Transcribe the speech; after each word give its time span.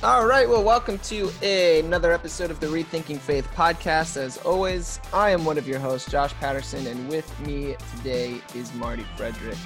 All 0.00 0.26
right, 0.26 0.48
well, 0.48 0.62
welcome 0.62 0.96
to 1.00 1.28
another 1.42 2.12
episode 2.12 2.52
of 2.52 2.60
the 2.60 2.68
Rethinking 2.68 3.18
Faith 3.18 3.48
podcast. 3.52 4.16
As 4.16 4.36
always, 4.38 5.00
I 5.12 5.30
am 5.30 5.44
one 5.44 5.58
of 5.58 5.66
your 5.66 5.80
hosts, 5.80 6.08
Josh 6.08 6.32
Patterson, 6.34 6.86
and 6.86 7.08
with 7.08 7.28
me 7.40 7.74
today 7.96 8.40
is 8.54 8.72
Marty 8.74 9.04
Frederick. 9.16 9.58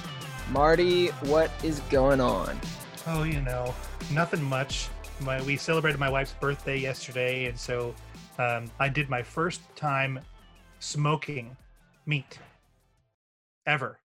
Marty, 0.49 1.09
what 1.25 1.51
is 1.61 1.81
going 1.81 2.19
on? 2.19 2.59
Oh, 3.05 3.21
you 3.21 3.41
know, 3.41 3.75
nothing 4.11 4.41
much. 4.41 4.89
My, 5.19 5.39
we 5.43 5.55
celebrated 5.55 5.99
my 5.99 6.09
wife's 6.09 6.33
birthday 6.33 6.79
yesterday, 6.79 7.45
and 7.45 7.57
so 7.57 7.93
um, 8.39 8.71
I 8.79 8.89
did 8.89 9.11
my 9.11 9.21
first 9.21 9.61
time 9.75 10.19
smoking 10.79 11.55
meat 12.07 12.39
ever. 13.67 13.99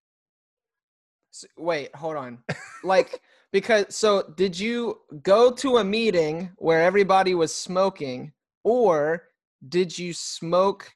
So, 1.31 1.47
wait, 1.57 1.95
hold 1.97 2.17
on. 2.17 2.39
Like, 2.85 3.23
because 3.53 3.95
so 3.95 4.23
did 4.37 4.59
you 4.59 4.99
go 5.23 5.51
to 5.53 5.79
a 5.79 5.85
meeting 5.85 6.51
where 6.57 6.83
everybody 6.83 7.35
was 7.35 7.55
smoking 7.55 8.33
or 8.65 9.25
did 9.69 9.99
you 9.99 10.13
smoke 10.13 10.93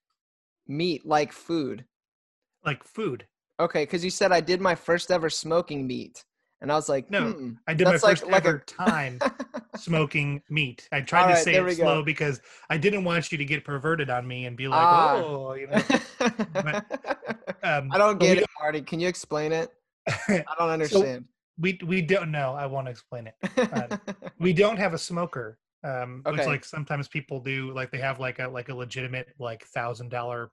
meat 0.69 1.07
like 1.07 1.33
food? 1.33 1.85
Like 2.65 2.85
food. 2.85 3.27
Okay 3.61 3.85
because 3.85 4.05
you 4.05 4.11
said 4.11 4.33
i 4.33 4.41
did 4.41 4.61
my 4.61 4.75
first 4.75 5.11
ever 5.11 5.31
smoking 5.31 5.87
meat. 5.87 6.25
And 6.61 6.71
i 6.71 6.77
was 6.77 6.89
like 6.89 7.11
no 7.11 7.33
hmm, 7.33 7.51
i 7.67 7.75
did 7.75 7.87
my 7.87 7.99
first 7.99 8.25
like, 8.25 8.45
ever 8.45 8.53
like 8.53 8.63
a... 8.63 8.85
time 8.85 9.19
smoking 9.77 10.43
meat. 10.49 10.89
I 10.93 11.01
tried 11.01 11.23
All 11.23 11.29
to 11.29 11.35
right, 11.35 11.45
say 11.45 11.55
it 11.55 11.77
slow 11.77 12.01
go. 12.01 12.05
because 12.05 12.41
i 12.71 12.77
didn't 12.77 13.05
want 13.05 13.33
you 13.33 13.39
to 13.39 13.45
get 13.45 13.65
perverted 13.65 14.11
on 14.11 14.27
me 14.27 14.47
and 14.47 14.57
be 14.57 14.69
like 14.69 14.79
ah. 14.81 15.15
oh 15.17 15.55
you 15.55 15.67
know? 15.69 15.83
But, 16.53 16.85
um, 17.65 17.91
i 17.91 17.99
don't 17.99 18.21
get 18.21 18.39
it 18.39 18.47
marty. 18.61 18.83
Can 18.83 19.01
you 19.01 19.09
explain 19.09 19.53
it? 19.53 19.71
I 20.09 20.45
don't 20.59 20.71
understand. 20.71 21.25
so, 21.27 21.32
we 21.59 21.79
we 21.85 22.03
don't 22.03 22.31
know. 22.31 22.55
I 22.55 22.67
won't 22.67 22.89
explain 22.89 23.29
it. 23.29 23.35
Uh, 23.57 23.97
we 24.39 24.53
don't 24.53 24.79
have 24.79 24.95
a 24.95 24.99
smoker, 24.99 25.59
um, 25.85 26.23
okay. 26.27 26.37
which 26.37 26.47
like 26.47 26.65
sometimes 26.65 27.09
people 27.09 27.41
do. 27.41 27.73
Like 27.75 27.91
they 27.91 27.99
have 27.99 28.21
like 28.21 28.39
a 28.39 28.49
like 28.49 28.69
a 28.69 28.75
legitimate 28.75 29.29
like 29.39 29.65
thousand 29.67 30.11
dollar, 30.11 30.51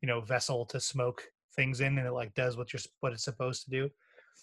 you 0.00 0.08
know, 0.08 0.20
vessel 0.20 0.64
to 0.66 0.80
smoke 0.80 1.24
things 1.54 1.80
in, 1.80 1.98
and 1.98 2.06
it 2.06 2.12
like 2.12 2.34
does 2.34 2.56
what 2.56 2.72
you're 2.72 2.82
what 3.00 3.12
it's 3.12 3.24
supposed 3.24 3.64
to 3.64 3.70
do. 3.70 3.90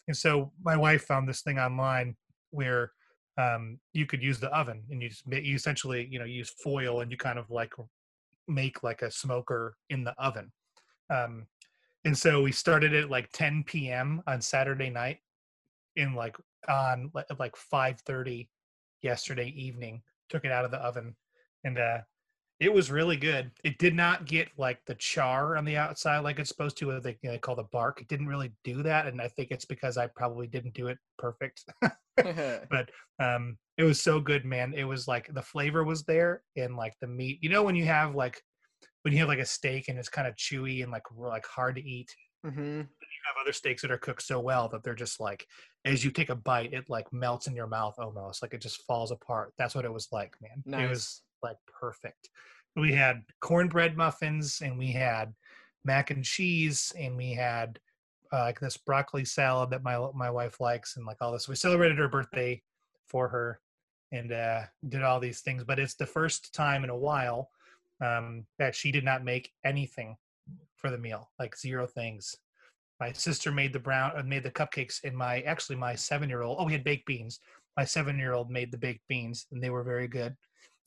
And 0.08 0.16
so 0.16 0.52
my 0.64 0.78
wife 0.78 1.04
found 1.04 1.28
this 1.28 1.42
thing 1.42 1.59
online 1.59 2.16
where 2.52 2.92
um, 3.38 3.80
you 3.94 4.06
could 4.06 4.24
use 4.24 4.40
the 4.40 4.50
oven, 4.56 4.84
and 4.90 5.02
you 5.02 5.09
just 5.09 5.24
you 5.28 5.56
essentially 5.56 6.08
you 6.09 6.20
know 6.20 6.26
use 6.26 6.50
foil, 6.64 7.02
and 7.02 7.12
you 7.12 7.18
kind 7.18 7.40
of 7.40 7.50
like 7.50 7.74
make 8.48 8.84
like 8.84 9.02
a 9.02 9.12
smoker 9.12 9.76
in 9.90 10.04
the 10.04 10.14
oven. 10.18 10.52
Um, 11.09 11.48
and 12.06 12.18
so 12.18 12.42
we 12.42 12.52
started 12.52 12.94
at 12.94 13.09
like 13.09 13.30
10 13.34 13.64
p.m. 13.66 14.22
on 14.26 14.42
Saturday 14.42 14.90
night 14.90 15.20
in 16.00 16.16
like 16.16 16.38
on 16.68 17.12
like 17.38 17.56
5:30 17.56 18.48
yesterday 19.02 19.54
evening. 19.56 20.02
Took 20.30 20.46
it 20.46 20.52
out 20.52 20.66
of 20.66 20.72
the 20.72 20.78
oven, 20.78 21.16
and 21.64 21.78
uh, 21.78 22.00
it 22.60 22.74
was 22.74 22.92
really 22.92 23.18
good. 23.18 23.52
It 23.64 23.78
did 23.78 23.96
not 23.96 24.26
get 24.26 24.50
like 24.58 24.80
the 24.86 24.96
char 24.96 25.58
on 25.58 25.66
the 25.66 25.78
outside 25.78 26.20
like 26.20 26.40
it's 26.40 26.50
supposed 26.50 26.78
to. 26.78 27.00
They, 27.00 27.18
they 27.24 27.38
call 27.38 27.56
the 27.56 27.64
bark. 27.72 28.02
It 28.02 28.08
didn't 28.08 28.28
really 28.28 28.52
do 28.64 28.84
that, 28.84 29.08
and 29.08 29.22
I 29.22 29.28
think 29.28 29.52
it's 29.52 29.66
because 29.66 29.98
I 29.98 30.08
probably 30.08 30.48
didn't 30.48 30.74
do 30.74 30.88
it 30.88 30.98
perfect. 31.18 31.66
but 32.70 32.90
um, 33.20 33.58
it 33.78 33.84
was 33.84 34.02
so 34.02 34.20
good, 34.20 34.44
man. 34.44 34.74
It 34.76 34.84
was 34.84 35.08
like 35.08 35.34
the 35.34 35.42
flavor 35.42 35.84
was 35.84 36.04
there, 36.04 36.44
and 36.56 36.76
like 36.76 36.94
the 37.02 37.08
meat. 37.08 37.40
You 37.42 37.50
know, 37.50 37.64
when 37.64 37.76
you 37.76 37.86
have 37.86 38.16
like 38.16 38.42
when 39.04 39.14
you 39.14 39.20
have 39.20 39.30
like 39.30 39.40
a 39.40 39.46
steak 39.46 39.88
and 39.88 39.98
it's 39.98 40.09
kind 40.09 40.28
of 40.28 40.36
chewy 40.36 40.84
and 40.84 40.92
like 40.92 41.04
like 41.18 41.46
hard 41.46 41.76
to 41.76 41.82
eat. 41.82 42.14
Mm-hmm 42.46 42.82
have 43.29 43.41
other 43.41 43.53
steaks 43.53 43.81
that 43.81 43.91
are 43.91 43.97
cooked 43.97 44.23
so 44.23 44.40
well 44.40 44.67
that 44.69 44.84
they're 44.84 44.95
just 44.95 45.19
like 45.19 45.47
as 45.85 46.03
you 46.03 46.12
take 46.12 46.29
a 46.29 46.35
bite 46.35 46.73
it 46.73 46.90
like 46.90 47.12
melts 47.13 47.47
in 47.47 47.56
your 47.56 47.67
mouth 47.67 47.95
almost 47.97 48.41
like 48.41 48.53
it 48.53 48.62
just 48.62 48.85
falls 48.85 49.12
apart. 49.12 49.53
That's 49.57 49.75
what 49.75 49.85
it 49.85 49.94
was 49.94 50.07
like 50.12 50.35
man. 50.41 50.63
Nice. 50.66 50.85
it 50.85 50.90
was 50.90 51.22
like 51.44 51.57
perfect. 51.67 52.29
We 52.75 52.94
had 52.94 53.23
cornbread 53.41 53.97
muffins 53.97 54.62
and 54.63 54.78
we 54.78 54.91
had 54.91 55.34
mac 55.85 56.12
and 56.12 56.23
cheese 56.23 56.94
and 56.97 57.16
we 57.16 57.34
had 57.34 57.79
uh, 58.31 58.41
like 58.41 58.59
this 58.59 58.78
broccoli 58.78 59.25
salad 59.25 59.72
that 59.72 59.84
my 59.84 59.97
my 60.13 60.29
wife 60.29 60.59
likes 60.59 60.97
and 60.97 61.06
like 61.06 61.17
all 61.22 61.31
this. 61.31 61.47
We 61.47 61.56
celebrated 61.56 61.97
her 61.97 62.09
birthday 62.09 62.61
for 63.07 63.28
her 63.29 63.59
and 64.11 64.31
uh, 64.31 64.61
did 64.88 65.03
all 65.03 65.19
these 65.19 65.41
things 65.41 65.63
but 65.63 65.79
it's 65.79 65.96
the 65.96 66.06
first 66.06 66.53
time 66.53 66.84
in 66.84 66.90
a 66.90 66.97
while 66.97 67.50
um, 68.01 68.46
that 68.57 68.75
she 68.75 68.91
did 68.91 69.03
not 69.03 69.23
make 69.23 69.51
anything 69.63 70.16
for 70.75 70.90
the 70.90 70.97
meal 70.97 71.29
like 71.38 71.57
zero 71.57 71.85
things 71.85 72.35
my 73.00 73.12
sister 73.14 73.52
made 73.52 73.74
the 73.74 73.80
brown 73.80 74.12
uh, 74.18 74.24
made 74.24 74.44
the 74.44 74.52
cupcakes 74.52 75.04
and 75.04 75.16
my 75.16 75.42
actually 75.42 75.76
my 75.76 75.96
seven 75.96 76.30
year 76.30 76.42
old 76.42 76.58
oh 76.60 76.66
we 76.66 76.74
had 76.74 76.84
baked 76.84 77.06
beans. 77.06 77.40
My 77.78 77.86
seven 77.86 78.18
year 78.18 78.34
old 78.34 78.50
made 78.50 78.72
the 78.72 78.78
baked 78.78 79.08
beans 79.08 79.46
and 79.52 79.64
they 79.64 79.70
were 79.70 79.84
very 79.84 80.08
good. 80.08 80.36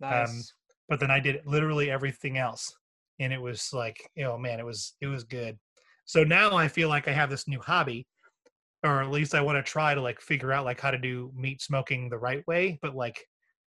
Um, 0.03 0.11
nice. 0.11 0.31
Um, 0.31 0.43
but 0.89 1.01
then 1.01 1.11
i 1.11 1.21
did 1.21 1.41
literally 1.47 1.91
everything 1.91 2.37
else 2.37 2.75
and 3.19 3.33
it 3.33 3.41
was 3.41 3.71
like 3.73 3.99
oh 4.25 4.37
man 4.37 4.61
it 4.61 4.67
was 4.67 4.95
it 5.01 5.07
was 5.07 5.25
good. 5.25 5.59
So 6.05 6.25
now 6.25 6.57
i 6.57 6.69
feel 6.69 6.89
like 6.89 7.09
i 7.09 7.13
have 7.13 7.31
this 7.31 7.49
new 7.49 7.61
hobby 7.61 8.07
or 8.85 9.03
at 9.03 9.11
least 9.11 9.35
i 9.35 9.41
want 9.41 9.65
to 9.65 9.71
try 9.71 9.95
to 9.95 10.01
like 10.01 10.21
figure 10.21 10.53
out 10.53 10.65
like 10.65 10.81
how 10.81 10.91
to 10.91 10.99
do 10.99 11.31
meat 11.35 11.63
smoking 11.63 12.09
the 12.09 12.19
right 12.19 12.45
way 12.49 12.79
but 12.83 12.97
like 12.97 13.25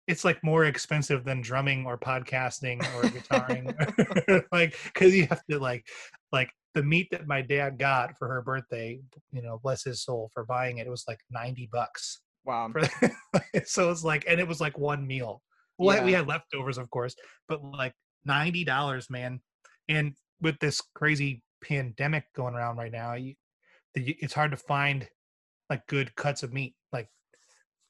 it's 0.07 0.25
like 0.25 0.43
more 0.43 0.65
expensive 0.65 1.25
than 1.25 1.41
drumming 1.41 1.87
or 1.87 1.99
podcasting 1.99 2.81
or 2.95 3.03
guitaring. 3.09 4.45
Like 4.53 4.77
because 4.85 5.15
you 5.15 5.27
have 5.27 5.43
to 5.51 5.59
like 5.59 5.87
like 6.33 6.51
the 6.75 6.83
meat 6.83 7.09
that 7.11 7.27
my 7.27 7.41
dad 7.41 7.79
got 7.79 8.17
for 8.19 8.29
her 8.29 8.43
birthday 8.43 8.99
you 9.33 9.43
know 9.43 9.61
bless 9.63 9.85
his 9.85 10.03
soul 10.03 10.31
for 10.33 10.45
buying 10.45 10.79
it 10.79 10.87
it 10.87 10.91
was 10.91 11.05
like 11.07 11.21
90 11.31 11.69
bucks 11.73 12.21
wow 12.45 12.71
so 13.65 13.91
it's 13.91 14.05
like 14.05 14.25
and 14.29 14.41
it 14.41 14.49
was 14.49 14.61
like 14.61 14.77
one 14.79 15.07
meal 15.07 15.43
well 15.79 15.97
yeah. 15.97 16.05
we 16.05 16.13
had 16.13 16.27
leftovers 16.27 16.79
of 16.79 16.91
course 16.91 17.15
but 17.49 17.63
like 17.65 17.95
$90 18.29 19.11
man 19.11 19.41
and 19.89 20.15
with 20.41 20.59
this 20.59 20.81
crazy 20.95 21.43
pandemic 21.63 22.25
going 22.35 22.55
around 22.55 22.77
right 22.77 22.93
now 22.93 23.15
you, 23.15 23.35
it's 23.95 24.35
hard 24.35 24.51
to 24.51 24.57
find 24.57 25.09
like 25.71 25.87
good 25.87 26.15
cuts 26.17 26.43
of 26.43 26.53
meat 26.53 26.75
like 26.93 27.09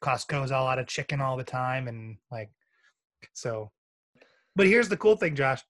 Costco's 0.05 0.53
all 0.53 0.67
out 0.67 0.79
of 0.79 0.87
chicken 0.87 1.23
all 1.23 1.37
the 1.37 1.45
time, 1.45 1.89
and 1.89 2.19
like 2.31 2.51
so. 3.33 3.71
But 4.55 4.67
here's 4.67 4.89
the 4.91 4.99
cool 4.99 5.17
thing, 5.17 5.35
Josh. 5.35 5.63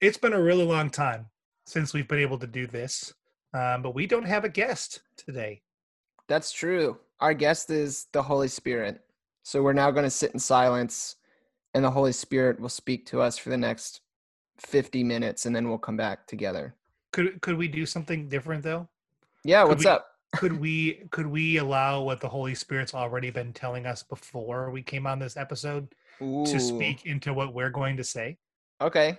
It's 0.00 0.16
been 0.16 0.32
a 0.32 0.40
really 0.40 0.64
long 0.64 0.90
time 0.90 1.26
since 1.68 1.92
we've 1.92 2.08
been 2.08 2.18
able 2.18 2.38
to 2.38 2.46
do 2.46 2.66
this, 2.66 3.12
um, 3.52 3.82
but 3.82 3.94
we 3.94 4.06
don't 4.06 4.26
have 4.26 4.44
a 4.44 4.48
guest 4.48 5.02
today. 5.16 5.60
That's 6.26 6.50
true. 6.50 6.98
Our 7.20 7.34
guest 7.34 7.70
is 7.70 8.06
the 8.12 8.22
Holy 8.22 8.48
Spirit. 8.48 9.02
So 9.42 9.62
we're 9.62 9.74
now 9.74 9.90
going 9.90 10.04
to 10.04 10.10
sit 10.10 10.32
in 10.32 10.38
silence, 10.38 11.16
and 11.74 11.84
the 11.84 11.90
Holy 11.90 12.12
Spirit 12.12 12.58
will 12.58 12.68
speak 12.68 13.06
to 13.06 13.20
us 13.20 13.36
for 13.36 13.50
the 13.50 13.56
next 13.56 14.00
50 14.58 15.04
minutes, 15.04 15.46
and 15.46 15.54
then 15.54 15.68
we'll 15.68 15.78
come 15.78 15.96
back 15.96 16.26
together. 16.26 16.74
Could 17.12 17.40
could 17.40 17.56
we 17.56 17.68
do 17.68 17.86
something 17.86 18.28
different 18.28 18.62
though? 18.62 18.88
Yeah, 19.44 19.62
could 19.62 19.68
what's 19.68 19.84
we, 19.84 19.90
up? 19.90 20.06
could 20.36 20.60
we 20.60 21.06
could 21.10 21.26
we 21.26 21.58
allow 21.58 22.02
what 22.02 22.20
the 22.20 22.28
Holy 22.28 22.54
Spirit's 22.54 22.94
already 22.94 23.30
been 23.30 23.52
telling 23.52 23.86
us 23.86 24.02
before 24.02 24.70
we 24.70 24.82
came 24.82 25.06
on 25.06 25.18
this 25.18 25.36
episode 25.36 25.88
Ooh. 26.22 26.44
to 26.46 26.60
speak 26.60 27.06
into 27.06 27.32
what 27.32 27.54
we're 27.54 27.70
going 27.70 27.96
to 27.96 28.04
say? 28.04 28.36
Okay. 28.80 29.18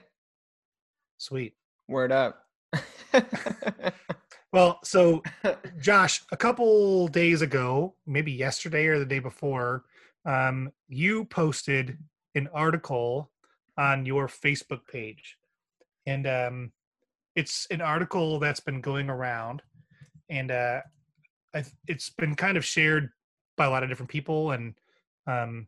Sweet. 1.18 1.54
Word 1.90 2.12
up. 2.12 2.46
well, 4.54 4.80
so 4.84 5.24
Josh, 5.80 6.22
a 6.32 6.38
couple 6.38 7.08
days 7.08 7.42
ago, 7.42 7.96
maybe 8.06 8.32
yesterday 8.32 8.86
or 8.86 9.00
the 9.00 9.06
day 9.06 9.18
before, 9.18 9.86
um, 10.24 10.72
you 10.88 11.26
posted 11.26 11.98
an 12.36 12.48
article 12.54 13.32
on 13.76 14.06
your 14.06 14.28
Facebook 14.28 14.82
page, 14.92 15.36
and 16.06 16.28
um, 16.28 16.72
it's 17.36 17.66
an 17.72 17.82
article 17.82 18.38
that's 18.38 18.60
been 18.60 18.82
going 18.82 19.10
around, 19.10 19.64
and 20.30 20.52
uh, 20.52 20.82
I, 21.56 21.64
it's 21.88 22.12
been 22.12 22.36
kind 22.36 22.56
of 22.56 22.64
shared 22.64 23.10
by 23.58 23.66
a 23.66 23.70
lot 23.72 23.82
of 23.82 23.90
different 23.90 24.12
people, 24.12 24.52
and 24.52 24.76
um, 25.26 25.68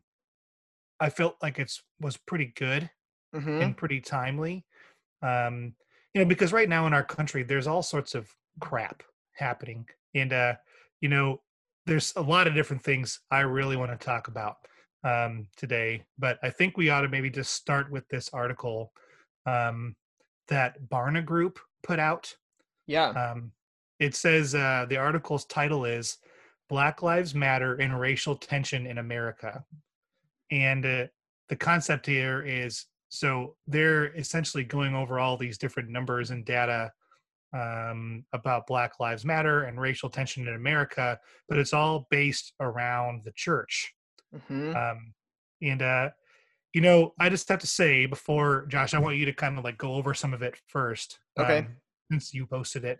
I 1.00 1.10
felt 1.10 1.34
like 1.42 1.58
it's 1.58 1.82
was 2.00 2.16
pretty 2.16 2.52
good 2.54 2.88
mm-hmm. 3.34 3.60
and 3.60 3.76
pretty 3.76 4.00
timely. 4.00 4.64
Um, 5.20 5.74
you 6.14 6.20
know, 6.20 6.28
because 6.28 6.52
right 6.52 6.68
now 6.68 6.86
in 6.86 6.92
our 6.92 7.04
country, 7.04 7.42
there's 7.42 7.66
all 7.66 7.82
sorts 7.82 8.14
of 8.14 8.28
crap 8.60 9.02
happening, 9.34 9.86
and 10.14 10.32
uh, 10.32 10.54
you 11.00 11.08
know, 11.08 11.40
there's 11.86 12.12
a 12.16 12.22
lot 12.22 12.46
of 12.46 12.54
different 12.54 12.82
things 12.82 13.20
I 13.30 13.40
really 13.40 13.76
want 13.76 13.90
to 13.98 14.04
talk 14.04 14.28
about 14.28 14.56
um, 15.04 15.48
today. 15.56 16.04
But 16.18 16.38
I 16.42 16.50
think 16.50 16.76
we 16.76 16.90
ought 16.90 17.02
to 17.02 17.08
maybe 17.08 17.30
just 17.30 17.52
start 17.52 17.90
with 17.90 18.06
this 18.08 18.30
article 18.32 18.92
um, 19.46 19.96
that 20.48 20.76
Barna 20.88 21.24
Group 21.24 21.58
put 21.82 21.98
out. 21.98 22.34
Yeah. 22.86 23.08
Um, 23.08 23.52
it 23.98 24.14
says 24.14 24.54
uh, 24.54 24.86
the 24.88 24.96
article's 24.96 25.44
title 25.44 25.84
is 25.84 26.18
Black 26.68 27.02
Lives 27.02 27.34
Matter 27.34 27.74
and 27.74 27.98
Racial 27.98 28.34
Tension 28.34 28.86
in 28.86 28.98
America. 28.98 29.64
And 30.50 30.84
uh, 30.84 31.06
the 31.48 31.56
concept 31.56 32.06
here 32.06 32.42
is 32.42 32.86
so 33.12 33.56
they're 33.66 34.06
essentially 34.16 34.64
going 34.64 34.94
over 34.94 35.20
all 35.20 35.36
these 35.36 35.58
different 35.58 35.90
numbers 35.90 36.30
and 36.30 36.46
data 36.46 36.90
um, 37.54 38.24
about 38.32 38.66
Black 38.66 38.98
Lives 39.00 39.22
Matter 39.22 39.64
and 39.64 39.78
racial 39.78 40.08
tension 40.08 40.48
in 40.48 40.54
America, 40.54 41.20
but 41.46 41.58
it's 41.58 41.74
all 41.74 42.06
based 42.10 42.54
around 42.58 43.20
the 43.26 43.32
church. 43.36 43.92
Mm-hmm. 44.34 44.74
Um, 44.74 45.12
and 45.60 45.82
uh, 45.82 46.08
you 46.72 46.80
know, 46.80 47.12
I 47.20 47.28
just 47.28 47.50
have 47.50 47.58
to 47.58 47.66
say 47.66 48.06
before 48.06 48.64
Josh, 48.68 48.94
I 48.94 48.98
want 48.98 49.18
you 49.18 49.26
to 49.26 49.34
kind 49.34 49.58
of 49.58 49.64
like 49.64 49.76
go 49.76 49.92
over 49.92 50.14
some 50.14 50.32
of 50.32 50.40
it 50.40 50.54
first. 50.68 51.18
Okay. 51.38 51.58
Um, 51.58 51.76
since 52.10 52.32
you 52.32 52.46
posted 52.46 52.86
it, 52.86 52.98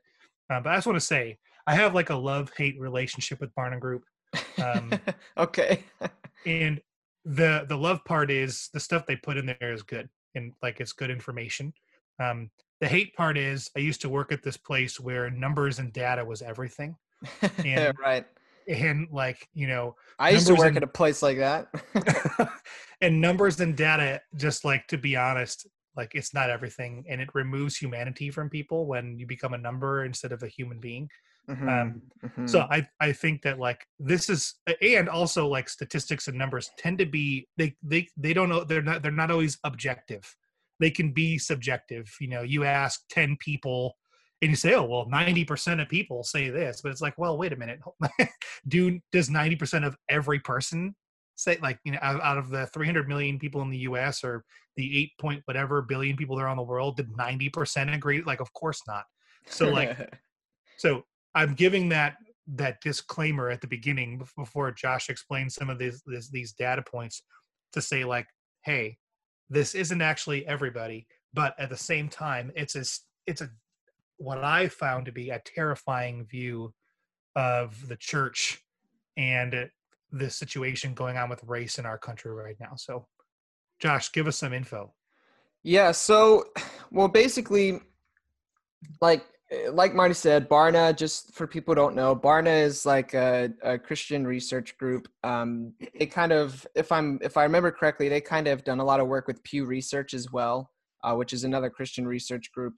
uh, 0.50 0.60
but 0.60 0.74
I 0.74 0.76
just 0.76 0.86
want 0.86 0.96
to 0.98 1.06
say 1.06 1.38
I 1.66 1.74
have 1.74 1.94
like 1.94 2.10
a 2.10 2.14
love 2.14 2.52
hate 2.54 2.78
relationship 2.78 3.40
with 3.40 3.54
Barna 3.54 3.80
Group. 3.80 4.02
Um, 4.62 4.92
okay. 5.38 5.84
and 6.46 6.82
the 7.24 7.64
the 7.68 7.76
love 7.76 8.04
part 8.04 8.30
is 8.30 8.68
the 8.72 8.80
stuff 8.80 9.06
they 9.06 9.16
put 9.16 9.36
in 9.36 9.46
there 9.46 9.72
is 9.72 9.82
good 9.82 10.08
and 10.34 10.52
like 10.62 10.80
it's 10.80 10.92
good 10.92 11.10
information. 11.10 11.72
Um, 12.20 12.50
the 12.80 12.88
hate 12.88 13.14
part 13.14 13.38
is 13.38 13.70
I 13.76 13.80
used 13.80 14.00
to 14.02 14.08
work 14.08 14.32
at 14.32 14.42
this 14.42 14.56
place 14.56 14.98
where 14.98 15.30
numbers 15.30 15.78
and 15.78 15.92
data 15.92 16.24
was 16.24 16.42
everything. 16.42 16.96
And, 17.64 17.96
right. 17.98 18.26
And 18.68 19.08
like 19.12 19.48
you 19.54 19.66
know, 19.68 19.96
I 20.18 20.30
used 20.30 20.48
to 20.48 20.54
work 20.54 20.68
and, 20.68 20.78
at 20.78 20.82
a 20.82 20.88
place 20.88 21.22
like 21.22 21.38
that. 21.38 21.68
and 23.00 23.20
numbers 23.20 23.60
and 23.60 23.76
data, 23.76 24.20
just 24.36 24.64
like 24.64 24.86
to 24.88 24.98
be 24.98 25.16
honest, 25.16 25.66
like 25.96 26.14
it's 26.14 26.34
not 26.34 26.50
everything, 26.50 27.04
and 27.08 27.20
it 27.20 27.28
removes 27.34 27.76
humanity 27.76 28.30
from 28.30 28.48
people 28.48 28.86
when 28.86 29.18
you 29.18 29.26
become 29.26 29.54
a 29.54 29.58
number 29.58 30.04
instead 30.04 30.32
of 30.32 30.42
a 30.42 30.48
human 30.48 30.78
being. 30.78 31.08
Mm-hmm. 31.50 31.68
Um, 31.68 32.02
mm-hmm. 32.24 32.46
So 32.46 32.60
I 32.70 32.86
I 33.00 33.12
think 33.12 33.42
that 33.42 33.58
like 33.58 33.84
this 33.98 34.30
is 34.30 34.54
and 34.80 35.08
also 35.08 35.46
like 35.46 35.68
statistics 35.68 36.28
and 36.28 36.38
numbers 36.38 36.70
tend 36.78 36.98
to 36.98 37.06
be 37.06 37.48
they 37.56 37.74
they 37.82 38.08
they 38.16 38.32
don't 38.32 38.48
know 38.48 38.64
they're 38.64 38.82
not 38.82 39.02
they're 39.02 39.10
not 39.10 39.30
always 39.30 39.58
objective. 39.64 40.36
They 40.78 40.90
can 40.90 41.12
be 41.12 41.38
subjective. 41.38 42.14
You 42.20 42.28
know, 42.28 42.42
you 42.42 42.64
ask 42.64 43.02
ten 43.08 43.36
people 43.40 43.96
and 44.40 44.50
you 44.50 44.56
say, 44.56 44.74
oh 44.74 44.84
well, 44.84 45.08
ninety 45.08 45.44
percent 45.44 45.80
of 45.80 45.88
people 45.88 46.22
say 46.22 46.48
this, 46.48 46.80
but 46.80 46.92
it's 46.92 47.02
like, 47.02 47.18
well, 47.18 47.36
wait 47.36 47.52
a 47.52 47.56
minute, 47.56 47.80
do 48.68 49.00
does 49.10 49.28
ninety 49.28 49.56
percent 49.56 49.84
of 49.84 49.96
every 50.08 50.38
person 50.38 50.94
say 51.34 51.58
like 51.62 51.78
you 51.84 51.92
know 51.92 51.98
out, 52.02 52.20
out 52.22 52.38
of 52.38 52.50
the 52.50 52.66
300 52.66 53.08
million 53.08 53.38
people 53.38 53.62
in 53.62 53.70
the 53.70 53.78
us 53.78 54.22
or 54.22 54.44
the 54.76 55.02
8 55.02 55.10
point 55.18 55.42
whatever 55.46 55.82
billion 55.82 56.16
people 56.16 56.36
there 56.36 56.48
on 56.48 56.56
the 56.56 56.62
world 56.62 56.96
did 56.96 57.10
90% 57.12 57.94
agree 57.94 58.22
like 58.22 58.40
of 58.40 58.52
course 58.52 58.82
not 58.86 59.04
so 59.46 59.68
like 59.68 60.14
so 60.76 61.04
I'm 61.34 61.54
giving 61.54 61.88
that 61.90 62.16
that 62.54 62.80
disclaimer 62.80 63.50
at 63.50 63.60
the 63.60 63.68
beginning 63.68 64.22
before 64.36 64.72
Josh 64.72 65.08
explains 65.08 65.54
some 65.54 65.70
of 65.70 65.78
these 65.78 66.02
these, 66.06 66.30
these 66.30 66.52
data 66.52 66.82
points 66.82 67.22
to 67.72 67.80
say 67.80 68.04
like, 68.04 68.26
hey, 68.64 68.98
this 69.48 69.74
isn't 69.74 70.02
actually 70.02 70.46
everybody, 70.46 71.06
but 71.32 71.54
at 71.58 71.70
the 71.70 71.76
same 71.76 72.08
time, 72.08 72.52
it's 72.56 72.74
a 72.74 72.84
it's 73.26 73.40
a 73.40 73.50
what 74.16 74.44
I 74.44 74.68
found 74.68 75.06
to 75.06 75.12
be 75.12 75.30
a 75.30 75.42
terrifying 75.44 76.24
view 76.24 76.72
of 77.34 77.88
the 77.88 77.96
church 77.96 78.62
and 79.16 79.70
the 80.10 80.30
situation 80.30 80.94
going 80.94 81.16
on 81.16 81.28
with 81.28 81.42
race 81.44 81.78
in 81.78 81.86
our 81.86 81.98
country 81.98 82.32
right 82.32 82.56
now. 82.60 82.74
So, 82.76 83.06
Josh, 83.80 84.12
give 84.12 84.26
us 84.26 84.36
some 84.36 84.52
info. 84.52 84.94
Yeah. 85.62 85.92
So, 85.92 86.44
well, 86.90 87.08
basically, 87.08 87.80
like 89.00 89.24
like 89.70 89.94
Marty 89.94 90.14
said, 90.14 90.48
Barna, 90.48 90.96
just 90.96 91.34
for 91.34 91.46
people 91.46 91.72
who 91.72 91.80
don't 91.80 91.94
know, 91.94 92.14
Barna 92.16 92.62
is 92.62 92.86
like 92.86 93.14
a, 93.14 93.50
a 93.62 93.78
Christian 93.78 94.26
research 94.26 94.76
group. 94.78 95.08
Um, 95.24 95.74
they 95.98 96.06
kind 96.06 96.32
of, 96.32 96.66
if 96.74 96.90
I'm, 96.90 97.18
if 97.22 97.36
I 97.36 97.42
remember 97.42 97.70
correctly, 97.70 98.08
they 98.08 98.20
kind 98.20 98.48
of 98.48 98.64
done 98.64 98.80
a 98.80 98.84
lot 98.84 99.00
of 99.00 99.08
work 99.08 99.26
with 99.26 99.42
Pew 99.42 99.64
Research 99.64 100.14
as 100.14 100.32
well, 100.32 100.70
uh, 101.04 101.14
which 101.14 101.32
is 101.32 101.44
another 101.44 101.70
Christian 101.70 102.06
research 102.06 102.52
group. 102.52 102.74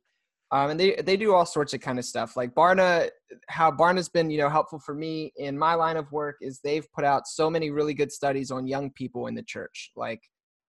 Um, 0.50 0.70
and 0.70 0.78
they 0.78 0.94
they 0.96 1.16
do 1.16 1.34
all 1.34 1.46
sorts 1.46 1.74
of 1.74 1.80
kind 1.80 1.98
of 1.98 2.04
stuff. 2.04 2.36
Like 2.36 2.54
Barna, 2.54 3.08
how 3.48 3.70
Barna's 3.72 4.08
been 4.08 4.30
you 4.30 4.38
know 4.38 4.48
helpful 4.48 4.78
for 4.78 4.94
me 4.94 5.32
in 5.36 5.58
my 5.58 5.74
line 5.74 5.96
of 5.96 6.12
work 6.12 6.36
is 6.40 6.60
they've 6.60 6.86
put 6.92 7.04
out 7.04 7.26
so 7.26 7.50
many 7.50 7.70
really 7.70 7.94
good 7.94 8.12
studies 8.12 8.50
on 8.52 8.66
young 8.66 8.90
people 8.92 9.26
in 9.26 9.34
the 9.34 9.42
church, 9.42 9.90
like 9.96 10.22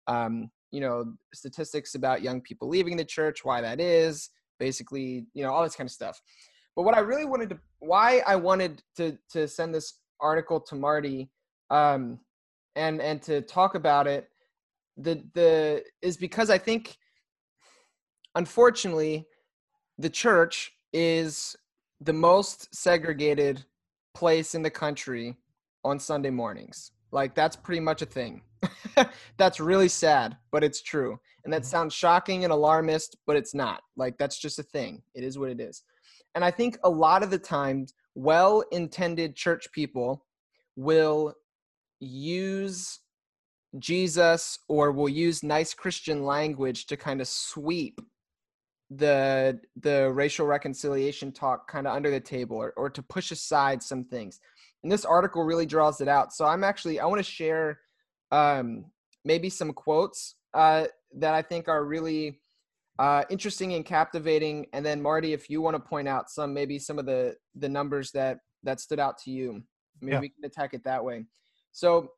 um, 0.07 0.49
you 0.71 0.81
know 0.81 1.13
statistics 1.35 1.97
about 1.97 2.23
young 2.23 2.41
people 2.41 2.69
leaving 2.69 2.97
the 2.97 3.05
church, 3.05 3.45
why 3.45 3.61
that 3.61 3.79
is, 3.79 4.31
basically, 4.59 5.27
you 5.35 5.43
know, 5.43 5.53
all 5.53 5.63
this 5.63 5.77
kind 5.77 5.87
of 5.87 5.93
stuff. 5.93 6.21
But 6.77 6.83
what 6.83 6.97
I 6.97 7.01
really 7.01 7.25
wanted 7.25 7.51
to, 7.51 7.59
why 7.79 8.23
I 8.27 8.37
wanted 8.37 8.83
to 8.97 9.17
to 9.31 9.47
send 9.47 9.75
this 9.75 10.01
article 10.21 10.61
to 10.61 10.75
Marty, 10.75 11.31
um, 11.71 12.19
and 12.77 13.01
and 13.01 13.23
to 13.23 13.43
talk 13.43 13.75
about 13.75 14.07
it, 14.07 14.29
the 14.97 15.23
the 15.35 15.85
is 16.03 16.17
because 16.17 16.51
I 16.51 16.59
think, 16.59 16.97
unfortunately, 18.35 19.27
the 19.99 20.11
church 20.11 20.73
is 20.93 21.57
the 22.01 22.13
most 22.13 22.75
segregated 22.75 23.65
place 24.15 24.55
in 24.55 24.63
the 24.63 24.71
country 24.71 25.37
on 25.85 25.99
Sunday 25.99 26.31
mornings. 26.31 26.93
Like 27.15 27.37
that's 27.37 27.55
pretty 27.55 27.81
much 27.81 28.03
a 28.03 28.07
thing. 28.07 28.43
that's 29.39 29.61
really 29.61 29.89
sad, 29.89 30.37
but 30.51 30.65
it's 30.65 30.83
true. 30.83 31.17
And 31.45 31.53
that 31.53 31.63
mm-hmm. 31.63 31.69
sounds 31.69 31.95
shocking 31.95 32.43
and 32.43 32.53
alarmist, 32.53 33.17
but 33.25 33.37
it's 33.37 33.55
not. 33.55 33.83
Like 33.97 34.19
that's 34.19 34.37
just 34.37 34.59
a 34.59 34.65
thing. 34.65 35.01
It 35.15 35.23
is 35.23 35.39
what 35.39 35.51
it 35.51 35.61
is. 35.61 35.85
And 36.35 36.45
I 36.45 36.51
think 36.51 36.77
a 36.83 36.91
lot 36.91 37.23
of 37.23 37.31
the 37.31 37.39
times, 37.39 37.95
well 38.17 38.65
intended 38.73 39.37
church 39.37 39.71
people 39.73 40.25
will 40.77 41.35
use 42.01 42.99
Jesus 43.79 44.59
or 44.69 44.91
will 44.91 45.09
use 45.09 45.45
nice 45.45 45.73
Christian 45.73 46.25
language 46.25 46.87
to 46.87 46.97
kind 46.97 47.21
of 47.21 47.29
sweep 47.29 48.01
the 48.91 49.59
the 49.81 50.11
racial 50.13 50.47
reconciliation 50.47 51.33
talk 51.33 51.69
kind 51.69 51.87
of 51.87 51.95
under 51.95 52.11
the 52.11 52.21
table 52.21 52.57
or, 52.57 52.73
or 52.77 52.91
to 52.91 53.03
push 53.03 53.31
aside 53.31 53.83
some 53.83 54.05
things 54.05 54.41
and 54.85 54.93
this 54.93 55.05
article 55.05 55.43
really 55.43 55.67
draws 55.67 56.01
it 56.01 56.07
out 56.07 56.33
so 56.33 56.45
i'm 56.45 56.63
actually 56.63 57.01
i 57.01 57.07
want 57.07 57.19
to 57.19 57.29
share 57.29 57.81
um, 58.31 58.85
maybe 59.25 59.49
some 59.49 59.73
quotes 59.73 60.37
uh, 60.55 60.87
that 61.17 61.35
I 61.35 61.43
think 61.43 61.69
are 61.69 61.85
really 61.85 62.41
uh, 62.99 63.25
interesting 63.31 63.75
and 63.75 63.85
captivating. 63.85 64.67
And 64.73 64.85
then 64.85 65.03
Marty, 65.03 65.33
if 65.33 65.49
you 65.51 65.61
want 65.61 65.75
to 65.77 65.81
point 65.81 66.09
out 66.09 66.31
some, 66.31 66.53
maybe 66.53 66.79
some 66.79 66.99
of 66.99 67.07
the 67.07 67.37
the 67.55 67.69
numbers 67.69 68.11
that 68.13 68.39
that 68.63 68.81
stood 68.81 69.01
out 69.01 69.19
to 69.19 69.31
you, 69.31 69.63
maybe 70.01 70.15
yeah. 70.15 70.21
we 70.21 70.29
can 70.29 70.45
attack 70.45 70.75
it 70.75 70.85
that 70.85 71.05
way. 71.05 71.25
So 71.73 72.11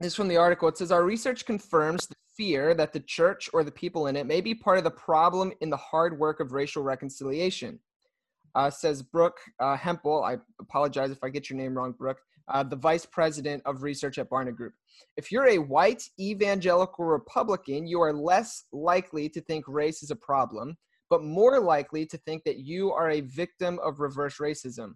this 0.00 0.14
from 0.14 0.28
the 0.28 0.36
article. 0.36 0.68
It 0.68 0.76
says 0.76 0.90
our 0.90 1.04
research 1.04 1.46
confirms 1.46 2.06
the 2.06 2.16
fear 2.36 2.74
that 2.74 2.92
the 2.92 3.00
church 3.00 3.48
or 3.52 3.62
the 3.62 3.70
people 3.70 4.06
in 4.06 4.16
it 4.16 4.26
may 4.26 4.40
be 4.40 4.54
part 4.54 4.78
of 4.78 4.84
the 4.84 4.90
problem 4.90 5.52
in 5.60 5.70
the 5.70 5.76
hard 5.76 6.18
work 6.18 6.40
of 6.40 6.52
racial 6.52 6.82
reconciliation. 6.82 7.78
Uh, 8.54 8.68
says 8.68 9.02
Brooke 9.02 9.38
uh, 9.60 9.76
Hempell. 9.76 10.22
I 10.22 10.36
apologize 10.60 11.10
if 11.10 11.22
I 11.22 11.30
get 11.30 11.48
your 11.48 11.58
name 11.58 11.74
wrong, 11.74 11.92
Brooke 11.92 12.18
uh, 12.48 12.62
the 12.62 12.76
vice 12.76 13.06
president 13.06 13.62
of 13.64 13.82
research 13.82 14.18
at 14.18 14.30
Barna 14.30 14.54
Group. 14.54 14.74
If 15.16 15.30
you're 15.30 15.48
a 15.48 15.58
white 15.58 16.02
evangelical 16.20 17.04
Republican, 17.04 17.86
you 17.86 18.00
are 18.00 18.12
less 18.12 18.64
likely 18.72 19.28
to 19.30 19.40
think 19.40 19.64
race 19.68 20.02
is 20.02 20.10
a 20.10 20.16
problem, 20.16 20.76
but 21.10 21.22
more 21.22 21.60
likely 21.60 22.06
to 22.06 22.18
think 22.18 22.44
that 22.44 22.58
you 22.58 22.92
are 22.92 23.10
a 23.10 23.20
victim 23.22 23.78
of 23.82 24.00
reverse 24.00 24.38
racism. 24.38 24.94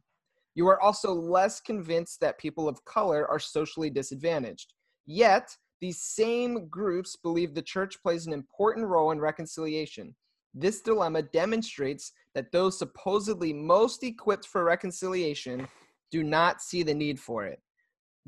You 0.54 0.66
are 0.68 0.80
also 0.80 1.12
less 1.12 1.60
convinced 1.60 2.20
that 2.20 2.38
people 2.38 2.68
of 2.68 2.84
color 2.84 3.28
are 3.30 3.38
socially 3.38 3.90
disadvantaged. 3.90 4.72
Yet, 5.06 5.48
these 5.80 6.02
same 6.02 6.68
groups 6.68 7.16
believe 7.22 7.54
the 7.54 7.62
church 7.62 8.00
plays 8.02 8.26
an 8.26 8.32
important 8.32 8.86
role 8.86 9.10
in 9.10 9.20
reconciliation. 9.20 10.14
This 10.58 10.80
dilemma 10.80 11.20
demonstrates 11.20 12.12
that 12.34 12.50
those 12.50 12.78
supposedly 12.78 13.52
most 13.52 14.02
equipped 14.02 14.46
for 14.46 14.64
reconciliation 14.64 15.68
do 16.10 16.22
not 16.22 16.62
see 16.62 16.82
the 16.82 16.94
need 16.94 17.20
for 17.20 17.44
it. 17.44 17.60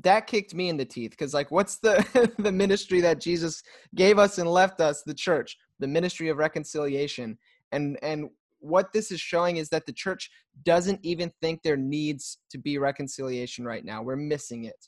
That 0.03 0.27
kicked 0.27 0.53
me 0.53 0.69
in 0.69 0.77
the 0.77 0.85
teeth 0.85 1.09
because, 1.09 1.33
like, 1.33 1.49
what's 1.49 1.77
the 1.77 2.31
the 2.37 2.51
ministry 2.51 3.01
that 3.01 3.19
Jesus 3.19 3.63
gave 3.95 4.19
us 4.19 4.37
and 4.37 4.49
left 4.49 4.79
us? 4.79 5.01
The 5.03 5.13
church, 5.13 5.57
the 5.79 5.87
ministry 5.87 6.29
of 6.29 6.37
reconciliation, 6.37 7.37
and 7.71 7.97
and 8.03 8.29
what 8.59 8.93
this 8.93 9.11
is 9.11 9.19
showing 9.19 9.57
is 9.57 9.69
that 9.69 9.87
the 9.87 9.93
church 9.93 10.29
doesn't 10.63 10.99
even 11.01 11.31
think 11.41 11.63
there 11.63 11.77
needs 11.77 12.37
to 12.51 12.59
be 12.59 12.77
reconciliation 12.77 13.65
right 13.65 13.83
now. 13.83 14.03
We're 14.03 14.15
missing 14.15 14.65
it. 14.65 14.87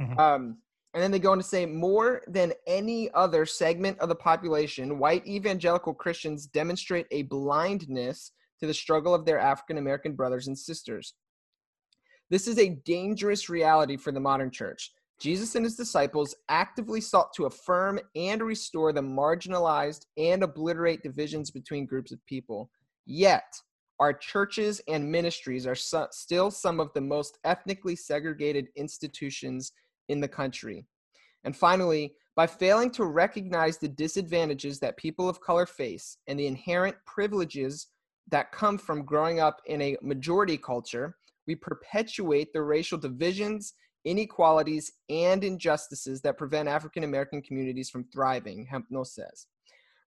Mm-hmm. 0.00 0.18
Um, 0.18 0.58
and 0.92 1.02
then 1.02 1.10
they 1.10 1.18
go 1.18 1.32
on 1.32 1.38
to 1.38 1.44
say 1.44 1.66
more 1.66 2.22
than 2.26 2.52
any 2.66 3.12
other 3.12 3.46
segment 3.46 3.98
of 4.00 4.08
the 4.08 4.14
population, 4.14 4.98
white 4.98 5.26
evangelical 5.26 5.94
Christians 5.94 6.46
demonstrate 6.46 7.06
a 7.10 7.22
blindness 7.22 8.32
to 8.58 8.66
the 8.66 8.74
struggle 8.74 9.14
of 9.14 9.24
their 9.24 9.38
African 9.38 9.78
American 9.78 10.14
brothers 10.14 10.48
and 10.48 10.58
sisters. 10.58 11.14
This 12.28 12.48
is 12.48 12.58
a 12.58 12.80
dangerous 12.84 13.48
reality 13.48 13.96
for 13.96 14.12
the 14.12 14.20
modern 14.20 14.50
church. 14.50 14.92
Jesus 15.20 15.54
and 15.54 15.64
his 15.64 15.76
disciples 15.76 16.34
actively 16.48 17.00
sought 17.00 17.32
to 17.34 17.44
affirm 17.44 18.00
and 18.16 18.42
restore 18.42 18.92
the 18.92 19.02
marginalized 19.02 20.06
and 20.16 20.42
obliterate 20.42 21.02
divisions 21.02 21.50
between 21.50 21.86
groups 21.86 22.10
of 22.10 22.24
people. 22.26 22.70
Yet, 23.06 23.44
our 23.98 24.14
churches 24.14 24.80
and 24.88 25.10
ministries 25.10 25.66
are 25.66 25.74
still 25.74 26.50
some 26.50 26.80
of 26.80 26.90
the 26.94 27.02
most 27.02 27.38
ethnically 27.44 27.96
segregated 27.96 28.68
institutions 28.76 29.72
in 30.10 30.20
the 30.20 30.28
country. 30.28 30.84
And 31.44 31.56
finally, 31.56 32.14
by 32.36 32.46
failing 32.46 32.90
to 32.92 33.04
recognize 33.04 33.78
the 33.78 33.88
disadvantages 33.88 34.78
that 34.80 34.96
people 34.96 35.28
of 35.28 35.40
color 35.40 35.66
face 35.66 36.18
and 36.26 36.38
the 36.38 36.46
inherent 36.46 36.96
privileges 37.06 37.88
that 38.30 38.52
come 38.52 38.78
from 38.78 39.04
growing 39.04 39.40
up 39.40 39.60
in 39.66 39.80
a 39.82 39.96
majority 40.02 40.56
culture, 40.56 41.16
we 41.46 41.54
perpetuate 41.54 42.52
the 42.52 42.62
racial 42.62 42.98
divisions, 42.98 43.74
inequalities, 44.04 44.92
and 45.08 45.42
injustices 45.42 46.20
that 46.22 46.38
prevent 46.38 46.68
African 46.68 47.04
American 47.04 47.42
communities 47.42 47.90
from 47.90 48.04
thriving, 48.12 48.66
Hempnall 48.70 49.06
says. 49.06 49.46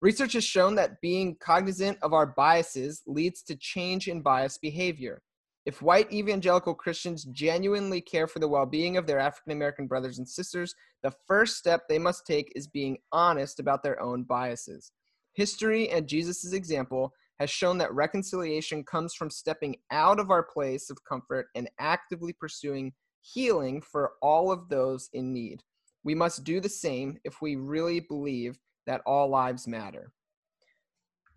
Research 0.02 0.34
has 0.34 0.44
shown 0.44 0.76
that 0.76 1.00
being 1.02 1.36
cognizant 1.40 1.98
of 2.02 2.14
our 2.14 2.26
biases 2.26 3.02
leads 3.08 3.42
to 3.44 3.56
change 3.56 4.08
in 4.08 4.22
bias 4.22 4.58
behavior. 4.58 5.22
If 5.66 5.82
white 5.82 6.12
evangelical 6.12 6.74
Christians 6.74 7.24
genuinely 7.26 8.02
care 8.02 8.28
for 8.28 8.40
the 8.40 8.48
well 8.48 8.66
being 8.66 8.98
of 8.98 9.08
their 9.08 9.20
African 9.20 9.54
American 9.54 9.88
brothers 9.88 10.18
and 10.18 10.28
sisters, 10.28 10.76
the 11.04 11.14
first 11.26 11.58
step 11.58 11.84
they 11.88 12.00
must 12.00 12.26
take 12.26 12.52
is 12.56 12.68
being 12.68 12.98
honest 13.12 13.60
about 13.60 13.82
their 13.82 14.02
own 14.02 14.24
biases. 14.24 14.92
History 15.34 15.90
and 15.90 16.08
Jesus' 16.08 16.54
example 16.54 17.14
has 17.40 17.50
shown 17.50 17.78
that 17.78 17.94
reconciliation 17.94 18.84
comes 18.84 19.14
from 19.14 19.30
stepping 19.30 19.78
out 19.90 20.20
of 20.20 20.32
our 20.32 20.44
place 20.44 20.90
of 20.90 21.04
comfort 21.04 21.48
and 21.56 21.70
actively 21.80 22.34
pursuing 22.34 22.94
healing 23.22 23.82
for 23.82 24.14
all 24.22 24.52
of 24.52 24.70
those 24.70 25.10
in 25.14 25.34
need. 25.34 25.64
We 26.04 26.14
must 26.14 26.44
do 26.44 26.60
the 26.60 26.70
same 26.70 27.18
if 27.24 27.42
we 27.42 27.56
really 27.56 28.02
believe 28.02 28.60
that 28.86 29.02
all 29.06 29.30
lives 29.30 29.66
matter. 29.66 30.12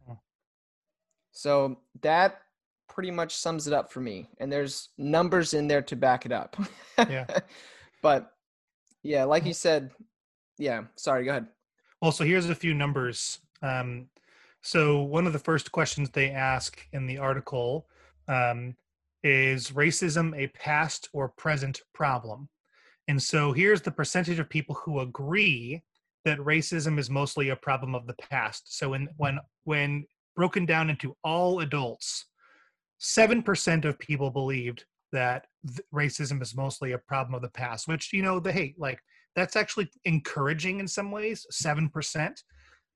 Hmm. 0.06 0.14
So 1.30 1.78
that 2.02 2.40
pretty 2.88 3.10
much 3.10 3.34
sums 3.34 3.66
it 3.66 3.72
up 3.72 3.92
for 3.92 4.00
me. 4.00 4.28
And 4.38 4.50
there's 4.50 4.90
numbers 4.98 5.54
in 5.54 5.68
there 5.68 5.82
to 5.82 5.96
back 5.96 6.26
it 6.26 6.32
up. 6.32 6.56
yeah. 6.98 7.26
but 8.02 8.32
yeah, 9.02 9.24
like 9.24 9.44
you 9.44 9.54
said, 9.54 9.90
yeah, 10.58 10.84
sorry, 10.96 11.24
go 11.24 11.30
ahead. 11.32 11.46
Well, 12.00 12.12
so 12.12 12.24
here's 12.24 12.48
a 12.48 12.54
few 12.54 12.74
numbers. 12.74 13.38
Um, 13.62 14.08
so 14.62 15.02
one 15.02 15.26
of 15.26 15.32
the 15.32 15.38
first 15.38 15.72
questions 15.72 16.10
they 16.10 16.30
ask 16.30 16.86
in 16.92 17.06
the 17.06 17.18
article 17.18 17.86
um, 18.28 18.74
is 19.22 19.70
racism 19.70 20.36
a 20.36 20.48
past 20.48 21.08
or 21.12 21.28
present 21.28 21.80
problem? 21.94 22.48
And 23.08 23.22
so 23.22 23.52
here's 23.52 23.82
the 23.82 23.92
percentage 23.92 24.38
of 24.38 24.48
people 24.48 24.74
who 24.74 25.00
agree 25.00 25.82
that 26.24 26.38
racism 26.38 26.98
is 26.98 27.08
mostly 27.08 27.50
a 27.50 27.56
problem 27.56 27.94
of 27.94 28.06
the 28.06 28.14
past. 28.14 28.76
So 28.76 28.90
when 28.90 29.08
when 29.16 29.38
when 29.64 30.04
broken 30.34 30.66
down 30.66 30.90
into 30.90 31.16
all 31.22 31.60
adults, 31.60 32.26
seven 32.98 33.42
percent 33.42 33.84
of 33.84 33.98
people 33.98 34.30
believed 34.30 34.84
that 35.12 35.46
racism 35.94 36.42
is 36.42 36.56
mostly 36.56 36.92
a 36.92 36.98
problem 36.98 37.34
of 37.34 37.42
the 37.42 37.48
past. 37.48 37.88
Which 37.88 38.12
you 38.12 38.22
know, 38.22 38.40
the 38.40 38.52
hate, 38.52 38.78
like 38.78 39.00
that's 39.34 39.56
actually 39.56 39.90
encouraging 40.04 40.80
in 40.80 40.88
some 40.88 41.10
ways, 41.10 41.46
seven 41.50 41.88
percent. 41.88 42.42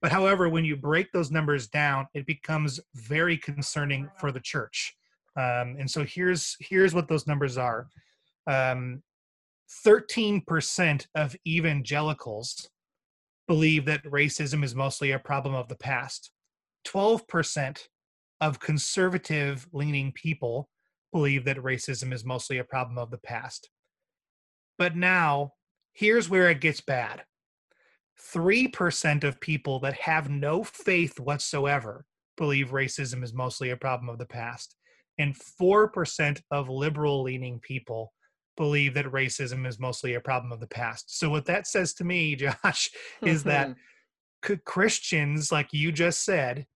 But 0.02 0.12
however, 0.12 0.48
when 0.48 0.64
you 0.64 0.76
break 0.76 1.12
those 1.12 1.30
numbers 1.30 1.68
down, 1.68 2.06
it 2.14 2.26
becomes 2.26 2.80
very 2.94 3.36
concerning 3.36 4.08
for 4.18 4.32
the 4.32 4.40
church. 4.40 4.94
Um, 5.36 5.76
and 5.78 5.90
so 5.90 6.04
here's 6.04 6.56
here's 6.60 6.94
what 6.94 7.08
those 7.08 7.26
numbers 7.26 7.58
are. 7.58 7.88
Um, 8.46 9.02
13% 9.86 11.06
of 11.14 11.36
evangelicals 11.46 12.68
believe 13.46 13.84
that 13.84 14.04
racism 14.04 14.64
is 14.64 14.74
mostly 14.74 15.12
a 15.12 15.18
problem 15.18 15.54
of 15.54 15.68
the 15.68 15.76
past. 15.76 16.30
12% 16.86 17.86
of 18.40 18.60
conservative 18.60 19.68
leaning 19.72 20.12
people 20.12 20.68
believe 21.12 21.44
that 21.44 21.58
racism 21.58 22.12
is 22.12 22.24
mostly 22.24 22.58
a 22.58 22.64
problem 22.64 22.98
of 22.98 23.10
the 23.10 23.18
past. 23.18 23.70
But 24.78 24.96
now, 24.96 25.52
here's 25.92 26.30
where 26.30 26.48
it 26.50 26.60
gets 26.60 26.80
bad 26.80 27.24
3% 28.34 29.24
of 29.24 29.40
people 29.40 29.80
that 29.80 29.94
have 29.94 30.30
no 30.30 30.62
faith 30.62 31.18
whatsoever 31.18 32.04
believe 32.36 32.70
racism 32.70 33.22
is 33.22 33.32
mostly 33.32 33.70
a 33.70 33.76
problem 33.76 34.08
of 34.08 34.18
the 34.18 34.26
past. 34.26 34.76
And 35.18 35.34
4% 35.34 36.40
of 36.50 36.68
liberal 36.68 37.22
leaning 37.22 37.60
people 37.60 38.12
believe 38.56 38.94
that 38.94 39.06
racism 39.06 39.66
is 39.66 39.78
mostly 39.78 40.14
a 40.14 40.20
problem 40.20 40.52
of 40.52 40.60
the 40.60 40.66
past. 40.66 41.18
So 41.18 41.28
what 41.28 41.44
that 41.46 41.66
says 41.66 41.92
to 41.94 42.04
me, 42.04 42.36
Josh, 42.64 42.90
is 43.22 43.42
that 43.44 43.74
mm-hmm. 44.44 44.54
Christians, 44.64 45.52
like 45.52 45.72
you 45.72 45.92
just 45.92 46.24
said, 46.24 46.66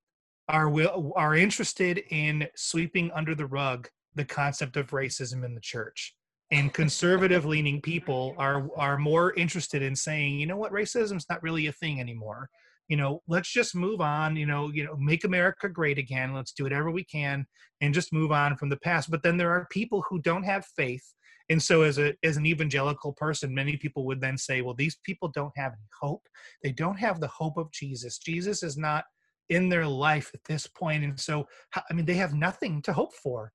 are 0.48 0.68
will 0.68 1.12
are 1.16 1.34
interested 1.34 2.02
in 2.10 2.46
sweeping 2.54 3.10
under 3.12 3.34
the 3.34 3.46
rug 3.46 3.88
the 4.14 4.24
concept 4.24 4.76
of 4.76 4.90
racism 4.90 5.44
in 5.44 5.54
the 5.54 5.60
church. 5.60 6.14
And 6.50 6.72
conservative 6.72 7.44
leaning 7.44 7.80
people 7.80 8.34
are 8.38 8.68
are 8.76 8.98
more 8.98 9.32
interested 9.34 9.82
in 9.82 9.96
saying, 9.96 10.38
you 10.38 10.46
know 10.46 10.56
what, 10.56 10.72
racism's 10.72 11.26
not 11.28 11.42
really 11.42 11.66
a 11.66 11.72
thing 11.72 12.00
anymore. 12.00 12.48
You 12.88 12.98
know, 12.98 13.22
let's 13.26 13.50
just 13.50 13.74
move 13.74 14.02
on, 14.02 14.36
you 14.36 14.44
know, 14.44 14.70
you 14.70 14.84
know, 14.84 14.94
make 14.98 15.24
America 15.24 15.70
great 15.70 15.96
again. 15.96 16.34
Let's 16.34 16.52
do 16.52 16.64
whatever 16.64 16.90
we 16.90 17.02
can 17.02 17.46
and 17.80 17.94
just 17.94 18.12
move 18.12 18.30
on 18.30 18.56
from 18.56 18.68
the 18.68 18.76
past. 18.76 19.10
But 19.10 19.22
then 19.22 19.38
there 19.38 19.50
are 19.50 19.66
people 19.70 20.04
who 20.08 20.20
don't 20.20 20.42
have 20.42 20.66
faith 20.76 21.14
and 21.50 21.62
so 21.62 21.82
as 21.82 21.98
a 21.98 22.14
as 22.22 22.36
an 22.36 22.46
evangelical 22.46 23.12
person 23.12 23.54
many 23.54 23.76
people 23.76 24.06
would 24.06 24.20
then 24.20 24.38
say 24.38 24.60
well 24.60 24.74
these 24.74 24.98
people 25.04 25.28
don't 25.28 25.56
have 25.56 25.72
any 25.72 25.88
hope 26.00 26.26
they 26.62 26.72
don't 26.72 26.98
have 26.98 27.20
the 27.20 27.28
hope 27.28 27.56
of 27.56 27.70
jesus 27.70 28.18
jesus 28.18 28.62
is 28.62 28.76
not 28.76 29.04
in 29.48 29.68
their 29.68 29.86
life 29.86 30.30
at 30.34 30.44
this 30.44 30.66
point 30.66 31.04
and 31.04 31.18
so 31.18 31.46
i 31.90 31.92
mean 31.92 32.06
they 32.06 32.14
have 32.14 32.34
nothing 32.34 32.80
to 32.82 32.92
hope 32.92 33.14
for 33.14 33.52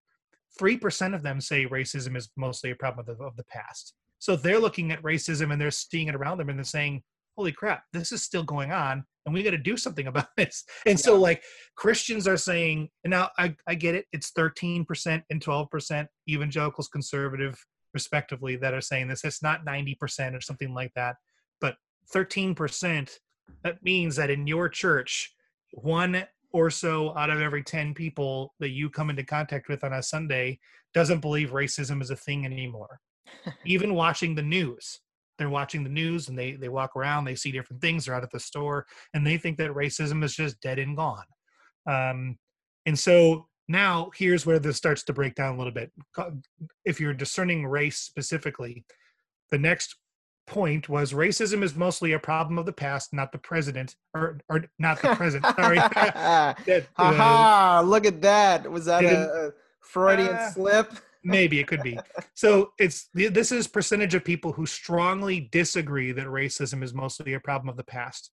3% 0.59 1.15
of 1.15 1.21
them 1.21 1.39
say 1.39 1.67
racism 1.67 2.17
is 2.17 2.29
mostly 2.35 2.71
a 2.71 2.75
problem 2.75 3.07
of 3.07 3.17
the, 3.17 3.23
of 3.23 3.35
the 3.35 3.45
past 3.45 3.93
so 4.17 4.35
they're 4.35 4.59
looking 4.59 4.91
at 4.91 5.01
racism 5.03 5.51
and 5.51 5.61
they're 5.61 5.71
seeing 5.71 6.07
it 6.07 6.15
around 6.15 6.37
them 6.37 6.49
and 6.49 6.57
they're 6.57 6.63
saying 6.63 7.01
holy 7.37 7.51
crap 7.51 7.83
this 7.93 8.11
is 8.11 8.23
still 8.23 8.43
going 8.43 8.71
on 8.71 9.03
and 9.25 9.33
we 9.33 9.43
got 9.43 9.51
to 9.51 9.57
do 9.57 9.77
something 9.77 10.07
about 10.13 10.27
this 10.37 10.63
and 10.85 10.99
yeah. 10.99 11.03
so 11.03 11.19
like 11.19 11.43
christians 11.75 12.27
are 12.27 12.37
saying 12.37 12.89
and 13.03 13.11
now 13.11 13.29
I, 13.37 13.55
I 13.67 13.75
get 13.75 13.95
it 13.95 14.05
it's 14.11 14.31
13% 14.31 15.23
and 15.29 15.41
12% 15.41 16.07
evangelicals 16.27 16.87
conservative 16.87 17.63
respectively 17.93 18.55
that 18.57 18.73
are 18.73 18.81
saying 18.81 19.07
this. 19.07 19.23
It's 19.23 19.43
not 19.43 19.65
90% 19.65 20.35
or 20.35 20.41
something 20.41 20.73
like 20.73 20.93
that, 20.95 21.15
but 21.61 21.75
13%. 22.13 23.09
That 23.63 23.83
means 23.83 24.15
that 24.15 24.29
in 24.29 24.47
your 24.47 24.69
church, 24.69 25.33
one 25.71 26.23
or 26.51 26.69
so 26.69 27.15
out 27.15 27.29
of 27.29 27.41
every 27.41 27.63
10 27.63 27.93
people 27.93 28.53
that 28.59 28.69
you 28.69 28.89
come 28.89 29.09
into 29.09 29.23
contact 29.23 29.69
with 29.69 29.83
on 29.83 29.93
a 29.93 30.03
Sunday 30.03 30.59
doesn't 30.93 31.19
believe 31.19 31.51
racism 31.51 32.01
is 32.01 32.09
a 32.09 32.15
thing 32.15 32.45
anymore. 32.45 32.99
Even 33.65 33.93
watching 33.93 34.33
the 34.33 34.41
news, 34.41 34.99
they're 35.37 35.49
watching 35.49 35.83
the 35.83 35.89
news 35.89 36.27
and 36.27 36.37
they, 36.37 36.53
they 36.53 36.69
walk 36.69 36.95
around, 36.95 37.25
they 37.25 37.35
see 37.35 37.51
different 37.51 37.81
things, 37.81 38.05
they're 38.05 38.15
out 38.15 38.23
at 38.23 38.31
the 38.31 38.39
store, 38.39 38.85
and 39.13 39.25
they 39.25 39.37
think 39.37 39.57
that 39.57 39.71
racism 39.71 40.23
is 40.23 40.35
just 40.35 40.59
dead 40.61 40.79
and 40.79 40.97
gone. 40.97 41.25
Um, 41.85 42.37
and 42.85 42.97
so 42.97 43.47
now 43.67 44.09
here's 44.15 44.45
where 44.45 44.59
this 44.59 44.77
starts 44.77 45.03
to 45.03 45.13
break 45.13 45.35
down 45.35 45.55
a 45.55 45.57
little 45.57 45.73
bit 45.73 45.91
if 46.85 46.99
you're 46.99 47.13
discerning 47.13 47.67
race 47.67 47.99
specifically 47.99 48.83
the 49.51 49.57
next 49.57 49.95
point 50.49 50.89
was 50.89 51.13
racism 51.13 51.63
is 51.63 51.75
mostly 51.75 52.13
a 52.13 52.19
problem 52.19 52.57
of 52.57 52.65
the 52.65 52.73
past 52.73 53.13
not 53.13 53.31
the 53.31 53.37
president 53.37 53.95
or 54.13 54.39
or 54.49 54.65
not 54.79 55.01
the 55.01 55.15
present 55.15 55.45
sorry 55.55 55.77
that, 55.93 56.87
uh, 56.97 57.81
look 57.85 58.05
at 58.05 58.21
that 58.21 58.69
was 58.69 58.85
that 58.85 59.03
a, 59.03 59.47
a 59.47 59.51
freudian 59.81 60.35
uh, 60.35 60.49
slip 60.51 60.91
maybe 61.23 61.59
it 61.59 61.67
could 61.67 61.83
be. 61.83 61.99
So 62.33 62.73
it's 62.77 63.09
this 63.13 63.51
is 63.51 63.67
percentage 63.67 64.15
of 64.15 64.23
people 64.23 64.53
who 64.53 64.65
strongly 64.65 65.49
disagree 65.51 66.11
that 66.11 66.27
racism 66.27 66.83
is 66.83 66.93
mostly 66.93 67.33
a 67.33 67.39
problem 67.39 67.69
of 67.69 67.77
the 67.77 67.83
past. 67.83 68.31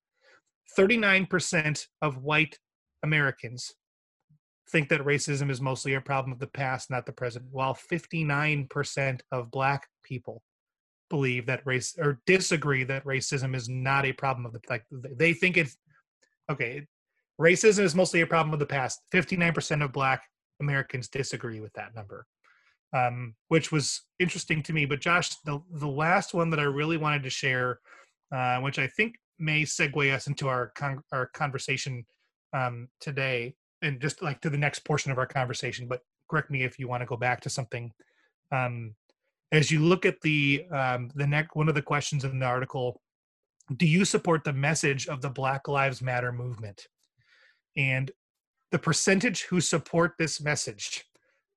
39% 0.79 1.87
of 2.03 2.23
white 2.23 2.59
Americans 3.03 3.75
think 4.71 4.89
that 4.89 5.01
racism 5.01 5.51
is 5.51 5.61
mostly 5.61 5.95
a 5.95 6.01
problem 6.01 6.33
of 6.33 6.39
the 6.39 6.47
past, 6.47 6.91
not 6.91 7.07
the 7.07 7.13
present, 7.13 7.47
while 7.51 7.75
59% 7.75 9.21
of 9.33 9.51
black 9.51 9.89
people 10.03 10.43
believe 11.09 11.47
that 11.47 11.65
race 11.65 11.95
or 11.99 12.21
disagree 12.27 12.85
that 12.85 13.05
racism 13.05 13.55
is 13.55 13.69
not 13.69 14.05
a 14.05 14.13
problem 14.13 14.47
of 14.47 14.53
the 14.53 14.61
like 14.69 14.85
they 14.91 15.33
think 15.33 15.57
it's 15.57 15.77
okay 16.51 16.87
racism 17.41 17.81
is 17.81 17.95
mostly 17.95 18.23
a 18.23 18.27
problem 18.27 18.53
of 18.55 18.59
the 18.59 18.67
past. 18.67 19.01
59% 19.13 19.85
of 19.85 19.93
black 19.93 20.23
americans 20.61 21.09
disagree 21.09 21.61
with 21.61 21.73
that 21.75 21.95
number 21.95 22.27
um, 22.93 23.35
which 23.49 23.73
was 23.73 24.03
interesting 24.21 24.63
to 24.63 24.73
me. 24.73 24.87
But 24.87 25.01
josh 25.01 25.37
the, 25.45 25.61
the 25.71 25.89
last 25.89 26.35
one 26.35 26.51
that 26.51 26.61
i 26.61 26.65
really 26.65 26.97
wanted 26.97 27.23
to 27.25 27.31
share 27.31 27.81
uh, 28.35 28.59
which 28.61 28.79
i 28.79 28.87
think 28.87 29.17
may 29.39 29.63
segue 29.63 30.13
us 30.15 30.27
into 30.27 30.49
our 30.49 30.73
con- 30.75 31.03
our 31.13 31.27
conversation 31.27 32.05
um, 32.53 32.89
today 33.01 33.55
and 33.83 34.01
just 34.01 34.23
like 34.23 34.41
to 34.41 34.51
the 34.51 34.59
next 34.59 34.81
portion 34.81 35.13
of 35.13 35.19
our 35.19 35.27
conversation 35.27 35.87
but 35.87 36.01
correct 36.29 36.51
me 36.51 36.65
if 36.65 36.79
you 36.79 36.89
want 36.89 37.03
to 37.03 37.07
go 37.07 37.17
back 37.17 37.41
to 37.41 37.51
something 37.51 37.93
um, 38.53 38.95
as 39.57 39.71
you 39.71 39.81
look 39.81 40.07
at 40.07 40.21
the 40.21 40.65
um, 40.71 41.11
the 41.15 41.27
next 41.27 41.57
one 41.57 41.69
of 41.69 41.75
the 41.75 41.83
questions 41.83 42.25
in 42.25 42.39
the 42.39 42.47
article 42.47 43.01
do 43.77 43.87
you 43.87 44.05
support 44.05 44.45
the 44.45 44.53
message 44.53 45.09
of 45.09 45.21
the 45.21 45.31
black 45.31 45.67
lives 45.67 46.01
matter 46.01 46.31
movement? 46.31 46.87
And 47.77 48.13
the 48.71 48.79
percentage 48.79 49.43
who 49.43 49.61
support 49.61 50.13
this 50.19 50.41
message 50.41 51.05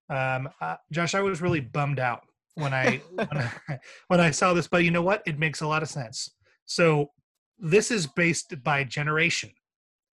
um, 0.09 0.49
uh, 0.59 0.75
josh 0.91 1.13
i 1.13 1.21
was 1.21 1.39
really 1.39 1.59
bummed 1.59 1.99
out 1.99 2.23
when 2.55 2.73
I, 2.73 2.99
when 3.13 3.37
I 3.37 3.51
when 4.07 4.19
i 4.19 4.31
saw 4.31 4.53
this 4.53 4.67
but 4.67 4.83
you 4.83 4.91
know 4.91 5.01
what? 5.01 5.21
It 5.25 5.37
makes 5.37 5.61
a 5.61 5.67
lot 5.67 5.83
of 5.83 5.89
sense. 5.89 6.31
So 6.65 7.11
this 7.57 7.91
is 7.91 8.07
based 8.07 8.63
by 8.63 8.83
generation 8.83 9.51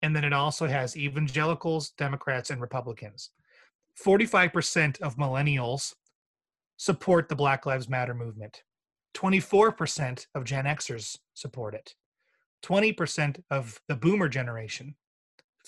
and 0.02 0.16
then 0.16 0.24
it 0.24 0.34
also 0.34 0.68
has 0.68 0.98
evangelicals 0.98 1.92
democrats 1.92 2.50
and 2.50 2.60
republicans. 2.60 3.32
45% 4.04 5.00
of 5.02 5.16
millennials 5.16 5.94
support 6.78 7.30
the 7.30 7.36
Black 7.36 7.66
Lives 7.66 7.90
Matter 7.90 8.14
movement. 8.14 8.64
24% 9.16 10.26
of 10.36 10.44
Gen 10.44 10.66
Xers 10.66 11.18
support 11.34 11.74
it. 11.74 11.94
20% 12.64 13.42
of 13.50 13.80
the 13.88 13.96
boomer 13.96 14.28
generation. 14.28 14.96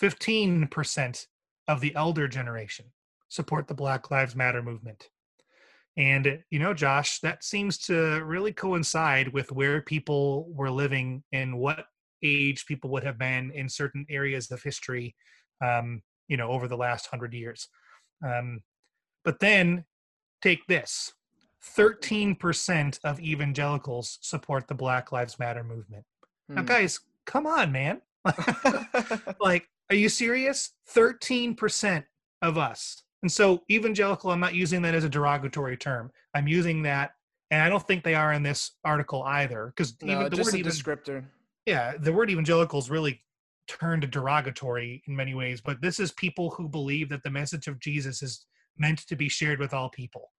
15% 0.02 1.26
of 1.68 1.82
the 1.82 1.96
elder 1.96 2.28
generation 2.28 2.86
support 3.30 3.68
the 3.68 3.74
Black 3.74 4.12
Lives 4.12 4.36
Matter 4.36 4.62
movement. 4.62 5.10
And, 5.98 6.44
you 6.52 6.60
know, 6.60 6.74
Josh, 6.74 7.20
that 7.22 7.44
seems 7.44 7.80
to 7.80 8.24
really 8.24 8.54
coincide 8.54 9.34
with 9.34 9.52
where 9.52 9.82
people 9.82 10.48
were 10.50 10.70
living 10.70 11.24
and 11.32 11.58
what 11.58 11.86
age 12.24 12.66
people 12.68 12.92
would 12.92 13.04
have 13.04 13.18
been 13.18 13.52
in 13.52 13.68
certain 13.68 14.06
areas 14.10 14.52
of 14.52 14.62
history, 14.62 15.16
um, 15.64 16.02
you 16.28 16.38
know, 16.38 16.50
over 16.50 16.68
the 16.68 16.78
last 16.78 17.08
hundred 17.08 17.34
years. 17.34 17.68
Um, 18.24 18.62
but 19.24 19.40
then 19.40 19.86
take 20.42 20.66
this 20.68 21.14
13% 21.76 23.00
of 23.04 23.20
evangelicals 23.20 24.20
support 24.22 24.68
the 24.68 24.76
Black 24.76 25.12
Lives 25.12 25.40
Matter 25.40 25.64
movement. 25.64 26.06
Hmm. 26.48 26.56
Now, 26.56 26.62
guys, 26.64 27.00
come 27.26 27.46
on, 27.46 27.72
man. 27.72 28.02
like, 29.40 29.68
are 29.90 29.96
you 29.96 30.10
serious? 30.10 30.72
13% 30.94 32.04
of 32.42 32.58
us. 32.58 33.04
And 33.24 33.32
so, 33.32 33.64
evangelical, 33.70 34.32
I'm 34.32 34.40
not 34.40 34.54
using 34.54 34.82
that 34.84 34.94
as 34.94 35.04
a 35.04 35.10
derogatory 35.10 35.78
term. 35.78 36.12
I'm 36.36 36.48
using 36.48 36.84
that, 36.84 37.12
and 37.50 37.62
I 37.62 37.70
don't 37.70 37.86
think 37.88 38.04
they 38.04 38.16
are 38.16 38.34
in 38.34 38.44
this 38.44 38.72
article 38.86 39.24
either, 39.24 39.74
because 39.76 39.96
no, 40.02 40.14
even 40.14 40.30
the 40.30 40.44
word 40.44 40.54
even, 40.54 40.72
descriptor. 40.72 41.26
Yeah, 41.66 41.94
the 42.00 42.14
word 42.14 42.30
evangelical 42.30 42.80
is 42.80 42.90
really 42.90 43.22
turned 43.68 44.10
derogatory 44.12 45.02
in 45.08 45.16
many 45.16 45.34
ways, 45.34 45.62
but 45.62 45.82
this 45.82 46.00
is 46.00 46.12
people 46.14 46.52
who 46.52 46.70
believe 46.70 47.10
that 47.10 47.24
the 47.24 47.30
message 47.30 47.68
of 47.68 47.80
Jesus 47.80 48.22
is 48.22 48.46
meant 48.78 49.00
to 49.08 49.16
be 49.16 49.28
shared 49.28 49.60
with 49.60 49.74
all 49.74 49.90
people 49.90 50.30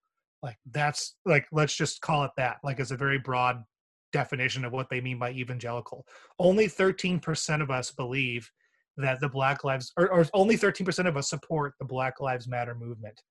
like 0.41 0.57
that's 0.71 1.15
like 1.25 1.45
let's 1.51 1.75
just 1.75 2.01
call 2.01 2.23
it 2.23 2.31
that 2.37 2.57
like 2.63 2.79
as 2.79 2.91
a 2.91 2.97
very 2.97 3.19
broad 3.19 3.63
definition 4.11 4.65
of 4.65 4.73
what 4.73 4.89
they 4.89 5.01
mean 5.01 5.19
by 5.19 5.31
evangelical. 5.31 6.05
Only 6.39 6.67
13% 6.67 7.61
of 7.61 7.69
us 7.69 7.91
believe 7.91 8.49
that 8.97 9.19
the 9.19 9.29
black 9.29 9.63
lives 9.63 9.91
or, 9.97 10.09
or 10.09 10.25
only 10.33 10.57
13% 10.57 11.07
of 11.07 11.15
us 11.17 11.29
support 11.29 11.73
the 11.79 11.85
black 11.85 12.19
lives 12.19 12.47
matter 12.47 12.75
movement. 12.75 13.21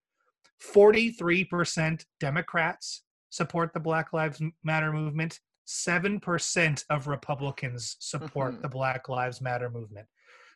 43% 0.74 2.04
democrats 2.20 3.04
support 3.30 3.72
the 3.72 3.80
black 3.80 4.12
lives 4.12 4.40
matter 4.64 4.92
movement. 4.92 5.38
7% 5.66 6.84
of 6.88 7.06
republicans 7.08 7.96
support 8.00 8.54
mm-hmm. 8.54 8.62
the 8.62 8.68
black 8.68 9.08
lives 9.08 9.40
matter 9.40 9.70
movement. 9.70 10.06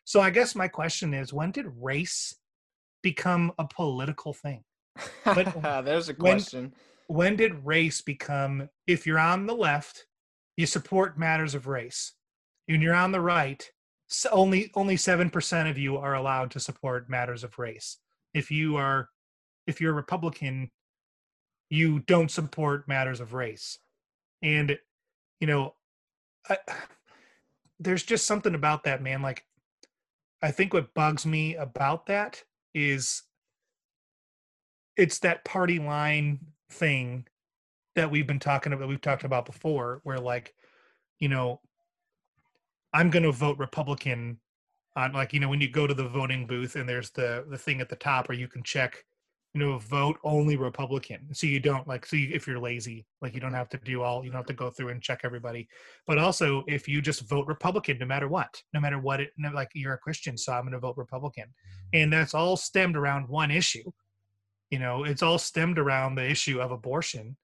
So 0.05 0.19
i 0.19 0.29
guess 0.29 0.55
my 0.55 0.67
question 0.67 1.13
is 1.13 1.33
when 1.33 1.51
did 1.51 1.67
race 1.79 2.35
become 3.01 3.51
a 3.59 3.67
political 3.67 4.33
thing 4.33 4.63
but 5.25 5.55
ah, 5.63 5.81
there's 5.81 6.09
a 6.09 6.13
question. 6.13 6.73
When, 7.07 7.17
when 7.17 7.35
did 7.35 7.65
race 7.65 8.01
become, 8.01 8.69
if 8.87 9.05
you're 9.05 9.19
on 9.19 9.45
the 9.45 9.55
left, 9.55 10.05
you 10.57 10.65
support 10.65 11.17
matters 11.17 11.55
of 11.55 11.67
race. 11.67 12.13
and 12.67 12.81
you're 12.81 12.93
on 12.93 13.11
the 13.11 13.21
right, 13.21 13.69
so 14.07 14.29
only 14.31 14.71
only 14.75 14.97
seven 14.97 15.29
percent 15.29 15.67
of 15.69 15.77
you 15.77 15.97
are 15.97 16.15
allowed 16.15 16.51
to 16.51 16.59
support 16.59 17.09
matters 17.09 17.43
of 17.43 17.57
race. 17.57 17.97
If 18.33 18.51
you 18.51 18.75
are, 18.77 19.09
if 19.67 19.81
you're 19.81 19.91
a 19.91 19.95
Republican, 19.95 20.71
you 21.69 21.99
don't 21.99 22.29
support 22.31 22.87
matters 22.87 23.19
of 23.19 23.33
race, 23.33 23.79
and 24.41 24.77
you 25.39 25.47
know, 25.47 25.73
I, 26.47 26.57
there's 27.79 28.03
just 28.03 28.25
something 28.25 28.55
about 28.55 28.83
that, 28.83 29.01
man. 29.01 29.21
Like, 29.21 29.45
I 30.41 30.51
think 30.51 30.73
what 30.73 30.93
bugs 30.93 31.25
me 31.25 31.55
about 31.55 32.05
that 32.05 32.43
is 32.73 33.23
it's 34.97 35.19
that 35.19 35.43
party 35.45 35.79
line 35.79 36.39
thing 36.69 37.25
that 37.95 38.09
we've 38.09 38.27
been 38.27 38.39
talking 38.39 38.73
about 38.73 38.87
we've 38.87 39.01
talked 39.01 39.23
about 39.23 39.45
before 39.45 40.01
where 40.03 40.19
like 40.19 40.53
you 41.19 41.29
know 41.29 41.59
i'm 42.93 43.09
going 43.09 43.23
to 43.23 43.31
vote 43.31 43.57
republican 43.57 44.39
on 44.95 45.13
like 45.13 45.33
you 45.33 45.39
know 45.39 45.49
when 45.49 45.61
you 45.61 45.69
go 45.69 45.87
to 45.87 45.93
the 45.93 46.07
voting 46.07 46.45
booth 46.45 46.75
and 46.75 46.87
there's 46.87 47.11
the 47.11 47.45
the 47.49 47.57
thing 47.57 47.81
at 47.81 47.89
the 47.89 47.95
top 47.95 48.29
where 48.29 48.37
you 48.37 48.47
can 48.47 48.63
check 48.63 49.03
you 49.53 49.61
know 49.61 49.77
vote 49.77 50.17
only 50.23 50.57
republican. 50.57 51.33
So 51.33 51.47
you 51.47 51.59
don't 51.59 51.87
like 51.87 52.05
so 52.05 52.15
you, 52.15 52.29
if 52.33 52.47
you're 52.47 52.59
lazy 52.59 53.05
like 53.21 53.33
you 53.33 53.39
don't 53.39 53.53
have 53.53 53.69
to 53.69 53.77
do 53.77 54.01
all 54.01 54.23
you 54.23 54.31
don't 54.31 54.39
have 54.39 54.47
to 54.47 54.53
go 54.53 54.69
through 54.69 54.89
and 54.89 55.01
check 55.01 55.21
everybody. 55.23 55.67
But 56.07 56.17
also 56.17 56.63
if 56.67 56.87
you 56.87 57.01
just 57.01 57.27
vote 57.29 57.47
republican 57.47 57.99
no 57.99 58.05
matter 58.05 58.27
what 58.27 58.61
no 58.73 58.79
matter 58.79 58.99
what 58.99 59.19
it 59.19 59.31
like 59.53 59.69
you're 59.75 59.93
a 59.93 59.97
christian 59.97 60.37
so 60.37 60.53
i'm 60.53 60.63
going 60.63 60.73
to 60.73 60.79
vote 60.79 60.97
republican. 60.97 61.45
And 61.93 62.11
that's 62.11 62.33
all 62.33 62.57
stemmed 62.57 62.97
around 62.97 63.29
one 63.29 63.51
issue 63.51 63.91
you 64.73 64.79
know 64.79 65.03
it's 65.03 65.21
all 65.21 65.37
stemmed 65.37 65.77
around 65.77 66.15
the 66.15 66.27
issue 66.27 66.59
of 66.59 66.71
abortion. 66.71 67.37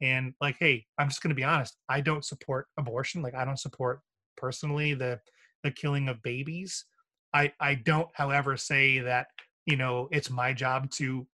And 0.00 0.34
like 0.42 0.56
hey 0.60 0.84
i'm 0.98 1.08
just 1.08 1.22
going 1.22 1.30
to 1.30 1.42
be 1.42 1.42
honest 1.42 1.78
i 1.88 2.02
don't 2.02 2.22
support 2.22 2.66
abortion 2.76 3.22
like 3.22 3.34
i 3.34 3.46
don't 3.46 3.58
support 3.58 4.00
personally 4.36 4.92
the 4.92 5.18
the 5.64 5.70
killing 5.70 6.08
of 6.08 6.22
babies. 6.22 6.84
I 7.32 7.52
i 7.60 7.74
don't 7.74 8.08
however 8.12 8.56
say 8.58 8.98
that 9.00 9.28
you 9.64 9.76
know 9.76 10.08
it's 10.12 10.30
my 10.30 10.52
job 10.52 10.90
to 10.98 11.26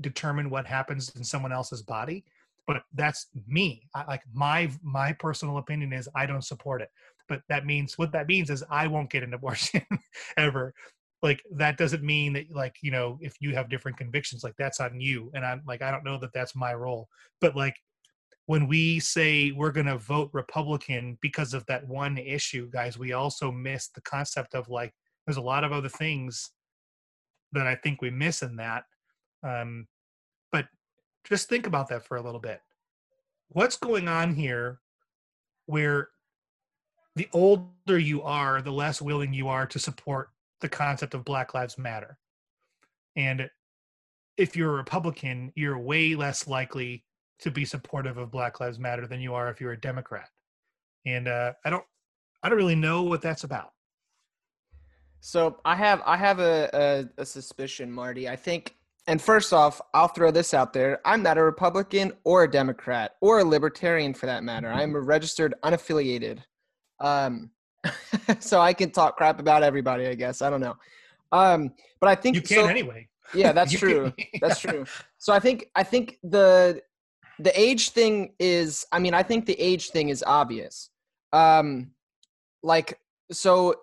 determine 0.00 0.48
what 0.48 0.66
happens 0.66 1.12
in 1.16 1.22
someone 1.22 1.52
else's 1.52 1.82
body 1.82 2.24
but 2.66 2.82
that's 2.94 3.28
me. 3.46 3.88
I, 3.94 4.04
like 4.04 4.22
my 4.32 4.70
my 4.82 5.12
personal 5.12 5.58
opinion 5.58 5.92
is 5.92 6.08
i 6.14 6.26
don't 6.26 6.50
support 6.52 6.82
it. 6.82 6.90
But 7.28 7.42
that 7.50 7.66
means 7.66 7.98
what 7.98 8.12
that 8.12 8.26
means 8.26 8.48
is 8.48 8.64
i 8.70 8.86
won't 8.86 9.10
get 9.10 9.22
an 9.22 9.34
abortion 9.34 9.86
ever 10.36 10.74
like 11.22 11.42
that 11.52 11.76
doesn't 11.76 12.02
mean 12.02 12.32
that 12.32 12.46
like 12.50 12.76
you 12.82 12.90
know 12.90 13.18
if 13.20 13.34
you 13.40 13.54
have 13.54 13.68
different 13.68 13.96
convictions 13.96 14.44
like 14.44 14.54
that's 14.56 14.80
on 14.80 15.00
you 15.00 15.30
and 15.34 15.44
i'm 15.44 15.62
like 15.66 15.82
i 15.82 15.90
don't 15.90 16.04
know 16.04 16.18
that 16.18 16.32
that's 16.32 16.54
my 16.54 16.72
role 16.72 17.08
but 17.40 17.56
like 17.56 17.74
when 18.46 18.66
we 18.66 18.98
say 18.98 19.50
we're 19.52 19.72
going 19.72 19.86
to 19.86 19.98
vote 19.98 20.30
republican 20.32 21.18
because 21.20 21.54
of 21.54 21.66
that 21.66 21.86
one 21.86 22.18
issue 22.18 22.70
guys 22.70 22.98
we 22.98 23.12
also 23.12 23.50
miss 23.50 23.88
the 23.88 24.00
concept 24.02 24.54
of 24.54 24.68
like 24.68 24.94
there's 25.26 25.36
a 25.36 25.42
lot 25.42 25.64
of 25.64 25.72
other 25.72 25.88
things 25.88 26.50
that 27.52 27.66
i 27.66 27.74
think 27.74 28.00
we 28.00 28.10
miss 28.10 28.42
in 28.42 28.56
that 28.56 28.84
um 29.42 29.86
but 30.52 30.66
just 31.28 31.48
think 31.48 31.66
about 31.66 31.88
that 31.88 32.04
for 32.04 32.16
a 32.16 32.22
little 32.22 32.40
bit. 32.40 32.60
What's 33.50 33.76
going 33.76 34.08
on 34.08 34.34
here 34.34 34.80
where 35.66 36.08
the 37.16 37.28
older 37.32 37.98
you 37.98 38.22
are 38.22 38.62
the 38.62 38.70
less 38.70 39.02
willing 39.02 39.34
you 39.34 39.48
are 39.48 39.66
to 39.66 39.78
support 39.78 40.30
the 40.60 40.68
concept 40.68 41.14
of 41.14 41.24
Black 41.24 41.54
Lives 41.54 41.78
Matter. 41.78 42.18
And 43.16 43.48
if 44.36 44.56
you're 44.56 44.70
a 44.70 44.76
Republican, 44.76 45.52
you're 45.54 45.78
way 45.78 46.14
less 46.14 46.46
likely 46.46 47.04
to 47.40 47.50
be 47.50 47.64
supportive 47.64 48.18
of 48.18 48.30
Black 48.30 48.60
Lives 48.60 48.78
Matter 48.78 49.06
than 49.06 49.20
you 49.20 49.34
are 49.34 49.48
if 49.48 49.60
you're 49.60 49.72
a 49.72 49.80
Democrat. 49.80 50.28
And 51.06 51.28
uh, 51.28 51.52
I 51.64 51.70
don't, 51.70 51.84
I 52.42 52.48
don't 52.48 52.58
really 52.58 52.74
know 52.74 53.02
what 53.02 53.22
that's 53.22 53.44
about. 53.44 53.72
So 55.20 55.58
I 55.64 55.74
have, 55.74 56.02
I 56.06 56.16
have 56.16 56.38
a, 56.38 56.70
a, 56.72 57.22
a 57.22 57.26
suspicion, 57.26 57.90
Marty. 57.90 58.28
I 58.28 58.36
think 58.36 58.76
and 59.08 59.22
first 59.22 59.54
off, 59.54 59.80
I'll 59.94 60.08
throw 60.08 60.30
this 60.30 60.52
out 60.52 60.74
there. 60.74 61.00
I'm 61.02 61.22
not 61.22 61.38
a 61.38 61.42
Republican 61.42 62.12
or 62.24 62.44
a 62.44 62.50
Democrat 62.50 63.16
or 63.22 63.38
a 63.38 63.44
libertarian 63.44 64.12
for 64.12 64.26
that 64.26 64.44
matter. 64.44 64.70
I'm 64.70 64.94
a 64.94 65.00
registered 65.00 65.54
unaffiliated. 65.64 66.40
Um, 67.00 67.50
so 68.40 68.60
I 68.60 68.72
can 68.72 68.90
talk 68.90 69.16
crap 69.16 69.40
about 69.40 69.62
everybody, 69.62 70.06
I 70.06 70.14
guess. 70.14 70.42
I 70.42 70.50
don't 70.50 70.60
know. 70.60 70.76
Um, 71.32 71.72
but 72.00 72.08
I 72.08 72.14
think 72.14 72.36
you 72.36 72.42
can 72.42 72.64
so, 72.64 72.66
anyway. 72.66 73.08
Yeah, 73.34 73.52
that's 73.52 73.72
true. 73.78 74.12
That's 74.40 74.60
true. 74.60 74.84
So 75.18 75.32
I 75.32 75.40
think 75.40 75.70
I 75.74 75.82
think 75.82 76.18
the 76.22 76.82
the 77.38 77.58
age 77.58 77.90
thing 77.90 78.32
is 78.38 78.86
I 78.92 78.98
mean, 78.98 79.14
I 79.14 79.22
think 79.22 79.46
the 79.46 79.58
age 79.60 79.90
thing 79.90 80.08
is 80.08 80.24
obvious. 80.26 80.90
Um 81.32 81.92
like 82.62 82.98
so 83.30 83.74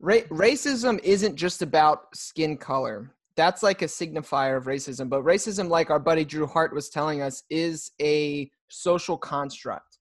ra- 0.00 0.28
racism 0.30 1.00
isn't 1.02 1.36
just 1.36 1.62
about 1.62 2.14
skin 2.14 2.56
color. 2.56 3.12
That's 3.36 3.62
like 3.62 3.82
a 3.82 3.86
signifier 3.86 4.56
of 4.56 4.64
racism, 4.64 5.08
but 5.08 5.22
racism 5.22 5.68
like 5.68 5.90
our 5.90 5.98
buddy 5.98 6.24
Drew 6.24 6.46
Hart 6.46 6.74
was 6.74 6.88
telling 6.88 7.22
us 7.22 7.42
is 7.50 7.90
a 8.00 8.50
social 8.68 9.18
construct. 9.18 9.95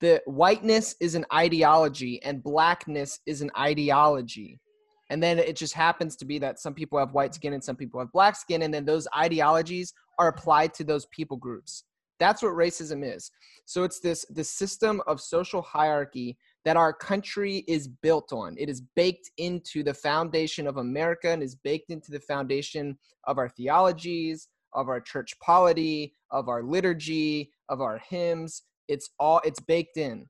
The 0.00 0.22
whiteness 0.26 0.94
is 1.00 1.14
an 1.14 1.24
ideology 1.32 2.22
and 2.22 2.42
blackness 2.42 3.20
is 3.26 3.40
an 3.40 3.50
ideology. 3.58 4.60
And 5.08 5.22
then 5.22 5.38
it 5.38 5.56
just 5.56 5.74
happens 5.74 6.16
to 6.16 6.24
be 6.24 6.38
that 6.40 6.58
some 6.58 6.74
people 6.74 6.98
have 6.98 7.12
white 7.12 7.34
skin 7.34 7.52
and 7.52 7.62
some 7.62 7.76
people 7.76 8.00
have 8.00 8.12
black 8.12 8.36
skin 8.36 8.62
and 8.62 8.74
then 8.74 8.84
those 8.84 9.06
ideologies 9.16 9.94
are 10.18 10.28
applied 10.28 10.74
to 10.74 10.84
those 10.84 11.06
people 11.06 11.36
groups. 11.36 11.84
That's 12.18 12.42
what 12.42 12.52
racism 12.52 13.04
is. 13.04 13.30
So 13.66 13.84
it's 13.84 14.00
this 14.00 14.24
this 14.30 14.50
system 14.50 15.02
of 15.06 15.20
social 15.20 15.62
hierarchy 15.62 16.36
that 16.64 16.76
our 16.76 16.92
country 16.92 17.64
is 17.68 17.88
built 17.88 18.32
on. 18.32 18.56
It 18.58 18.68
is 18.68 18.80
baked 18.96 19.30
into 19.36 19.82
the 19.82 19.94
foundation 19.94 20.66
of 20.66 20.78
america 20.78 21.28
and 21.30 21.42
is 21.42 21.54
baked 21.54 21.90
into 21.90 22.10
the 22.10 22.20
foundation 22.20 22.98
of 23.24 23.38
our 23.38 23.48
theologies 23.48 24.48
of 24.72 24.88
our 24.88 25.00
church 25.00 25.38
polity 25.40 26.14
of 26.30 26.48
our 26.48 26.62
liturgy 26.62 27.50
of 27.68 27.80
our 27.80 27.98
hymns 28.08 28.62
it's 28.88 29.10
all 29.18 29.40
it's 29.44 29.60
baked 29.60 29.96
in. 29.96 30.26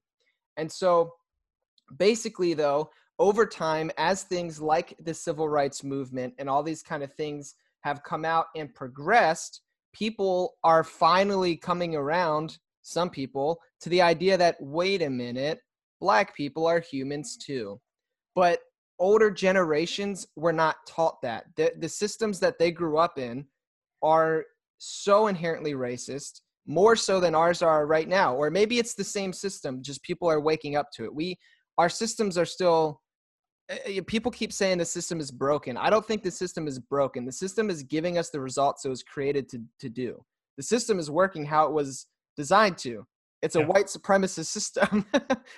And 0.57 0.71
so 0.71 1.13
basically 1.99 2.55
though 2.55 2.91
over 3.19 3.47
time 3.47 3.91
as 3.97 4.25
things 4.25 4.61
like 4.61 4.95
the 5.01 5.15
civil 5.15 5.49
rights 5.49 5.83
movement 5.85 6.35
and 6.39 6.51
all 6.51 6.63
these 6.63 6.83
kind 6.83 7.03
of 7.03 7.13
things 7.15 7.55
have 7.81 8.03
come 8.03 8.25
out 8.25 8.47
and 8.57 8.75
progressed 8.75 9.63
people 9.95 10.55
are 10.65 10.85
finally 10.85 11.57
coming 11.57 11.95
around 11.95 12.59
some 12.83 13.09
people 13.09 13.59
to 13.81 13.89
the 13.89 14.03
idea 14.03 14.37
that 14.37 14.57
wait 14.61 15.03
a 15.03 15.09
minute 15.09 15.61
black 16.01 16.37
people 16.37 16.67
are 16.67 16.81
humans 16.81 17.37
too. 17.37 17.81
But 18.35 18.61
older 18.99 19.31
generations 19.31 20.27
were 20.37 20.53
not 20.53 20.77
taught 20.87 21.21
that. 21.23 21.45
The, 21.57 21.73
the 21.79 21.89
systems 21.89 22.41
that 22.41 22.59
they 22.59 22.71
grew 22.71 22.99
up 22.99 23.19
in 23.19 23.47
are 24.03 24.45
so 24.79 25.27
inherently 25.27 25.73
racist 25.73 26.41
more 26.67 26.97
so 26.97 27.21
than 27.21 27.35
ours 27.35 27.63
are 27.63 27.87
right 27.87 28.09
now 28.09 28.35
or 28.35 28.51
maybe 28.51 28.79
it's 28.79 28.95
the 28.95 29.05
same 29.05 29.33
system 29.33 29.83
just 29.83 30.03
people 30.03 30.29
are 30.29 30.41
waking 30.41 30.77
up 30.77 30.89
to 30.93 31.05
it 31.05 31.15
we 31.15 31.37
our 31.79 31.89
systems 31.89 32.37
are 32.37 32.45
still 32.45 33.01
Eh, 33.69 33.79
eh, 33.87 34.01
people 34.07 34.31
keep 34.31 34.53
saying 34.53 34.79
the 34.79 34.85
system 34.85 35.19
is 35.19 35.31
broken. 35.31 35.77
I 35.77 35.91
don't 35.91 36.07
think 36.07 36.23
the 36.23 36.31
system 36.31 36.67
is 36.69 36.79
broken. 36.79 37.25
The 37.25 37.33
system 37.33 37.69
is 37.71 37.83
giving 37.83 38.19
us 38.19 38.31
the 38.31 38.41
results 38.41 38.85
it 38.85 38.89
was 38.89 39.03
created 39.03 39.49
to, 39.51 39.63
to 39.81 39.89
do. 39.89 40.25
The 40.57 40.63
system 40.63 40.99
is 40.99 41.11
working 41.11 41.45
how 41.45 41.67
it 41.67 41.73
was 41.73 42.07
designed 42.37 42.79
to. 42.79 43.05
It's 43.43 43.57
a 43.57 43.61
yeah. 43.61 43.67
white 43.67 43.87
supremacist 43.87 44.47
system. 44.47 45.07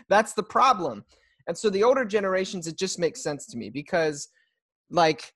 That's 0.08 0.32
the 0.32 0.42
problem. 0.42 1.04
And 1.46 1.56
so 1.56 1.70
the 1.70 1.84
older 1.84 2.04
generations, 2.04 2.66
it 2.66 2.78
just 2.78 2.98
makes 2.98 3.22
sense 3.22 3.46
to 3.46 3.56
me 3.56 3.70
because, 3.70 4.28
like, 4.90 5.32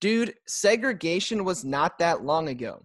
dude, 0.00 0.34
segregation 0.46 1.44
was 1.44 1.64
not 1.64 1.98
that 1.98 2.24
long 2.24 2.48
ago. 2.48 2.84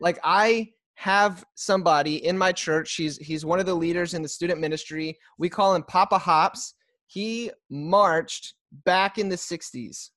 Like, 0.00 0.18
I 0.24 0.70
have 0.94 1.44
somebody 1.54 2.26
in 2.26 2.36
my 2.36 2.52
church. 2.52 2.94
He's 2.94 3.16
he's 3.18 3.44
one 3.44 3.60
of 3.60 3.66
the 3.66 3.74
leaders 3.74 4.14
in 4.14 4.22
the 4.22 4.28
student 4.28 4.60
ministry. 4.60 5.18
We 5.38 5.48
call 5.48 5.74
him 5.74 5.82
Papa 5.82 6.18
Hops 6.18 6.74
he 7.12 7.50
marched 7.68 8.54
back 8.86 9.18
in 9.18 9.28
the 9.28 9.36
60s 9.36 10.08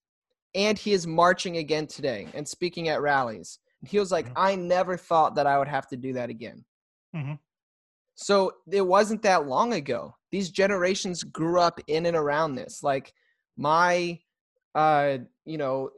and 0.53 0.77
he 0.77 0.93
is 0.93 1.05
marching 1.05 1.57
again 1.57 1.88
today 1.88 2.29
and 2.33 2.47
speaking 2.47 2.88
at 2.88 3.01
rallies. 3.01 3.59
And 3.81 3.89
He 3.89 3.99
was 3.99 4.13
like, 4.13 4.27
mm-hmm. 4.27 4.38
I 4.38 4.55
never 4.55 4.95
thought 4.95 5.35
that 5.35 5.45
I 5.45 5.59
would 5.59 5.67
have 5.67 5.89
to 5.89 5.97
do 5.97 6.13
that 6.13 6.29
again. 6.29 6.63
Mm-hmm. 7.13 7.33
So 8.15 8.53
it 8.71 8.88
wasn't 8.88 9.23
that 9.23 9.45
long 9.45 9.73
ago. 9.73 10.15
These 10.31 10.51
generations 10.51 11.21
grew 11.21 11.59
up 11.59 11.81
in 11.88 12.05
and 12.05 12.15
around 12.15 12.55
this. 12.55 12.81
Like 12.81 13.11
my, 13.57 14.17
uh, 14.73 15.17
you 15.43 15.57
know, 15.57 15.89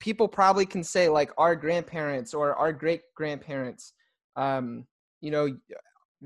people 0.00 0.26
probably 0.26 0.66
can 0.66 0.82
say 0.82 1.08
like 1.08 1.30
our 1.38 1.54
grandparents 1.54 2.34
or 2.34 2.54
our 2.56 2.72
great 2.72 3.02
grandparents, 3.14 3.92
um, 4.36 4.86
you 5.20 5.30
know, 5.30 5.48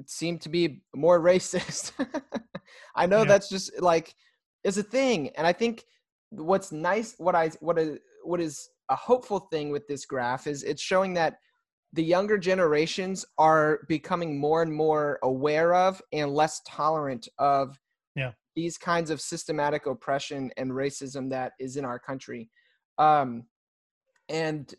seem 0.07 0.39
to 0.39 0.49
be 0.49 0.83
more 0.95 1.21
racist. 1.21 1.93
I 2.97 3.07
know 3.07 3.19
yeah. 3.19 3.29
that's 3.29 3.49
just 3.49 3.81
like 3.83 4.15
is 4.63 4.79
a 4.79 4.83
thing, 4.83 5.31
and 5.37 5.47
I 5.47 5.53
think 5.53 5.85
what's 6.31 6.73
nice, 6.73 7.15
what 7.19 7.35
I 7.35 7.51
what 7.61 7.79
a 7.79 7.99
what 8.23 8.41
is 8.41 8.69
a 8.89 8.97
hopeful 8.97 9.41
thing 9.41 9.71
with 9.71 9.87
this 9.89 10.07
graph 10.07 10.47
is 10.47 10.63
it's 10.63 10.83
showing 10.83 11.15
that 11.15 11.39
the 11.93 12.03
younger 12.03 12.37
generations 12.37 13.25
are 13.39 13.81
becoming 13.89 14.39
more 14.39 14.63
and 14.63 14.73
more 14.73 15.19
aware 15.23 15.75
of 15.75 16.03
and 16.13 16.35
less 16.35 16.61
tolerant 16.67 17.29
of 17.39 17.79
yeah. 18.17 18.33
these 18.57 18.77
kinds 18.77 19.11
of 19.11 19.21
systematic 19.21 19.87
oppression 19.87 20.51
and 20.57 20.73
racism 20.73 21.31
that 21.31 21.53
is 21.61 21.77
in 21.77 21.85
our 21.85 21.99
country. 21.99 22.51
Um, 22.99 23.45
and 24.29 24.73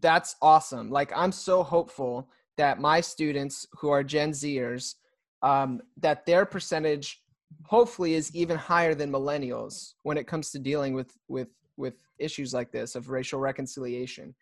that's 0.00 0.36
awesome. 0.42 0.90
Like 0.90 1.12
I'm 1.14 1.32
so 1.32 1.62
hopeful 1.62 2.28
that 2.56 2.80
my 2.80 3.00
students 3.00 3.66
who 3.72 3.90
are 3.90 4.02
Gen 4.02 4.32
Zers, 4.32 4.94
um, 5.42 5.80
that 5.96 6.26
their 6.26 6.44
percentage 6.44 7.22
hopefully 7.64 8.14
is 8.14 8.34
even 8.34 8.56
higher 8.56 8.94
than 8.94 9.10
millennials 9.10 9.94
when 10.02 10.18
it 10.18 10.26
comes 10.26 10.50
to 10.50 10.58
dealing 10.58 10.94
with 10.94 11.16
with 11.28 11.48
with 11.76 11.94
issues 12.18 12.52
like 12.52 12.70
this 12.72 12.94
of 12.94 13.08
racial 13.08 13.40
reconciliation 13.40 14.34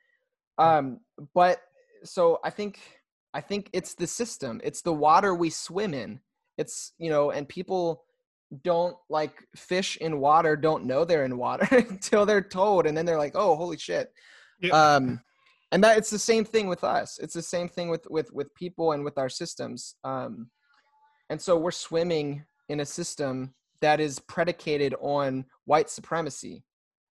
um 0.59 0.99
but 1.35 1.61
so 2.03 2.39
i 2.45 2.51
think 2.51 2.81
i 3.35 3.41
think 3.41 3.71
it's 3.73 3.95
the 3.95 4.07
system 4.07 4.61
it's 4.65 4.83
the 4.83 4.93
water 4.93 5.35
we 5.35 5.51
swim 5.51 5.95
in 5.95 6.21
it's 6.59 6.93
you 6.99 7.11
know 7.11 7.31
and 7.31 7.49
people 7.49 8.03
don't 8.63 8.97
like 9.09 9.45
fish 9.57 9.97
in 9.99 10.21
water 10.21 10.57
don't 10.57 10.85
know 10.85 11.05
they're 11.05 11.25
in 11.25 11.37
water 11.37 11.67
until 11.91 12.25
they're 12.25 12.41
told 12.41 12.87
and 12.87 12.97
then 12.97 13.05
they're 13.05 13.19
like 13.19 13.35
oh 13.35 13.57
holy 13.57 13.77
shit 13.77 14.13
yeah. 14.61 14.95
um 14.95 15.21
and 15.73 15.83
that 15.83 15.99
it's 15.99 16.11
the 16.11 16.19
same 16.19 16.45
thing 16.45 16.69
with 16.69 16.85
us 16.85 17.19
it's 17.23 17.35
the 17.35 17.43
same 17.43 17.69
thing 17.69 17.89
with 17.89 18.07
with 18.11 18.33
with 18.33 18.55
people 18.55 18.93
and 18.93 19.05
with 19.05 19.19
our 19.19 19.29
systems 19.29 19.97
um 20.05 20.49
and 21.31 21.41
so 21.41 21.57
we're 21.57 21.71
swimming 21.71 22.45
in 22.69 22.81
a 22.81 22.87
system 22.87 23.55
that 23.81 24.01
is 24.01 24.19
predicated 24.21 24.95
on 25.01 25.45
white 25.65 25.91
supremacy 25.91 26.65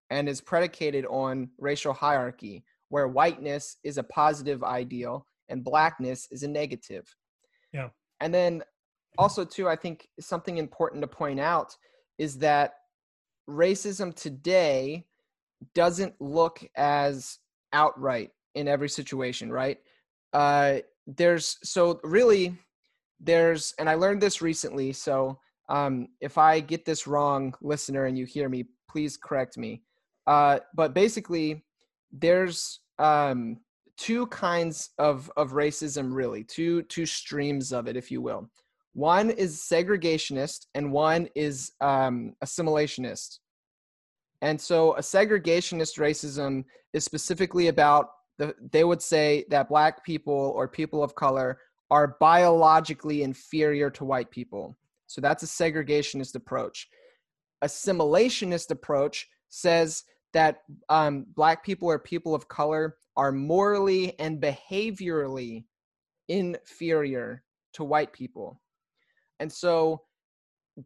and 0.10 0.30
is 0.30 0.42
predicated 0.42 1.06
on 1.08 1.50
racial 1.58 1.94
hierarchy, 1.94 2.64
where 2.90 3.08
whiteness 3.08 3.78
is 3.84 3.98
a 3.98 4.04
positive 4.04 4.64
ideal 4.64 5.26
and 5.50 5.64
blackness 5.64 6.28
is 6.32 6.44
a 6.44 6.48
negative. 6.48 7.06
Yeah. 7.74 7.90
And 8.22 8.34
then 8.34 8.64
also, 9.18 9.46
too, 9.46 9.68
I 9.68 9.76
think 9.76 10.08
something 10.20 10.58
important 10.58 11.02
to 11.02 11.08
point 11.08 11.40
out 11.40 11.76
is 12.18 12.38
that 12.40 12.74
racism 13.50 14.14
today 14.14 15.06
doesn't 15.74 16.14
look 16.20 16.64
as 16.76 17.40
outright 17.74 18.32
in 18.56 18.68
every 18.68 18.90
situation, 18.90 19.52
right? 19.52 19.78
Uh, 20.34 20.78
there's 21.08 21.58
so 21.64 22.00
really 22.04 22.58
there's, 23.20 23.74
and 23.80 23.90
I 23.90 23.96
learned 23.96 24.22
this 24.22 24.42
recently. 24.42 24.92
So 24.94 25.40
um, 25.70 26.08
if 26.22 26.38
I 26.38 26.60
get 26.60 26.86
this 26.86 27.08
wrong, 27.08 27.54
listener, 27.62 28.06
and 28.06 28.18
you 28.18 28.26
hear 28.26 28.50
me, 28.50 28.66
please 28.90 29.18
correct 29.18 29.58
me. 29.58 29.82
Uh, 30.28 30.60
but 30.74 30.94
basically, 30.94 31.64
there's 32.12 32.80
um, 33.00 33.58
two 33.98 34.28
kinds 34.28 34.92
of 34.98 35.32
of 35.38 35.52
racism, 35.52 36.14
really, 36.14 36.44
two 36.44 36.84
two 36.84 37.06
streams 37.06 37.72
of 37.72 37.88
it, 37.88 37.96
if 37.96 38.12
you 38.12 38.22
will. 38.22 38.50
One 38.94 39.30
is 39.30 39.58
segregationist, 39.58 40.68
and 40.74 40.92
one 40.92 41.28
is 41.36 41.74
um, 41.82 42.34
assimilationist. 42.44 43.40
And 44.46 44.60
so, 44.60 44.96
a 44.96 45.02
segregationist 45.02 46.00
racism 46.00 46.64
is 46.94 47.04
specifically 47.04 47.68
about 47.68 48.06
the. 48.38 48.56
They 48.72 48.84
would 48.84 49.02
say 49.02 49.46
that 49.50 49.70
black 49.70 50.06
people 50.06 50.54
or 50.56 50.68
people 50.68 51.04
of 51.04 51.16
color 51.16 51.60
are 51.92 52.16
biologically 52.20 53.24
inferior 53.24 53.90
to 53.92 54.06
white 54.06 54.32
people 54.32 54.78
so 55.08 55.22
that's 55.22 55.44
a 55.44 55.48
segregationist 55.48 56.36
approach. 56.36 56.88
Assimilationist 57.64 58.72
approach 58.72 59.28
says 59.50 60.04
that 60.34 60.64
um, 60.90 61.26
black 61.36 61.64
people 61.64 61.88
or 61.88 62.00
people 62.00 62.36
of 62.36 62.48
color 62.48 62.98
are 63.16 63.32
morally 63.32 64.18
and 64.20 64.42
behaviorally 64.42 65.66
inferior 66.28 67.44
to 67.74 67.84
white 67.84 68.12
people. 68.12 68.62
And 69.40 69.52
so 69.52 70.02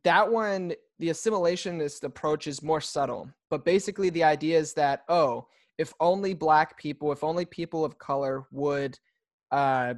that 0.04 0.32
one, 0.32 0.74
the 1.00 1.10
assimilationist 1.10 2.04
approach 2.04 2.48
is 2.48 2.62
more 2.62 2.82
subtle. 2.82 3.30
But 3.50 3.66
basically, 3.66 4.10
the 4.10 4.24
idea 4.24 4.60
is 4.60 4.74
that, 4.74 5.04
oh, 5.10 5.48
if 5.78 5.94
only 6.00 6.34
black 6.34 6.78
people, 6.78 7.12
if 7.12 7.24
only 7.24 7.46
people 7.46 7.86
of 7.86 7.98
color 7.98 8.46
would 8.52 9.00
uh, 9.52 9.94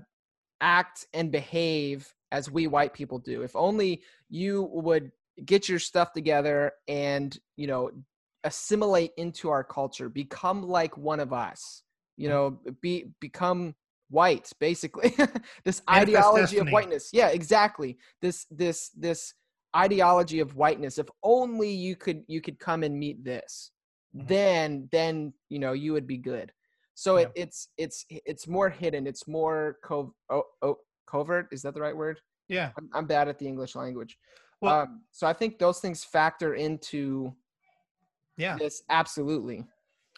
act 0.61 1.07
and 1.13 1.31
behave 1.31 2.13
as 2.31 2.49
we 2.49 2.67
white 2.67 2.93
people 2.93 3.19
do. 3.19 3.41
If 3.41 3.55
only 3.55 4.03
you 4.29 4.69
would 4.71 5.11
get 5.43 5.67
your 5.67 5.79
stuff 5.79 6.13
together 6.13 6.71
and, 6.87 7.37
you 7.57 7.67
know, 7.67 7.91
assimilate 8.43 9.11
into 9.17 9.49
our 9.49 9.63
culture, 9.63 10.07
become 10.07 10.63
like 10.63 10.97
one 10.97 11.19
of 11.19 11.33
us, 11.33 11.83
you 12.17 12.27
mm. 12.27 12.31
know, 12.31 12.59
be 12.81 13.11
become 13.19 13.75
white 14.09 14.51
basically. 14.59 15.15
this 15.65 15.81
ideology 15.89 16.57
of 16.57 16.69
whiteness. 16.69 17.09
Yeah, 17.11 17.29
exactly. 17.29 17.97
This 18.21 18.45
this 18.49 18.89
this 18.89 19.33
ideology 19.75 20.39
of 20.39 20.55
whiteness. 20.55 20.97
If 20.97 21.07
only 21.23 21.71
you 21.71 21.95
could 21.95 22.23
you 22.27 22.41
could 22.41 22.59
come 22.59 22.83
and 22.83 22.97
meet 22.97 23.23
this, 23.23 23.71
mm-hmm. 24.15 24.27
then 24.27 24.89
then 24.91 25.33
you 25.49 25.59
know 25.59 25.73
you 25.73 25.93
would 25.93 26.07
be 26.07 26.17
good. 26.17 26.51
So 26.93 27.17
yeah. 27.17 27.23
it, 27.23 27.31
it's 27.35 27.67
it's 27.77 28.05
it's 28.09 28.47
more 28.47 28.69
hidden. 28.69 29.07
It's 29.07 29.27
more 29.27 29.77
cov- 29.83 30.13
oh, 30.29 30.43
oh, 30.61 30.77
covert. 31.07 31.47
Is 31.51 31.61
that 31.63 31.73
the 31.73 31.81
right 31.81 31.95
word? 31.95 32.19
Yeah. 32.47 32.71
I'm, 32.77 32.89
I'm 32.93 33.05
bad 33.05 33.27
at 33.27 33.39
the 33.39 33.47
English 33.47 33.75
language. 33.75 34.17
Well, 34.61 34.81
um, 34.81 35.01
so 35.11 35.25
I 35.25 35.33
think 35.33 35.57
those 35.57 35.79
things 35.79 36.03
factor 36.03 36.53
into 36.55 37.33
yeah 38.37 38.57
this 38.57 38.83
absolutely. 38.89 39.65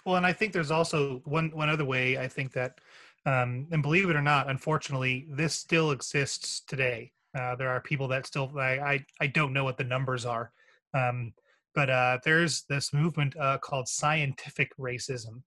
Well, 0.05 0.15
and 0.15 0.25
I 0.25 0.33
think 0.33 0.51
there's 0.51 0.71
also 0.71 1.21
one 1.25 1.51
one 1.53 1.69
other 1.69 1.85
way 1.85 2.17
I 2.17 2.27
think 2.27 2.51
that, 2.53 2.79
um, 3.25 3.67
and 3.71 3.81
believe 3.81 4.09
it 4.09 4.15
or 4.15 4.21
not, 4.21 4.49
unfortunately, 4.49 5.27
this 5.29 5.53
still 5.53 5.91
exists 5.91 6.61
today. 6.67 7.13
Uh, 7.37 7.55
there 7.55 7.69
are 7.69 7.81
people 7.81 8.07
that 8.09 8.25
still 8.27 8.51
I, 8.57 8.79
I, 8.79 9.05
I 9.21 9.27
don't 9.27 9.53
know 9.53 9.63
what 9.63 9.77
the 9.77 9.83
numbers 9.83 10.25
are, 10.25 10.51
um, 10.93 11.33
but 11.73 11.89
uh, 11.89 12.19
there's 12.23 12.63
this 12.69 12.93
movement 12.93 13.35
uh, 13.37 13.57
called 13.57 13.87
scientific 13.87 14.69
racism, 14.77 15.41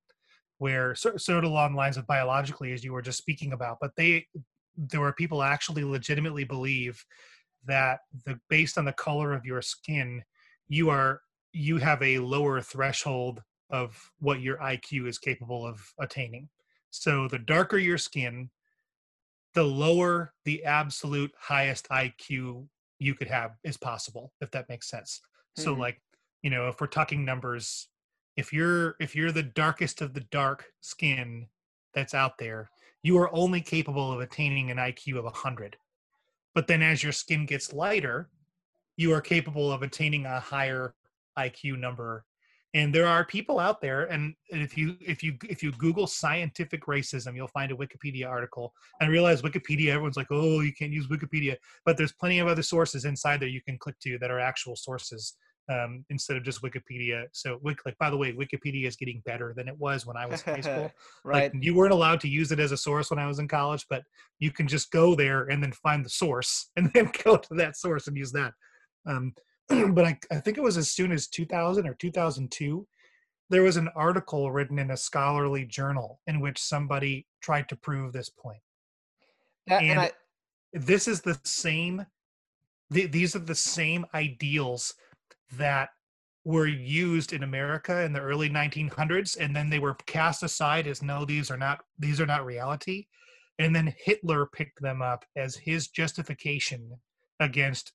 where 0.59 0.95
sort, 0.95 1.29
of 1.29 1.45
along 1.45 1.73
the 1.73 1.77
lines 1.77 1.97
of 1.97 2.07
biologically, 2.07 2.73
as 2.73 2.83
you 2.83 2.93
were 2.93 3.03
just 3.03 3.19
speaking 3.19 3.53
about, 3.53 3.79
but 3.81 3.93
they 3.97 4.27
there 4.77 5.01
were 5.01 5.13
people 5.13 5.43
actually 5.43 5.85
legitimately 5.85 6.45
believe 6.45 7.05
that 7.67 8.01
the 8.25 8.39
based 8.49 8.79
on 8.79 8.85
the 8.85 8.93
color 8.93 9.33
of 9.33 9.45
your 9.45 9.63
skin, 9.63 10.23
you 10.69 10.91
are 10.91 11.21
you 11.53 11.79
have 11.79 12.03
a 12.03 12.19
lower 12.19 12.61
threshold 12.61 13.43
of 13.71 14.11
what 14.19 14.41
your 14.41 14.59
IQ 14.59 15.09
is 15.09 15.19
capable 15.19 15.67
of 15.67 15.81
attaining. 15.99 16.49
So 16.91 17.29
the 17.29 17.39
darker 17.39 17.79
your 17.79 17.99
skin, 17.99 18.51
the 19.57 19.65
lower 19.65 20.35
the 20.45 20.63
absolute 20.65 21.33
highest 21.39 21.89
IQ 21.89 22.69
you 22.99 23.15
could 23.15 23.29
have 23.29 23.53
is 23.65 23.79
possible, 23.79 24.33
if 24.43 24.51
that 24.51 24.69
makes 24.69 24.89
sense. 24.89 25.23
Mm-hmm. 25.59 25.65
So 25.65 25.73
like, 25.73 26.01
you 26.43 26.51
know, 26.51 26.69
if 26.69 26.79
we're 26.79 26.87
talking 26.87 27.25
numbers, 27.25 27.89
if 28.37 28.53
you're 28.53 28.97
if 29.01 29.17
you're 29.17 29.33
the 29.33 29.43
darkest 29.43 30.03
of 30.03 30.13
the 30.13 30.21
dark 30.31 30.67
skin 30.83 31.49
that's 31.95 32.13
out 32.13 32.37
there, 32.37 32.71
you 33.03 33.17
are 33.17 33.35
only 33.35 33.63
capable 33.63 34.13
of 34.13 34.21
attaining 34.21 34.71
an 34.71 34.77
IQ 34.77 35.17
of 35.17 35.25
100. 35.25 35.79
But 36.55 36.67
then 36.67 36.83
as 36.83 37.03
your 37.03 37.13
skin 37.13 37.47
gets 37.47 37.73
lighter, 37.73 38.29
you 38.99 39.15
are 39.15 39.23
capable 39.23 39.73
of 39.73 39.83
attaining 39.83 40.27
a 40.27 40.39
higher 40.39 40.95
IQ 41.39 41.79
number 41.79 42.27
and 42.75 42.95
there 42.95 43.07
are 43.07 43.25
people 43.25 43.59
out 43.59 43.81
there 43.81 44.05
and 44.05 44.35
if 44.49 44.77
you 44.77 44.97
if 45.01 45.23
you 45.23 45.37
if 45.49 45.63
you 45.63 45.73
google 45.73 46.07
scientific 46.07 46.87
racism 46.87 47.35
you'll 47.35 47.49
find 47.49 47.73
a 47.73 47.75
wikipedia 47.75 48.29
article. 48.29 48.73
And 49.01 49.09
I 49.09 49.11
realize 49.11 49.43
wikipedia 49.43 49.91
everyone's 49.91 50.17
like 50.17 50.29
oh 50.31 50.61
you 50.61 50.73
can't 50.73 50.93
use 50.93 51.09
wikipedia. 51.09 51.57
But 51.85 51.97
there's 51.97 52.13
plenty 52.13 52.39
of 52.39 52.49
other 52.49 52.63
sources 52.63 53.05
inside 53.05 53.41
there 53.41 53.49
you 53.49 53.63
can 53.63 53.79
click 53.79 53.99
to 54.01 54.19
that 54.19 54.31
are 54.31 54.41
actual 54.41 54.77
sources 54.77 55.37
um, 55.69 56.05
instead 56.11 56.37
of 56.37 56.45
just 56.45 56.63
wikipedia. 56.63 57.25
So 57.33 57.61
like 57.63 57.99
by 57.99 58.11
the 58.11 58.17
way 58.17 58.33
wikipedia 58.33 58.87
is 58.87 58.97
getting 58.97 59.23
better 59.25 59.53
than 59.57 59.69
it 59.69 59.79
was 59.79 60.07
when 60.07 60.17
i 60.17 60.27
was 60.27 60.43
in 60.43 60.55
high 60.55 60.61
school. 60.61 60.93
Right. 61.25 61.53
like, 61.55 61.65
you 61.65 61.75
weren't 61.75 61.93
allowed 61.93 62.21
to 62.21 62.29
use 62.29 62.53
it 62.53 62.61
as 62.61 62.73
a 62.73 62.77
source 62.77 63.11
when 63.11 63.19
i 63.19 63.27
was 63.27 63.39
in 63.39 63.49
college 63.49 63.85
but 63.91 64.03
you 64.39 64.51
can 64.51 64.69
just 64.69 64.91
go 64.91 65.15
there 65.15 65.45
and 65.45 65.63
then 65.63 65.73
find 65.73 66.05
the 66.05 66.11
source 66.11 66.71
and 66.77 66.91
then 66.93 67.11
go 67.25 67.37
to 67.37 67.55
that 67.55 67.77
source 67.77 68.07
and 68.07 68.17
use 68.17 68.33
that. 68.33 68.53
Um, 69.07 69.35
but 69.69 70.05
I, 70.05 70.19
I 70.31 70.37
think 70.37 70.59
it 70.59 70.63
was 70.63 70.77
as 70.77 70.91
soon 70.91 71.13
as 71.13 71.27
2000 71.27 71.87
or 71.87 71.95
2002 71.95 72.87
there 73.49 73.63
was 73.63 73.77
an 73.77 73.89
article 73.95 74.51
written 74.51 74.79
in 74.79 74.91
a 74.91 74.97
scholarly 74.97 75.65
journal 75.65 76.21
in 76.27 76.41
which 76.41 76.61
somebody 76.61 77.27
tried 77.41 77.69
to 77.69 77.77
prove 77.77 78.13
this 78.13 78.29
point. 78.29 78.59
And, 79.69 79.91
and 79.91 80.01
I, 80.01 80.11
this 80.73 81.09
is 81.09 81.21
the 81.21 81.39
same 81.45 82.07
th- 82.93 83.11
these 83.11 83.35
are 83.35 83.41
the 83.41 83.55
same 83.55 84.07
ideals 84.15 84.95
that 85.53 85.91
were 86.45 86.67
used 86.67 87.33
in 87.33 87.43
america 87.43 88.03
in 88.03 88.13
the 88.13 88.21
early 88.21 88.49
1900s 88.49 89.37
and 89.41 89.55
then 89.55 89.69
they 89.69 89.81
were 89.81 89.95
cast 90.07 90.45
aside 90.45 90.87
as 90.87 91.03
no 91.03 91.25
these 91.25 91.51
are 91.51 91.57
not 91.57 91.81
these 91.99 92.21
are 92.21 92.27
not 92.27 92.45
reality. 92.45 93.07
And 93.59 93.75
then 93.75 93.95
hitler 94.05 94.47
picked 94.47 94.83
them 94.83 95.01
up 95.01 95.25
as 95.35 95.57
his 95.57 95.89
justification 95.89 96.93
against 97.41 97.93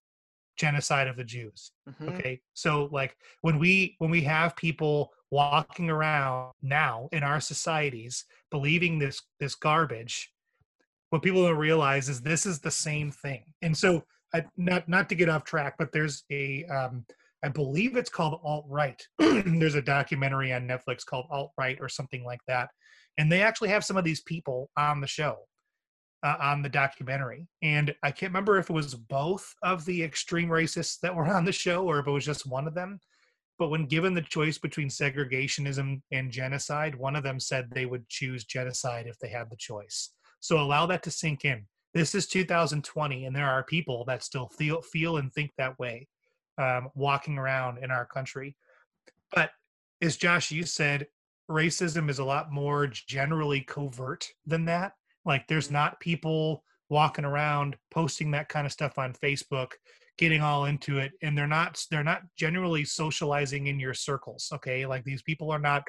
genocide 0.62 1.08
of 1.08 1.18
the 1.18 1.24
Jews. 1.24 1.72
Mm-hmm. 1.90 2.10
Okay. 2.10 2.42
So 2.54 2.88
like 2.92 3.18
when 3.42 3.58
we 3.58 3.96
when 3.98 4.12
we 4.12 4.22
have 4.22 4.56
people 4.56 5.12
walking 5.32 5.90
around 5.90 6.52
now 6.62 7.10
in 7.12 7.24
our 7.24 7.42
societies 7.42 8.26
believing 8.52 9.00
this 9.00 9.22
this 9.40 9.56
garbage, 9.56 10.32
what 11.10 11.24
people 11.24 11.46
don't 11.46 11.58
realize 11.58 12.10
is 12.10 12.22
this 12.22 12.46
is 12.46 12.60
the 12.60 12.72
same 12.72 13.12
thing. 13.12 13.44
And 13.64 13.76
so 13.76 14.04
I, 14.36 14.46
not 14.56 14.88
not 14.88 15.10
to 15.10 15.16
get 15.16 15.30
off 15.30 15.44
track, 15.44 15.76
but 15.80 15.92
there's 15.92 16.24
a 16.32 16.64
um, 16.66 17.06
I 17.44 17.50
believe 17.50 17.98
it's 17.98 18.10
called 18.10 18.40
alt 18.44 18.66
right. 18.70 19.02
there's 19.18 19.76
a 19.76 19.82
documentary 19.82 20.54
on 20.54 20.68
Netflix 20.68 21.04
called 21.04 21.26
alt 21.32 21.52
right 21.58 21.78
or 21.82 21.90
something 21.90 22.24
like 22.24 22.42
that, 22.48 22.70
and 23.18 23.32
they 23.32 23.42
actually 23.42 23.70
have 23.70 23.84
some 23.84 23.98
of 23.98 24.04
these 24.04 24.22
people 24.22 24.70
on 24.78 25.02
the 25.02 25.08
show 25.08 25.38
uh, 26.24 26.36
on 26.40 26.62
the 26.62 26.70
documentary. 26.70 27.48
And 27.62 27.94
I 28.04 28.12
can't 28.12 28.32
remember 28.32 28.58
if 28.58 28.70
it 28.70 28.74
was 28.74 28.96
both 28.96 29.54
of 29.64 29.86
the 29.86 30.04
extreme 30.04 30.50
racists 30.50 31.00
that 31.02 31.16
were 31.16 31.26
on 31.36 31.46
the 31.46 31.52
show 31.52 31.86
or 31.86 32.00
if 32.00 32.08
it 32.08 32.12
was 32.12 32.26
just 32.26 32.48
one 32.48 32.68
of 32.68 32.74
them. 32.74 33.00
But 33.58 33.70
when 33.70 33.86
given 33.86 34.14
the 34.14 34.22
choice 34.22 34.58
between 34.58 34.90
segregationism 34.90 36.02
and 36.12 36.32
genocide, 36.32 36.96
one 36.96 37.16
of 37.16 37.24
them 37.24 37.40
said 37.40 37.70
they 37.70 37.86
would 37.86 38.08
choose 38.10 38.44
genocide 38.44 39.06
if 39.08 39.20
they 39.20 39.30
had 39.30 39.50
the 39.50 39.56
choice. 39.56 40.14
So 40.40 40.60
allow 40.60 40.88
that 40.88 41.04
to 41.04 41.12
sink 41.12 41.46
in. 41.46 41.66
This 41.94 42.16
is 42.16 42.26
2020, 42.26 43.26
and 43.26 43.36
there 43.36 43.50
are 43.50 43.64
people 43.64 44.04
that 44.06 44.24
still 44.24 44.48
feel 44.48 44.82
feel 44.82 45.18
and 45.18 45.32
think 45.32 45.52
that 45.58 45.78
way, 45.78 46.08
um, 46.58 46.90
walking 46.96 47.38
around 47.38 47.84
in 47.84 47.92
our 47.92 48.06
country. 48.06 48.56
But 49.36 49.52
as 50.02 50.18
Josh, 50.18 50.52
you 50.52 50.64
said, 50.64 51.08
racism 51.50 52.10
is 52.10 52.18
a 52.20 52.26
lot 52.26 52.52
more 52.52 52.88
generally 52.88 53.62
covert 53.62 54.28
than 54.46 54.66
that. 54.66 54.94
Like 55.26 55.48
there's 55.48 55.72
not 55.72 56.00
people 56.00 56.64
walking 56.90 57.26
around 57.26 57.78
posting 57.90 58.32
that 58.32 58.50
kind 58.50 58.66
of 58.66 58.74
stuff 58.74 58.98
on 58.98 59.14
Facebook, 59.14 59.72
getting 60.18 60.42
all 60.42 60.66
into 60.66 61.00
it, 61.00 61.14
and 61.22 61.38
they're 61.38 61.48
not 61.48 61.84
they're 61.90 62.04
not 62.04 62.22
generally 62.38 62.84
socializing 62.84 63.68
in 63.68 63.80
your 63.80 63.94
circles. 63.94 64.50
Okay, 64.54 64.86
like 64.86 65.04
these 65.04 65.22
people 65.22 65.52
are 65.52 65.60
not 65.60 65.84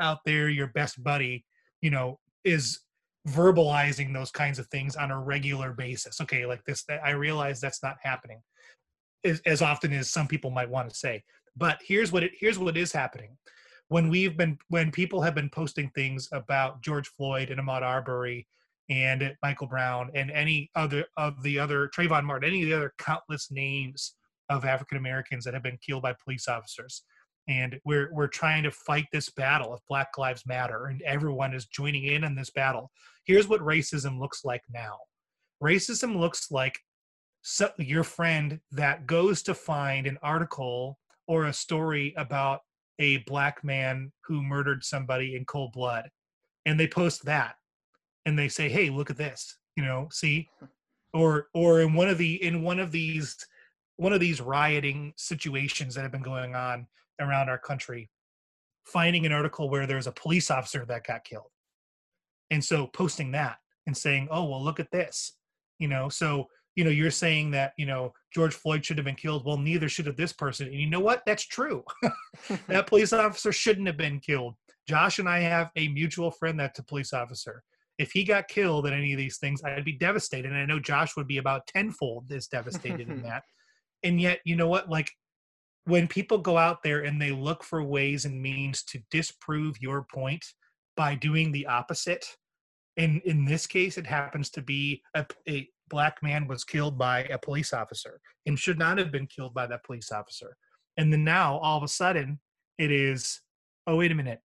out 0.00 0.18
there. 0.24 0.48
Your 0.48 0.68
best 0.68 1.02
buddy, 1.02 1.44
you 1.82 1.90
know, 1.90 2.18
is 2.44 2.80
verbalizing 3.28 4.12
those 4.12 4.30
kinds 4.30 4.58
of 4.58 4.66
things 4.68 4.96
on 4.96 5.10
a 5.10 5.20
regular 5.20 5.72
basis. 5.72 6.20
Okay, 6.20 6.46
like 6.46 6.62
this, 6.64 6.84
that 6.84 7.00
I 7.04 7.10
realize 7.10 7.60
that's 7.60 7.82
not 7.82 7.96
happening 8.02 8.40
as, 9.24 9.40
as 9.46 9.62
often 9.62 9.92
as 9.92 10.10
some 10.10 10.28
people 10.28 10.50
might 10.50 10.70
want 10.70 10.88
to 10.88 10.94
say. 10.94 11.22
But 11.56 11.80
here's 11.84 12.12
what 12.12 12.22
it 12.22 12.32
here's 12.38 12.58
what 12.58 12.76
is 12.76 12.92
happening. 12.92 13.36
When 13.88 14.08
we've 14.08 14.36
been 14.36 14.58
when 14.68 14.90
people 14.90 15.22
have 15.22 15.34
been 15.34 15.50
posting 15.50 15.90
things 15.90 16.28
about 16.32 16.82
George 16.82 17.08
Floyd 17.08 17.50
and 17.50 17.60
Ahmaud 17.60 17.82
Arbery 17.82 18.46
and 18.90 19.34
Michael 19.42 19.66
Brown 19.66 20.10
and 20.14 20.30
any 20.30 20.70
other 20.74 21.04
of 21.16 21.42
the 21.42 21.58
other 21.58 21.88
Trayvon 21.88 22.24
Martin, 22.24 22.50
any 22.50 22.62
of 22.62 22.68
the 22.68 22.76
other 22.76 22.92
countless 22.98 23.50
names 23.50 24.14
of 24.50 24.64
African 24.64 24.98
Americans 24.98 25.44
that 25.44 25.54
have 25.54 25.62
been 25.62 25.78
killed 25.84 26.02
by 26.02 26.14
police 26.22 26.48
officers. 26.48 27.02
And 27.48 27.78
we're 27.84 28.10
we're 28.12 28.26
trying 28.26 28.62
to 28.64 28.70
fight 28.70 29.06
this 29.12 29.30
battle 29.30 29.72
of 29.72 29.80
Black 29.88 30.16
Lives 30.16 30.44
Matter, 30.46 30.86
and 30.86 31.02
everyone 31.02 31.54
is 31.54 31.66
joining 31.66 32.04
in 32.04 32.24
in 32.24 32.34
this 32.34 32.50
battle. 32.50 32.90
Here's 33.26 33.48
what 33.48 33.60
racism 33.60 34.18
looks 34.18 34.44
like 34.44 34.62
now. 34.72 34.98
Racism 35.62 36.18
looks 36.18 36.50
like 36.50 36.78
so, 37.42 37.70
your 37.78 38.04
friend 38.04 38.60
that 38.72 39.06
goes 39.06 39.42
to 39.42 39.54
find 39.54 40.06
an 40.06 40.18
article 40.22 40.98
or 41.26 41.44
a 41.44 41.52
story 41.52 42.14
about 42.16 42.60
a 42.98 43.18
black 43.18 43.62
man 43.62 44.12
who 44.24 44.42
murdered 44.42 44.84
somebody 44.84 45.36
in 45.36 45.44
cold 45.44 45.72
blood, 45.72 46.08
and 46.64 46.80
they 46.80 46.86
post 46.86 47.24
that 47.26 47.56
and 48.26 48.38
they 48.38 48.48
say, 48.48 48.68
"Hey, 48.68 48.90
look 48.90 49.10
at 49.10 49.16
this," 49.16 49.58
you 49.76 49.84
know, 49.84 50.08
see, 50.10 50.48
or 51.12 51.48
or 51.54 51.80
in 51.80 51.94
one 51.94 52.08
of 52.08 52.18
the 52.18 52.42
in 52.42 52.62
one 52.62 52.78
of 52.78 52.92
these 52.92 53.36
one 53.96 54.12
of 54.12 54.20
these 54.20 54.40
rioting 54.40 55.12
situations 55.16 55.94
that 55.94 56.02
have 56.02 56.12
been 56.12 56.22
going 56.22 56.54
on 56.54 56.86
around 57.20 57.48
our 57.48 57.58
country, 57.58 58.10
finding 58.84 59.24
an 59.24 59.32
article 59.32 59.70
where 59.70 59.86
there's 59.86 60.06
a 60.06 60.12
police 60.12 60.50
officer 60.50 60.84
that 60.86 61.06
got 61.06 61.24
killed, 61.24 61.50
and 62.50 62.64
so 62.64 62.86
posting 62.88 63.32
that 63.32 63.58
and 63.86 63.96
saying, 63.96 64.28
"Oh, 64.30 64.44
well, 64.44 64.62
look 64.62 64.80
at 64.80 64.90
this," 64.90 65.36
you 65.78 65.88
know, 65.88 66.08
so 66.08 66.48
you 66.76 66.84
know 66.84 66.90
you're 66.90 67.10
saying 67.10 67.50
that 67.52 67.72
you 67.76 67.86
know 67.86 68.12
george 68.32 68.54
floyd 68.54 68.84
should 68.84 68.98
have 68.98 69.04
been 69.04 69.14
killed. 69.14 69.44
Well 69.44 69.56
neither 69.56 69.88
should 69.88 70.06
have 70.06 70.16
this 70.16 70.32
person. 70.32 70.66
And 70.66 70.76
you 70.76 70.88
know 70.88 71.00
what? 71.00 71.22
That's 71.26 71.46
true. 71.46 71.84
That 72.66 72.86
police 72.88 73.12
officer 73.12 73.52
shouldn't 73.52 73.86
have 73.86 73.96
been 73.96 74.18
killed. 74.18 74.54
Josh 74.88 75.18
and 75.18 75.28
I 75.28 75.38
have 75.38 75.70
a 75.76 75.88
mutual 75.88 76.30
friend 76.30 76.58
that's 76.58 76.78
a 76.78 76.82
police 76.82 77.12
officer. 77.12 77.62
If 77.98 78.12
he 78.12 78.24
got 78.24 78.48
killed 78.48 78.86
in 78.86 78.92
any 78.92 79.12
of 79.12 79.18
these 79.18 79.38
things, 79.38 79.62
I'd 79.62 79.84
be 79.84 79.92
devastated. 79.92 80.50
And 80.50 80.56
I 80.56 80.66
know 80.66 80.80
Josh 80.80 81.16
would 81.16 81.28
be 81.28 81.38
about 81.38 81.66
tenfold 81.66 82.32
as 82.32 82.48
devastated 82.48 83.08
in 83.08 83.22
that. 83.24 83.44
And 84.02 84.20
yet, 84.20 84.40
you 84.44 84.56
know 84.56 84.68
what? 84.68 84.88
Like 84.88 85.10
when 85.84 86.08
people 86.08 86.38
go 86.38 86.58
out 86.58 86.82
there 86.82 87.00
and 87.04 87.20
they 87.20 87.30
look 87.30 87.62
for 87.62 87.82
ways 87.82 88.24
and 88.24 88.40
means 88.40 88.82
to 88.84 89.00
disprove 89.10 89.80
your 89.80 90.06
point 90.12 90.44
by 90.96 91.14
doing 91.14 91.52
the 91.52 91.66
opposite, 91.66 92.26
and 92.96 93.20
in 93.22 93.44
this 93.44 93.66
case, 93.66 93.98
it 93.98 94.06
happens 94.06 94.50
to 94.50 94.62
be 94.62 95.02
a, 95.14 95.26
a 95.48 95.68
black 95.88 96.22
man 96.22 96.46
was 96.46 96.64
killed 96.64 96.96
by 96.96 97.24
a 97.24 97.38
police 97.38 97.72
officer 97.72 98.20
and 98.46 98.58
should 98.58 98.78
not 98.78 98.98
have 98.98 99.10
been 99.10 99.26
killed 99.26 99.52
by 99.52 99.66
that 99.66 99.84
police 99.84 100.12
officer. 100.12 100.56
And 100.96 101.12
then 101.12 101.24
now, 101.24 101.58
all 101.58 101.76
of 101.76 101.82
a 101.82 101.88
sudden, 101.88 102.40
it 102.78 102.90
is, 102.90 103.40
oh, 103.86 103.96
wait 103.96 104.12
a 104.12 104.14
minute. 104.14 104.40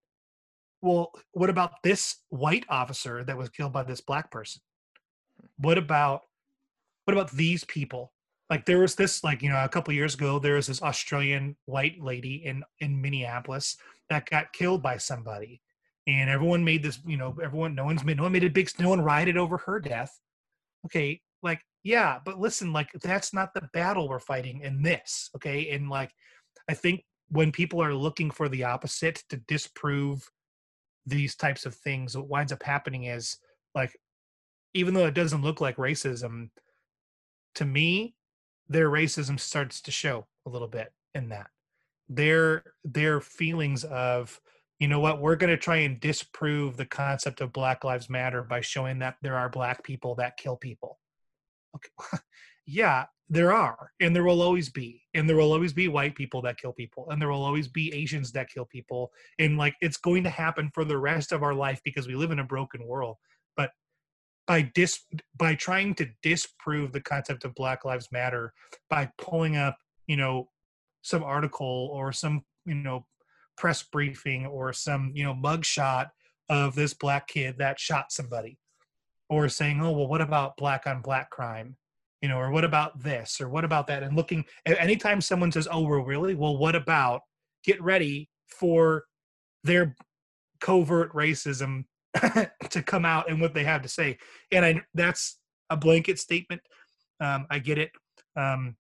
Well, 0.81 1.11
what 1.33 1.49
about 1.49 1.83
this 1.83 2.17
white 2.29 2.65
officer 2.69 3.23
that 3.23 3.37
was 3.37 3.49
killed 3.49 3.73
by 3.73 3.83
this 3.83 4.01
black 4.01 4.31
person? 4.31 4.61
Hmm. 5.39 5.47
What 5.57 5.77
about 5.77 6.21
what 7.05 7.13
about 7.13 7.31
these 7.31 7.63
people? 7.63 8.13
Like 8.49 8.65
there 8.65 8.79
was 8.79 8.95
this, 8.95 9.23
like 9.23 9.41
you 9.41 9.49
know, 9.49 9.63
a 9.63 9.69
couple 9.69 9.93
years 9.93 10.15
ago, 10.15 10.39
there 10.39 10.55
was 10.55 10.67
this 10.67 10.81
Australian 10.81 11.55
white 11.65 12.01
lady 12.01 12.43
in 12.45 12.63
in 12.79 13.01
Minneapolis 13.01 13.77
that 14.09 14.29
got 14.29 14.53
killed 14.53 14.81
by 14.81 14.97
somebody, 14.97 15.61
and 16.07 16.29
everyone 16.29 16.63
made 16.63 16.81
this, 16.81 16.99
you 17.05 17.17
know, 17.17 17.35
everyone, 17.43 17.75
no 17.75 17.85
one's 17.85 18.03
made, 18.03 18.17
no 18.17 18.23
one 18.23 18.31
made 18.31 18.43
a 18.43 18.49
big, 18.49 18.69
no 18.79 18.89
one 18.89 19.01
rioted 19.01 19.37
over 19.37 19.57
her 19.57 19.79
death. 19.79 20.19
Okay, 20.85 21.21
like 21.43 21.61
yeah, 21.83 22.19
but 22.23 22.39
listen, 22.39 22.73
like 22.73 22.89
that's 23.01 23.33
not 23.33 23.53
the 23.53 23.69
battle 23.73 24.09
we're 24.09 24.19
fighting 24.19 24.61
in 24.61 24.81
this. 24.81 25.29
Okay, 25.35 25.69
and 25.71 25.89
like 25.89 26.11
I 26.67 26.73
think 26.73 27.03
when 27.29 27.51
people 27.51 27.81
are 27.81 27.93
looking 27.93 28.31
for 28.31 28.49
the 28.49 28.63
opposite 28.63 29.23
to 29.29 29.37
disprove 29.47 30.29
these 31.09 31.35
types 31.35 31.65
of 31.65 31.75
things, 31.75 32.15
what 32.15 32.27
winds 32.27 32.51
up 32.51 32.63
happening 32.63 33.05
is 33.05 33.37
like, 33.75 33.91
even 34.73 34.93
though 34.93 35.05
it 35.05 35.13
doesn't 35.13 35.41
look 35.41 35.61
like 35.61 35.77
racism, 35.77 36.49
to 37.55 37.65
me, 37.65 38.15
their 38.67 38.89
racism 38.89 39.39
starts 39.39 39.81
to 39.81 39.91
show 39.91 40.27
a 40.45 40.49
little 40.49 40.67
bit 40.67 40.93
in 41.15 41.29
that. 41.29 41.47
Their 42.07 42.63
their 42.83 43.21
feelings 43.21 43.83
of, 43.83 44.39
you 44.79 44.87
know 44.87 44.99
what, 44.99 45.21
we're 45.21 45.35
going 45.35 45.49
to 45.49 45.57
try 45.57 45.77
and 45.77 45.99
disprove 45.99 46.77
the 46.77 46.85
concept 46.85 47.41
of 47.41 47.53
Black 47.53 47.83
Lives 47.83 48.09
Matter 48.09 48.43
by 48.43 48.61
showing 48.61 48.99
that 48.99 49.15
there 49.21 49.35
are 49.35 49.49
black 49.49 49.83
people 49.83 50.15
that 50.15 50.37
kill 50.37 50.55
people. 50.55 50.99
Okay. 51.75 52.19
yeah, 52.69 53.05
there 53.29 53.51
are, 53.51 53.91
and 53.99 54.15
there 54.15 54.23
will 54.23 54.41
always 54.41 54.69
be, 54.69 55.01
and 55.13 55.27
there 55.27 55.37
will 55.37 55.53
always 55.53 55.73
be 55.73 55.87
white 55.87 56.15
people 56.15 56.41
that 56.43 56.57
kill 56.57 56.73
people, 56.73 57.07
and 57.09 57.21
there 57.21 57.29
will 57.29 57.43
always 57.43 57.67
be 57.67 57.93
Asians 57.93 58.31
that 58.31 58.49
kill 58.49 58.65
people, 58.65 59.11
and 59.39 59.57
like 59.57 59.75
it's 59.81 59.97
going 59.97 60.23
to 60.23 60.29
happen 60.29 60.69
for 60.73 60.85
the 60.85 60.97
rest 60.97 61.31
of 61.31 61.43
our 61.43 61.53
life 61.53 61.81
because 61.83 62.07
we 62.07 62.15
live 62.15 62.31
in 62.31 62.39
a 62.39 62.43
broken 62.43 62.85
world. 62.85 63.17
But 63.55 63.71
by 64.47 64.61
dis 64.61 64.99
by 65.37 65.55
trying 65.55 65.95
to 65.95 66.07
disprove 66.23 66.91
the 66.91 67.01
concept 67.01 67.43
of 67.43 67.55
Black 67.55 67.85
Lives 67.85 68.09
Matter 68.11 68.53
by 68.89 69.11
pulling 69.17 69.57
up, 69.57 69.77
you 70.07 70.17
know, 70.17 70.49
some 71.01 71.23
article 71.23 71.89
or 71.91 72.11
some 72.11 72.43
you 72.65 72.75
know 72.75 73.05
press 73.57 73.83
briefing 73.83 74.45
or 74.45 74.73
some 74.73 75.11
you 75.13 75.23
know 75.23 75.33
mugshot 75.33 76.09
of 76.49 76.75
this 76.75 76.93
black 76.93 77.27
kid 77.27 77.57
that 77.57 77.79
shot 77.79 78.11
somebody 78.11 78.57
or 79.29 79.47
saying 79.49 79.81
oh 79.81 79.91
well 79.91 80.07
what 80.07 80.21
about 80.21 80.57
black 80.57 80.87
on 80.87 81.01
black 81.01 81.29
crime 81.29 81.75
you 82.21 82.29
know, 82.29 82.37
or 82.37 82.51
what 82.51 82.65
about 82.65 83.01
this, 83.01 83.39
or 83.39 83.49
what 83.49 83.63
about 83.63 83.87
that? 83.87 84.03
And 84.03 84.15
looking 84.15 84.45
anytime 84.65 85.21
someone 85.21 85.51
says, 85.51 85.67
"Oh, 85.71 85.81
well, 85.81 86.01
really? 86.01 86.35
Well, 86.35 86.57
what 86.57 86.75
about?" 86.75 87.21
Get 87.63 87.81
ready 87.83 88.29
for 88.47 89.03
their 89.63 89.95
covert 90.61 91.13
racism 91.13 91.85
to 92.69 92.83
come 92.83 93.05
out 93.05 93.29
and 93.29 93.41
what 93.41 93.53
they 93.53 93.63
have 93.63 93.81
to 93.81 93.89
say. 93.89 94.17
And 94.51 94.65
I 94.65 94.81
that's 94.93 95.39
a 95.69 95.77
blanket 95.77 96.19
statement. 96.19 96.61
Um, 97.21 97.45
I 97.49 97.59
get 97.59 97.77
it. 97.77 97.91
Um, 98.35 98.75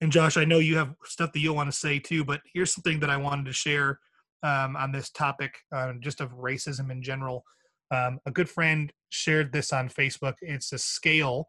and 0.00 0.12
Josh, 0.12 0.36
I 0.36 0.44
know 0.44 0.58
you 0.58 0.76
have 0.76 0.94
stuff 1.04 1.32
that 1.32 1.40
you'll 1.40 1.56
want 1.56 1.70
to 1.70 1.76
say 1.76 1.98
too, 1.98 2.24
but 2.24 2.40
here's 2.52 2.72
something 2.72 3.00
that 3.00 3.10
I 3.10 3.16
wanted 3.16 3.46
to 3.46 3.52
share 3.52 3.98
um, 4.42 4.76
on 4.76 4.92
this 4.92 5.10
topic, 5.10 5.54
uh, 5.74 5.92
just 6.00 6.20
of 6.20 6.30
racism 6.32 6.90
in 6.90 7.02
general. 7.02 7.44
Um, 7.90 8.18
a 8.26 8.30
good 8.30 8.48
friend 8.48 8.92
shared 9.10 9.52
this 9.52 9.72
on 9.72 9.88
Facebook. 9.88 10.34
It's 10.40 10.72
a 10.72 10.78
scale 10.78 11.48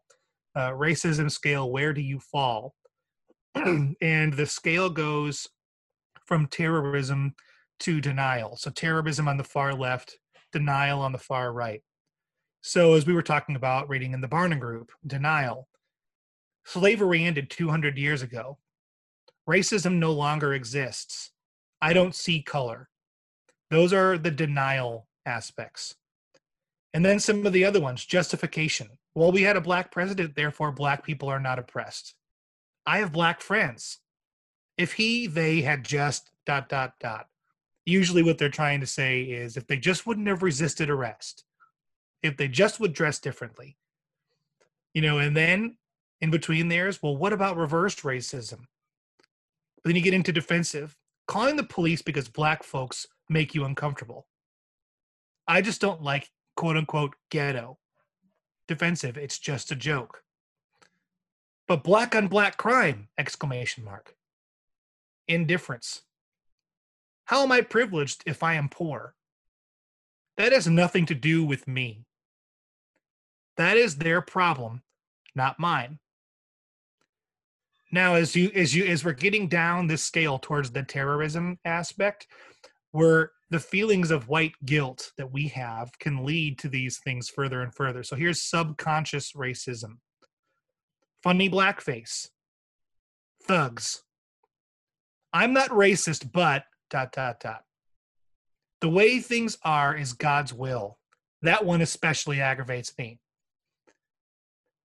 uh, 0.56 0.70
racism 0.70 1.30
scale, 1.30 1.70
where 1.70 1.92
do 1.92 2.00
you 2.00 2.18
fall? 2.18 2.74
and 3.54 4.32
the 4.32 4.46
scale 4.46 4.88
goes 4.88 5.46
from 6.24 6.46
terrorism 6.46 7.34
to 7.80 8.00
denial. 8.00 8.56
So 8.56 8.70
terrorism 8.70 9.28
on 9.28 9.36
the 9.36 9.44
far 9.44 9.74
left, 9.74 10.18
denial 10.52 11.02
on 11.02 11.12
the 11.12 11.18
far 11.18 11.52
right. 11.52 11.82
So 12.62 12.94
as 12.94 13.06
we 13.06 13.12
were 13.12 13.22
talking 13.22 13.54
about 13.54 13.88
reading 13.88 14.12
in 14.12 14.22
the 14.22 14.28
Barna 14.28 14.58
Group, 14.58 14.90
denial. 15.06 15.68
Slavery 16.64 17.22
ended 17.22 17.50
200 17.50 17.96
years 17.96 18.22
ago. 18.22 18.58
Racism 19.48 19.98
no 19.98 20.10
longer 20.10 20.54
exists. 20.54 21.30
I 21.80 21.92
don't 21.92 22.14
see 22.14 22.42
color. 22.42 22.88
Those 23.70 23.92
are 23.92 24.18
the 24.18 24.30
denial 24.30 25.06
aspects. 25.24 25.94
And 26.94 27.04
then 27.04 27.20
some 27.20 27.46
of 27.46 27.52
the 27.52 27.64
other 27.64 27.80
ones, 27.80 28.06
justification 28.06 28.88
well, 29.16 29.32
we 29.32 29.42
had 29.42 29.56
a 29.56 29.62
black 29.62 29.90
president, 29.90 30.34
therefore 30.34 30.70
black 30.70 31.02
people 31.02 31.30
are 31.30 31.40
not 31.40 31.58
oppressed. 31.58 32.14
I 32.86 32.98
have 32.98 33.14
black 33.14 33.40
friends. 33.40 34.00
If 34.76 34.92
he, 34.92 35.26
they 35.26 35.62
had 35.62 35.86
just 35.86 36.30
dot, 36.44 36.68
dot, 36.68 36.92
dot. 37.00 37.28
Usually 37.86 38.22
what 38.22 38.36
they're 38.36 38.50
trying 38.50 38.80
to 38.80 38.86
say 38.86 39.22
is 39.22 39.56
if 39.56 39.66
they 39.66 39.78
just 39.78 40.06
wouldn't 40.06 40.28
have 40.28 40.42
resisted 40.42 40.90
arrest, 40.90 41.44
if 42.22 42.36
they 42.36 42.46
just 42.46 42.78
would 42.78 42.92
dress 42.92 43.18
differently, 43.18 43.78
you 44.92 45.00
know, 45.00 45.18
and 45.18 45.34
then 45.34 45.78
in 46.20 46.30
between 46.30 46.68
there's, 46.68 47.02
well, 47.02 47.16
what 47.16 47.32
about 47.32 47.56
reversed 47.56 48.02
racism? 48.02 48.66
But 49.82 49.84
then 49.84 49.96
you 49.96 50.02
get 50.02 50.12
into 50.12 50.30
defensive, 50.30 50.94
calling 51.26 51.56
the 51.56 51.64
police 51.64 52.02
because 52.02 52.28
black 52.28 52.62
folks 52.62 53.06
make 53.30 53.54
you 53.54 53.64
uncomfortable. 53.64 54.26
I 55.48 55.62
just 55.62 55.80
don't 55.80 56.02
like 56.02 56.28
quote 56.54 56.76
unquote 56.76 57.14
ghetto 57.30 57.78
defensive. 58.66 59.16
It's 59.16 59.38
just 59.38 59.70
a 59.70 59.76
joke. 59.76 60.22
But 61.68 61.82
black 61.82 62.14
on 62.14 62.28
black 62.28 62.56
crime! 62.56 63.08
Exclamation 63.18 63.84
mark. 63.84 64.14
Indifference. 65.26 66.02
How 67.24 67.42
am 67.42 67.50
I 67.50 67.60
privileged 67.60 68.22
if 68.24 68.42
I 68.42 68.54
am 68.54 68.68
poor? 68.68 69.14
That 70.36 70.52
has 70.52 70.68
nothing 70.68 71.06
to 71.06 71.14
do 71.14 71.44
with 71.44 71.66
me. 71.66 72.04
That 73.56 73.76
is 73.76 73.96
their 73.96 74.20
problem, 74.20 74.82
not 75.34 75.58
mine. 75.58 75.98
Now, 77.90 78.14
as 78.14 78.36
you 78.36 78.50
as 78.54 78.74
you 78.74 78.84
as 78.84 79.04
we're 79.04 79.12
getting 79.12 79.48
down 79.48 79.86
this 79.86 80.02
scale 80.02 80.38
towards 80.38 80.70
the 80.70 80.82
terrorism 80.82 81.58
aspect, 81.64 82.26
we're 82.92 83.30
the 83.50 83.60
feelings 83.60 84.10
of 84.10 84.28
white 84.28 84.54
guilt 84.64 85.12
that 85.16 85.32
we 85.32 85.48
have 85.48 85.96
can 85.98 86.24
lead 86.24 86.58
to 86.58 86.68
these 86.68 86.98
things 86.98 87.28
further 87.28 87.62
and 87.62 87.74
further. 87.74 88.02
So 88.02 88.16
here's 88.16 88.42
subconscious 88.42 89.32
racism 89.32 89.98
funny 91.22 91.50
blackface, 91.50 92.28
thugs. 93.42 94.02
I'm 95.32 95.52
not 95.52 95.70
racist, 95.70 96.30
but 96.32 96.64
dot, 96.88 97.12
dot, 97.12 97.40
dot. 97.40 97.62
The 98.80 98.88
way 98.88 99.18
things 99.18 99.58
are 99.64 99.96
is 99.96 100.12
God's 100.12 100.52
will. 100.52 100.98
That 101.42 101.64
one 101.64 101.80
especially 101.82 102.40
aggravates 102.40 102.92
me. 102.98 103.18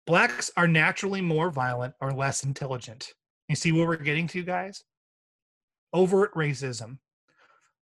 Blacks 0.06 0.50
are 0.56 0.66
naturally 0.66 1.20
more 1.20 1.50
violent 1.50 1.94
or 2.00 2.12
less 2.12 2.42
intelligent. 2.42 3.12
You 3.48 3.56
see 3.56 3.72
what 3.72 3.86
we're 3.86 3.96
getting 3.96 4.26
to, 4.28 4.42
guys? 4.42 4.82
Overt 5.92 6.34
racism 6.34 6.98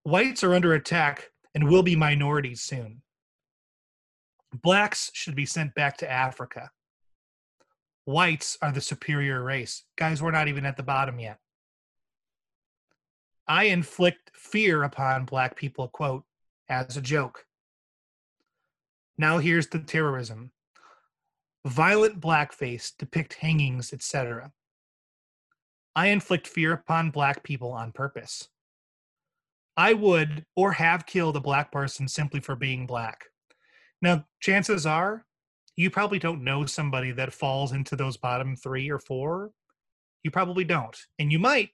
Whites 0.04 0.42
are 0.42 0.54
under 0.54 0.74
attack 0.74 1.30
and 1.54 1.68
will 1.68 1.82
be 1.82 1.96
minorities 1.96 2.62
soon. 2.62 3.02
Blacks 4.52 5.10
should 5.12 5.34
be 5.34 5.46
sent 5.46 5.74
back 5.74 5.98
to 5.98 6.10
Africa. 6.10 6.70
Whites 8.04 8.56
are 8.62 8.72
the 8.72 8.80
superior 8.80 9.42
race. 9.42 9.84
Guys, 9.96 10.22
we're 10.22 10.30
not 10.30 10.48
even 10.48 10.64
at 10.64 10.76
the 10.76 10.82
bottom 10.82 11.18
yet. 11.18 11.38
I 13.46 13.64
inflict 13.64 14.30
fear 14.34 14.82
upon 14.82 15.24
black 15.24 15.56
people, 15.56 15.88
quote, 15.88 16.24
as 16.68 16.96
a 16.96 17.02
joke. 17.02 17.46
Now 19.18 19.38
here's 19.38 19.66
the 19.66 19.80
terrorism. 19.80 20.52
Violent 21.66 22.20
blackface 22.20 22.92
depict 22.96 23.34
hangings, 23.34 23.92
etc. 23.92 24.52
I 25.96 26.06
inflict 26.06 26.46
fear 26.46 26.72
upon 26.72 27.10
black 27.10 27.42
people 27.42 27.72
on 27.72 27.92
purpose. 27.92 28.48
I 29.78 29.92
would 29.92 30.44
or 30.56 30.72
have 30.72 31.06
killed 31.06 31.36
a 31.36 31.40
black 31.40 31.70
person 31.70 32.08
simply 32.08 32.40
for 32.40 32.56
being 32.56 32.84
black. 32.84 33.24
Now, 34.02 34.26
chances 34.40 34.84
are 34.84 35.24
you 35.76 35.88
probably 35.88 36.18
don't 36.18 36.42
know 36.42 36.66
somebody 36.66 37.12
that 37.12 37.32
falls 37.32 37.70
into 37.70 37.94
those 37.94 38.16
bottom 38.16 38.56
three 38.56 38.90
or 38.90 38.98
four. 38.98 39.52
You 40.24 40.32
probably 40.32 40.64
don't. 40.64 40.96
And 41.20 41.30
you 41.30 41.38
might. 41.38 41.70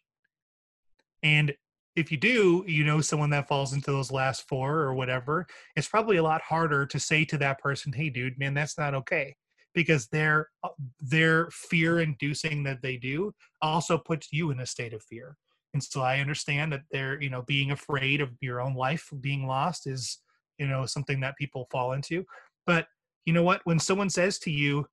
And 1.23 1.55
if 1.97 2.13
you 2.13 2.19
do, 2.19 2.63
you 2.67 2.85
know 2.85 3.01
someone 3.01 3.31
that 3.31 3.49
falls 3.49 3.73
into 3.73 3.91
those 3.91 4.13
last 4.13 4.47
four 4.47 4.81
or 4.81 4.93
whatever, 4.93 5.47
it's 5.75 5.89
probably 5.89 6.19
a 6.19 6.23
lot 6.23 6.43
harder 6.43 6.85
to 6.85 7.01
say 7.01 7.25
to 7.25 7.39
that 7.39 7.61
person, 7.61 7.95
"Hey, 7.95 8.11
dude, 8.11 8.39
man, 8.39 8.53
that's 8.53 8.77
not 8.77 8.95
okay," 8.95 9.35
because 9.75 10.09
their 10.09 10.51
uh, 10.63 10.69
their 11.01 11.49
fear 11.51 12.01
inducing 12.01 12.65
that 12.65 12.83
they 12.83 12.99
do 12.99 13.33
also 13.63 13.97
puts 13.97 14.31
you 14.31 14.51
in 14.51 14.61
a 14.61 14.67
state 14.67 14.93
of 14.93 15.03
fear. 15.03 15.39
And 15.75 15.83
so 15.83 16.01
I 16.01 16.21
understand 16.21 16.73
that 16.73 16.85
they're, 16.91 17.21
you 17.21 17.29
know, 17.29 17.43
being 17.43 17.73
afraid 17.73 18.21
of 18.21 18.31
your 18.41 18.61
own 18.61 18.75
life 18.75 19.13
being 19.21 19.47
lost 19.47 19.87
is, 19.87 20.21
you 20.59 20.69
know, 20.69 20.87
something 20.87 21.21
that 21.21 21.37
people 21.37 21.67
fall 21.71 21.93
into. 21.93 22.25
But 22.65 22.87
you 23.27 23.33
know 23.33 23.43
what? 23.43 23.61
When 23.65 23.81
someone 23.81 24.09
says 24.09 24.39
to 24.41 24.51
you, 24.51 24.87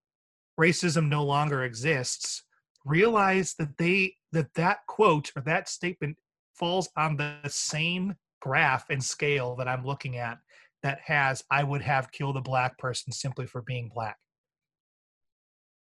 racism 0.60 1.08
no 1.08 1.24
longer 1.24 1.64
exists, 1.64 2.44
realize 2.84 3.54
that 3.60 3.78
they 3.78 4.16
that 4.32 4.54
that 4.56 4.80
quote 4.88 5.32
or 5.36 5.44
that 5.44 5.70
statement 5.70 6.18
falls 6.56 6.90
on 6.98 7.16
the 7.16 7.38
same 7.48 8.16
graph 8.42 8.90
and 8.90 9.04
scale 9.04 9.56
that 9.56 9.68
I'm 9.68 9.86
looking 9.86 10.18
at 10.18 10.40
that 10.82 11.00
has 11.06 11.44
I 11.52 11.64
would 11.64 11.82
have 11.84 12.12
killed 12.12 12.38
a 12.38 12.42
black 12.42 12.78
person 12.78 13.14
simply 13.14 13.46
for 13.46 13.62
being 13.62 13.92
black. 13.94 14.18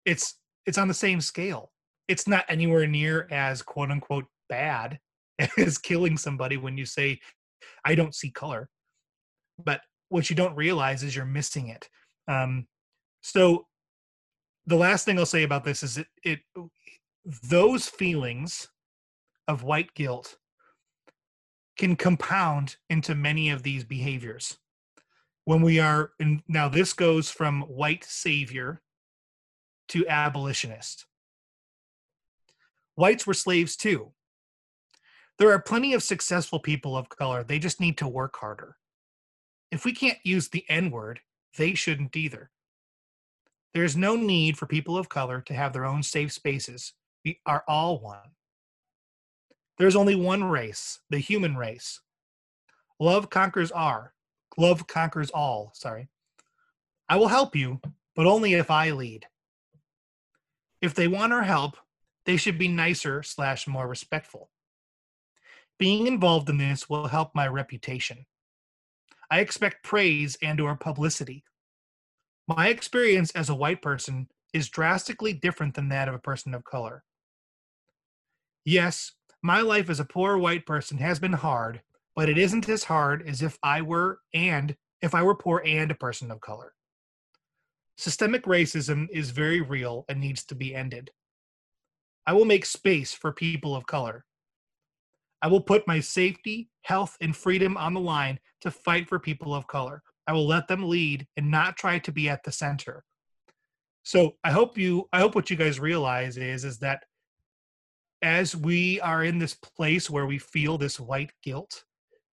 It's 0.05 0.35
it's 0.65 0.77
on 0.77 0.87
the 0.87 0.93
same 0.93 1.21
scale. 1.21 1.71
It's 2.07 2.27
not 2.27 2.45
anywhere 2.49 2.87
near 2.87 3.27
as 3.31 3.61
quote 3.61 3.91
unquote 3.91 4.25
bad 4.49 4.99
as 5.57 5.77
killing 5.77 6.17
somebody 6.17 6.57
when 6.57 6.77
you 6.77 6.85
say 6.85 7.19
I 7.85 7.95
don't 7.95 8.15
see 8.15 8.31
color. 8.31 8.69
But 9.63 9.81
what 10.09 10.29
you 10.29 10.35
don't 10.35 10.55
realize 10.55 11.03
is 11.03 11.15
you're 11.15 11.25
missing 11.25 11.67
it. 11.69 11.89
Um, 12.27 12.67
so 13.21 13.67
the 14.65 14.75
last 14.75 15.05
thing 15.05 15.17
I'll 15.17 15.25
say 15.25 15.43
about 15.43 15.63
this 15.63 15.83
is 15.83 15.97
it, 15.97 16.07
it 16.23 16.39
those 17.49 17.87
feelings 17.87 18.69
of 19.47 19.63
white 19.63 19.93
guilt 19.93 20.37
can 21.77 21.95
compound 21.95 22.75
into 22.89 23.15
many 23.15 23.49
of 23.49 23.63
these 23.63 23.83
behaviors. 23.83 24.57
When 25.45 25.61
we 25.61 25.79
are 25.79 26.11
in, 26.19 26.43
now, 26.47 26.69
this 26.69 26.93
goes 26.93 27.31
from 27.31 27.61
white 27.63 28.03
savior 28.03 28.81
to 29.89 30.07
abolitionist. 30.07 31.05
Whites 32.95 33.25
were 33.25 33.33
slaves 33.33 33.75
too. 33.75 34.11
There 35.39 35.53
are 35.53 35.61
plenty 35.61 35.93
of 35.93 36.03
successful 36.03 36.59
people 36.59 36.97
of 36.97 37.07
color. 37.07 37.45
They 37.45 37.59
just 37.59 37.79
need 37.79 37.97
to 37.99 38.07
work 38.07 38.35
harder. 38.35 38.75
If 39.71 39.85
we 39.85 39.93
can't 39.93 40.17
use 40.23 40.49
the 40.49 40.65
N 40.67 40.91
word, 40.91 41.21
they 41.57 41.75
shouldn't 41.75 42.15
either. 42.17 42.51
There 43.73 43.85
is 43.85 43.95
no 43.95 44.17
need 44.17 44.57
for 44.57 44.65
people 44.65 44.97
of 44.97 45.07
color 45.07 45.39
to 45.41 45.53
have 45.53 45.71
their 45.71 45.85
own 45.85 46.03
safe 46.03 46.33
spaces. 46.33 46.93
We 47.23 47.39
are 47.45 47.63
all 47.69 47.99
one. 47.99 48.17
There's 49.77 49.95
only 49.95 50.15
one 50.15 50.43
race, 50.43 50.99
the 51.09 51.19
human 51.19 51.55
race. 51.55 52.01
Love 52.99 53.29
conquers 53.29 53.71
all. 53.71 54.09
Love 54.57 54.87
conquers 54.87 55.29
all, 55.29 55.71
sorry. 55.73 56.09
I 57.07 57.15
will 57.15 57.29
help 57.29 57.55
you, 57.55 57.79
but 58.13 58.25
only 58.25 58.55
if 58.55 58.69
I 58.69 58.91
lead. 58.91 59.25
If 60.81 60.95
they 60.95 61.07
want 61.07 61.31
our 61.31 61.43
help, 61.43 61.77
they 62.25 62.35
should 62.35 62.57
be 62.57 62.67
nicer 62.67 63.23
slash 63.23 63.67
more 63.67 63.87
respectful. 63.87 64.49
Being 65.79 66.07
involved 66.07 66.49
in 66.49 66.57
this 66.57 66.89
will 66.89 67.07
help 67.07 67.33
my 67.33 67.47
reputation. 67.47 68.25
I 69.31 69.39
expect 69.39 69.83
praise 69.83 70.37
and 70.41 70.59
or 70.59 70.75
publicity. 70.75 71.45
My 72.47 72.67
experience 72.67 73.31
as 73.31 73.49
a 73.49 73.55
white 73.55 73.81
person 73.81 74.27
is 74.53 74.69
drastically 74.69 75.33
different 75.33 75.75
than 75.75 75.89
that 75.89 76.09
of 76.09 76.15
a 76.15 76.19
person 76.19 76.53
of 76.53 76.65
color. 76.65 77.03
Yes, 78.65 79.13
my 79.41 79.61
life 79.61 79.89
as 79.89 80.01
a 80.01 80.05
poor 80.05 80.37
white 80.37 80.65
person 80.65 80.97
has 80.97 81.19
been 81.19 81.33
hard, 81.33 81.81
but 82.13 82.27
it 82.27 82.37
isn't 82.37 82.67
as 82.67 82.83
hard 82.83 83.25
as 83.25 83.41
if 83.41 83.57
I 83.63 83.81
were 83.81 84.19
and 84.33 84.75
if 85.01 85.15
I 85.15 85.23
were 85.23 85.35
poor 85.35 85.61
and 85.65 85.89
a 85.91 85.95
person 85.95 86.29
of 86.29 86.41
color. 86.41 86.73
Systemic 87.97 88.43
racism 88.43 89.07
is 89.11 89.31
very 89.31 89.61
real 89.61 90.03
and 90.09 90.19
needs 90.19 90.43
to 90.45 90.55
be 90.55 90.75
ended. 90.75 91.11
I 92.27 92.33
will 92.33 92.45
make 92.45 92.65
space 92.65 93.13
for 93.13 93.31
people 93.31 93.75
of 93.75 93.85
color. 93.85 94.25
I 95.41 95.47
will 95.47 95.61
put 95.61 95.87
my 95.87 95.99
safety, 95.99 96.69
health, 96.81 97.15
and 97.21 97.35
freedom 97.35 97.77
on 97.77 97.93
the 97.93 97.99
line 97.99 98.39
to 98.61 98.71
fight 98.71 99.07
for 99.07 99.19
people 99.19 99.53
of 99.53 99.67
color. 99.67 100.01
I 100.27 100.33
will 100.33 100.47
let 100.47 100.67
them 100.67 100.87
lead 100.87 101.25
and 101.37 101.49
not 101.49 101.77
try 101.77 101.99
to 101.99 102.11
be 102.11 102.29
at 102.29 102.43
the 102.43 102.51
center. 102.51 103.03
So 104.03 104.35
I 104.43 104.51
hope 104.51 104.77
you 104.77 105.07
I 105.13 105.19
hope 105.19 105.35
what 105.35 105.49
you 105.49 105.55
guys 105.55 105.79
realize 105.79 106.37
is 106.37 106.65
is 106.65 106.79
that 106.79 107.03
as 108.21 108.55
we 108.55 108.99
are 109.01 109.23
in 109.23 109.39
this 109.39 109.53
place 109.53 110.09
where 110.09 110.25
we 110.25 110.37
feel 110.37 110.77
this 110.77 110.99
white 110.99 111.31
guilt 111.43 111.83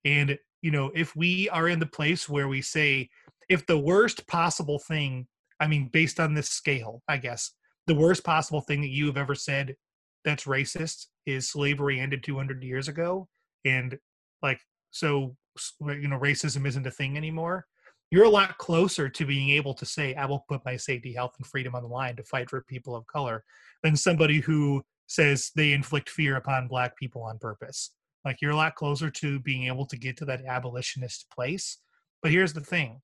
and 0.04 0.38
you 0.62 0.72
know 0.72 0.92
if 0.96 1.16
we 1.16 1.50
are 1.50 1.68
in 1.68 1.80
the 1.80 1.86
place 1.86 2.28
where 2.28 2.48
we 2.48 2.62
say 2.62 3.10
if 3.50 3.66
the 3.68 3.78
worst 3.78 4.26
possible 4.28 4.80
thing 4.80 5.28
i 5.60 5.68
mean 5.68 5.90
based 5.94 6.20
on 6.20 6.34
this 6.34 6.50
scale 6.50 7.02
i 7.08 7.18
guess 7.18 7.52
the 7.86 7.94
worst 7.94 8.24
possible 8.24 8.62
thing 8.62 8.82
that 8.82 8.90
you 8.90 9.06
have 9.06 9.18
ever 9.18 9.36
said 9.36 9.76
that's 10.24 10.46
racist 10.46 11.06
is 11.26 11.50
slavery 11.50 12.00
ended 12.00 12.24
200 12.24 12.64
years 12.64 12.88
ago 12.88 13.28
and 13.66 13.98
like 14.42 14.60
so 14.92 15.36
you 15.82 16.08
know 16.08 16.20
racism 16.20 16.68
isn't 16.68 16.88
a 16.88 16.92
thing 16.92 17.18
anymore 17.18 17.66
you're 18.12 18.26
a 18.26 18.30
lot 18.30 18.58
closer 18.58 19.10
to 19.10 19.26
being 19.26 19.50
able 19.50 19.74
to 19.74 19.86
say 19.86 20.14
i 20.16 20.26
will 20.26 20.46
put 20.48 20.64
my 20.66 20.76
safety 20.76 21.14
health 21.14 21.34
and 21.38 21.48
freedom 21.48 21.76
on 21.76 21.82
the 21.82 21.90
line 21.90 22.16
to 22.16 22.24
fight 22.24 22.50
for 22.50 22.62
people 22.62 22.96
of 22.96 23.08
color 23.08 23.44
than 23.84 23.96
somebody 23.96 24.40
who 24.40 24.84
says 25.08 25.52
they 25.56 25.74
inflict 25.74 26.10
fear 26.10 26.36
upon 26.36 26.68
black 26.68 26.98
people 26.98 27.24
on 27.24 27.38
purpose. 27.38 27.92
Like 28.24 28.42
you're 28.42 28.52
a 28.52 28.56
lot 28.56 28.76
closer 28.76 29.10
to 29.12 29.40
being 29.40 29.66
able 29.68 29.86
to 29.88 29.98
get 29.98 30.18
to 30.18 30.26
that 30.26 30.46
abolitionist 30.46 31.30
place. 31.30 31.78
But 32.22 32.32
here's 32.32 32.54
the 32.54 32.62
thing. 32.62 33.02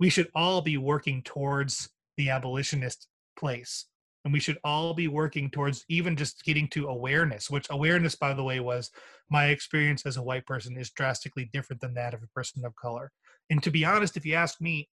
We 0.00 0.10
should 0.10 0.28
all 0.34 0.60
be 0.60 0.76
working 0.76 1.22
towards 1.22 1.88
the 2.16 2.30
abolitionist 2.30 3.06
place 3.38 3.86
and 4.24 4.32
we 4.32 4.40
should 4.40 4.58
all 4.64 4.94
be 4.94 5.08
working 5.08 5.50
towards 5.50 5.84
even 5.88 6.16
just 6.16 6.44
getting 6.44 6.68
to 6.68 6.88
awareness 6.88 7.50
which 7.50 7.66
awareness 7.70 8.14
by 8.14 8.32
the 8.32 8.42
way 8.42 8.60
was 8.60 8.90
my 9.30 9.46
experience 9.46 10.04
as 10.06 10.16
a 10.16 10.22
white 10.22 10.46
person 10.46 10.76
is 10.76 10.90
drastically 10.90 11.48
different 11.52 11.80
than 11.80 11.94
that 11.94 12.14
of 12.14 12.22
a 12.22 12.28
person 12.28 12.64
of 12.64 12.76
color. 12.76 13.10
And 13.50 13.62
to 13.62 13.70
be 13.70 13.84
honest 13.84 14.16
if 14.16 14.26
you 14.26 14.34
ask 14.34 14.60
me 14.60 14.88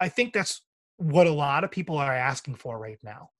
i 0.00 0.08
think 0.08 0.32
that's 0.32 0.62
what 0.96 1.26
a 1.26 1.32
lot 1.32 1.64
of 1.64 1.70
people 1.70 1.96
are 1.96 2.14
asking 2.14 2.54
for 2.56 2.78
right 2.78 2.98
now. 3.02 3.30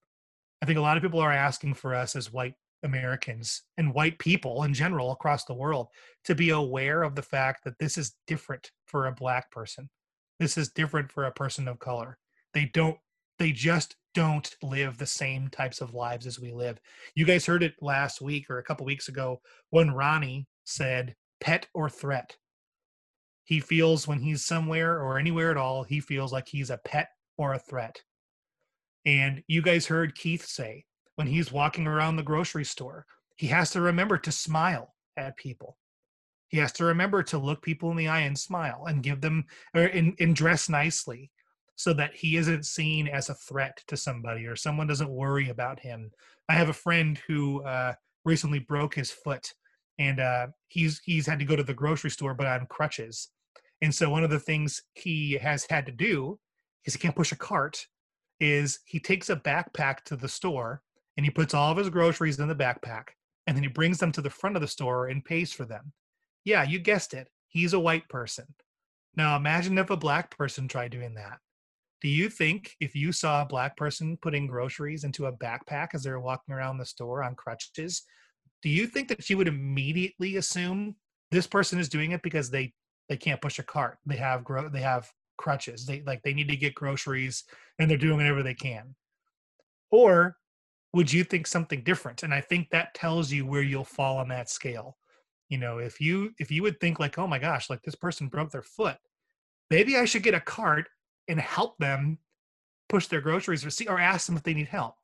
I 0.63 0.67
think 0.67 0.79
a 0.79 0.83
lot 0.83 0.97
of 0.97 1.03
people 1.03 1.21
are 1.21 1.33
asking 1.33 1.75
for 1.75 1.95
us 1.95 2.17
as 2.17 2.33
white 2.33 2.55
americans 2.83 3.63
and 3.77 3.93
white 3.93 4.19
people 4.19 4.63
in 4.63 4.73
general 4.73 5.13
across 5.13 5.45
the 5.45 5.55
world 5.55 5.89
to 6.25 6.35
be 6.35 6.49
aware 6.49 7.03
of 7.03 7.15
the 7.15 7.23
fact 7.23 7.63
that 7.65 7.79
this 7.79 7.99
is 7.99 8.17
different 8.27 8.71
for 8.87 9.07
a 9.07 9.13
black 9.13 9.51
person. 9.51 9.91
This 10.39 10.57
is 10.57 10.71
different 10.71 11.13
for 11.13 11.25
a 11.25 11.33
person 11.33 11.69
of 11.69 11.79
color. 11.79 12.17
They 12.55 12.71
don't 12.73 12.97
they 13.39 13.53
just 13.53 13.97
don't 14.15 14.55
live 14.63 14.99
the 14.99 15.07
same 15.07 15.49
types 15.49 15.81
of 15.81 15.95
lives 15.95 16.27
as 16.27 16.41
we 16.41 16.53
live. 16.53 16.81
You 17.15 17.25
guys 17.25 17.47
heard 17.47 17.63
it 17.63 17.75
last 17.81 18.21
week 18.21 18.51
or 18.51 18.59
a 18.59 18.63
couple 18.63 18.87
weeks 18.87 19.09
ago 19.09 19.41
when 19.71 19.91
Ronnie 19.91 20.47
said 20.65 21.15
pet 21.41 21.67
or 21.75 21.89
threat. 21.89 22.37
He 23.45 23.61
feels 23.61 24.07
when 24.07 24.21
he's 24.21 24.45
somewhere 24.45 25.01
or 25.03 25.19
anywhere 25.19 25.51
at 25.51 25.57
all, 25.57 25.83
he 25.83 26.01
feels 26.01 26.33
like 26.33 26.49
he's 26.49 26.71
a 26.71 26.81
pet 26.85 27.09
or 27.37 27.55
a 27.55 27.59
threat. 27.59 28.01
And 29.05 29.43
you 29.49 29.63
guys 29.63 29.87
heard 29.87 30.15
Keith 30.15 30.45
say 30.45 30.85
when 31.17 31.27
he's 31.27 31.53
walking 31.53 31.87
around 31.87 32.17
the 32.17 32.23
grocery 32.23 32.65
store, 32.65 33.07
he 33.37 33.47
has 33.49 33.71
to 33.71 33.81
remember 33.81 34.19
to 34.19 34.33
smile 34.33 34.95
at 35.17 35.37
people. 35.37 35.79
He 36.49 36.59
has 36.59 36.73
to 36.73 36.85
remember 36.85 37.23
to 37.25 37.39
look 37.39 37.63
people 37.63 37.91
in 37.91 37.97
the 37.97 38.09
eye 38.09 38.21
and 38.21 38.39
smile 38.39 38.85
and 38.87 39.03
give 39.03 39.21
them 39.21 39.45
or 39.75 39.83
and, 39.83 40.15
and 40.19 40.35
dress 40.35 40.69
nicely 40.69 41.31
so 41.81 41.95
that 41.95 42.15
he 42.15 42.37
isn't 42.37 42.67
seen 42.67 43.09
as 43.09 43.31
a 43.31 43.35
threat 43.35 43.83
to 43.87 43.97
somebody 43.97 44.45
or 44.45 44.55
someone 44.55 44.87
doesn't 44.87 45.09
worry 45.09 45.49
about 45.49 45.81
him. 45.81 46.11
I 46.47 46.53
have 46.53 46.69
a 46.69 46.75
friend 46.75 47.19
who 47.27 47.63
uh, 47.63 47.95
recently 48.23 48.59
broke 48.59 48.95
his 48.95 49.11
foot 49.11 49.55
and 49.99 50.21
uh, 50.21 50.49
he's 50.69 51.01
he's 51.03 51.27
had 51.27 51.39
to 51.39 51.47
go 51.47 51.57
to 51.57 51.63
the 51.63 51.73
grocery 51.73 52.11
store 52.11 52.35
but 52.35 52.47
on 52.47 52.67
crutches. 52.67 53.29
And 53.81 53.95
so 53.95 54.11
one 54.11 54.25
of 54.25 54.29
the 54.29 54.39
things 54.39 54.83
he 54.93 55.39
has 55.41 55.65
had 55.71 55.87
to 55.87 55.93
do 55.93 56.39
because 56.83 56.93
he 56.93 57.01
can't 57.01 57.17
push 57.17 57.33
a 57.33 57.37
cart 57.37 57.87
is 58.41 58.81
he 58.85 59.01
takes 59.01 59.31
a 59.31 59.37
backpack 59.37 60.03
to 60.05 60.17
the 60.17 60.29
store 60.29 60.83
and 61.17 61.25
he 61.25 61.31
puts 61.31 61.55
all 61.55 61.73
of 61.73 61.79
his 61.79 61.89
groceries 61.89 62.39
in 62.39 62.49
the 62.49 62.55
backpack 62.55 63.05
and 63.47 63.57
then 63.57 63.63
he 63.63 63.71
brings 63.71 63.97
them 63.97 64.13
to 64.13 64.21
the 64.21 64.29
front 64.29 64.55
of 64.55 64.61
the 64.61 64.69
store 64.69 65.07
and 65.07 65.25
pays 65.25 65.51
for 65.51 65.65
them. 65.65 65.95
Yeah, 66.45 66.63
you 66.63 66.79
guessed 66.79 67.15
it. 67.15 67.29
He's 67.49 67.73
a 67.73 67.81
white 67.81 68.07
person. 68.11 68.45
Now 69.17 69.35
imagine 69.35 69.79
if 69.79 69.89
a 69.89 69.97
black 69.97 70.37
person 70.37 70.69
tried 70.69 70.91
doing 70.91 71.15
that 71.15 71.39
do 72.03 72.09
you 72.09 72.29
think 72.31 72.77
if 72.81 72.95
you 72.95 73.13
saw 73.13 73.43
a 73.43 73.47
black 73.47 73.77
person 73.77 74.17
putting 74.23 74.47
groceries 74.47 75.05
into 75.05 75.27
a 75.27 75.33
backpack 75.33 75.89
as 75.95 76.03
they're 76.03 76.21
walking 76.21 76.55
around 76.55 76.79
the 76.79 76.87
store 76.87 77.23
on 77.23 77.35
crutches, 77.35 78.03
do 78.63 78.69
you 78.69 78.87
think 78.87 79.09
that 79.09 79.29
you 79.31 79.37
would 79.37 79.49
immediately 79.49 80.37
assume 80.37 80.97
this 81.31 81.47
person 81.47 81.79
is 81.79 81.89
doing 81.89 82.13
it 82.13 82.23
because 82.23 82.51
they 82.51 82.73
they 83.09 83.17
can't 83.17 83.41
push 83.43 83.59
a 83.59 83.63
cart, 83.63 83.99
they 84.07 84.17
have 84.17 84.45
gro- 84.45 84.69
they 84.69 84.81
have 84.81 85.11
crutches, 85.37 85.85
they 85.87 86.03
like 86.07 86.23
they 86.23 86.35
need 86.35 86.49
to 86.49 86.57
get 86.57 86.75
groceries 86.75 87.45
and 87.79 87.91
they're 87.91 87.99
doing 87.99 88.17
whatever 88.19 88.43
they 88.43 88.55
can, 88.55 88.95
or 89.91 90.37
would 90.93 91.13
you 91.13 91.25
think 91.25 91.47
something 91.47 91.83
different? 91.85 92.23
And 92.23 92.35
I 92.35 92.41
think 92.41 92.71
that 92.71 92.95
tells 92.95 93.31
you 93.33 93.47
where 93.47 93.63
you'll 93.63 93.85
fall 93.85 94.19
on 94.19 94.29
that 94.29 94.51
scale. 94.51 94.97
you 95.49 95.59
know 95.59 95.79
if 95.79 96.01
you 96.01 96.31
if 96.39 96.51
you 96.51 96.63
would 96.63 96.79
think 96.81 96.99
like 97.01 97.19
oh 97.19 97.27
my 97.27 97.39
gosh 97.39 97.69
like 97.71 97.83
this 97.83 97.97
person 97.97 98.29
broke 98.29 98.51
their 98.53 98.63
foot 98.63 98.97
maybe 99.71 99.97
i 99.97 100.05
should 100.05 100.23
get 100.23 100.35
a 100.35 100.41
cart 100.41 100.87
and 101.29 101.41
help 101.41 101.79
them 101.79 102.19
push 102.89 103.07
their 103.07 103.21
groceries 103.21 103.65
or 103.65 103.71
see 103.71 103.87
or 103.87 104.01
ask 104.01 104.27
them 104.27 104.37
if 104.37 104.43
they 104.43 104.55
need 104.55 104.69
help. 104.69 104.97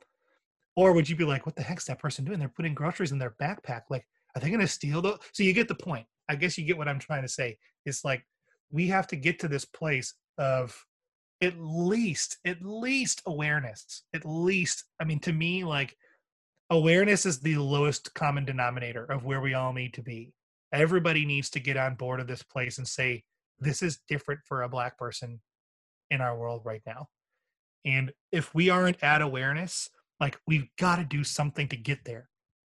Or 0.75 0.93
would 0.93 1.09
you 1.09 1.17
be 1.17 1.25
like 1.25 1.47
what 1.47 1.57
the 1.57 1.63
heck's 1.63 1.87
that 1.87 1.99
person 1.99 2.25
doing? 2.25 2.39
They're 2.39 2.49
putting 2.49 2.75
groceries 2.75 3.13
in 3.13 3.19
their 3.19 3.35
backpack. 3.41 3.83
Like 3.89 4.07
are 4.35 4.41
they 4.41 4.49
going 4.49 4.61
to 4.61 4.69
steal 4.69 5.01
those 5.01 5.19
so 5.33 5.43
you 5.43 5.53
get 5.53 5.69
the 5.69 5.75
point. 5.75 6.07
I 6.29 6.37
guess 6.37 6.59
you 6.59 6.65
get 6.65 6.77
what 6.77 6.89
i'm 6.89 6.99
trying 6.99 7.23
to 7.23 7.29
say. 7.29 7.57
It's 7.87 8.05
like 8.05 8.27
we 8.71 8.89
have 8.89 9.07
to 9.09 9.17
get 9.17 9.39
to 9.41 9.49
this 9.49 9.65
place 9.65 10.15
of 10.39 10.85
at 11.41 11.55
least 11.59 12.39
at 12.45 12.63
least 12.63 13.23
awareness. 13.27 14.03
At 14.13 14.27
least 14.27 14.85
i 15.01 15.05
mean 15.05 15.21
to 15.21 15.33
me 15.33 15.65
like 15.65 15.97
awareness 16.69 17.25
is 17.25 17.41
the 17.41 17.57
lowest 17.57 18.13
common 18.15 18.45
denominator 18.45 19.05
of 19.05 19.25
where 19.25 19.41
we 19.41 19.55
all 19.55 19.73
need 19.73 19.95
to 19.95 20.03
be. 20.03 20.33
Everybody 20.73 21.25
needs 21.25 21.49
to 21.51 21.61
get 21.61 21.77
on 21.77 21.95
board 21.95 22.21
of 22.21 22.27
this 22.27 22.43
place 22.43 22.79
and 22.79 22.87
say 22.87 23.23
this 23.61 23.83
is 23.83 24.01
different 24.09 24.41
for 24.45 24.63
a 24.63 24.69
black 24.69 24.99
person 24.99 25.41
in 26.11 26.21
our 26.21 26.39
world 26.39 26.63
right 26.65 26.83
now. 26.87 27.09
And 27.85 28.13
if 28.33 28.55
we 28.55 28.71
aren't 28.71 29.03
at 29.03 29.23
awareness 29.23 29.89
like 30.21 30.39
we've 30.47 30.69
got 30.79 30.97
to 30.97 31.05
do 31.05 31.25
something 31.25 31.69
to 31.69 31.77
get 31.77 32.05
there. 32.05 32.29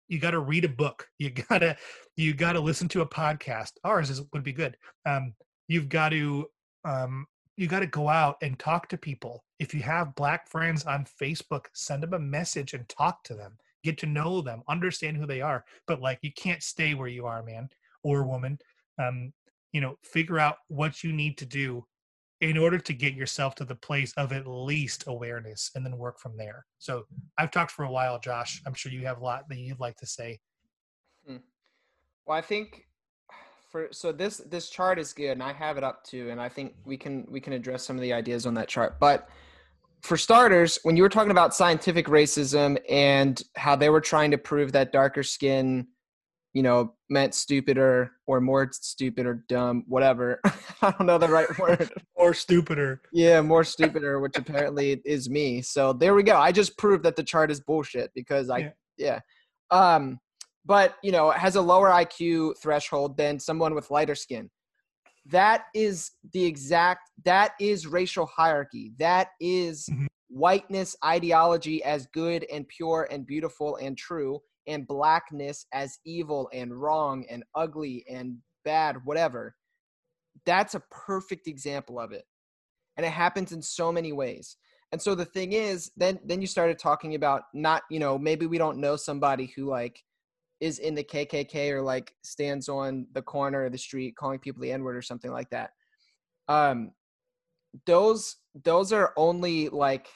You 0.08 0.18
got 0.18 0.32
to 0.32 0.40
read 0.40 0.64
a 0.64 0.68
book. 0.68 1.08
You 1.18 1.30
got 1.48 1.58
to 1.58 1.76
you 2.16 2.34
got 2.34 2.52
to 2.54 2.60
listen 2.60 2.88
to 2.88 3.02
a 3.02 3.08
podcast. 3.08 3.72
Ours 3.84 4.10
is, 4.10 4.22
would 4.32 4.44
be 4.44 4.52
good. 4.52 4.76
Um, 5.06 5.34
you've 5.68 5.88
got 5.88 6.10
to 6.10 6.46
um, 6.84 7.26
you 7.56 7.66
got 7.66 7.80
to 7.80 7.86
go 7.86 8.08
out 8.08 8.36
and 8.42 8.58
talk 8.58 8.88
to 8.88 8.98
people. 8.98 9.44
If 9.58 9.74
you 9.74 9.80
have 9.82 10.14
black 10.16 10.48
friends 10.48 10.84
on 10.84 11.06
facebook 11.20 11.66
send 11.72 12.02
them 12.02 12.14
a 12.14 12.18
message 12.18 12.74
and 12.74 12.88
talk 12.88 13.22
to 13.24 13.34
them. 13.34 13.56
Get 13.82 13.98
to 13.98 14.06
know 14.06 14.40
them. 14.40 14.62
Understand 14.68 15.16
who 15.16 15.26
they 15.26 15.40
are. 15.40 15.64
But 15.86 16.00
like 16.00 16.18
you 16.22 16.32
can't 16.32 16.62
stay 16.62 16.94
where 16.94 17.08
you 17.08 17.26
are 17.26 17.42
man 17.42 17.68
or 18.02 18.24
woman. 18.24 18.58
Um, 18.98 19.32
you 19.72 19.80
know 19.80 19.96
figure 20.04 20.38
out 20.38 20.58
what 20.68 21.02
you 21.02 21.12
need 21.12 21.36
to 21.38 21.46
do 21.46 21.84
in 22.50 22.58
order 22.58 22.78
to 22.78 22.92
get 22.92 23.14
yourself 23.14 23.54
to 23.54 23.64
the 23.64 23.74
place 23.74 24.12
of 24.16 24.32
at 24.32 24.46
least 24.46 25.04
awareness 25.06 25.70
and 25.74 25.84
then 25.84 25.96
work 25.96 26.18
from 26.18 26.36
there. 26.36 26.66
So 26.78 27.04
i've 27.38 27.50
talked 27.50 27.70
for 27.70 27.84
a 27.84 27.90
while 27.90 28.18
josh. 28.18 28.60
I'm 28.66 28.74
sure 28.74 28.92
you 28.92 29.06
have 29.06 29.18
a 29.18 29.24
lot 29.24 29.48
that 29.48 29.58
you'd 29.58 29.80
like 29.80 29.96
to 29.96 30.06
say. 30.06 30.38
Hmm. 31.26 31.36
well 32.26 32.36
i 32.36 32.42
think 32.42 32.86
for 33.70 33.88
so 33.92 34.12
this 34.12 34.38
this 34.38 34.68
chart 34.68 34.98
is 34.98 35.12
good 35.12 35.32
and 35.32 35.42
i 35.42 35.52
have 35.52 35.78
it 35.78 35.84
up 35.84 36.04
too 36.04 36.28
and 36.30 36.38
i 36.40 36.48
think 36.48 36.74
we 36.84 36.96
can 36.98 37.26
we 37.30 37.40
can 37.40 37.54
address 37.54 37.82
some 37.82 37.96
of 37.96 38.02
the 38.02 38.12
ideas 38.12 38.46
on 38.46 38.54
that 38.54 38.68
chart. 38.68 39.00
But 39.00 39.28
for 40.02 40.18
starters 40.18 40.78
when 40.82 40.96
you 40.96 41.02
were 41.02 41.08
talking 41.08 41.30
about 41.30 41.54
scientific 41.54 42.06
racism 42.06 42.78
and 42.90 43.42
how 43.56 43.74
they 43.74 43.88
were 43.88 44.02
trying 44.02 44.30
to 44.30 44.38
prove 44.38 44.72
that 44.72 44.92
darker 44.92 45.22
skin 45.22 45.86
you 46.54 46.62
know, 46.62 46.94
meant 47.10 47.34
stupider 47.34 48.12
or 48.26 48.40
more 48.40 48.70
stupid 48.72 49.26
or 49.26 49.44
dumb, 49.48 49.82
whatever. 49.88 50.40
I 50.82 50.92
don't 50.92 51.06
know 51.06 51.18
the 51.18 51.28
right 51.28 51.58
word. 51.58 51.90
more 52.16 52.32
stupider. 52.32 53.02
Yeah, 53.12 53.40
more 53.42 53.64
stupider, 53.64 54.20
which 54.20 54.38
apparently 54.38 55.02
is 55.04 55.28
me. 55.28 55.60
So 55.62 55.92
there 55.92 56.14
we 56.14 56.22
go. 56.22 56.36
I 56.36 56.52
just 56.52 56.78
proved 56.78 57.02
that 57.02 57.16
the 57.16 57.24
chart 57.24 57.50
is 57.50 57.60
bullshit 57.60 58.12
because 58.14 58.50
I, 58.50 58.58
yeah. 58.58 58.70
yeah. 58.96 59.20
Um, 59.70 60.20
but 60.64 60.94
you 61.02 61.10
know, 61.10 61.30
has 61.30 61.56
a 61.56 61.60
lower 61.60 61.90
IQ 61.90 62.54
threshold 62.62 63.16
than 63.16 63.40
someone 63.40 63.74
with 63.74 63.90
lighter 63.90 64.14
skin. 64.14 64.48
That 65.26 65.64
is 65.74 66.12
the 66.32 66.44
exact. 66.44 67.10
That 67.24 67.52
is 67.60 67.86
racial 67.86 68.26
hierarchy. 68.26 68.92
That 68.98 69.30
is 69.40 69.86
mm-hmm. 69.90 70.06
whiteness 70.28 70.94
ideology 71.04 71.82
as 71.82 72.06
good 72.14 72.46
and 72.52 72.68
pure 72.68 73.08
and 73.10 73.26
beautiful 73.26 73.76
and 73.76 73.98
true 73.98 74.40
and 74.66 74.86
blackness 74.86 75.66
as 75.72 75.98
evil 76.04 76.48
and 76.52 76.74
wrong 76.74 77.24
and 77.30 77.44
ugly 77.54 78.04
and 78.08 78.38
bad, 78.64 78.96
whatever. 79.04 79.54
That's 80.46 80.74
a 80.74 80.82
perfect 80.90 81.46
example 81.46 82.00
of 82.00 82.12
it. 82.12 82.24
And 82.96 83.04
it 83.04 83.12
happens 83.12 83.52
in 83.52 83.62
so 83.62 83.92
many 83.92 84.12
ways. 84.12 84.56
And 84.92 85.02
so 85.02 85.14
the 85.14 85.24
thing 85.24 85.52
is, 85.52 85.90
then 85.96 86.20
then 86.24 86.40
you 86.40 86.46
started 86.46 86.78
talking 86.78 87.14
about 87.14 87.42
not, 87.52 87.82
you 87.90 87.98
know, 87.98 88.16
maybe 88.16 88.46
we 88.46 88.58
don't 88.58 88.78
know 88.78 88.96
somebody 88.96 89.52
who 89.56 89.64
like 89.64 90.00
is 90.60 90.78
in 90.78 90.94
the 90.94 91.02
KKK 91.02 91.70
or 91.70 91.82
like 91.82 92.14
stands 92.22 92.68
on 92.68 93.06
the 93.12 93.22
corner 93.22 93.64
of 93.64 93.72
the 93.72 93.78
street 93.78 94.16
calling 94.16 94.38
people 94.38 94.62
the 94.62 94.70
N-word 94.70 94.96
or 94.96 95.02
something 95.02 95.32
like 95.32 95.50
that. 95.50 95.70
Um 96.48 96.92
those 97.86 98.36
those 98.62 98.92
are 98.92 99.12
only 99.16 99.68
like 99.68 100.06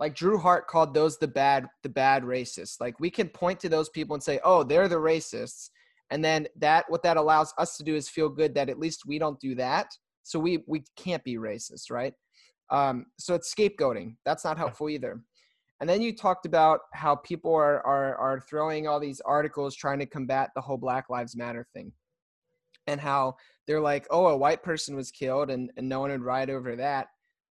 like 0.00 0.14
Drew 0.14 0.38
Hart 0.38 0.66
called 0.66 0.94
those 0.94 1.18
the 1.18 1.28
bad 1.28 1.68
the 1.82 1.88
bad 1.90 2.24
racists. 2.24 2.80
Like 2.80 2.98
we 2.98 3.10
can 3.10 3.28
point 3.28 3.60
to 3.60 3.68
those 3.68 3.90
people 3.90 4.14
and 4.14 4.22
say, 4.22 4.40
"Oh, 4.42 4.64
they're 4.64 4.88
the 4.88 4.96
racists." 4.96 5.68
And 6.10 6.24
then 6.24 6.48
that 6.56 6.86
what 6.88 7.02
that 7.04 7.18
allows 7.18 7.54
us 7.58 7.76
to 7.76 7.84
do 7.84 7.94
is 7.94 8.08
feel 8.08 8.30
good 8.30 8.54
that 8.54 8.70
at 8.70 8.78
least 8.78 9.06
we 9.06 9.18
don't 9.18 9.38
do 9.38 9.54
that. 9.56 9.92
So 10.24 10.40
we 10.40 10.64
we 10.66 10.84
can't 10.96 11.22
be 11.22 11.36
racist, 11.36 11.90
right? 11.90 12.14
Um, 12.70 13.06
so 13.18 13.34
it's 13.34 13.54
scapegoating. 13.54 14.16
That's 14.24 14.44
not 14.44 14.58
helpful 14.58 14.88
either. 14.88 15.20
And 15.80 15.88
then 15.88 16.02
you 16.02 16.14
talked 16.14 16.46
about 16.46 16.80
how 16.94 17.16
people 17.16 17.54
are, 17.54 17.86
are 17.86 18.16
are 18.16 18.40
throwing 18.40 18.88
all 18.88 19.00
these 19.00 19.20
articles 19.20 19.76
trying 19.76 19.98
to 19.98 20.06
combat 20.06 20.50
the 20.54 20.60
whole 20.62 20.78
Black 20.78 21.10
Lives 21.10 21.36
Matter 21.36 21.66
thing, 21.74 21.92
and 22.86 23.00
how 23.00 23.36
they're 23.66 23.80
like, 23.80 24.06
"Oh, 24.10 24.28
a 24.28 24.36
white 24.36 24.62
person 24.62 24.96
was 24.96 25.10
killed, 25.10 25.50
and, 25.50 25.70
and 25.76 25.88
no 25.88 26.00
one 26.00 26.10
would 26.10 26.22
ride 26.22 26.48
over 26.48 26.76
that." 26.76 27.08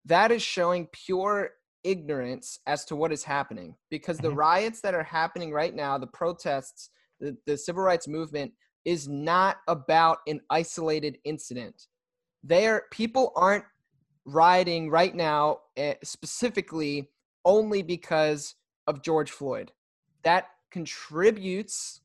That 0.06 0.32
is 0.32 0.42
showing 0.42 0.88
pure 0.92 1.50
ignorance 1.84 2.58
as 2.66 2.84
to 2.86 2.96
what 2.96 3.12
is 3.12 3.24
happening 3.24 3.74
because 3.90 4.18
the 4.18 4.28
mm-hmm. 4.28 4.38
riots 4.38 4.80
that 4.80 4.94
are 4.94 5.02
happening 5.02 5.52
right 5.52 5.74
now, 5.74 5.98
the 5.98 6.06
protests, 6.06 6.90
the, 7.20 7.36
the 7.46 7.56
civil 7.56 7.82
rights 7.82 8.08
movement 8.08 8.52
is 8.84 9.08
not 9.08 9.58
about 9.68 10.18
an 10.26 10.40
isolated 10.50 11.18
incident. 11.24 11.86
They 12.42 12.66
are 12.66 12.84
people 12.90 13.32
aren't 13.36 13.64
rioting 14.24 14.90
right 14.90 15.14
now 15.14 15.58
uh, 15.78 15.94
specifically 16.02 17.10
only 17.44 17.82
because 17.82 18.54
of 18.86 19.02
George 19.02 19.30
Floyd. 19.30 19.72
That 20.22 20.46
contributes, 20.70 22.00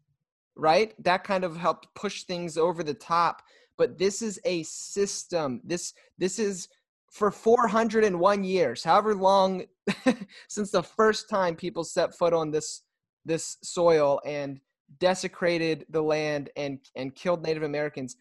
right? 0.56 0.94
That 1.04 1.24
kind 1.24 1.44
of 1.44 1.58
helped 1.58 1.88
push 1.96 2.24
things 2.24 2.58
over 2.58 2.84
the 2.84 2.94
top. 2.94 3.42
But 3.78 3.98
this 3.98 4.22
is 4.22 4.40
a 4.46 4.64
system. 4.64 5.62
This 5.64 5.94
this 6.18 6.40
is 6.40 6.70
for 7.16 7.32
401 7.32 8.44
years, 8.44 8.84
however 8.84 9.16
long 9.16 9.64
since 10.50 10.72
the 10.72 10.84
first 10.84 11.30
time 11.30 11.56
people 11.56 11.86
set 11.86 12.14
foot 12.14 12.34
on 12.34 12.52
this 12.52 12.82
this 13.24 13.58
soil 13.64 14.20
and 14.26 14.60
desecrated 15.00 15.86
the 15.90 16.02
land 16.02 16.50
and 16.58 16.78
and 16.98 17.16
killed 17.16 17.42
Native 17.42 17.64
Americans, 17.64 18.18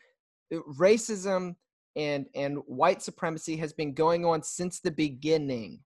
uh, 0.54 0.58
racism 0.78 1.56
and 1.96 2.26
and 2.36 2.58
white 2.66 3.02
supremacy 3.02 3.56
has 3.56 3.72
been 3.72 3.94
going 3.94 4.24
on 4.24 4.44
since 4.44 4.78
the 4.78 4.92
beginning. 4.92 5.80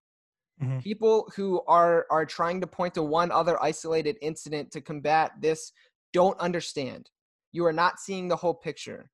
Mm-hmm. 0.62 0.80
People 0.80 1.32
who 1.34 1.62
are 1.66 2.06
are 2.10 2.26
trying 2.26 2.60
to 2.60 2.66
point 2.66 2.92
to 2.94 3.02
one 3.02 3.32
other 3.32 3.60
isolated 3.62 4.18
incident 4.20 4.70
to 4.72 4.82
combat 4.82 5.32
this 5.40 5.72
don't 6.12 6.38
understand. 6.40 7.08
You 7.52 7.64
are 7.64 7.72
not 7.72 8.00
seeing 8.00 8.28
the 8.28 8.36
whole 8.36 8.54
picture 8.54 9.10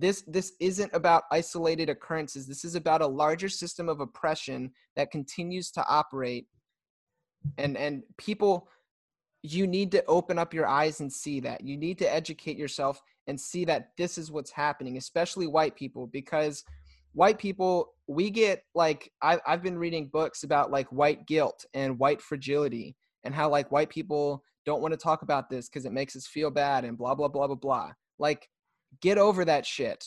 this 0.00 0.22
this 0.26 0.52
isn't 0.60 0.92
about 0.92 1.24
isolated 1.30 1.88
occurrences. 1.88 2.46
This 2.46 2.64
is 2.64 2.74
about 2.74 3.02
a 3.02 3.06
larger 3.06 3.48
system 3.48 3.88
of 3.88 4.00
oppression 4.00 4.70
that 4.96 5.10
continues 5.10 5.70
to 5.72 5.84
operate. 5.88 6.46
And 7.56 7.76
and 7.76 8.02
people 8.16 8.68
you 9.42 9.66
need 9.66 9.92
to 9.92 10.04
open 10.06 10.36
up 10.36 10.52
your 10.52 10.66
eyes 10.66 11.00
and 11.00 11.12
see 11.12 11.38
that. 11.40 11.64
You 11.64 11.76
need 11.76 11.98
to 11.98 12.12
educate 12.12 12.56
yourself 12.56 13.00
and 13.28 13.40
see 13.40 13.64
that 13.66 13.90
this 13.96 14.18
is 14.18 14.32
what's 14.32 14.50
happening 14.50 14.96
especially 14.96 15.46
white 15.46 15.76
people 15.76 16.06
because 16.06 16.64
white 17.12 17.38
people 17.38 17.92
we 18.06 18.30
get 18.30 18.62
like 18.74 19.12
I, 19.22 19.38
i've 19.46 19.62
been 19.62 19.78
reading 19.78 20.08
books 20.10 20.44
about 20.44 20.70
like 20.70 20.88
white 20.88 21.26
guilt 21.26 21.66
and 21.74 21.98
white 21.98 22.22
fragility 22.22 22.96
and 23.24 23.34
how 23.34 23.50
like 23.50 23.70
white 23.70 23.90
people 23.90 24.42
don't 24.68 24.82
want 24.82 24.92
to 24.92 24.98
talk 24.98 25.22
about 25.22 25.48
this 25.48 25.68
because 25.68 25.86
it 25.86 25.92
makes 25.92 26.14
us 26.14 26.26
feel 26.26 26.50
bad 26.50 26.84
and 26.84 26.98
blah 26.98 27.14
blah 27.14 27.28
blah 27.28 27.46
blah 27.46 27.56
blah. 27.56 27.90
Like 28.18 28.48
get 29.00 29.18
over 29.18 29.44
that 29.44 29.66
shit. 29.66 30.04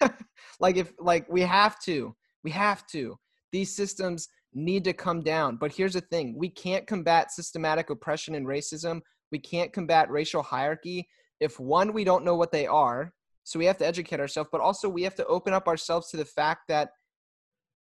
like 0.60 0.76
if 0.76 0.92
like 0.98 1.26
we 1.28 1.42
have 1.42 1.80
to, 1.80 2.14
we 2.44 2.50
have 2.50 2.86
to. 2.88 3.18
These 3.52 3.74
systems 3.74 4.28
need 4.54 4.84
to 4.84 4.92
come 4.92 5.22
down. 5.22 5.56
But 5.56 5.72
here's 5.72 5.94
the 5.94 6.00
thing, 6.00 6.36
we 6.36 6.48
can't 6.48 6.86
combat 6.86 7.32
systematic 7.32 7.90
oppression 7.90 8.34
and 8.34 8.46
racism. 8.46 9.00
We 9.30 9.38
can't 9.38 9.72
combat 9.72 10.10
racial 10.10 10.42
hierarchy 10.42 11.08
if 11.40 11.58
one 11.58 11.92
we 11.92 12.04
don't 12.04 12.24
know 12.24 12.36
what 12.36 12.52
they 12.52 12.66
are. 12.66 13.12
So 13.44 13.58
we 13.58 13.64
have 13.64 13.78
to 13.78 13.86
educate 13.86 14.20
ourselves, 14.20 14.50
but 14.52 14.60
also 14.60 14.88
we 14.88 15.02
have 15.02 15.16
to 15.16 15.26
open 15.26 15.52
up 15.52 15.66
ourselves 15.66 16.10
to 16.10 16.16
the 16.16 16.24
fact 16.24 16.62
that 16.68 16.90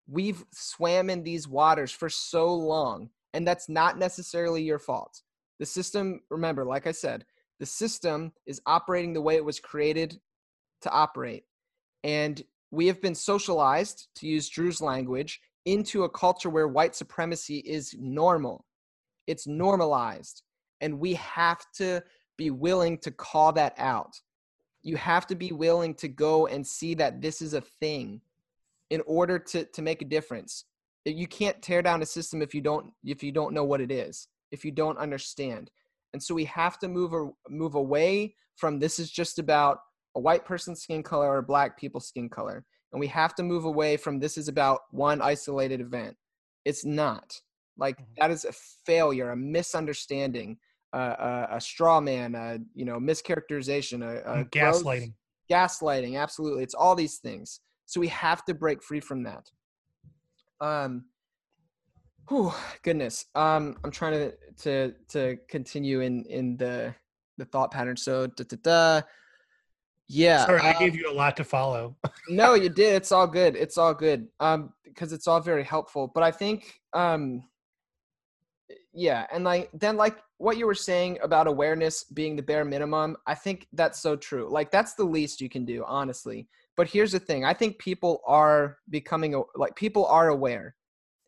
we've 0.06 0.44
swam 0.52 1.10
in 1.10 1.22
these 1.22 1.48
waters 1.48 1.90
for 1.90 2.08
so 2.08 2.54
long 2.54 3.10
and 3.34 3.46
that's 3.46 3.68
not 3.68 3.98
necessarily 3.98 4.62
your 4.62 4.78
fault. 4.78 5.22
The 5.58 5.66
system, 5.66 6.20
remember, 6.30 6.64
like 6.64 6.86
I 6.86 6.92
said, 6.92 7.24
the 7.60 7.66
system 7.66 8.32
is 8.46 8.60
operating 8.66 9.12
the 9.12 9.20
way 9.20 9.36
it 9.36 9.44
was 9.44 9.60
created 9.60 10.18
to 10.82 10.90
operate. 10.90 11.44
And 12.04 12.42
we 12.70 12.86
have 12.88 13.00
been 13.00 13.14
socialized, 13.14 14.08
to 14.16 14.26
use 14.26 14.48
Drew's 14.48 14.80
language, 14.80 15.40
into 15.64 16.04
a 16.04 16.08
culture 16.08 16.50
where 16.50 16.68
white 16.68 16.94
supremacy 16.94 17.58
is 17.58 17.94
normal. 17.98 18.64
It's 19.26 19.46
normalized. 19.46 20.42
And 20.80 20.98
we 20.98 21.14
have 21.14 21.64
to 21.76 22.02
be 22.36 22.50
willing 22.50 22.98
to 22.98 23.10
call 23.10 23.52
that 23.52 23.74
out. 23.78 24.14
you 24.82 24.96
have 24.96 25.26
to 25.26 25.34
be 25.34 25.52
willing 25.52 25.94
to 25.94 26.08
go 26.08 26.46
and 26.46 26.66
see 26.66 26.94
that 26.94 27.20
this 27.20 27.42
is 27.42 27.54
a 27.54 27.60
thing 27.60 28.20
in 28.90 29.02
order 29.06 29.38
to 29.38 29.64
to 29.64 29.82
make 29.82 30.02
a 30.02 30.04
difference 30.04 30.64
you 31.04 31.26
can't 31.26 31.62
tear 31.62 31.82
down 31.82 32.02
a 32.02 32.06
system 32.06 32.42
if 32.42 32.54
you 32.54 32.60
don't 32.60 32.92
if 33.04 33.22
you 33.22 33.32
don't 33.32 33.54
know 33.54 33.64
what 33.64 33.80
it 33.80 33.90
is 33.90 34.28
if 34.50 34.64
you 34.64 34.70
don't 34.70 34.98
understand 34.98 35.70
and 36.12 36.22
so 36.22 36.34
we 36.34 36.44
have 36.44 36.78
to 36.78 36.88
move 36.88 37.12
move 37.48 37.74
away 37.74 38.34
from 38.56 38.78
this 38.78 38.98
is 38.98 39.10
just 39.10 39.38
about 39.38 39.80
a 40.18 40.20
white 40.20 40.44
person's 40.44 40.82
skin 40.82 41.00
color 41.00 41.28
or 41.36 41.42
black 41.42 41.78
people's 41.78 42.08
skin 42.08 42.28
color. 42.28 42.64
And 42.92 42.98
we 42.98 43.06
have 43.06 43.36
to 43.36 43.44
move 43.44 43.66
away 43.66 43.96
from 43.96 44.18
this 44.18 44.36
is 44.36 44.48
about 44.48 44.80
one 44.90 45.22
isolated 45.22 45.80
event. 45.80 46.16
It's 46.64 46.84
not. 46.84 47.32
Like 47.78 47.96
mm-hmm. 47.96 48.12
that 48.18 48.32
is 48.32 48.44
a 48.44 48.52
failure 48.84 49.30
a 49.30 49.36
misunderstanding 49.36 50.58
uh, 50.92 51.46
a, 51.52 51.56
a 51.56 51.60
straw 51.60 52.00
man 52.00 52.34
a 52.34 52.58
you 52.74 52.84
know 52.84 52.98
mischaracterization 52.98 54.02
a, 54.02 54.40
a 54.40 54.44
gaslighting 54.46 55.12
gross, 55.48 55.78
gaslighting 55.78 56.20
absolutely. 56.20 56.64
It's 56.64 56.74
all 56.74 56.96
these 56.96 57.18
things. 57.18 57.60
So 57.86 58.00
we 58.00 58.08
have 58.08 58.44
to 58.46 58.54
break 58.54 58.82
free 58.82 59.00
from 59.00 59.22
that. 59.22 59.46
Um 60.60 61.04
whew, 62.28 62.52
goodness. 62.82 63.26
Um 63.36 63.76
i'm 63.84 63.92
trying 63.92 64.14
to 64.14 64.32
to 64.62 64.94
to 65.10 65.36
continue 65.48 66.00
in 66.00 66.24
in 66.24 66.56
the 66.56 66.92
the 67.36 67.44
thought 67.44 67.70
pattern. 67.70 67.96
So 67.96 68.26
da, 68.26 68.44
da, 68.48 68.56
da. 68.62 69.06
Yeah 70.08 70.46
sorry 70.46 70.60
i 70.60 70.72
gave 70.78 70.92
um 70.92 70.98
you 70.98 71.10
a 71.10 71.12
lot 71.12 71.36
to 71.36 71.44
follow. 71.44 71.96
No 72.28 72.54
you 72.54 72.68
did. 72.68 72.94
It's 72.94 73.12
all 73.12 73.26
good. 73.26 73.56
It's 73.56 73.78
all 73.78 73.94
good. 73.94 74.28
Um 74.40 74.72
because 74.84 75.12
it's 75.12 75.26
all 75.26 75.40
very 75.40 75.64
helpful. 75.64 76.10
But 76.14 76.22
i 76.22 76.30
think 76.30 76.80
um 76.92 77.44
yeah 78.92 79.26
and 79.32 79.44
like 79.44 79.70
then 79.72 79.96
like 79.96 80.18
what 80.38 80.56
you 80.56 80.66
were 80.66 80.74
saying 80.74 81.18
about 81.22 81.46
awareness 81.46 82.04
being 82.04 82.36
the 82.36 82.42
bare 82.42 82.64
minimum 82.64 83.16
i 83.26 83.34
think 83.34 83.66
that's 83.72 84.00
so 84.00 84.16
true. 84.16 84.48
Like 84.50 84.70
that's 84.70 84.94
the 84.94 85.04
least 85.04 85.40
you 85.40 85.48
can 85.48 85.64
do 85.64 85.84
honestly. 85.86 86.48
But 86.76 86.88
here's 86.88 87.12
the 87.12 87.18
thing. 87.18 87.44
I 87.44 87.54
think 87.54 87.78
people 87.78 88.22
are 88.26 88.78
becoming 88.88 89.42
like 89.56 89.74
people 89.74 90.06
are 90.06 90.28
aware. 90.28 90.76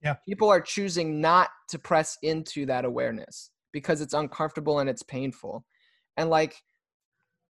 Yeah. 0.02 0.14
People 0.26 0.48
are 0.48 0.60
choosing 0.60 1.20
not 1.20 1.50
to 1.68 1.78
press 1.78 2.16
into 2.22 2.66
that 2.66 2.84
awareness 2.84 3.50
because 3.72 4.00
it's 4.00 4.14
uncomfortable 4.14 4.78
and 4.78 4.88
it's 4.88 5.02
painful. 5.02 5.64
And 6.16 6.30
like 6.30 6.62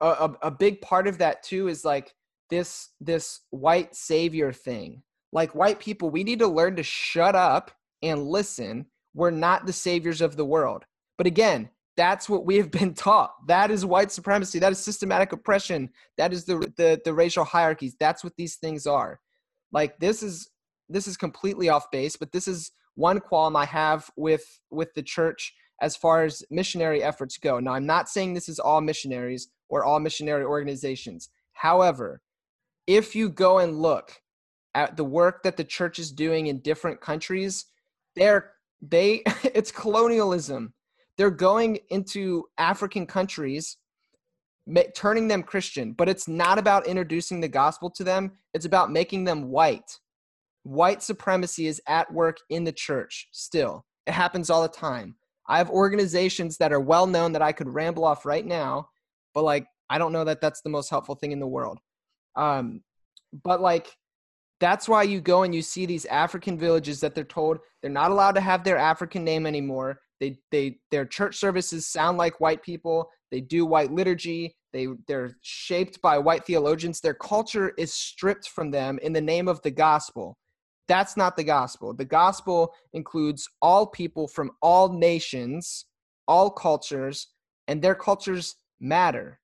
a, 0.00 0.06
a, 0.06 0.36
a 0.42 0.50
big 0.50 0.80
part 0.80 1.06
of 1.06 1.18
that 1.18 1.42
too 1.42 1.68
is 1.68 1.84
like 1.84 2.14
this 2.48 2.88
this 3.00 3.40
white 3.50 3.94
savior 3.94 4.52
thing. 4.52 5.02
Like 5.32 5.54
white 5.54 5.78
people 5.78 6.10
we 6.10 6.24
need 6.24 6.40
to 6.40 6.48
learn 6.48 6.76
to 6.76 6.82
shut 6.82 7.34
up 7.34 7.70
and 8.02 8.26
listen. 8.26 8.86
We're 9.14 9.30
not 9.30 9.66
the 9.66 9.72
saviors 9.72 10.20
of 10.20 10.36
the 10.36 10.44
world. 10.44 10.84
But 11.18 11.26
again 11.26 11.70
that's 11.96 12.28
what 12.28 12.46
we 12.46 12.56
have 12.56 12.70
been 12.70 12.94
taught. 13.06 13.34
That 13.46 13.70
is 13.70 13.84
white 13.84 14.10
supremacy. 14.10 14.58
That 14.58 14.72
is 14.72 14.78
systematic 14.78 15.32
oppression. 15.32 15.90
That 16.16 16.32
is 16.32 16.44
the 16.44 16.58
the, 16.76 17.00
the 17.04 17.14
racial 17.14 17.44
hierarchies. 17.44 17.96
That's 17.98 18.24
what 18.24 18.36
these 18.36 18.56
things 18.56 18.86
are. 18.86 19.20
Like 19.72 19.98
this 19.98 20.22
is 20.22 20.48
this 20.88 21.06
is 21.06 21.16
completely 21.16 21.68
off 21.68 21.90
base 21.92 22.16
but 22.16 22.32
this 22.32 22.48
is 22.48 22.72
one 22.96 23.20
qualm 23.20 23.54
i 23.54 23.64
have 23.64 24.10
with 24.16 24.44
with 24.70 24.92
the 24.94 25.02
church 25.02 25.54
as 25.80 25.96
far 25.96 26.24
as 26.24 26.42
missionary 26.50 27.02
efforts 27.02 27.38
go. 27.38 27.60
Now 27.60 27.74
i'm 27.74 27.86
not 27.86 28.08
saying 28.08 28.34
this 28.34 28.48
is 28.48 28.58
all 28.58 28.80
missionaries 28.80 29.48
or 29.70 29.84
all 29.84 30.00
missionary 30.00 30.44
organizations 30.44 31.30
however 31.52 32.20
if 32.86 33.14
you 33.14 33.28
go 33.28 33.58
and 33.58 33.78
look 33.80 34.20
at 34.74 34.96
the 34.96 35.04
work 35.04 35.42
that 35.42 35.56
the 35.56 35.64
church 35.64 35.98
is 35.98 36.12
doing 36.12 36.48
in 36.48 36.58
different 36.60 37.00
countries 37.00 37.66
they're 38.16 38.52
they 38.82 39.22
it's 39.42 39.72
colonialism 39.72 40.72
they're 41.20 41.30
going 41.30 41.78
into 41.90 42.44
African 42.56 43.04
countries, 43.04 43.76
turning 44.94 45.28
them 45.28 45.42
Christian, 45.42 45.92
but 45.92 46.08
it's 46.08 46.26
not 46.26 46.58
about 46.58 46.86
introducing 46.86 47.42
the 47.42 47.48
gospel 47.48 47.90
to 47.90 48.02
them. 48.02 48.32
It's 48.54 48.64
about 48.64 48.90
making 48.90 49.24
them 49.24 49.50
white. 49.50 49.98
White 50.62 51.02
supremacy 51.02 51.66
is 51.66 51.78
at 51.86 52.10
work 52.10 52.38
in 52.48 52.64
the 52.64 52.72
church 52.72 53.28
still. 53.32 53.84
It 54.06 54.12
happens 54.12 54.48
all 54.48 54.62
the 54.62 54.68
time. 54.68 55.14
I 55.46 55.58
have 55.58 55.68
organizations 55.68 56.56
that 56.56 56.72
are 56.72 56.80
well 56.80 57.06
known 57.06 57.32
that 57.32 57.42
I 57.42 57.52
could 57.52 57.68
ramble 57.68 58.06
off 58.06 58.24
right 58.24 58.46
now, 58.46 58.88
but 59.34 59.44
like, 59.44 59.66
I 59.88 59.98
don't 59.98 60.12
know 60.12 60.24
that 60.24 60.40
that's 60.40 60.62
the 60.62 60.70
most 60.70 60.90
helpful 60.90 61.14
thing 61.14 61.32
in 61.32 61.40
the 61.40 61.46
world. 61.46 61.78
Um, 62.36 62.82
but 63.44 63.60
like, 63.60 63.96
that's 64.60 64.88
why 64.88 65.02
you 65.02 65.20
go 65.20 65.42
and 65.42 65.54
you 65.54 65.62
see 65.62 65.86
these 65.86 66.04
African 66.06 66.58
villages 66.58 67.00
that 67.00 67.14
they're 67.14 67.24
told 67.24 67.58
they're 67.80 67.90
not 67.90 68.10
allowed 68.10 68.34
to 68.34 68.40
have 68.40 68.62
their 68.62 68.76
African 68.76 69.24
name 69.24 69.46
anymore. 69.46 70.00
They 70.20 70.38
they 70.50 70.78
their 70.90 71.06
church 71.06 71.36
services 71.36 71.86
sound 71.86 72.18
like 72.18 72.40
white 72.40 72.62
people. 72.62 73.10
They 73.30 73.40
do 73.40 73.64
white 73.64 73.90
liturgy. 73.90 74.54
They 74.72 74.88
they're 75.08 75.36
shaped 75.40 76.00
by 76.02 76.18
white 76.18 76.44
theologians. 76.44 77.00
Their 77.00 77.14
culture 77.14 77.72
is 77.78 77.94
stripped 77.94 78.48
from 78.48 78.70
them 78.70 78.98
in 79.02 79.14
the 79.14 79.20
name 79.20 79.48
of 79.48 79.62
the 79.62 79.70
gospel. 79.70 80.36
That's 80.88 81.16
not 81.16 81.36
the 81.36 81.44
gospel. 81.44 81.94
The 81.94 82.04
gospel 82.04 82.74
includes 82.92 83.48
all 83.62 83.86
people 83.86 84.28
from 84.28 84.50
all 84.60 84.92
nations, 84.92 85.86
all 86.28 86.50
cultures, 86.50 87.28
and 87.66 87.80
their 87.80 87.94
cultures 87.94 88.56
matter. 88.80 89.40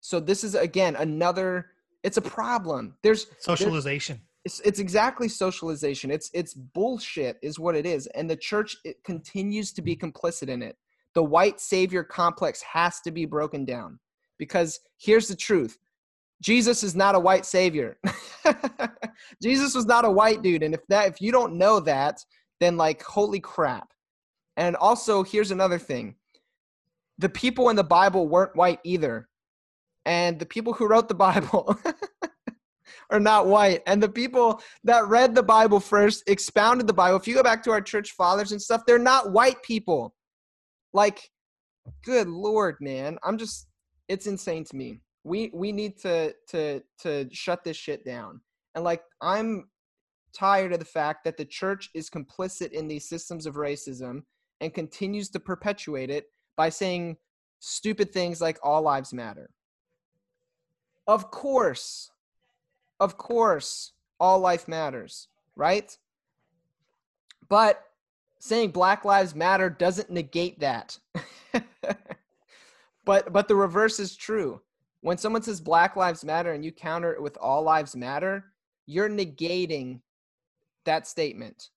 So 0.00 0.20
this 0.20 0.44
is 0.44 0.54
again 0.54 0.96
another 0.96 1.66
it's 2.02 2.16
a 2.16 2.22
problem. 2.22 2.96
There's 3.02 3.26
socialization. 3.38 4.16
There's, 4.16 4.28
it's, 4.44 4.60
it's 4.66 4.78
exactly 4.80 5.28
socialization. 5.28 6.10
It's 6.10 6.30
it's 6.34 6.54
bullshit, 6.54 7.38
is 7.42 7.58
what 7.58 7.76
it 7.76 7.86
is, 7.86 8.06
and 8.08 8.28
the 8.28 8.36
church 8.36 8.76
it 8.84 9.02
continues 9.04 9.72
to 9.74 9.82
be 9.82 9.96
complicit 9.96 10.48
in 10.48 10.62
it. 10.62 10.76
The 11.14 11.22
white 11.22 11.60
savior 11.60 12.02
complex 12.02 12.62
has 12.62 13.00
to 13.02 13.10
be 13.10 13.24
broken 13.24 13.64
down 13.64 14.00
because 14.38 14.80
here's 14.98 15.28
the 15.28 15.36
truth: 15.36 15.78
Jesus 16.42 16.82
is 16.82 16.96
not 16.96 17.14
a 17.14 17.20
white 17.20 17.46
savior. 17.46 17.98
Jesus 19.42 19.74
was 19.74 19.86
not 19.86 20.04
a 20.04 20.10
white 20.10 20.42
dude, 20.42 20.64
and 20.64 20.74
if 20.74 20.80
that 20.88 21.08
if 21.08 21.20
you 21.20 21.30
don't 21.30 21.54
know 21.54 21.78
that, 21.80 22.24
then 22.60 22.76
like 22.76 23.02
holy 23.02 23.40
crap. 23.40 23.88
And 24.56 24.74
also, 24.76 25.22
here's 25.22 25.52
another 25.52 25.78
thing: 25.78 26.16
the 27.18 27.28
people 27.28 27.68
in 27.68 27.76
the 27.76 27.84
Bible 27.84 28.28
weren't 28.28 28.56
white 28.56 28.80
either, 28.84 29.28
and 30.04 30.38
the 30.38 30.46
people 30.46 30.72
who 30.72 30.86
wrote 30.86 31.08
the 31.08 31.14
Bible. 31.14 31.78
are 33.12 33.20
not 33.20 33.46
white. 33.46 33.82
And 33.86 34.02
the 34.02 34.08
people 34.08 34.60
that 34.84 35.06
read 35.06 35.34
the 35.34 35.42
Bible 35.42 35.80
first, 35.80 36.24
expounded 36.26 36.86
the 36.86 36.92
Bible, 36.92 37.18
if 37.18 37.28
you 37.28 37.34
go 37.34 37.42
back 37.42 37.62
to 37.64 37.70
our 37.70 37.80
church 37.80 38.12
fathers 38.12 38.52
and 38.52 38.60
stuff, 38.60 38.82
they're 38.86 38.98
not 38.98 39.32
white 39.32 39.62
people. 39.62 40.14
Like, 40.92 41.30
good 42.04 42.28
Lord, 42.28 42.76
man. 42.80 43.18
I'm 43.22 43.38
just, 43.38 43.68
it's 44.08 44.26
insane 44.26 44.64
to 44.64 44.76
me. 44.76 45.00
We 45.24 45.50
we 45.54 45.70
need 45.70 45.98
to 46.00 46.34
to 46.48 46.82
to 47.02 47.28
shut 47.30 47.62
this 47.62 47.76
shit 47.76 48.04
down. 48.04 48.40
And 48.74 48.82
like 48.82 49.02
I'm 49.20 49.68
tired 50.36 50.72
of 50.72 50.80
the 50.80 50.84
fact 50.84 51.24
that 51.24 51.36
the 51.36 51.44
church 51.44 51.90
is 51.94 52.10
complicit 52.10 52.72
in 52.72 52.88
these 52.88 53.08
systems 53.08 53.46
of 53.46 53.54
racism 53.54 54.22
and 54.60 54.74
continues 54.74 55.28
to 55.30 55.40
perpetuate 55.40 56.10
it 56.10 56.24
by 56.56 56.68
saying 56.68 57.16
stupid 57.58 58.12
things 58.12 58.40
like 58.40 58.58
all 58.62 58.82
lives 58.82 59.12
matter. 59.12 59.50
Of 61.06 61.30
course, 61.30 62.10
of 63.00 63.18
course, 63.18 63.92
all 64.20 64.38
life 64.38 64.68
matters, 64.68 65.28
right? 65.56 65.96
But 67.48 67.82
saying 68.38 68.70
Black 68.70 69.04
Lives 69.04 69.34
Matter 69.34 69.70
doesn't 69.70 70.10
negate 70.10 70.58
that. 70.60 70.98
but 73.04 73.32
but 73.32 73.48
the 73.48 73.56
reverse 73.56 74.00
is 74.00 74.16
true. 74.16 74.60
When 75.00 75.18
someone 75.18 75.42
says 75.42 75.60
Black 75.60 75.96
Lives 75.96 76.24
Matter 76.24 76.52
and 76.52 76.64
you 76.64 76.72
counter 76.72 77.12
it 77.12 77.22
with 77.22 77.36
all 77.38 77.62
lives 77.62 77.96
matter, 77.96 78.44
you're 78.86 79.08
negating 79.08 80.00
that 80.84 81.06
statement. 81.06 81.70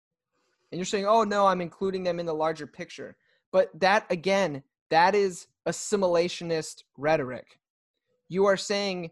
And 0.71 0.79
you're 0.79 0.85
saying, 0.85 1.05
"Oh 1.05 1.23
no, 1.23 1.45
I'm 1.45 1.61
including 1.61 2.03
them 2.03 2.19
in 2.19 2.25
the 2.25 2.33
larger 2.33 2.67
picture." 2.67 3.15
But 3.51 3.69
that 3.79 4.05
again, 4.09 4.63
that 4.89 5.15
is 5.15 5.47
assimilationist 5.67 6.83
rhetoric. 6.97 7.59
You 8.29 8.45
are 8.45 8.57
saying 8.57 9.11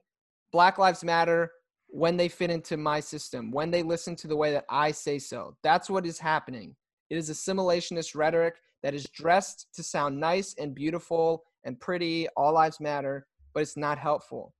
Black 0.51 0.77
Lives 0.77 1.03
Matter 1.03 1.51
when 1.87 2.17
they 2.17 2.27
fit 2.27 2.49
into 2.49 2.75
my 2.77 2.99
system, 2.99 3.51
when 3.51 3.69
they 3.69 3.83
listen 3.83 4.15
to 4.15 4.27
the 4.27 4.35
way 4.35 4.51
that 4.51 4.65
I 4.69 4.91
say 4.91 5.19
so. 5.19 5.55
That's 5.63 5.89
what 5.89 6.05
is 6.05 6.19
happening. 6.19 6.75
It 7.09 7.17
is 7.17 7.29
assimilationist 7.29 8.15
rhetoric 8.15 8.55
that 8.81 8.95
is 8.95 9.05
dressed 9.05 9.67
to 9.75 9.83
sound 9.83 10.19
nice 10.19 10.55
and 10.57 10.73
beautiful 10.73 11.43
and 11.63 11.79
pretty, 11.79 12.27
all 12.35 12.53
lives 12.53 12.79
matter, 12.79 13.27
but 13.53 13.61
it's 13.61 13.77
not 13.77 13.97
helpful. 13.97 14.53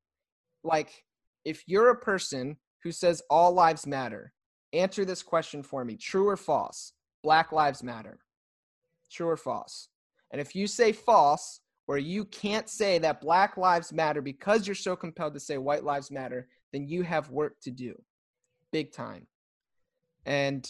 Like, 0.64 1.04
if 1.44 1.64
you're 1.68 1.90
a 1.90 2.00
person 2.00 2.58
who 2.84 2.92
says 2.92 3.22
all 3.30 3.52
lives 3.52 3.88
matter, 3.88 4.34
answer 4.72 5.04
this 5.04 5.24
question 5.24 5.64
for 5.64 5.84
me 5.84 5.98
true 5.98 6.28
or 6.28 6.38
false? 6.38 6.94
Black 7.24 7.52
lives 7.52 7.84
matter. 7.84 8.20
True 9.14 9.30
or 9.30 9.38
false? 9.38 9.90
And 10.32 10.42
if 10.42 10.56
you 10.56 10.66
say 10.68 10.92
false, 10.92 11.62
where 11.86 11.98
you 11.98 12.26
can't 12.26 12.70
say 12.70 12.98
that 13.00 13.22
black 13.22 13.58
lives 13.58 13.92
matter 13.92 14.22
because 14.22 14.68
you're 14.68 14.76
so 14.76 14.96
compelled 14.96 15.34
to 15.34 15.40
say 15.40 15.58
white 15.58 15.84
lives 15.84 16.12
matter, 16.12 16.48
then 16.72 16.88
you 16.88 17.04
have 17.04 17.30
work 17.30 17.60
to 17.62 17.72
do. 17.72 18.02
Big 18.72 18.92
time. 18.92 19.28
And 20.26 20.70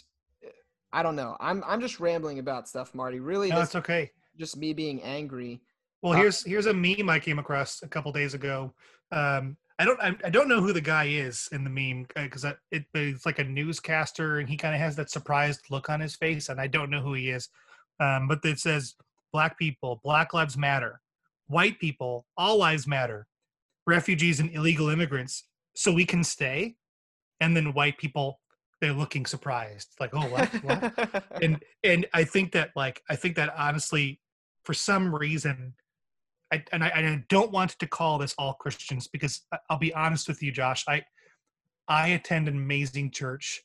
i 0.91 1.01
don't 1.01 1.15
know. 1.15 1.35
I'm 1.39 1.63
i'm 1.65 1.81
just 1.81 1.99
rambling 1.99 2.39
about 2.39 2.67
stuff 2.67 2.93
marty. 2.93 3.19
Really 3.19 3.49
no, 3.49 3.57
that's 3.57 3.75
okay. 3.75 4.11
just 4.37 4.57
me 4.57 4.73
being 4.73 5.01
angry. 5.01 5.61
Well 6.01 6.13
uh, 6.13 6.17
here's 6.17 6.43
here's 6.43 6.65
a 6.65 6.73
meme 6.73 7.09
i 7.09 7.19
came 7.19 7.39
across 7.39 7.81
a 7.83 7.87
couple 7.87 8.11
days 8.11 8.33
ago. 8.33 8.73
Um, 9.11 9.57
I 9.79 9.85
don't 9.85 10.01
I, 10.01 10.15
I 10.25 10.29
don't 10.29 10.47
know 10.47 10.61
who 10.61 10.73
the 10.73 10.81
guy 10.81 11.05
is 11.05 11.49
in 11.51 11.63
the 11.63 11.69
meme 11.69 12.07
because 12.15 12.45
uh, 12.45 12.53
it, 12.71 12.85
it's 12.93 13.25
like 13.25 13.39
a 13.39 13.43
newscaster 13.43 14.39
and 14.39 14.49
he 14.49 14.57
kind 14.57 14.75
of 14.75 14.81
has 14.81 14.95
that 14.95 15.09
surprised 15.09 15.61
look 15.69 15.89
on 15.89 15.99
his 15.99 16.15
face 16.15 16.49
and 16.49 16.59
I 16.59 16.67
don't 16.67 16.89
know 16.89 17.01
who 17.01 17.13
he 17.13 17.29
is. 17.29 17.49
Um, 17.99 18.27
but 18.27 18.39
it 18.43 18.59
says 18.59 18.95
black 19.31 19.57
people, 19.57 19.99
Black 20.03 20.33
Lives 20.33 20.57
Matter, 20.57 21.01
white 21.47 21.79
people, 21.79 22.25
all 22.37 22.57
lives 22.57 22.87
matter, 22.87 23.27
refugees 23.85 24.39
and 24.39 24.51
illegal 24.51 24.89
immigrants, 24.89 25.47
so 25.75 25.91
we 25.91 26.05
can 26.05 26.23
stay. 26.23 26.75
And 27.39 27.55
then 27.55 27.73
white 27.73 27.97
people, 27.97 28.39
they're 28.79 28.93
looking 28.93 29.25
surprised, 29.25 29.89
like, 29.99 30.11
oh, 30.13 30.27
what? 30.27 30.49
what? 30.63 31.23
and 31.41 31.61
and 31.83 32.05
I 32.13 32.23
think 32.23 32.51
that 32.53 32.71
like 32.75 33.01
I 33.09 33.15
think 33.15 33.35
that 33.35 33.53
honestly, 33.57 34.21
for 34.63 34.73
some 34.73 35.13
reason, 35.13 35.73
I, 36.51 36.63
and 36.71 36.83
I, 36.83 36.87
I 36.87 37.23
don't 37.29 37.51
want 37.51 37.71
to 37.79 37.87
call 37.87 38.17
this 38.17 38.33
all 38.37 38.53
Christians 38.53 39.07
because 39.07 39.41
I'll 39.69 39.77
be 39.79 39.93
honest 39.93 40.27
with 40.27 40.41
you, 40.41 40.51
Josh. 40.51 40.85
I 40.87 41.03
I 41.87 42.09
attend 42.09 42.47
an 42.47 42.55
amazing 42.55 43.11
church 43.11 43.61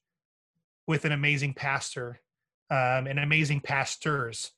with 0.87 1.05
an 1.05 1.13
amazing 1.13 1.55
pastor 1.55 2.21
um, 2.71 3.07
and 3.07 3.19
amazing 3.19 3.61
pastors 3.61 4.53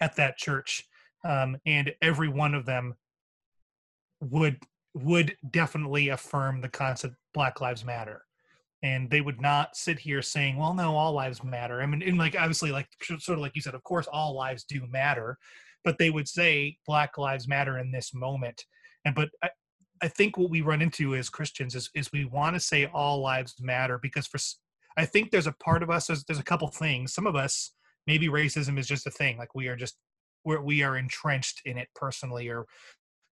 at 0.00 0.16
that 0.16 0.36
church, 0.36 0.86
um, 1.24 1.56
and 1.66 1.92
every 2.00 2.28
one 2.28 2.54
of 2.54 2.66
them 2.66 2.94
would 4.20 4.58
would 4.94 5.36
definitely 5.50 6.08
affirm 6.08 6.60
the 6.60 6.68
concept 6.68 7.14
Black 7.32 7.60
Lives 7.60 7.84
Matter, 7.84 8.22
and 8.82 9.10
they 9.10 9.20
would 9.20 9.40
not 9.40 9.76
sit 9.76 9.98
here 9.98 10.22
saying, 10.22 10.56
"Well, 10.56 10.74
no, 10.74 10.96
all 10.96 11.12
lives 11.12 11.44
matter." 11.44 11.82
I 11.82 11.86
mean, 11.86 12.02
and 12.02 12.18
like 12.18 12.36
obviously, 12.36 12.72
like 12.72 12.88
sort 13.02 13.30
of 13.30 13.38
like 13.38 13.54
you 13.54 13.62
said, 13.62 13.74
of 13.74 13.84
course, 13.84 14.06
all 14.06 14.34
lives 14.34 14.64
do 14.64 14.86
matter, 14.86 15.36
but 15.84 15.98
they 15.98 16.10
would 16.10 16.28
say 16.28 16.76
Black 16.86 17.18
Lives 17.18 17.48
Matter 17.48 17.78
in 17.78 17.90
this 17.90 18.14
moment. 18.14 18.64
And 19.04 19.14
but 19.14 19.30
I, 19.42 19.50
I 20.02 20.08
think 20.08 20.36
what 20.36 20.50
we 20.50 20.62
run 20.62 20.82
into 20.82 21.14
as 21.14 21.28
Christians 21.28 21.74
is 21.74 21.90
is 21.94 22.12
we 22.12 22.24
want 22.24 22.56
to 22.56 22.60
say 22.60 22.86
all 22.86 23.20
lives 23.20 23.54
matter 23.60 23.98
because 23.98 24.26
for 24.26 24.38
I 24.96 25.06
think 25.06 25.30
there's 25.30 25.46
a 25.46 25.52
part 25.52 25.82
of 25.82 25.90
us 25.90 26.06
there's, 26.06 26.24
there's 26.24 26.38
a 26.38 26.44
couple 26.44 26.68
things. 26.68 27.12
Some 27.12 27.26
of 27.26 27.36
us 27.36 27.72
maybe 28.06 28.28
racism 28.28 28.78
is 28.78 28.86
just 28.86 29.06
a 29.06 29.10
thing 29.10 29.36
like 29.38 29.54
we 29.54 29.68
are 29.68 29.76
just 29.76 29.96
where 30.42 30.62
we 30.62 30.82
are 30.82 30.96
entrenched 30.96 31.60
in 31.64 31.76
it 31.76 31.88
personally 31.94 32.48
or 32.48 32.66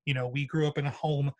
you 0.05 0.13
know 0.13 0.29
we 0.29 0.47
grew 0.47 0.69
up 0.69 0.77
in 0.77 0.87
a 0.87 0.91
home 0.91 1.33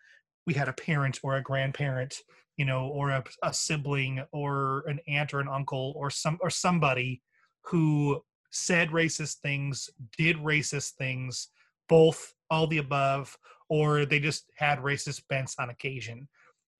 we 0.47 0.53
had 0.53 0.67
a 0.67 0.73
parent 0.73 1.19
or 1.21 1.37
a 1.37 1.43
grandparent 1.43 2.15
you 2.57 2.65
know 2.65 2.87
or 2.87 3.11
a, 3.11 3.23
a 3.43 3.53
sibling 3.53 4.19
or 4.31 4.83
an 4.87 4.99
aunt 5.07 5.31
or 5.31 5.39
an 5.39 5.47
uncle 5.47 5.93
or 5.95 6.09
some 6.09 6.39
or 6.41 6.49
somebody 6.49 7.21
who 7.63 8.19
said 8.51 8.89
racist 8.89 9.37
things, 9.37 9.89
did 10.17 10.37
racist 10.37 10.93
things, 10.93 11.49
both 11.87 12.33
all 12.49 12.67
the 12.67 12.79
above, 12.79 13.37
or 13.69 14.05
they 14.05 14.19
just 14.19 14.45
had 14.55 14.79
racist 14.79 15.21
bents 15.29 15.55
on 15.59 15.69
occasion. 15.69 16.27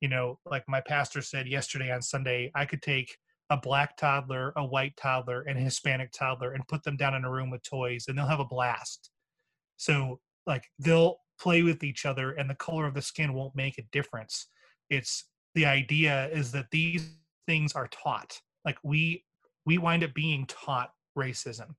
You 0.02 0.10
know, 0.10 0.40
like 0.46 0.64
my 0.68 0.82
pastor 0.82 1.22
said 1.22 1.48
yesterday 1.48 1.92
on 1.92 2.02
Sunday, 2.02 2.52
I 2.56 2.66
could 2.66 2.82
take 2.82 3.18
a 3.50 3.58
black 3.58 3.98
toddler, 3.98 4.54
a 4.56 4.66
white 4.66 4.96
toddler, 4.96 5.42
and 5.42 5.58
a 5.58 5.62
Hispanic 5.62 6.12
toddler 6.12 6.54
and 6.54 6.68
put 6.68 6.84
them 6.84 6.98
down 6.98 7.16
in 7.16 7.26
a 7.26 7.32
room 7.32 7.50
with 7.50 7.64
toys 7.64 8.06
and 8.08 8.18
they'll 8.18 8.28
have 8.28 8.40
a 8.40 8.46
blast. 8.46 9.10
So, 9.78 10.20
like, 10.46 10.66
they'll 10.78 11.18
play 11.40 11.64
with 11.64 11.84
each 11.84 12.06
other 12.06 12.32
and 12.32 12.50
the 12.50 12.56
color 12.56 12.86
of 12.86 12.94
the 12.94 13.02
skin 13.02 13.34
won't 13.34 13.56
make 13.56 13.78
a 13.78 13.88
difference. 13.92 14.48
It's 14.90 15.26
the 15.56 15.66
idea 15.66 16.30
is 16.32 16.52
that 16.52 16.68
these 16.72 17.10
things 17.48 17.74
are 17.74 17.88
taught. 17.88 18.40
Like, 18.66 18.78
we 18.84 19.26
we 19.66 19.78
wind 19.78 20.04
up 20.04 20.14
being 20.14 20.46
taught 20.48 20.92
racism. 21.18 21.76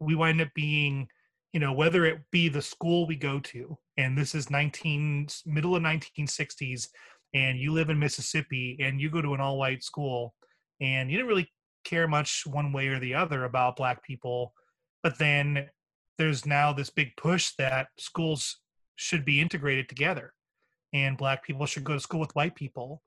We 0.00 0.14
wind 0.14 0.40
up 0.40 0.48
being, 0.54 1.08
you 1.52 1.60
know, 1.60 1.72
whether 1.72 2.04
it 2.04 2.20
be 2.30 2.48
the 2.48 2.62
school 2.62 3.06
we 3.06 3.16
go 3.16 3.38
to, 3.40 3.76
and 3.96 4.16
this 4.16 4.34
is 4.34 4.50
19 4.50 5.28
middle 5.46 5.76
of 5.76 5.82
1960s, 5.82 6.88
and 7.34 7.58
you 7.58 7.72
live 7.72 7.90
in 7.90 7.98
Mississippi 7.98 8.78
and 8.80 9.00
you 9.00 9.10
go 9.10 9.22
to 9.22 9.34
an 9.34 9.40
all-white 9.40 9.82
school, 9.82 10.34
and 10.82 11.10
you 11.10 11.16
didn't 11.16 11.28
really 11.28 11.50
care 11.84 12.06
much 12.06 12.42
one 12.46 12.72
way 12.72 12.88
or 12.88 12.98
the 12.98 13.14
other 13.14 13.44
about 13.44 13.76
black 13.76 14.02
people, 14.02 14.52
but 15.02 15.18
then 15.18 15.68
there's 16.18 16.44
now 16.44 16.72
this 16.72 16.90
big 16.90 17.16
push 17.16 17.52
that 17.58 17.88
schools 17.98 18.58
should 18.96 19.24
be 19.24 19.40
integrated 19.40 19.88
together 19.88 20.34
and 20.92 21.16
black 21.16 21.42
people 21.42 21.64
should 21.64 21.84
go 21.84 21.94
to 21.94 22.00
school 22.00 22.20
with 22.20 22.34
white 22.36 22.54
people 22.54 23.02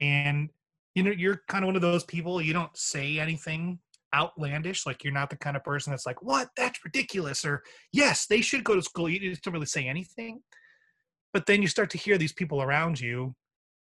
and 0.00 0.50
you 0.96 1.02
know 1.04 1.12
you're 1.12 1.42
kind 1.48 1.64
of 1.64 1.66
one 1.68 1.76
of 1.76 1.82
those 1.82 2.02
people 2.04 2.42
you 2.42 2.52
don't 2.52 2.76
say 2.76 3.20
anything 3.20 3.78
outlandish. 4.14 4.86
Like 4.86 5.04
you're 5.04 5.12
not 5.12 5.30
the 5.30 5.36
kind 5.36 5.56
of 5.56 5.64
person 5.64 5.90
that's 5.90 6.06
like, 6.06 6.22
"What? 6.22 6.50
That's 6.56 6.84
ridiculous," 6.84 7.44
or 7.44 7.62
"Yes, 7.92 8.26
they 8.26 8.40
should 8.40 8.64
go 8.64 8.74
to 8.74 8.82
school." 8.82 9.08
You 9.08 9.18
just 9.30 9.42
don't 9.42 9.54
really 9.54 9.66
say 9.66 9.86
anything. 9.86 10.42
But 11.32 11.46
then 11.46 11.62
you 11.62 11.68
start 11.68 11.90
to 11.90 11.98
hear 11.98 12.18
these 12.18 12.32
people 12.32 12.62
around 12.62 13.00
you. 13.00 13.34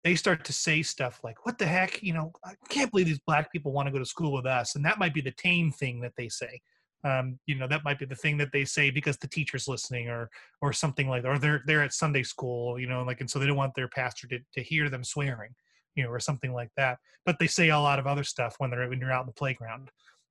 They 0.07 0.15
start 0.15 0.45
to 0.45 0.53
say 0.53 0.83
stuff 0.83 1.19
like, 1.23 1.45
"What 1.45 1.57
the 1.57 1.65
heck? 1.65 2.01
You 2.01 2.13
know, 2.13 2.31
I 2.45 2.53
can't 2.69 2.91
believe 2.91 3.07
these 3.07 3.19
black 3.19 3.51
people 3.51 3.73
want 3.73 3.87
to 3.87 3.91
go 3.91 3.99
to 3.99 4.05
school 4.05 4.31
with 4.31 4.45
us." 4.45 4.75
And 4.75 4.85
that 4.85 4.99
might 4.99 5.13
be 5.13 5.21
the 5.21 5.31
tame 5.31 5.69
thing 5.71 5.99
that 6.01 6.13
they 6.15 6.29
say. 6.29 6.61
Um, 7.03 7.39
you 7.45 7.55
know, 7.55 7.67
that 7.67 7.83
might 7.83 7.99
be 7.99 8.05
the 8.05 8.15
thing 8.15 8.37
that 8.37 8.51
they 8.53 8.63
say 8.63 8.89
because 8.89 9.17
the 9.17 9.27
teacher's 9.27 9.67
listening, 9.67 10.07
or 10.07 10.29
or 10.61 10.71
something 10.71 11.09
like 11.09 11.23
that. 11.23 11.29
Or 11.29 11.39
they're 11.39 11.61
they're 11.65 11.83
at 11.83 11.93
Sunday 11.93 12.23
school, 12.23 12.79
you 12.79 12.87
know, 12.87 13.03
like, 13.03 13.19
and 13.19 13.29
so 13.29 13.37
they 13.37 13.47
don't 13.47 13.57
want 13.57 13.75
their 13.75 13.89
pastor 13.89 14.27
to 14.27 14.39
to 14.53 14.61
hear 14.61 14.89
them 14.89 15.03
swearing 15.03 15.53
you 15.97 16.03
know, 16.03 16.09
or 16.09 16.19
something 16.19 16.53
like 16.53 16.69
that. 16.77 16.99
But 17.25 17.39
they 17.39 17.47
say 17.47 17.69
a 17.69 17.79
lot 17.79 17.99
of 17.99 18.07
other 18.07 18.23
stuff 18.23 18.55
when 18.59 18.69
they're 18.69 18.87
when 18.87 18.99
you're 18.99 19.11
out 19.11 19.21
in 19.21 19.27
the 19.27 19.33
playground. 19.33 19.89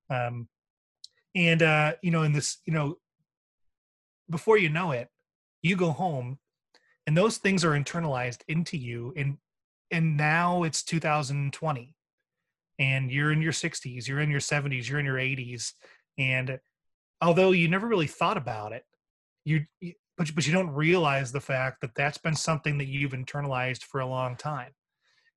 Um, 0.09 0.49
and 1.35 1.63
uh, 1.63 1.95
you 2.03 2.11
know, 2.11 2.23
in 2.23 2.33
this, 2.33 2.59
you 2.65 2.73
know, 2.73 2.97
before 4.31 4.57
you 4.57 4.71
know 4.71 4.93
it, 4.93 5.09
you 5.61 5.77
go 5.77 5.91
home, 5.91 6.39
and 7.07 7.15
those 7.17 7.37
things 7.37 7.65
are 7.65 7.73
internalized 7.73 8.41
into 8.49 8.79
you, 8.79 9.13
and 9.17 9.37
and 9.91 10.17
now 10.17 10.63
it's 10.63 10.83
2020, 10.83 11.95
and 12.79 13.11
you're 13.11 13.33
in 13.33 13.43
your 13.43 13.53
60s, 13.53 14.07
you're 14.09 14.21
in 14.21 14.31
your 14.31 14.41
70s, 14.41 14.89
you're 14.89 14.99
in 14.99 15.07
your 15.07 15.17
80s, 15.17 15.73
and 16.19 16.59
although 17.21 17.53
you 17.53 17.69
never 17.69 17.87
really 17.87 18.07
thought 18.07 18.37
about 18.37 18.73
it, 18.73 18.85
you, 19.45 19.65
you 19.81 19.93
but 20.17 20.35
but 20.35 20.47
you 20.47 20.53
don't 20.53 20.71
realize 20.71 21.31
the 21.31 21.41
fact 21.41 21.81
that 21.83 21.95
that's 21.95 22.19
been 22.19 22.35
something 22.35 22.79
that 22.79 22.89
you've 22.89 23.13
internalized 23.13 23.83
for 23.83 24.01
a 24.01 24.07
long 24.07 24.37
time, 24.37 24.73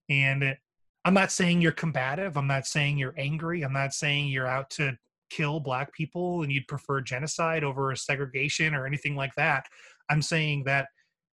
and 0.09 0.57
I'm 1.05 1.13
not 1.13 1.31
saying 1.31 1.61
you're 1.61 1.71
combative. 1.71 2.37
I'm 2.37 2.47
not 2.47 2.65
saying 2.65 2.97
you're 2.97 3.15
angry. 3.17 3.61
I'm 3.61 3.73
not 3.73 3.93
saying 3.93 4.27
you're 4.27 4.47
out 4.47 4.69
to 4.71 4.97
kill 5.29 5.59
black 5.59 5.93
people 5.93 6.43
and 6.43 6.51
you'd 6.51 6.67
prefer 6.67 7.01
genocide 7.01 7.63
over 7.63 7.95
segregation 7.95 8.75
or 8.75 8.85
anything 8.85 9.15
like 9.15 9.33
that. 9.35 9.65
I'm 10.09 10.21
saying 10.21 10.63
that, 10.65 10.87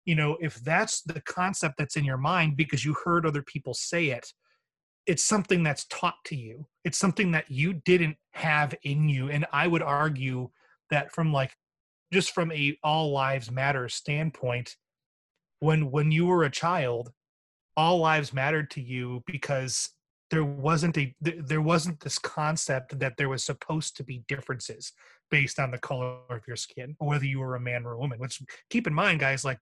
you 0.05 0.15
know, 0.15 0.37
if 0.41 0.55
that's 0.55 1.01
the 1.01 1.21
concept 1.21 1.75
that's 1.77 1.95
in 1.95 2.05
your 2.05 2.17
mind 2.17 2.57
because 2.57 2.83
you 2.83 2.95
heard 3.05 3.25
other 3.25 3.41
people 3.41 3.73
say 3.73 4.07
it, 4.07 4.33
it's 5.05 5.23
something 5.23 5.63
that's 5.63 5.85
taught 5.85 6.15
to 6.25 6.35
you. 6.35 6.67
It's 6.83 6.97
something 6.97 7.31
that 7.31 7.49
you 7.49 7.73
didn't 7.73 8.17
have 8.33 8.75
in 8.83 9.09
you. 9.09 9.29
And 9.29 9.45
I 9.51 9.67
would 9.67 9.81
argue 9.81 10.49
that 10.89 11.11
from 11.11 11.33
like 11.33 11.53
just 12.11 12.33
from 12.33 12.51
a 12.51 12.77
all 12.83 13.11
lives 13.11 13.51
matter 13.51 13.89
standpoint, 13.89 14.75
when 15.59 15.91
when 15.91 16.11
you 16.11 16.25
were 16.25 16.43
a 16.43 16.51
child, 16.51 17.11
all 17.77 17.99
lives 17.99 18.33
mattered 18.33 18.69
to 18.71 18.81
you 18.81 19.23
because 19.25 19.89
there 20.29 20.45
wasn't 20.45 20.97
a 20.97 21.13
there 21.21 21.61
wasn't 21.61 21.99
this 21.99 22.17
concept 22.17 22.97
that 22.99 23.17
there 23.17 23.29
was 23.29 23.43
supposed 23.43 23.97
to 23.97 24.03
be 24.03 24.23
differences 24.27 24.93
based 25.29 25.59
on 25.59 25.71
the 25.71 25.77
color 25.77 26.17
of 26.29 26.41
your 26.47 26.55
skin 26.55 26.95
or 26.99 27.07
whether 27.09 27.25
you 27.25 27.39
were 27.39 27.55
a 27.55 27.59
man 27.59 27.85
or 27.85 27.93
a 27.93 27.99
woman 27.99 28.19
which 28.19 28.41
keep 28.69 28.87
in 28.87 28.93
mind 28.93 29.19
guys 29.19 29.45
like 29.45 29.59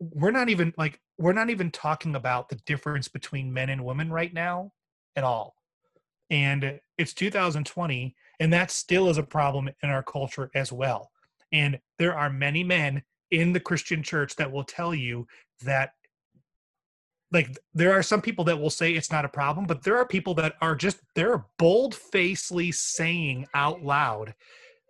we're 0.00 0.30
not 0.30 0.48
even 0.48 0.72
like 0.76 1.00
we're 1.18 1.32
not 1.32 1.50
even 1.50 1.70
talking 1.70 2.16
about 2.16 2.48
the 2.48 2.56
difference 2.66 3.08
between 3.08 3.52
men 3.52 3.68
and 3.70 3.84
women 3.84 4.10
right 4.10 4.32
now 4.32 4.72
at 5.14 5.24
all. 5.24 5.54
And 6.30 6.80
it's 6.96 7.12
2020 7.12 8.14
and 8.38 8.52
that 8.52 8.70
still 8.70 9.08
is 9.08 9.18
a 9.18 9.22
problem 9.22 9.68
in 9.82 9.90
our 9.90 10.02
culture 10.02 10.50
as 10.54 10.72
well. 10.72 11.10
And 11.52 11.78
there 11.98 12.16
are 12.16 12.30
many 12.30 12.64
men 12.64 13.02
in 13.30 13.52
the 13.52 13.60
christian 13.60 14.02
church 14.02 14.36
that 14.36 14.50
will 14.50 14.64
tell 14.64 14.94
you 14.94 15.26
that 15.62 15.92
like 17.32 17.56
there 17.74 17.92
are 17.92 18.02
some 18.02 18.20
people 18.20 18.44
that 18.44 18.58
will 18.58 18.70
say 18.70 18.92
it's 18.92 19.12
not 19.12 19.24
a 19.24 19.28
problem 19.28 19.66
but 19.66 19.82
there 19.82 19.96
are 19.96 20.06
people 20.06 20.34
that 20.34 20.54
are 20.60 20.74
just 20.74 20.98
they're 21.14 21.44
bold 21.58 21.94
facedly 21.94 22.72
saying 22.72 23.46
out 23.54 23.82
loud 23.82 24.34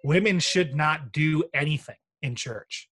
women 0.05 0.39
should 0.39 0.75
not 0.75 1.13
do 1.13 1.45
anything 1.55 1.97
in 2.23 2.35
church 2.35 2.89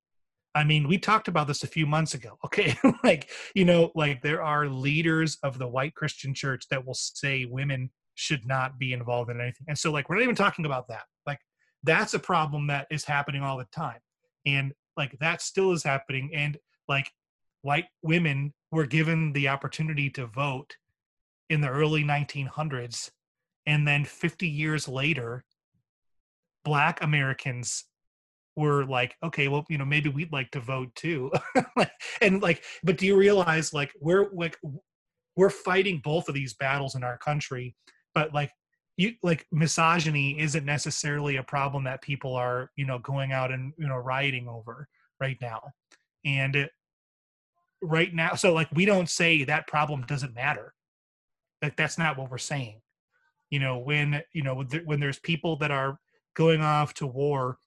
i 0.58 0.64
mean 0.64 0.88
we 0.88 0.98
talked 0.98 1.28
about 1.28 1.46
this 1.46 1.62
a 1.62 1.66
few 1.66 1.86
months 1.86 2.14
ago 2.14 2.36
okay? 2.44 2.76
Like 3.04 3.30
you 3.54 3.64
know 3.64 3.90
like 3.94 4.22
there 4.22 4.42
are 4.42 4.68
leaders 4.68 5.38
of 5.42 5.58
the 5.58 5.68
white 5.68 5.94
christian 5.94 6.34
church 6.34 6.64
that 6.70 6.84
will 6.84 6.94
say 6.94 7.44
women 7.44 7.90
should 8.18 8.44
not 8.44 8.80
be 8.80 8.92
involved 8.92 9.30
in 9.30 9.40
anything. 9.40 9.64
And 9.68 9.78
so 9.78 9.92
like 9.92 10.08
we're 10.08 10.16
not 10.16 10.24
even 10.24 10.34
talking 10.34 10.66
about 10.66 10.88
that. 10.88 11.04
Like 11.24 11.38
that's 11.84 12.14
a 12.14 12.18
problem 12.18 12.66
that 12.66 12.88
is 12.90 13.04
happening 13.04 13.42
all 13.42 13.56
the 13.56 13.66
time. 13.72 14.00
And 14.44 14.72
like 14.96 15.16
that 15.20 15.40
still 15.40 15.70
is 15.70 15.84
happening. 15.84 16.30
And 16.34 16.58
like 16.88 17.08
white 17.62 17.84
women 18.02 18.52
were 18.72 18.86
given 18.86 19.32
the 19.32 19.46
opportunity 19.46 20.10
to 20.10 20.26
vote 20.26 20.76
in 21.48 21.60
the 21.60 21.68
early 21.68 22.02
1900s 22.02 23.10
and 23.66 23.86
then 23.86 24.04
50 24.04 24.46
years 24.46 24.86
later 24.86 25.44
black 26.62 27.02
americans 27.02 27.84
were 28.58 28.84
like, 28.84 29.14
okay, 29.22 29.48
well, 29.48 29.64
you 29.68 29.78
know, 29.78 29.84
maybe 29.84 30.08
we'd 30.08 30.32
like 30.32 30.50
to 30.50 30.60
vote 30.60 30.92
too. 30.96 31.30
and 32.20 32.42
like, 32.42 32.64
but 32.82 32.98
do 32.98 33.06
you 33.06 33.16
realize 33.16 33.72
like 33.72 33.92
we're 34.00 34.28
like 34.32 34.58
we're 35.36 35.50
fighting 35.50 36.00
both 36.02 36.28
of 36.28 36.34
these 36.34 36.54
battles 36.54 36.96
in 36.96 37.04
our 37.04 37.16
country, 37.18 37.76
but 38.14 38.34
like 38.34 38.50
you 38.96 39.12
like 39.22 39.46
misogyny 39.52 40.38
isn't 40.40 40.64
necessarily 40.64 41.36
a 41.36 41.42
problem 41.42 41.84
that 41.84 42.02
people 42.02 42.34
are, 42.34 42.70
you 42.76 42.84
know, 42.84 42.98
going 42.98 43.30
out 43.30 43.52
and 43.52 43.72
you 43.78 43.86
know 43.86 43.96
rioting 43.96 44.48
over 44.48 44.88
right 45.20 45.38
now. 45.40 45.62
And 46.24 46.56
it, 46.56 46.70
right 47.80 48.12
now, 48.12 48.34
so 48.34 48.52
like 48.52 48.68
we 48.72 48.84
don't 48.84 49.08
say 49.08 49.44
that 49.44 49.68
problem 49.68 50.02
doesn't 50.02 50.34
matter. 50.34 50.74
Like 51.62 51.76
that's 51.76 51.96
not 51.96 52.18
what 52.18 52.30
we're 52.30 52.38
saying. 52.38 52.80
You 53.50 53.60
know, 53.60 53.78
when 53.78 54.20
you 54.32 54.42
know 54.42 54.64
when 54.84 54.98
there's 54.98 55.20
people 55.20 55.56
that 55.58 55.70
are 55.70 55.98
going 56.34 56.60
off 56.60 56.94
to 56.94 57.06
war 57.06 57.58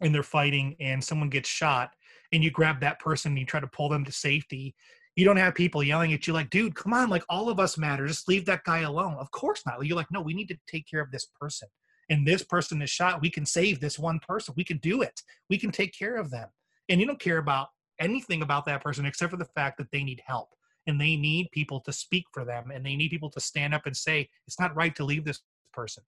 and 0.00 0.14
they're 0.14 0.22
fighting 0.22 0.76
and 0.80 1.02
someone 1.02 1.30
gets 1.30 1.48
shot 1.48 1.90
and 2.32 2.42
you 2.42 2.50
grab 2.50 2.80
that 2.80 2.98
person 2.98 3.32
and 3.32 3.38
you 3.38 3.46
try 3.46 3.60
to 3.60 3.66
pull 3.66 3.88
them 3.88 4.04
to 4.04 4.12
safety 4.12 4.74
you 5.16 5.24
don't 5.24 5.36
have 5.36 5.54
people 5.54 5.82
yelling 5.82 6.12
at 6.12 6.26
you 6.26 6.32
like 6.32 6.50
dude 6.50 6.74
come 6.74 6.92
on 6.92 7.08
like 7.08 7.24
all 7.28 7.48
of 7.48 7.60
us 7.60 7.78
matter. 7.78 8.06
Just 8.06 8.28
leave 8.28 8.44
that 8.46 8.64
guy 8.64 8.80
alone. 8.80 9.14
Of 9.14 9.30
course 9.30 9.62
not. 9.66 9.84
You're 9.84 9.96
like 9.96 10.10
no 10.10 10.20
we 10.20 10.34
need 10.34 10.48
to 10.48 10.58
take 10.66 10.88
care 10.88 11.00
of 11.00 11.10
this 11.10 11.26
person. 11.40 11.68
And 12.10 12.26
this 12.26 12.42
person 12.42 12.82
is 12.82 12.90
shot. 12.90 13.22
We 13.22 13.30
can 13.30 13.46
save 13.46 13.80
this 13.80 13.98
one 13.98 14.20
person. 14.20 14.54
We 14.56 14.64
can 14.64 14.76
do 14.78 15.00
it. 15.02 15.22
We 15.48 15.56
can 15.56 15.70
take 15.70 15.96
care 15.96 16.16
of 16.16 16.30
them. 16.30 16.48
And 16.88 17.00
you 17.00 17.06
don't 17.06 17.20
care 17.20 17.38
about 17.38 17.68
anything 17.98 18.42
about 18.42 18.66
that 18.66 18.82
person 18.82 19.06
except 19.06 19.30
for 19.30 19.38
the 19.38 19.46
fact 19.46 19.78
that 19.78 19.90
they 19.90 20.04
need 20.04 20.20
help 20.26 20.50
and 20.86 21.00
they 21.00 21.16
need 21.16 21.48
people 21.52 21.80
to 21.80 21.92
speak 21.92 22.26
for 22.32 22.44
them 22.44 22.70
and 22.70 22.84
they 22.84 22.96
need 22.96 23.08
people 23.10 23.30
to 23.30 23.40
stand 23.40 23.72
up 23.72 23.86
and 23.86 23.96
say 23.96 24.28
it's 24.46 24.60
not 24.60 24.76
right 24.76 24.94
to 24.96 25.04
leave 25.04 25.24
this 25.24 25.40
person. 25.72 26.02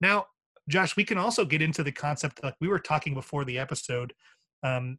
Now 0.00 0.26
Josh, 0.68 0.96
we 0.96 1.04
can 1.04 1.18
also 1.18 1.44
get 1.44 1.62
into 1.62 1.82
the 1.82 1.92
concept 1.92 2.42
like 2.42 2.54
we 2.60 2.68
were 2.68 2.78
talking 2.78 3.14
before 3.14 3.44
the 3.44 3.58
episode. 3.58 4.12
Um, 4.62 4.98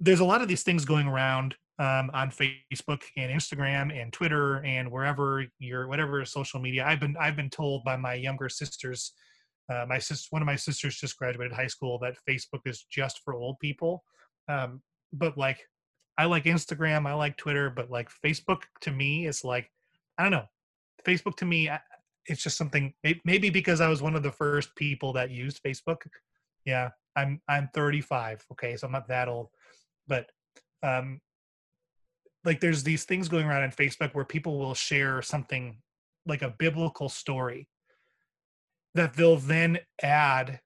there's 0.00 0.20
a 0.20 0.24
lot 0.24 0.42
of 0.42 0.48
these 0.48 0.62
things 0.62 0.84
going 0.84 1.06
around 1.06 1.54
um, 1.78 2.10
on 2.14 2.30
Facebook 2.30 3.02
and 3.16 3.32
Instagram 3.32 3.92
and 3.92 4.12
Twitter 4.12 4.64
and 4.64 4.90
wherever 4.90 5.44
your 5.58 5.88
whatever 5.88 6.24
social 6.24 6.60
media. 6.60 6.84
I've 6.86 7.00
been 7.00 7.16
I've 7.18 7.36
been 7.36 7.50
told 7.50 7.84
by 7.84 7.96
my 7.96 8.14
younger 8.14 8.48
sisters, 8.48 9.12
uh, 9.72 9.84
my 9.88 9.98
sister 9.98 10.28
one 10.30 10.42
of 10.42 10.46
my 10.46 10.56
sisters 10.56 10.96
just 10.96 11.16
graduated 11.16 11.52
high 11.52 11.66
school 11.66 11.98
that 12.00 12.16
Facebook 12.28 12.60
is 12.64 12.86
just 12.90 13.20
for 13.24 13.34
old 13.34 13.58
people. 13.58 14.04
Um, 14.48 14.82
but 15.12 15.36
like, 15.36 15.58
I 16.16 16.26
like 16.26 16.44
Instagram, 16.44 17.06
I 17.06 17.14
like 17.14 17.36
Twitter, 17.36 17.70
but 17.70 17.90
like 17.90 18.08
Facebook 18.24 18.62
to 18.82 18.90
me 18.90 19.26
is 19.26 19.42
like, 19.42 19.70
I 20.18 20.22
don't 20.22 20.32
know. 20.32 20.46
Facebook 21.06 21.36
to 21.36 21.44
me, 21.44 21.68
it's 22.26 22.42
just 22.42 22.56
something 22.56 22.94
maybe 23.24 23.50
because 23.50 23.80
I 23.80 23.88
was 23.88 24.02
one 24.02 24.16
of 24.16 24.22
the 24.22 24.32
first 24.32 24.74
people 24.76 25.12
that 25.14 25.30
used 25.30 25.62
Facebook. 25.62 25.98
Yeah, 26.64 26.90
I'm 27.16 27.40
I'm 27.48 27.68
35. 27.74 28.44
Okay, 28.52 28.76
so 28.76 28.86
I'm 28.86 28.92
not 28.92 29.08
that 29.08 29.28
old, 29.28 29.48
but 30.06 30.26
um, 30.82 31.20
like 32.44 32.60
there's 32.60 32.82
these 32.82 33.04
things 33.04 33.28
going 33.28 33.46
around 33.46 33.64
on 33.64 33.70
Facebook 33.70 34.14
where 34.14 34.24
people 34.24 34.58
will 34.58 34.74
share 34.74 35.22
something 35.22 35.78
like 36.26 36.42
a 36.42 36.54
biblical 36.58 37.08
story 37.08 37.68
that 38.94 39.14
they'll 39.14 39.36
then 39.36 39.78
add 40.02 40.60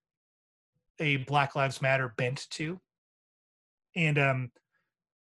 a 1.01 1.17
Black 1.17 1.57
Lives 1.57 1.81
Matter 1.83 2.15
bent 2.17 2.47
to, 2.51 2.81
and 3.97 4.19
um, 4.19 4.53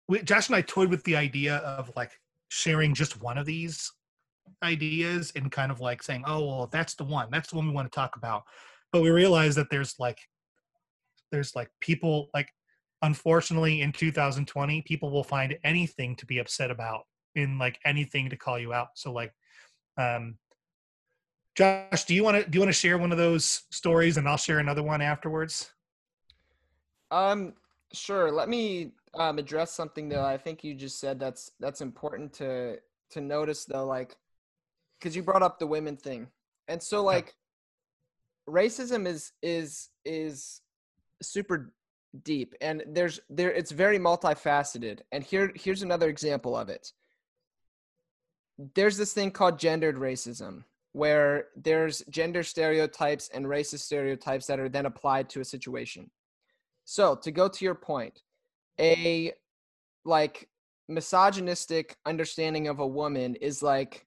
we, 0.08 0.22
Josh 0.22 0.48
and 0.48 0.56
I 0.56 0.62
toyed 0.62 0.90
with 0.90 1.04
the 1.04 1.16
idea 1.16 1.58
of 1.58 1.92
like 1.96 2.20
sharing 2.50 2.94
just 2.94 3.22
one 3.22 3.38
of 3.38 3.46
these 3.46 3.92
ideas 4.64 5.32
and 5.36 5.52
kind 5.52 5.72
of 5.72 5.80
like 5.80 6.04
saying, 6.04 6.24
oh, 6.26 6.46
well, 6.46 6.70
that's 6.72 6.96
the 6.96 7.04
one. 7.04 7.30
That's 7.32 7.50
the 7.50 7.56
one 7.56 7.68
we 7.68 7.74
want 7.74 7.92
to 7.92 7.96
talk 7.96 8.16
about. 8.16 8.44
But 8.92 9.02
we 9.02 9.10
realize 9.10 9.56
that 9.56 9.70
there's 9.70 9.96
like, 10.00 10.20
there's 11.32 11.56
like 11.56 11.70
people 11.82 12.30
like, 12.34 12.50
unfortunately, 13.02 13.82
in 13.82 13.92
2020, 13.92 14.82
people 14.84 15.12
will 15.12 15.24
find 15.24 15.58
anything 15.64 16.16
to 16.18 16.26
be 16.26 16.40
upset 16.40 16.72
about 16.72 17.04
in 17.36 17.58
like 17.58 17.80
anything 17.86 18.30
to 18.30 18.38
call 18.38 18.58
you 18.58 18.74
out. 18.74 18.90
So 18.96 19.12
like, 19.12 19.34
um, 19.98 20.38
Josh, 21.56 22.04
do 22.06 22.14
you 22.14 22.24
want 22.24 22.44
to 22.44 22.50
do 22.50 22.58
you 22.58 22.60
want 22.62 22.74
to 22.74 22.78
share 22.78 22.98
one 22.98 23.14
of 23.14 23.18
those 23.18 23.64
stories, 23.72 24.18
and 24.18 24.28
I'll 24.28 24.36
share 24.36 24.60
another 24.60 24.84
one 24.84 25.02
afterwards? 25.02 25.72
Um, 27.12 27.54
sure. 27.94 28.30
Let 28.30 28.50
me 28.50 28.92
um, 29.14 29.40
address 29.40 29.72
something 29.72 30.10
that 30.10 30.20
I 30.20 30.38
think 30.38 30.66
you 30.66 30.74
just 30.74 31.00
said 31.00 31.18
that's 31.18 31.52
that's 31.62 31.80
important 31.80 32.34
to 32.34 32.78
to 33.12 33.22
notice 33.22 33.64
though. 33.64 33.86
Like, 33.86 34.18
because 35.06 35.16
you 35.16 35.22
brought 35.22 35.44
up 35.44 35.60
the 35.60 35.68
women 35.68 35.96
thing, 35.96 36.28
and 36.68 36.82
so 36.82 37.04
like 37.04 37.36
yeah. 38.48 38.54
racism 38.56 39.06
is 39.06 39.34
is 39.44 39.90
is 40.04 40.62
super 41.22 41.72
deep, 42.24 42.56
and 42.60 42.84
there's 42.88 43.20
there 43.30 43.52
it's 43.52 43.70
very 43.70 44.00
multifaceted. 44.00 45.02
And 45.12 45.24
here 45.24 45.52
here's 45.54 45.84
another 45.84 46.10
example 46.10 46.58
of 46.58 46.70
it. 46.70 46.92
There's 48.74 48.98
this 48.98 49.14
thing 49.14 49.30
called 49.30 49.60
gendered 49.60 49.98
racism, 49.98 50.64
where 50.94 51.50
there's 51.56 52.02
gender 52.10 52.42
stereotypes 52.42 53.30
and 53.32 53.46
racist 53.46 53.82
stereotypes 53.82 54.48
that 54.48 54.60
are 54.60 54.70
then 54.70 54.88
applied 54.88 55.30
to 55.30 55.40
a 55.40 55.46
situation. 55.46 56.10
So 56.84 57.14
to 57.18 57.30
go 57.30 57.48
to 57.48 57.64
your 57.64 57.76
point, 57.76 58.24
a 58.80 59.34
like 60.04 60.50
misogynistic 60.88 61.96
understanding 62.08 62.68
of 62.68 62.80
a 62.80 62.88
woman 62.88 63.36
is 63.36 63.62
like 63.62 64.05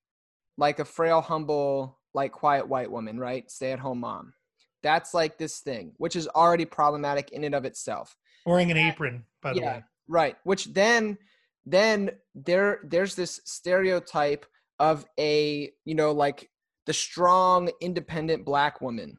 like 0.58 0.80
a 0.80 0.84
frail, 0.84 1.22
humble, 1.22 1.98
like 2.12 2.32
quiet 2.32 2.68
white 2.68 2.90
woman, 2.90 3.18
right? 3.18 3.50
Stay 3.50 3.72
at 3.72 3.78
home 3.78 4.00
mom. 4.00 4.34
That's 4.82 5.14
like 5.14 5.38
this 5.38 5.60
thing, 5.60 5.92
which 5.96 6.16
is 6.16 6.28
already 6.28 6.66
problematic 6.66 7.30
in 7.30 7.44
and 7.44 7.54
of 7.54 7.64
itself. 7.64 8.16
Wearing 8.44 8.70
an 8.70 8.76
apron, 8.76 9.24
by 9.40 9.54
the 9.54 9.60
yeah, 9.60 9.76
way. 9.76 9.84
Right. 10.08 10.36
Which 10.44 10.66
then 10.66 11.16
then 11.64 12.10
there 12.34 12.80
there's 12.84 13.14
this 13.14 13.40
stereotype 13.44 14.46
of 14.78 15.06
a, 15.18 15.70
you 15.84 15.94
know, 15.94 16.12
like 16.12 16.50
the 16.86 16.92
strong, 16.92 17.70
independent 17.80 18.44
black 18.44 18.80
woman. 18.80 19.18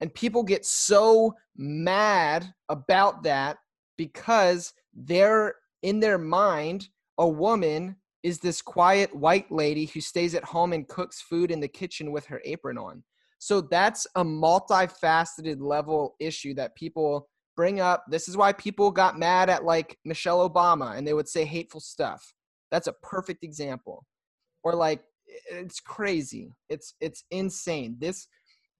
And 0.00 0.12
people 0.12 0.42
get 0.42 0.64
so 0.64 1.34
mad 1.56 2.52
about 2.68 3.22
that 3.22 3.58
because 3.96 4.72
they're 4.94 5.54
in 5.82 6.00
their 6.00 6.18
mind 6.18 6.88
a 7.18 7.28
woman 7.28 7.96
is 8.22 8.38
this 8.38 8.62
quiet 8.62 9.14
white 9.14 9.50
lady 9.50 9.86
who 9.86 10.00
stays 10.00 10.34
at 10.34 10.44
home 10.44 10.72
and 10.72 10.88
cooks 10.88 11.20
food 11.20 11.50
in 11.50 11.60
the 11.60 11.68
kitchen 11.68 12.12
with 12.12 12.26
her 12.26 12.40
apron 12.44 12.78
on. 12.78 13.02
So 13.38 13.60
that's 13.60 14.06
a 14.14 14.24
multifaceted 14.24 15.60
level 15.60 16.14
issue 16.20 16.54
that 16.54 16.76
people 16.76 17.28
bring 17.56 17.80
up. 17.80 18.04
This 18.08 18.28
is 18.28 18.36
why 18.36 18.52
people 18.52 18.90
got 18.92 19.18
mad 19.18 19.50
at 19.50 19.64
like 19.64 19.98
Michelle 20.04 20.48
Obama 20.48 20.96
and 20.96 21.06
they 21.06 21.14
would 21.14 21.28
say 21.28 21.44
hateful 21.44 21.80
stuff. 21.80 22.32
That's 22.70 22.86
a 22.86 22.94
perfect 23.02 23.42
example. 23.42 24.06
Or 24.62 24.74
like 24.74 25.02
it's 25.50 25.80
crazy. 25.80 26.54
It's 26.68 26.94
it's 27.00 27.24
insane. 27.30 27.96
This 27.98 28.28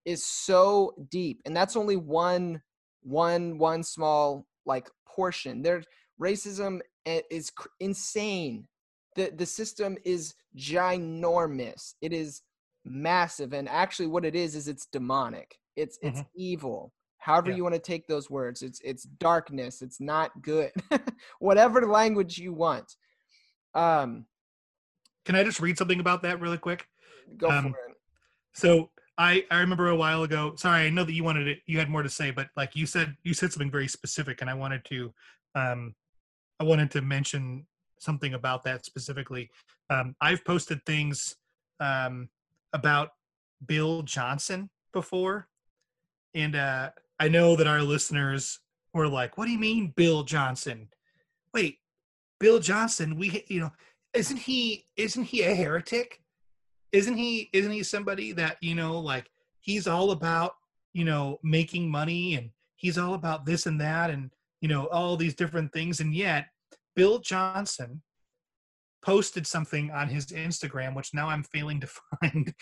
is 0.05 0.25
so 0.25 0.95
deep 1.11 1.41
and 1.45 1.57
that's 1.57 1.77
only 1.77 1.97
one 1.97 2.63
one 3.03 3.59
one 3.59 3.83
small 3.83 4.47
like 4.65 4.89
portion. 5.09 5.63
There 5.63 5.83
racism 6.21 6.81
eh, 7.05 7.23
is 7.31 7.51
insane 7.81 8.69
the 9.15 9.33
the 9.37 9.47
system 9.47 9.97
is 10.05 10.35
ginormous. 10.57 11.95
It 12.01 12.13
is 12.13 12.43
massive, 12.85 13.53
and 13.53 13.69
actually, 13.69 14.09
what 14.09 14.25
it 14.25 14.35
is 14.35 14.55
is 14.55 14.69
it's 14.69 14.87
demonic. 14.87 15.57
It's 15.77 15.99
it's 16.03 16.21
mm-hmm. 16.21 16.29
evil. 16.37 16.93
However 17.19 17.51
yeah. 17.51 17.57
you 17.57 17.63
want 17.63 17.75
to 17.77 17.81
take 17.81 18.07
those 18.07 18.29
words, 18.29 18.63
it's 18.63 18.81
it's 18.83 19.05
darkness. 19.05 19.83
It's 19.83 20.01
not 20.01 20.43
good. 20.43 20.73
Whatever 21.39 21.87
language 21.87 22.39
you 22.39 22.53
want. 22.53 22.97
Um, 23.75 24.27
can 25.25 25.37
I 25.37 25.45
just 25.45 25.61
read 25.61 25.79
something 25.79 26.01
about 26.01 26.23
that 26.23 26.41
really 26.41 26.59
quick? 26.59 26.87
Go 27.37 27.49
um, 27.49 27.63
for 27.71 27.91
it. 27.91 27.97
So 28.55 28.91
I 29.17 29.45
I 29.51 29.61
remember 29.61 29.89
a 29.89 29.97
while 29.97 30.25
ago. 30.25 30.55
Sorry, 30.57 30.87
I 30.87 30.91
know 30.91 31.05
that 31.05 31.13
you 31.13 31.25
wanted 31.25 31.47
it. 31.47 31.61
You 31.67 31.79
had 31.79 31.89
more 31.89 32.03
to 32.03 32.09
say, 32.09 32.31
but 32.31 32.49
like 32.57 32.75
you 32.75 32.87
said, 32.87 33.17
you 33.23 33.35
said 33.35 33.53
something 33.53 33.71
very 33.71 33.89
specific, 33.89 34.41
and 34.41 34.51
I 34.51 34.55
wanted 34.55 34.85
to 34.87 35.15
um, 35.55 35.95
I 36.59 36.65
wanted 36.65 36.91
to 36.93 37.03
mention 37.03 37.67
something 38.03 38.35
about 38.35 38.65
that 38.65 38.85
specifically. 38.85 39.51
Um, 39.91 40.15
I've 40.21 40.45
posted 40.45 40.85
things 40.85 41.37
um, 41.81 42.29
about 42.73 43.11
Bill 43.67 44.03
Johnson 44.03 44.71
before, 44.93 45.49
and 46.35 46.57
uh, 46.57 46.91
I 47.19 47.29
know 47.29 47.57
that 47.57 47.67
our 47.67 47.83
listeners 47.83 48.61
were 48.95 49.09
like, 49.09 49.39
"What 49.39 49.47
do 49.47 49.53
you 49.53 49.59
mean, 49.59 49.93
Bill 49.97 50.23
Johnson? 50.23 50.89
Wait, 51.55 51.79
Bill 52.41 52.59
Johnson? 52.59 53.19
We, 53.19 53.45
you 53.49 53.61
know, 53.61 53.73
isn't 54.15 54.39
he? 54.39 54.87
Isn't 54.97 55.25
he 55.25 55.43
a 55.43 55.55
heretic? 55.55 56.21
Isn't 56.93 57.17
he? 57.17 57.49
Isn't 57.53 57.73
he 57.73 57.83
somebody 57.83 58.33
that 58.33 58.57
you 58.61 58.75
know, 58.75 58.99
like 58.99 59.31
he's 59.61 59.87
all 59.87 60.11
about 60.11 60.57
you 60.93 61.05
know 61.05 61.39
making 61.43 61.91
money 61.91 62.35
and 62.35 62.51
he's 62.77 62.99
all 62.99 63.15
about 63.15 63.47
this 63.47 63.67
and 63.67 63.81
that 63.81 64.11
and 64.11 64.31
you 64.61 64.69
know 64.69 64.87
all 64.87 65.17
these 65.17 65.35
different 65.35 65.73
things, 65.73 66.01
and 66.01 66.15
yet 66.15 66.47
Bill 66.95 67.19
Johnson 67.19 68.03
posted 69.05 69.47
something 69.47 69.91
on 69.91 70.09
his 70.09 70.27
Instagram, 70.27 70.95
which 70.95 71.13
now 71.13 71.29
I'm 71.29 71.43
failing 71.43 71.81
to 71.81 71.89
find. 72.21 72.55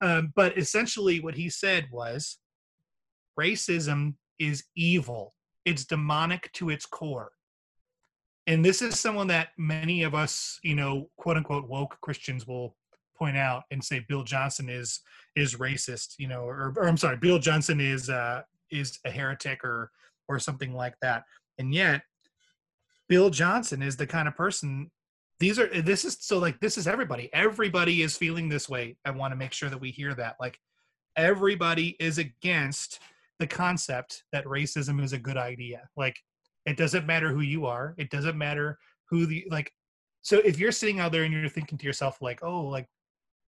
um, 0.00 0.32
but 0.34 0.58
essentially, 0.58 1.20
what 1.20 1.34
he 1.34 1.48
said 1.48 1.86
was 1.92 2.38
racism 3.38 4.14
is 4.38 4.64
evil. 4.76 5.34
It's 5.64 5.84
demonic 5.84 6.50
to 6.54 6.70
its 6.70 6.86
core. 6.86 7.30
And 8.46 8.64
this 8.64 8.80
is 8.80 8.98
someone 8.98 9.26
that 9.26 9.48
many 9.58 10.02
of 10.02 10.14
us, 10.14 10.58
you 10.62 10.74
know, 10.74 11.10
quote 11.18 11.36
unquote 11.36 11.68
woke 11.68 11.98
Christians 12.00 12.46
will 12.46 12.74
point 13.16 13.36
out 13.36 13.64
and 13.70 13.84
say 13.84 14.04
Bill 14.08 14.24
Johnson 14.24 14.68
is 14.68 15.00
is 15.36 15.56
racist, 15.56 16.14
you 16.18 16.28
know, 16.28 16.42
or, 16.42 16.72
or 16.76 16.88
I'm 16.88 16.96
sorry, 16.96 17.16
Bill 17.16 17.38
Johnson 17.38 17.80
is 17.80 18.08
uh, 18.08 18.42
is 18.70 18.98
a 19.04 19.10
heretic 19.10 19.62
or 19.64 19.90
or 20.28 20.38
something 20.38 20.72
like 20.72 20.94
that. 21.02 21.24
And 21.58 21.74
yet, 21.74 22.02
Bill 23.08 23.30
Johnson 23.30 23.82
is 23.82 23.96
the 23.96 24.06
kind 24.06 24.28
of 24.28 24.36
person. 24.36 24.90
These 25.40 25.58
are 25.58 25.68
eh, 25.72 25.82
this 25.82 26.04
is 26.04 26.18
so 26.20 26.38
like 26.38 26.60
this 26.60 26.78
is 26.78 26.86
everybody. 26.86 27.30
Everybody 27.32 28.02
is 28.02 28.16
feeling 28.16 28.48
this 28.48 28.68
way. 28.68 28.96
I 29.04 29.10
want 29.10 29.32
to 29.32 29.36
make 29.36 29.52
sure 29.52 29.70
that 29.70 29.80
we 29.80 29.90
hear 29.90 30.14
that. 30.14 30.36
Like 30.40 30.58
everybody 31.16 31.96
is 31.98 32.18
against 32.18 33.00
the 33.38 33.46
concept 33.46 34.24
that 34.32 34.44
racism 34.44 35.02
is 35.02 35.12
a 35.12 35.18
good 35.18 35.36
idea. 35.36 35.88
Like 35.96 36.16
it 36.66 36.76
doesn't 36.76 37.06
matter 37.06 37.32
who 37.32 37.40
you 37.40 37.66
are. 37.66 37.94
It 37.98 38.10
doesn't 38.10 38.36
matter 38.36 38.78
who 39.08 39.26
the 39.26 39.46
like. 39.50 39.72
So 40.22 40.38
if 40.38 40.58
you're 40.58 40.72
sitting 40.72 41.00
out 41.00 41.12
there 41.12 41.22
and 41.22 41.32
you're 41.32 41.48
thinking 41.48 41.78
to 41.78 41.86
yourself 41.86 42.20
like, 42.20 42.42
oh, 42.42 42.62
like 42.62 42.88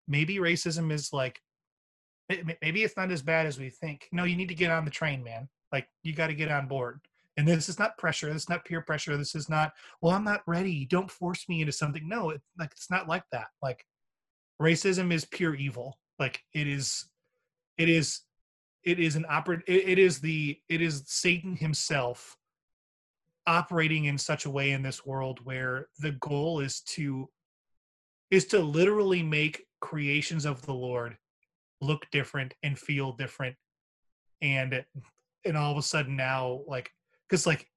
maybe 0.07 0.37
racism 0.37 0.91
is 0.91 1.11
like 1.13 1.39
maybe 2.61 2.83
it's 2.83 2.97
not 2.97 3.11
as 3.11 3.21
bad 3.21 3.45
as 3.45 3.57
we 3.57 3.69
think. 3.69 4.07
No, 4.11 4.23
you 4.23 4.35
need 4.35 4.49
to 4.49 4.55
get 4.55 4.71
on 4.71 4.85
the 4.85 4.91
train, 4.91 5.23
man. 5.23 5.49
Like 5.71 5.87
you 6.03 6.13
got 6.13 6.27
to 6.27 6.33
get 6.33 6.51
on 6.51 6.67
board. 6.67 6.99
And 7.39 7.47
this 7.47 7.69
is 7.69 7.79
not 7.79 7.97
pressure. 7.97 8.33
This 8.33 8.43
is 8.43 8.49
not 8.49 8.65
peer 8.65 8.81
pressure. 8.81 9.15
This 9.15 9.33
is 9.33 9.47
not, 9.47 9.71
well, 10.01 10.13
I'm 10.13 10.25
not 10.25 10.41
ready. 10.45 10.85
Don't 10.85 11.09
force 11.09 11.47
me 11.47 11.61
into 11.61 11.71
something. 11.71 12.05
No, 12.05 12.31
it, 12.31 12.41
like 12.59 12.71
it's 12.73 12.91
not 12.91 13.07
like 13.07 13.23
that. 13.31 13.47
Like 13.61 13.85
racism 14.61 15.13
is 15.13 15.23
pure 15.23 15.55
evil. 15.55 15.97
Like 16.19 16.43
it 16.53 16.67
is, 16.67 17.07
it 17.77 17.87
is, 17.87 18.23
it 18.83 18.99
is 18.99 19.15
an 19.15 19.25
operate. 19.29 19.61
It, 19.67 19.87
it 19.87 19.99
is 19.99 20.19
the, 20.19 20.59
it 20.67 20.81
is 20.81 21.03
Satan 21.05 21.55
himself 21.55 22.35
operating 23.47 24.05
in 24.05 24.17
such 24.17 24.43
a 24.43 24.49
way 24.49 24.71
in 24.71 24.83
this 24.83 25.05
world 25.05 25.39
where 25.45 25.87
the 25.99 26.11
goal 26.11 26.59
is 26.59 26.81
to, 26.81 27.29
is 28.31 28.47
to 28.47 28.59
literally 28.59 29.23
make 29.23 29.65
creations 29.79 30.43
of 30.43 30.61
the 30.65 30.73
Lord 30.73 31.15
look 31.79 32.05
different 32.11 32.53
and 32.63 32.77
feel 32.77 33.13
different 33.13 33.55
and 34.41 34.83
and 35.45 35.55
all 35.55 35.71
of 35.71 35.77
a 35.77 35.81
sudden 35.81 36.17
now 36.17 36.59
like 36.67 36.91
because 37.29 37.45
like 37.45 37.67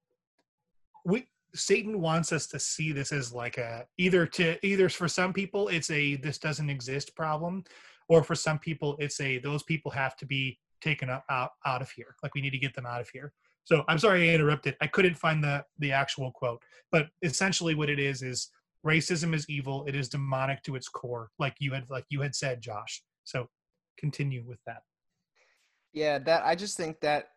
we 1.05 1.27
satan 1.55 2.01
wants 2.01 2.31
us 2.31 2.47
to 2.47 2.59
see 2.59 2.91
this 2.91 3.11
as 3.11 3.31
like 3.31 3.57
a 3.57 3.85
either 3.97 4.25
to 4.25 4.57
either 4.65 4.89
for 4.89 5.07
some 5.07 5.31
people 5.31 5.67
it's 5.67 5.91
a 5.91 6.15
this 6.15 6.39
doesn't 6.39 6.69
exist 6.69 7.15
problem 7.15 7.63
or 8.09 8.23
for 8.23 8.35
some 8.35 8.57
people 8.57 8.95
it's 8.99 9.19
a 9.21 9.37
those 9.39 9.63
people 9.63 9.91
have 9.91 10.15
to 10.15 10.25
be 10.25 10.57
taken 10.83 11.09
out 11.09 11.51
out 11.65 11.81
of 11.81 11.89
here. 11.89 12.15
Like 12.21 12.35
we 12.35 12.41
need 12.41 12.51
to 12.51 12.57
get 12.57 12.75
them 12.75 12.85
out 12.85 13.01
of 13.01 13.09
here. 13.09 13.33
So 13.63 13.83
i'm 13.87 13.97
sorry 13.97 14.29
i 14.29 14.33
interrupted. 14.33 14.75
I 14.81 14.87
couldn't 14.87 15.17
find 15.17 15.43
the 15.43 15.63
the 15.79 15.91
actual 15.91 16.31
quote. 16.31 16.61
But 16.91 17.07
essentially 17.21 17.73
what 17.73 17.89
it 17.89 17.99
is 17.99 18.21
is 18.21 18.49
racism 18.85 19.33
is 19.33 19.45
evil. 19.49 19.85
It 19.87 19.95
is 19.95 20.09
demonic 20.09 20.61
to 20.63 20.75
its 20.75 20.89
core 20.89 21.29
like 21.39 21.55
you 21.59 21.71
had 21.73 21.89
like 21.89 22.05
you 22.09 22.21
had 22.21 22.35
said 22.35 22.61
josh. 22.61 23.01
So 23.23 23.47
continue 23.97 24.43
with 24.45 24.59
that. 24.67 24.81
Yeah 25.93 26.19
that 26.19 26.43
i 26.45 26.55
just 26.55 26.75
think 26.75 26.99
that 27.01 27.29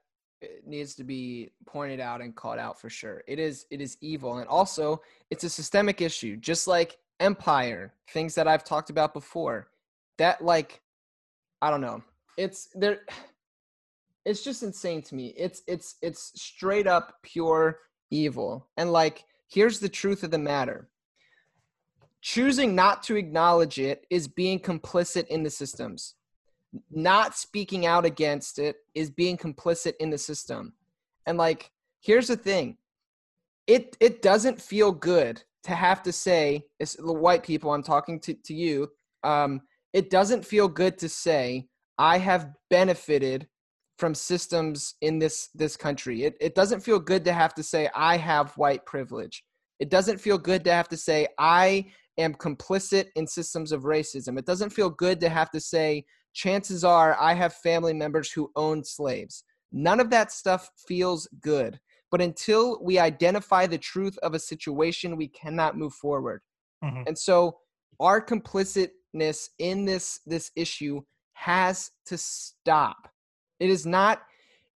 needs 0.66 0.94
to 0.94 1.04
be 1.04 1.50
pointed 1.66 2.00
out 2.00 2.20
and 2.20 2.34
called 2.34 2.58
out 2.58 2.80
for 2.80 2.90
sure. 2.90 3.22
It 3.26 3.38
is 3.38 3.66
it 3.70 3.80
is 3.80 3.96
evil 4.00 4.38
and 4.38 4.48
also 4.48 5.00
it's 5.30 5.44
a 5.44 5.50
systemic 5.50 6.00
issue 6.00 6.36
just 6.36 6.66
like 6.66 6.98
empire, 7.20 7.94
things 8.10 8.34
that 8.34 8.48
I've 8.48 8.64
talked 8.64 8.90
about 8.90 9.14
before. 9.14 9.68
That 10.18 10.44
like 10.44 10.80
I 11.62 11.70
don't 11.70 11.80
know. 11.80 12.02
It's 12.36 12.68
there 12.74 13.00
it's 14.24 14.42
just 14.42 14.62
insane 14.62 15.02
to 15.02 15.14
me. 15.14 15.34
It's 15.36 15.62
it's 15.66 15.96
it's 16.02 16.32
straight 16.40 16.86
up 16.86 17.14
pure 17.22 17.78
evil. 18.10 18.66
And 18.76 18.92
like 18.92 19.24
here's 19.48 19.80
the 19.80 19.88
truth 19.88 20.22
of 20.22 20.30
the 20.30 20.38
matter. 20.38 20.88
Choosing 22.20 22.74
not 22.74 23.04
to 23.04 23.16
acknowledge 23.16 23.78
it 23.78 24.04
is 24.10 24.26
being 24.26 24.58
complicit 24.58 25.28
in 25.28 25.44
the 25.44 25.50
systems 25.50 26.14
not 26.90 27.36
speaking 27.36 27.86
out 27.86 28.04
against 28.04 28.58
it 28.58 28.76
is 28.94 29.10
being 29.10 29.36
complicit 29.36 29.94
in 30.00 30.10
the 30.10 30.18
system. 30.18 30.74
And 31.26 31.38
like, 31.38 31.70
here's 32.00 32.28
the 32.28 32.36
thing. 32.36 32.76
It 33.66 33.96
it 34.00 34.22
doesn't 34.22 34.60
feel 34.60 34.92
good 34.92 35.42
to 35.64 35.74
have 35.74 36.02
to 36.04 36.12
say, 36.12 36.64
it's 36.78 36.94
the 36.94 37.12
white 37.12 37.42
people, 37.42 37.72
I'm 37.72 37.82
talking 37.82 38.20
to, 38.20 38.34
to 38.34 38.54
you. 38.54 38.88
Um, 39.24 39.62
it 39.92 40.10
doesn't 40.10 40.44
feel 40.44 40.68
good 40.68 40.98
to 40.98 41.08
say, 41.08 41.66
I 41.98 42.18
have 42.18 42.50
benefited 42.70 43.48
from 43.98 44.14
systems 44.14 44.94
in 45.00 45.18
this 45.18 45.48
this 45.54 45.76
country. 45.76 46.24
It 46.24 46.36
it 46.40 46.54
doesn't 46.54 46.80
feel 46.80 46.98
good 46.98 47.24
to 47.24 47.32
have 47.32 47.54
to 47.54 47.62
say 47.62 47.88
I 47.94 48.16
have 48.18 48.56
white 48.56 48.84
privilege. 48.84 49.44
It 49.80 49.90
doesn't 49.90 50.20
feel 50.20 50.38
good 50.38 50.64
to 50.64 50.72
have 50.72 50.88
to 50.88 50.96
say 50.96 51.28
I 51.38 51.86
am 52.18 52.34
complicit 52.34 53.06
in 53.16 53.26
systems 53.26 53.72
of 53.72 53.82
racism. 53.82 54.38
It 54.38 54.46
doesn't 54.46 54.70
feel 54.70 54.90
good 54.90 55.20
to 55.20 55.28
have 55.28 55.50
to 55.50 55.60
say 55.60 56.04
chances 56.36 56.84
are 56.84 57.16
I 57.18 57.32
have 57.32 57.54
family 57.54 57.94
members 57.94 58.30
who 58.30 58.52
own 58.56 58.84
slaves. 58.84 59.42
None 59.72 60.00
of 60.00 60.10
that 60.10 60.30
stuff 60.30 60.70
feels 60.86 61.26
good. 61.40 61.80
But 62.10 62.20
until 62.20 62.78
we 62.82 62.98
identify 62.98 63.66
the 63.66 63.78
truth 63.78 64.16
of 64.18 64.34
a 64.34 64.38
situation, 64.38 65.16
we 65.16 65.28
cannot 65.28 65.76
move 65.76 65.94
forward. 65.94 66.42
Mm-hmm. 66.84 67.02
And 67.06 67.18
so 67.18 67.56
our 67.98 68.20
complicitness 68.20 69.48
in 69.58 69.86
this 69.86 70.20
this 70.26 70.50
issue 70.54 71.00
has 71.32 71.90
to 72.06 72.18
stop. 72.18 73.08
It 73.58 73.70
is 73.70 73.86
not 73.86 74.22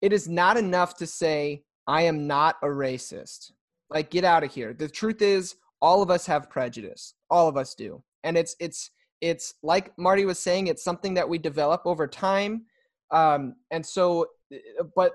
it 0.00 0.12
is 0.12 0.28
not 0.28 0.56
enough 0.56 0.96
to 0.96 1.06
say 1.06 1.62
I 1.86 2.02
am 2.02 2.26
not 2.26 2.56
a 2.62 2.66
racist. 2.66 3.52
Like 3.90 4.10
get 4.10 4.24
out 4.24 4.44
of 4.44 4.52
here. 4.52 4.72
The 4.72 4.88
truth 4.88 5.20
is 5.20 5.56
all 5.82 6.02
of 6.02 6.10
us 6.10 6.26
have 6.26 6.50
prejudice. 6.50 7.14
All 7.28 7.48
of 7.48 7.56
us 7.58 7.74
do. 7.74 8.02
And 8.24 8.36
it's 8.36 8.56
it's 8.58 8.90
it's 9.20 9.54
like 9.62 9.96
Marty 9.98 10.24
was 10.24 10.38
saying, 10.38 10.66
it's 10.66 10.84
something 10.84 11.14
that 11.14 11.28
we 11.28 11.38
develop 11.38 11.82
over 11.84 12.06
time. 12.06 12.64
Um, 13.10 13.56
and 13.70 13.84
so, 13.84 14.26
uh, 14.52 14.84
but, 14.96 15.12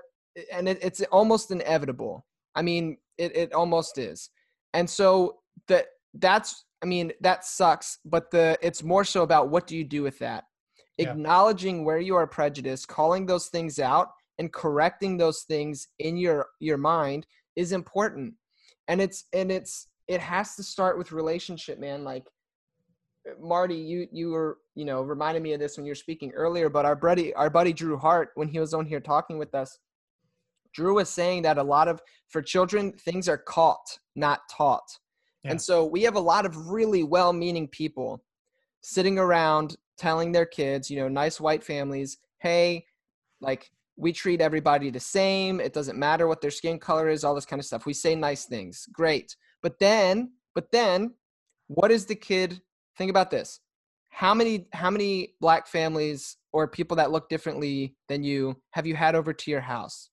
and 0.52 0.68
it, 0.68 0.78
it's 0.82 1.00
almost 1.12 1.50
inevitable. 1.50 2.24
I 2.54 2.62
mean, 2.62 2.98
it, 3.18 3.36
it 3.36 3.52
almost 3.52 3.98
is. 3.98 4.30
And 4.74 4.88
so 4.88 5.38
that 5.68 5.86
that's, 6.14 6.64
I 6.82 6.86
mean, 6.86 7.12
that 7.20 7.44
sucks, 7.44 7.98
but 8.04 8.30
the, 8.30 8.58
it's 8.62 8.82
more 8.82 9.04
so 9.04 9.22
about 9.22 9.48
what 9.48 9.66
do 9.66 9.76
you 9.76 9.84
do 9.84 10.02
with 10.02 10.18
that? 10.20 10.44
Yeah. 10.98 11.10
Acknowledging 11.10 11.84
where 11.84 11.98
you 11.98 12.14
are 12.16 12.26
prejudiced, 12.26 12.88
calling 12.88 13.26
those 13.26 13.48
things 13.48 13.78
out 13.78 14.08
and 14.38 14.52
correcting 14.52 15.16
those 15.16 15.42
things 15.42 15.88
in 15.98 16.16
your, 16.16 16.46
your 16.60 16.76
mind 16.76 17.26
is 17.56 17.72
important. 17.72 18.34
And 18.88 19.00
it's, 19.00 19.24
and 19.32 19.50
it's, 19.50 19.88
it 20.06 20.20
has 20.20 20.54
to 20.56 20.62
start 20.62 20.96
with 20.98 21.12
relationship, 21.12 21.80
man. 21.80 22.04
Like, 22.04 22.26
Marty, 23.40 23.76
you 23.76 24.06
you 24.12 24.30
were 24.30 24.58
you 24.74 24.84
know 24.84 25.02
reminded 25.02 25.42
me 25.42 25.52
of 25.52 25.60
this 25.60 25.76
when 25.76 25.86
you 25.86 25.90
were 25.90 25.96
speaking 25.96 26.32
earlier. 26.32 26.68
But 26.68 26.84
our 26.84 26.96
buddy 26.96 27.34
our 27.34 27.50
buddy 27.50 27.72
Drew 27.72 27.96
Hart, 27.96 28.30
when 28.34 28.48
he 28.48 28.58
was 28.58 28.74
on 28.74 28.86
here 28.86 29.00
talking 29.00 29.38
with 29.38 29.54
us, 29.54 29.78
Drew 30.74 30.96
was 30.96 31.08
saying 31.08 31.42
that 31.42 31.58
a 31.58 31.62
lot 31.62 31.88
of 31.88 32.00
for 32.28 32.42
children 32.42 32.92
things 32.92 33.28
are 33.28 33.38
caught, 33.38 33.98
not 34.14 34.40
taught. 34.50 34.88
Yeah. 35.42 35.52
And 35.52 35.62
so 35.62 35.84
we 35.84 36.02
have 36.02 36.16
a 36.16 36.20
lot 36.20 36.44
of 36.44 36.68
really 36.68 37.02
well-meaning 37.02 37.68
people 37.68 38.22
sitting 38.82 39.18
around 39.18 39.76
telling 39.96 40.32
their 40.32 40.46
kids, 40.46 40.90
you 40.90 40.98
know, 40.98 41.08
nice 41.08 41.40
white 41.40 41.64
families, 41.64 42.18
hey, 42.38 42.84
like 43.40 43.70
we 43.96 44.12
treat 44.12 44.40
everybody 44.40 44.90
the 44.90 45.00
same. 45.00 45.60
It 45.60 45.72
doesn't 45.72 45.98
matter 45.98 46.28
what 46.28 46.40
their 46.40 46.50
skin 46.50 46.78
color 46.78 47.08
is, 47.08 47.24
all 47.24 47.34
this 47.34 47.46
kind 47.46 47.60
of 47.60 47.66
stuff. 47.66 47.86
We 47.86 47.94
say 47.94 48.14
nice 48.14 48.44
things. 48.44 48.86
Great. 48.92 49.36
But 49.62 49.78
then, 49.78 50.32
but 50.54 50.70
then 50.70 51.14
what 51.68 51.90
is 51.90 52.06
the 52.06 52.14
kid 52.14 52.60
think 52.96 53.10
about 53.10 53.30
this. 53.30 53.60
How 54.10 54.34
many 54.34 54.68
how 54.72 54.90
many 54.90 55.34
black 55.40 55.66
families 55.66 56.36
or 56.52 56.66
people 56.66 56.96
that 56.96 57.12
look 57.12 57.28
differently 57.28 57.96
than 58.08 58.24
you 58.24 58.56
have 58.70 58.86
you 58.86 58.96
had 58.96 59.14
over 59.14 59.32
to 59.32 59.50
your 59.50 59.60
house? 59.60 60.10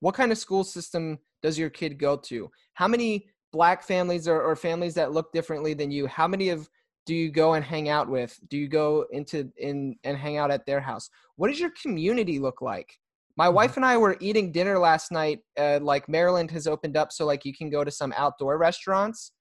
What 0.00 0.14
kind 0.14 0.30
of 0.30 0.38
school 0.38 0.64
system 0.64 1.18
does 1.42 1.58
your 1.58 1.70
kid 1.70 1.98
go 1.98 2.16
to? 2.16 2.50
How 2.74 2.88
many 2.88 3.26
black 3.52 3.82
families 3.82 4.28
or, 4.28 4.40
or 4.40 4.56
families 4.56 4.94
that 4.94 5.12
look 5.12 5.32
differently 5.32 5.74
than 5.74 5.90
you 5.90 6.06
how 6.06 6.26
many 6.26 6.48
of 6.48 6.68
do 7.06 7.14
you 7.14 7.30
go 7.30 7.54
and 7.54 7.64
hang 7.64 7.88
out 7.88 8.08
with? 8.08 8.38
Do 8.48 8.56
you 8.56 8.68
go 8.68 9.04
into 9.10 9.50
in 9.58 9.96
and 10.04 10.16
hang 10.16 10.36
out 10.36 10.50
at 10.50 10.64
their 10.64 10.80
house? 10.80 11.10
What 11.36 11.48
does 11.48 11.60
your 11.60 11.72
community 11.82 12.38
look 12.38 12.62
like? 12.62 12.98
My 13.36 13.46
mm-hmm. 13.46 13.56
wife 13.56 13.76
and 13.76 13.84
i 13.84 13.96
were 13.96 14.16
eating 14.20 14.52
dinner 14.52 14.78
last 14.78 15.10
night 15.10 15.40
uh, 15.58 15.80
like 15.82 16.08
maryland 16.08 16.50
has 16.52 16.66
opened 16.66 16.96
up 16.96 17.10
so 17.10 17.26
like 17.26 17.44
you 17.44 17.52
can 17.52 17.68
go 17.68 17.82
to 17.82 17.90
some 17.90 18.14
outdoor 18.16 18.58
restaurants 18.58 19.32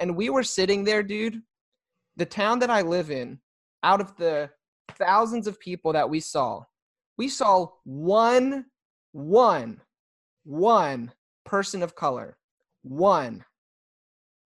and 0.00 0.16
we 0.16 0.30
were 0.30 0.42
sitting 0.42 0.84
there 0.84 1.02
dude 1.02 1.40
the 2.16 2.26
town 2.26 2.58
that 2.60 2.70
I 2.70 2.82
live 2.82 3.10
in, 3.10 3.38
out 3.82 4.00
of 4.00 4.16
the 4.16 4.50
thousands 4.96 5.46
of 5.46 5.60
people 5.60 5.92
that 5.92 6.08
we 6.08 6.20
saw, 6.20 6.62
we 7.18 7.28
saw 7.28 7.68
one, 7.84 8.66
one, 9.12 9.80
one 10.44 11.12
person 11.44 11.82
of 11.82 11.94
color. 11.94 12.36
One. 12.82 13.44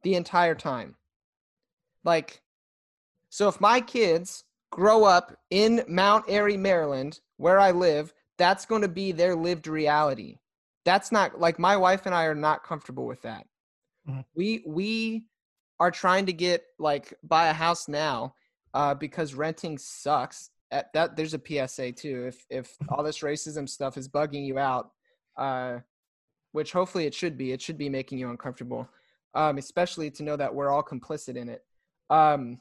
The 0.02 0.14
entire 0.14 0.54
time. 0.54 0.96
Like, 2.04 2.40
so 3.28 3.48
if 3.48 3.60
my 3.60 3.80
kids 3.80 4.44
grow 4.72 5.04
up 5.04 5.36
in 5.50 5.84
Mount 5.88 6.24
Airy, 6.28 6.56
Maryland, 6.56 7.20
where 7.36 7.58
I 7.58 7.70
live, 7.72 8.12
that's 8.38 8.64
going 8.64 8.82
to 8.82 8.88
be 8.88 9.12
their 9.12 9.34
lived 9.34 9.66
reality. 9.66 10.38
that's 10.84 11.12
not 11.12 11.38
like 11.38 11.58
my 11.58 11.76
wife 11.76 12.06
and 12.06 12.14
I 12.14 12.24
are 12.24 12.34
not 12.34 12.64
comfortable 12.64 13.06
with 13.06 13.22
that. 13.22 13.46
Mm-hmm. 14.08 14.20
We 14.34 14.64
we 14.66 15.24
are 15.80 15.90
trying 15.90 16.26
to 16.26 16.32
get 16.32 16.64
like 16.78 17.14
buy 17.22 17.48
a 17.48 17.52
house 17.52 17.88
now 17.88 18.34
uh, 18.74 18.94
because 18.94 19.34
renting 19.34 19.78
sucks. 19.78 20.50
At 20.70 20.92
that 20.92 21.16
there's 21.16 21.34
a 21.34 21.40
PSA 21.44 21.92
too. 21.92 22.26
If 22.28 22.46
if 22.50 22.76
all 22.88 23.02
this 23.02 23.20
racism 23.20 23.68
stuff 23.68 23.96
is 23.96 24.08
bugging 24.08 24.46
you 24.46 24.58
out, 24.58 24.90
uh, 25.36 25.78
which 26.52 26.72
hopefully 26.72 27.06
it 27.06 27.14
should 27.14 27.36
be, 27.36 27.52
it 27.52 27.60
should 27.60 27.78
be 27.78 27.88
making 27.88 28.18
you 28.18 28.30
uncomfortable, 28.30 28.88
um, 29.34 29.58
especially 29.58 30.10
to 30.12 30.22
know 30.22 30.36
that 30.36 30.54
we're 30.54 30.70
all 30.70 30.84
complicit 30.84 31.36
in 31.36 31.48
it. 31.48 31.64
Um, 32.10 32.60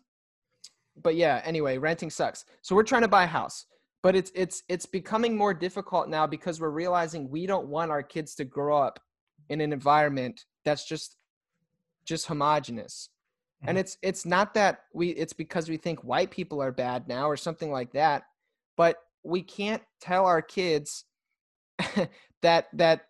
but 1.02 1.16
yeah, 1.16 1.42
anyway, 1.46 1.78
renting 1.78 2.10
sucks. 2.10 2.46
So 2.62 2.76
we're 2.76 2.84
trying 2.84 3.04
to 3.04 3.08
buy 3.08 3.26
a 3.26 3.28
house 3.28 3.66
but 4.02 4.16
it's 4.16 4.32
it's 4.34 4.64
it's 4.70 4.86
becoming 4.86 5.36
more 5.36 5.54
difficult 5.54 6.10
now 6.10 6.26
because 6.26 6.60
we're 6.60 6.70
realizing 6.70 7.30
we 7.30 7.46
don't 7.46 7.68
want 7.68 7.92
our 7.92 8.04
kids 8.04 8.36
to 8.36 8.46
grow 8.46 8.78
up 8.78 9.00
in 9.50 9.62
an 9.62 9.74
environment 9.74 10.46
that's 10.64 10.86
just 10.86 11.18
just 12.10 12.28
homogenous 12.28 13.10
mm-hmm. 13.62 13.70
and 13.70 13.78
it's 13.78 13.98
it's 14.02 14.26
not 14.26 14.54
that 14.54 14.82
we 14.94 15.10
it's 15.10 15.34
because 15.34 15.70
we 15.70 15.78
think 15.78 16.04
white 16.04 16.32
people 16.32 16.62
are 16.62 16.72
bad 16.72 17.08
now 17.08 17.30
or 17.30 17.38
something 17.38 17.72
like 17.72 17.92
that 17.94 18.24
but 18.76 18.98
we 19.24 19.42
can't 19.42 19.84
tell 20.02 20.26
our 20.26 20.42
kids 20.42 21.06
that 22.42 22.68
that 22.74 23.06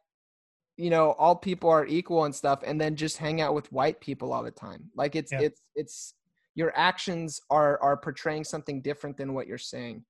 you 0.78 0.90
know 0.90 1.12
all 1.12 1.36
people 1.36 1.70
are 1.70 1.86
equal 1.86 2.26
and 2.26 2.36
stuff 2.36 2.62
and 2.66 2.80
then 2.80 2.96
just 2.96 3.18
hang 3.18 3.42
out 3.42 3.56
with 3.56 3.72
white 3.72 4.00
people 4.00 4.32
all 4.32 4.44
the 4.44 4.52
time 4.52 4.90
like 4.96 5.16
it's 5.16 5.32
yeah. 5.32 5.42
it's 5.42 5.62
it's 5.76 6.14
your 6.56 6.72
actions 6.76 7.42
are 7.50 7.82
are 7.82 7.98
portraying 7.98 8.44
something 8.44 8.82
different 8.82 9.18
than 9.18 9.34
what 9.34 9.48
you're 9.48 9.58
saying 9.58 10.04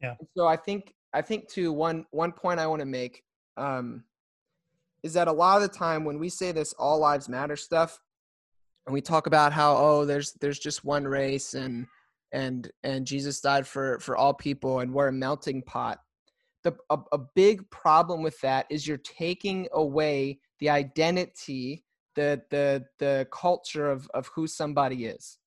yeah. 0.00 0.14
So 0.36 0.46
I 0.46 0.56
think 0.56 0.94
I 1.12 1.22
think 1.22 1.48
too 1.48 1.72
one 1.72 2.06
one 2.10 2.32
point 2.32 2.60
I 2.60 2.66
want 2.66 2.80
to 2.80 2.86
make 2.86 3.22
um, 3.56 4.04
is 5.02 5.14
that 5.14 5.28
a 5.28 5.32
lot 5.32 5.62
of 5.62 5.62
the 5.62 5.76
time 5.76 6.04
when 6.04 6.18
we 6.18 6.28
say 6.28 6.52
this 6.52 6.72
all 6.74 6.98
lives 6.98 7.28
matter 7.28 7.56
stuff, 7.56 7.98
and 8.86 8.94
we 8.94 9.00
talk 9.00 9.26
about 9.26 9.52
how 9.52 9.76
oh 9.76 10.04
there's 10.04 10.32
there's 10.40 10.58
just 10.58 10.84
one 10.84 11.04
race 11.04 11.54
and 11.54 11.86
and 12.32 12.70
and 12.82 13.06
Jesus 13.06 13.40
died 13.40 13.66
for 13.66 13.98
for 14.00 14.16
all 14.16 14.34
people 14.34 14.80
and 14.80 14.92
we're 14.92 15.08
a 15.08 15.12
melting 15.12 15.62
pot. 15.62 15.98
The 16.62 16.76
a, 16.90 16.98
a 17.12 17.18
big 17.34 17.68
problem 17.70 18.22
with 18.22 18.40
that 18.40 18.66
is 18.70 18.86
you're 18.86 18.98
taking 18.98 19.68
away 19.72 20.40
the 20.60 20.70
identity, 20.70 21.84
the 22.14 22.42
the 22.50 22.84
the 22.98 23.26
culture 23.32 23.90
of 23.90 24.08
of 24.14 24.28
who 24.34 24.46
somebody 24.46 25.06
is, 25.06 25.38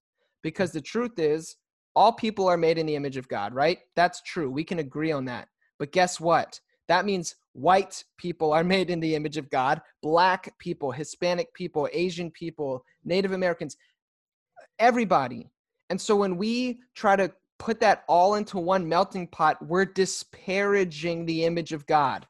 because 0.44 0.72
the 0.72 0.82
truth 0.82 1.18
is 1.18 1.56
all 1.96 2.14
people 2.14 2.48
are 2.48 2.58
made 2.58 2.78
in 2.78 2.86
the 2.86 2.96
image 2.96 3.18
of 3.18 3.28
God, 3.28 3.54
right? 3.54 3.80
That's 3.96 4.22
true. 4.22 4.50
We 4.50 4.64
can 4.64 4.80
agree 4.80 5.12
on 5.12 5.26
that. 5.26 5.48
But 5.80 5.92
guess 5.92 6.20
what? 6.20 6.60
That 6.90 7.06
means 7.06 7.36
white 7.54 8.04
people 8.18 8.52
are 8.52 8.64
made 8.76 8.90
in 8.90 9.00
the 9.00 9.16
image 9.16 9.38
of 9.38 9.50
God, 9.50 9.82
black 10.02 10.58
people, 10.60 10.92
Hispanic 10.92 11.54
people, 11.54 11.88
Asian 11.94 12.30
people, 12.32 12.84
Native 13.06 13.32
Americans, 13.32 13.78
everybody. 14.78 15.50
And 15.90 16.00
so 16.00 16.16
when 16.16 16.36
we 16.36 16.82
try 16.94 17.16
to 17.16 17.32
put 17.58 17.80
that 17.80 18.04
all 18.08 18.36
into 18.36 18.58
one 18.58 18.88
melting 18.88 19.28
pot, 19.28 19.66
we're 19.66 19.86
disparaging 19.86 21.26
the 21.26 21.46
image 21.46 21.72
of 21.72 21.86
God. 21.88 22.28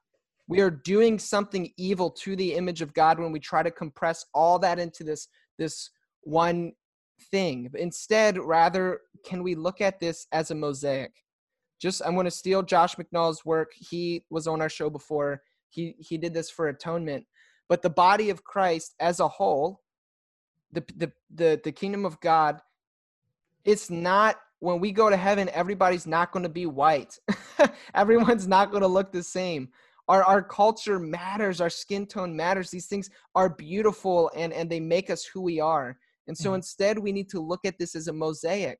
We 0.48 0.62
are 0.62 0.72
doing 0.72 1.20
something 1.20 1.72
evil 1.78 2.10
to 2.12 2.36
the 2.36 2.56
image 2.56 2.82
of 2.82 2.94
God 2.94 3.20
when 3.20 3.32
we 3.32 3.40
try 3.40 3.62
to 3.62 3.70
compress 3.70 4.26
all 4.34 4.60
that 4.60 4.80
into 4.80 5.04
this 5.04 5.28
this 5.60 5.92
one 6.24 6.72
thing. 7.30 7.70
But 7.72 7.82
Instead, 7.82 8.40
rather, 8.40 9.02
can 9.24 9.44
we 9.44 9.54
look 9.54 9.82
at 9.82 10.00
this 10.00 10.26
as 10.32 10.50
a 10.50 10.56
mosaic? 10.56 11.12
Just 11.80 12.02
I'm 12.06 12.14
going 12.14 12.26
to 12.26 12.32
steal 12.32 12.62
Josh 12.62 12.96
McNall's 12.96 13.46
work. 13.46 13.72
He 13.74 14.26
was 14.30 14.48
on 14.48 14.62
our 14.62 14.70
show 14.70 14.90
before. 14.90 15.42
He 15.70 15.96
he 16.00 16.18
did 16.18 16.34
this 16.34 16.50
for 16.50 16.68
atonement. 16.68 17.26
But 17.68 17.82
the 17.82 17.90
body 17.90 18.30
of 18.30 18.44
Christ 18.44 18.96
as 19.00 19.20
a 19.20 19.28
whole, 19.28 19.82
the 20.72 20.84
the 20.96 21.12
the, 21.34 21.62
the 21.64 21.72
kingdom 21.72 22.06
of 22.06 22.20
God, 22.20 22.60
it's 23.64 23.90
not 23.90 24.38
when 24.60 24.80
we 24.80 24.92
go 24.92 25.10
to 25.10 25.18
heaven, 25.18 25.50
everybody's 25.54 26.06
not 26.06 26.32
going 26.32 26.44
to 26.44 26.50
be 26.50 26.66
white. 26.66 27.18
Everyone's 27.96 28.48
not 28.48 28.72
going 28.72 28.82
to 28.82 28.88
look 28.88 29.12
the 29.12 29.24
same. 29.24 29.70
Our, 30.10 30.24
our 30.24 30.42
culture 30.42 31.00
matters. 31.00 31.62
Our 31.62 31.70
skin 31.70 32.06
tone 32.06 32.36
matters. 32.36 32.70
These 32.70 32.88
things 32.88 33.10
are 33.36 33.50
beautiful 33.50 34.32
and, 34.36 34.52
and 34.52 34.70
they 34.70 34.80
make 34.80 35.10
us 35.10 35.24
who 35.24 35.42
we 35.42 35.60
are. 35.60 35.98
And 36.28 36.38
so 36.38 36.50
mm-hmm. 36.50 36.56
instead, 36.56 37.00
we 37.00 37.12
need 37.12 37.30
to 37.30 37.40
look 37.40 37.62
at 37.64 37.78
this 37.80 37.96
as 37.96 38.08
a 38.08 38.14
mosaic 38.14 38.80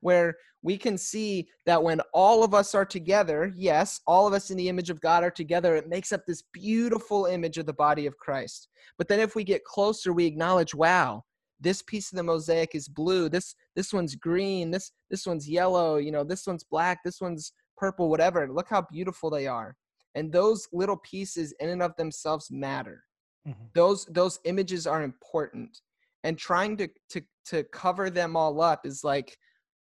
where 0.00 0.36
we 0.62 0.76
can 0.76 0.98
see 0.98 1.48
that 1.66 1.82
when 1.82 2.00
all 2.12 2.42
of 2.42 2.54
us 2.54 2.74
are 2.74 2.84
together, 2.84 3.52
yes, 3.56 4.00
all 4.06 4.26
of 4.26 4.32
us 4.32 4.50
in 4.50 4.56
the 4.56 4.68
image 4.68 4.90
of 4.90 5.00
God 5.00 5.22
are 5.22 5.30
together, 5.30 5.76
it 5.76 5.88
makes 5.88 6.12
up 6.12 6.26
this 6.26 6.42
beautiful 6.52 7.26
image 7.26 7.58
of 7.58 7.66
the 7.66 7.72
body 7.72 8.06
of 8.06 8.16
Christ. 8.18 8.68
But 8.96 9.08
then 9.08 9.20
if 9.20 9.34
we 9.34 9.44
get 9.44 9.64
closer, 9.64 10.12
we 10.12 10.26
acknowledge, 10.26 10.74
wow, 10.74 11.22
this 11.60 11.82
piece 11.82 12.12
of 12.12 12.16
the 12.16 12.22
mosaic 12.22 12.74
is 12.74 12.88
blue, 12.88 13.28
this 13.28 13.54
this 13.74 13.92
one's 13.92 14.14
green, 14.14 14.70
this 14.70 14.92
this 15.10 15.26
one's 15.26 15.48
yellow, 15.48 15.96
you 15.96 16.12
know, 16.12 16.24
this 16.24 16.46
one's 16.46 16.64
black, 16.64 16.98
this 17.04 17.20
one's 17.20 17.52
purple, 17.76 18.08
whatever. 18.10 18.48
Look 18.48 18.68
how 18.68 18.82
beautiful 18.82 19.30
they 19.30 19.46
are. 19.46 19.76
And 20.14 20.32
those 20.32 20.68
little 20.72 20.96
pieces 20.98 21.54
in 21.60 21.68
and 21.68 21.82
of 21.82 21.94
themselves 21.96 22.50
matter. 22.50 23.02
Mm-hmm. 23.46 23.64
Those 23.74 24.06
those 24.06 24.38
images 24.44 24.86
are 24.86 25.02
important 25.02 25.80
and 26.24 26.36
trying 26.36 26.76
to 26.76 26.88
to 27.10 27.22
to 27.46 27.64
cover 27.64 28.10
them 28.10 28.36
all 28.36 28.60
up 28.60 28.84
is 28.84 29.04
like 29.04 29.36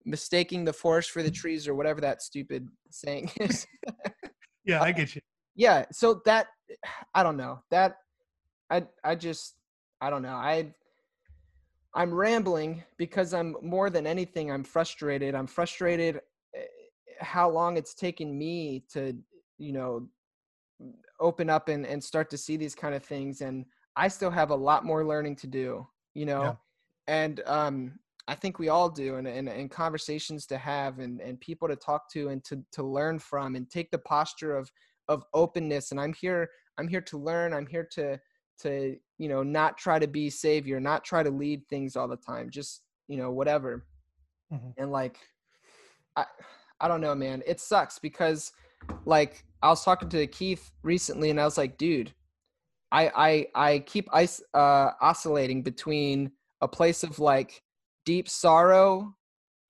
mistaking 0.06 0.66
the 0.66 0.74
forest 0.74 1.12
for 1.12 1.24
the 1.24 1.32
trees 1.32 1.68
or 1.68 1.76
whatever 1.76 2.02
that 2.02 2.22
stupid 2.22 2.68
saying 2.90 3.30
is. 3.40 3.66
yeah, 4.66 4.82
I 4.82 4.92
get 4.92 5.16
you. 5.16 5.22
Yeah, 5.56 5.86
so 5.92 6.22
that 6.26 6.48
I 7.14 7.24
don't 7.24 7.38
know. 7.38 7.62
That 7.72 7.98
I 8.70 8.86
I 9.04 9.16
just 9.16 9.56
I 10.02 10.10
don't 10.10 10.22
know. 10.22 10.36
I 10.36 10.74
I'm 11.94 12.14
rambling 12.14 12.84
because 12.98 13.34
I'm 13.34 13.56
more 13.62 13.90
than 13.90 14.06
anything 14.06 14.52
I'm 14.52 14.64
frustrated. 14.64 15.34
I'm 15.34 15.48
frustrated 15.48 16.20
eh, 16.54 16.66
how 17.22 17.50
long 17.50 17.78
it's 17.78 17.94
taken 17.94 18.38
me 18.38 18.84
to, 18.92 19.16
you 19.58 19.72
know, 19.72 20.10
open 21.22 21.50
up 21.50 21.70
and, 21.70 21.86
and 21.86 22.04
start 22.04 22.30
to 22.32 22.38
see 22.38 22.58
these 22.58 22.76
kind 22.76 22.94
of 22.94 23.02
things 23.02 23.40
and 23.40 23.66
I 23.96 24.10
still 24.10 24.32
have 24.32 24.50
a 24.50 24.56
lot 24.56 24.84
more 24.84 25.06
learning 25.06 25.38
to 25.38 25.48
do 25.48 25.88
you 26.16 26.26
know, 26.26 26.44
yeah. 26.44 26.54
and 27.08 27.42
um, 27.46 28.00
I 28.28 28.36
think 28.36 28.58
we 28.58 28.70
all 28.70 28.90
do, 28.90 29.16
and, 29.16 29.28
and, 29.28 29.48
and 29.48 29.70
conversations 29.70 30.46
to 30.48 30.58
have, 30.58 31.00
and, 31.00 31.22
and 31.22 31.40
people 31.40 31.68
to 31.68 31.76
talk 31.76 32.10
to, 32.14 32.30
and 32.30 32.44
to 32.46 32.64
to 32.74 32.84
learn 32.84 33.20
from, 33.20 33.56
and 33.56 33.70
take 33.70 33.92
the 33.92 34.00
posture 34.00 34.56
of 34.56 34.72
of 35.08 35.24
openness. 35.34 35.92
And 35.92 36.00
I'm 36.00 36.14
here, 36.14 36.50
I'm 36.78 36.88
here 36.88 37.02
to 37.02 37.18
learn. 37.18 37.54
I'm 37.54 37.68
here 37.68 37.88
to 37.92 38.20
to 38.62 38.96
you 39.18 39.30
know 39.30 39.44
not 39.44 39.78
try 39.78 40.00
to 40.00 40.08
be 40.08 40.30
savior, 40.30 40.80
not 40.80 41.04
try 41.04 41.24
to 41.24 41.30
lead 41.30 41.68
things 41.70 41.96
all 41.96 42.08
the 42.08 42.18
time. 42.18 42.50
Just 42.50 42.82
you 43.08 43.18
know 43.18 43.32
whatever, 43.32 43.86
mm-hmm. 44.52 44.70
and 44.78 44.92
like 44.92 45.18
I 46.16 46.26
I 46.80 46.88
don't 46.88 47.02
know, 47.02 47.16
man. 47.16 47.44
It 47.46 47.60
sucks 47.60 48.00
because 48.00 48.52
like 49.06 49.46
I 49.62 49.70
was 49.70 49.84
talking 49.84 50.10
to 50.10 50.28
Keith 50.28 50.72
recently, 50.84 51.30
and 51.30 51.40
I 51.40 51.46
was 51.46 51.58
like, 51.58 51.78
dude 51.78 52.14
I 52.92 53.12
I 53.16 53.48
I 53.72 53.80
keep 53.80 54.08
ice 54.14 54.42
uh, 54.54 54.92
oscillating 55.02 55.62
between 55.62 56.32
a 56.62 56.68
place 56.68 57.04
of 57.04 57.20
like 57.20 57.62
deep 58.06 58.30
sorrow 58.30 59.16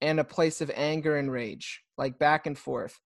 and 0.01 0.19
a 0.19 0.23
place 0.23 0.61
of 0.61 0.71
anger 0.75 1.17
and 1.17 1.31
rage, 1.31 1.81
like 1.97 2.19
back 2.19 2.47
and 2.47 2.57
forth. 2.57 2.99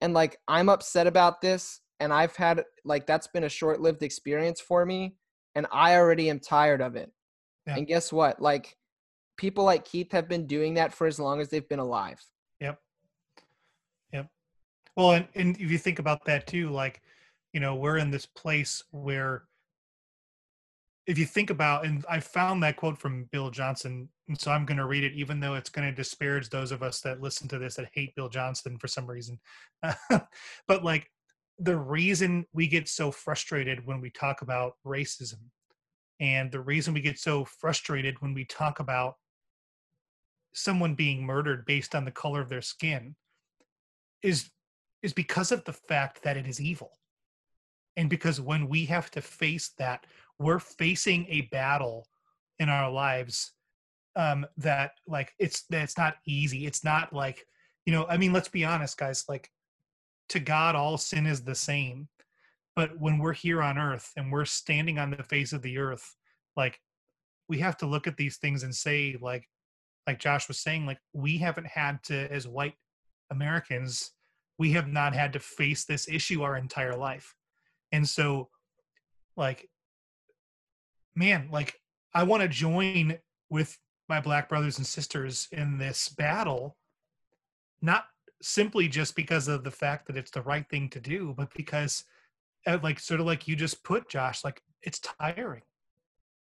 And 0.00 0.14
like 0.14 0.38
I'm 0.48 0.68
upset 0.68 1.06
about 1.06 1.40
this, 1.40 1.80
and 2.00 2.12
I've 2.12 2.36
had 2.36 2.64
like 2.84 3.06
that's 3.06 3.26
been 3.28 3.44
a 3.44 3.48
short-lived 3.48 4.02
experience 4.02 4.60
for 4.60 4.84
me, 4.84 5.16
and 5.54 5.66
I 5.72 5.96
already 5.96 6.28
am 6.30 6.40
tired 6.40 6.80
of 6.80 6.96
it. 6.96 7.10
Yeah. 7.66 7.76
And 7.76 7.86
guess 7.86 8.12
what? 8.12 8.40
Like 8.40 8.76
people 9.36 9.64
like 9.64 9.84
Keith 9.84 10.12
have 10.12 10.28
been 10.28 10.46
doing 10.46 10.74
that 10.74 10.92
for 10.92 11.06
as 11.06 11.18
long 11.18 11.40
as 11.40 11.48
they've 11.48 11.68
been 11.68 11.78
alive. 11.78 12.22
Yep. 12.60 12.78
Yep. 14.12 14.28
Well, 14.96 15.12
and, 15.12 15.28
and 15.34 15.56
if 15.56 15.70
you 15.70 15.78
think 15.78 15.98
about 15.98 16.24
that 16.26 16.46
too, 16.46 16.68
like, 16.70 17.00
you 17.52 17.60
know, 17.60 17.74
we're 17.74 17.96
in 17.96 18.10
this 18.10 18.26
place 18.26 18.82
where 18.90 19.44
if 21.06 21.18
you 21.18 21.24
think 21.26 21.50
about 21.50 21.84
and 21.84 22.04
i 22.08 22.18
found 22.18 22.62
that 22.62 22.76
quote 22.76 22.98
from 22.98 23.24
bill 23.30 23.50
johnson 23.50 24.08
and 24.28 24.40
so 24.40 24.50
i'm 24.50 24.64
going 24.64 24.78
to 24.78 24.86
read 24.86 25.04
it 25.04 25.12
even 25.12 25.40
though 25.40 25.54
it's 25.54 25.70
going 25.70 25.86
to 25.86 25.94
disparage 25.94 26.48
those 26.48 26.72
of 26.72 26.82
us 26.82 27.00
that 27.00 27.20
listen 27.20 27.48
to 27.48 27.58
this 27.58 27.76
that 27.76 27.88
hate 27.92 28.14
bill 28.14 28.28
johnson 28.28 28.78
for 28.78 28.88
some 28.88 29.06
reason. 29.06 29.38
But 30.68 30.84
like 30.84 31.10
the 31.58 31.76
reason 31.76 32.46
we 32.52 32.66
get 32.66 32.88
so 32.88 33.10
frustrated 33.10 33.86
when 33.86 34.00
we 34.00 34.10
talk 34.10 34.42
about 34.42 34.74
racism 34.84 35.50
and 36.20 36.50
the 36.50 36.60
reason 36.60 36.94
we 36.94 37.00
get 37.00 37.18
so 37.18 37.44
frustrated 37.44 38.20
when 38.20 38.34
we 38.34 38.44
talk 38.44 38.80
about 38.80 39.16
someone 40.52 40.94
being 40.94 41.24
murdered 41.24 41.64
based 41.66 41.94
on 41.94 42.04
the 42.04 42.10
color 42.10 42.40
of 42.40 42.48
their 42.48 42.62
skin 42.62 43.14
is 44.22 44.50
is 45.02 45.12
because 45.12 45.52
of 45.52 45.64
the 45.64 45.72
fact 45.72 46.22
that 46.22 46.36
it 46.36 46.46
is 46.46 46.60
evil. 46.60 46.92
And 47.96 48.08
because 48.08 48.40
when 48.40 48.68
we 48.68 48.86
have 48.86 49.10
to 49.12 49.20
face 49.20 49.72
that 49.78 50.06
we're 50.38 50.58
facing 50.58 51.26
a 51.28 51.42
battle 51.52 52.08
in 52.58 52.68
our 52.68 52.90
lives 52.90 53.52
um 54.16 54.46
that 54.56 54.92
like 55.06 55.32
it's 55.38 55.64
that's 55.70 55.98
not 55.98 56.16
easy. 56.26 56.66
It's 56.66 56.84
not 56.84 57.12
like 57.12 57.46
you 57.86 57.92
know 57.92 58.06
i 58.06 58.16
mean 58.16 58.32
let's 58.32 58.48
be 58.48 58.64
honest 58.64 58.96
guys 58.96 59.24
like 59.28 59.50
to 60.30 60.40
god 60.40 60.74
all 60.74 60.98
sin 60.98 61.26
is 61.26 61.42
the 61.42 61.54
same. 61.54 62.08
But 62.76 62.98
when 62.98 63.18
we're 63.18 63.34
here 63.34 63.62
on 63.62 63.78
earth 63.78 64.10
and 64.16 64.32
we're 64.32 64.46
standing 64.46 64.98
on 64.98 65.12
the 65.12 65.22
face 65.22 65.52
of 65.52 65.62
the 65.62 65.78
earth 65.78 66.16
like 66.56 66.80
we 67.48 67.58
have 67.58 67.76
to 67.78 67.86
look 67.86 68.06
at 68.06 68.16
these 68.16 68.38
things 68.38 68.62
and 68.62 68.74
say 68.74 69.16
like 69.20 69.48
like 70.06 70.18
josh 70.18 70.48
was 70.48 70.58
saying 70.58 70.86
like 70.86 70.98
we 71.12 71.38
haven't 71.38 71.66
had 71.66 72.02
to 72.04 72.32
as 72.32 72.48
white 72.48 72.74
americans 73.30 74.12
we 74.58 74.72
have 74.72 74.88
not 74.88 75.14
had 75.14 75.32
to 75.32 75.40
face 75.40 75.84
this 75.84 76.08
issue 76.08 76.42
our 76.42 76.56
entire 76.56 76.96
life. 76.96 77.34
And 77.92 78.08
so 78.08 78.48
like 79.36 79.68
man 81.16 81.48
like 81.50 81.74
i 82.12 82.22
want 82.22 82.40
to 82.40 82.48
join 82.48 83.18
with 83.50 83.76
my 84.08 84.20
black 84.20 84.48
brothers 84.48 84.78
and 84.78 84.86
sisters 84.86 85.48
in 85.52 85.78
this 85.78 86.08
battle 86.08 86.76
not 87.82 88.06
simply 88.42 88.88
just 88.88 89.16
because 89.16 89.48
of 89.48 89.64
the 89.64 89.70
fact 89.70 90.06
that 90.06 90.16
it's 90.16 90.30
the 90.30 90.42
right 90.42 90.68
thing 90.68 90.88
to 90.88 91.00
do 91.00 91.34
but 91.36 91.52
because 91.54 92.04
uh, 92.66 92.78
like 92.82 92.98
sort 92.98 93.20
of 93.20 93.26
like 93.26 93.48
you 93.48 93.56
just 93.56 93.82
put 93.84 94.08
josh 94.08 94.44
like 94.44 94.62
it's 94.84 95.00
tiring. 95.00 95.62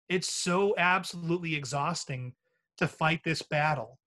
It's 0.09 0.31
so 0.31 0.75
absolutely 0.77 1.55
exhausting 1.55 2.35
to 2.79 2.89
fight 2.89 3.23
this 3.25 3.41
battle. 3.41 3.99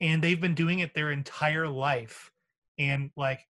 And 0.00 0.22
they've 0.22 0.40
been 0.40 0.54
doing 0.54 0.78
it 0.78 0.94
their 0.94 1.10
entire 1.10 1.68
life. 1.68 2.30
And 2.78 3.10
like 3.16 3.40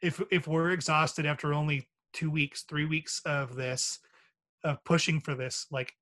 if 0.00 0.20
if 0.30 0.48
we're 0.48 0.70
exhausted 0.70 1.26
after 1.26 1.52
only 1.52 1.86
two 2.12 2.30
weeks 2.30 2.62
three 2.62 2.86
weeks 2.86 3.20
of 3.24 3.54
this 3.54 3.98
of 4.64 4.82
pushing 4.84 5.18
for 5.18 5.34
this 5.34 5.66
like 5.70 5.94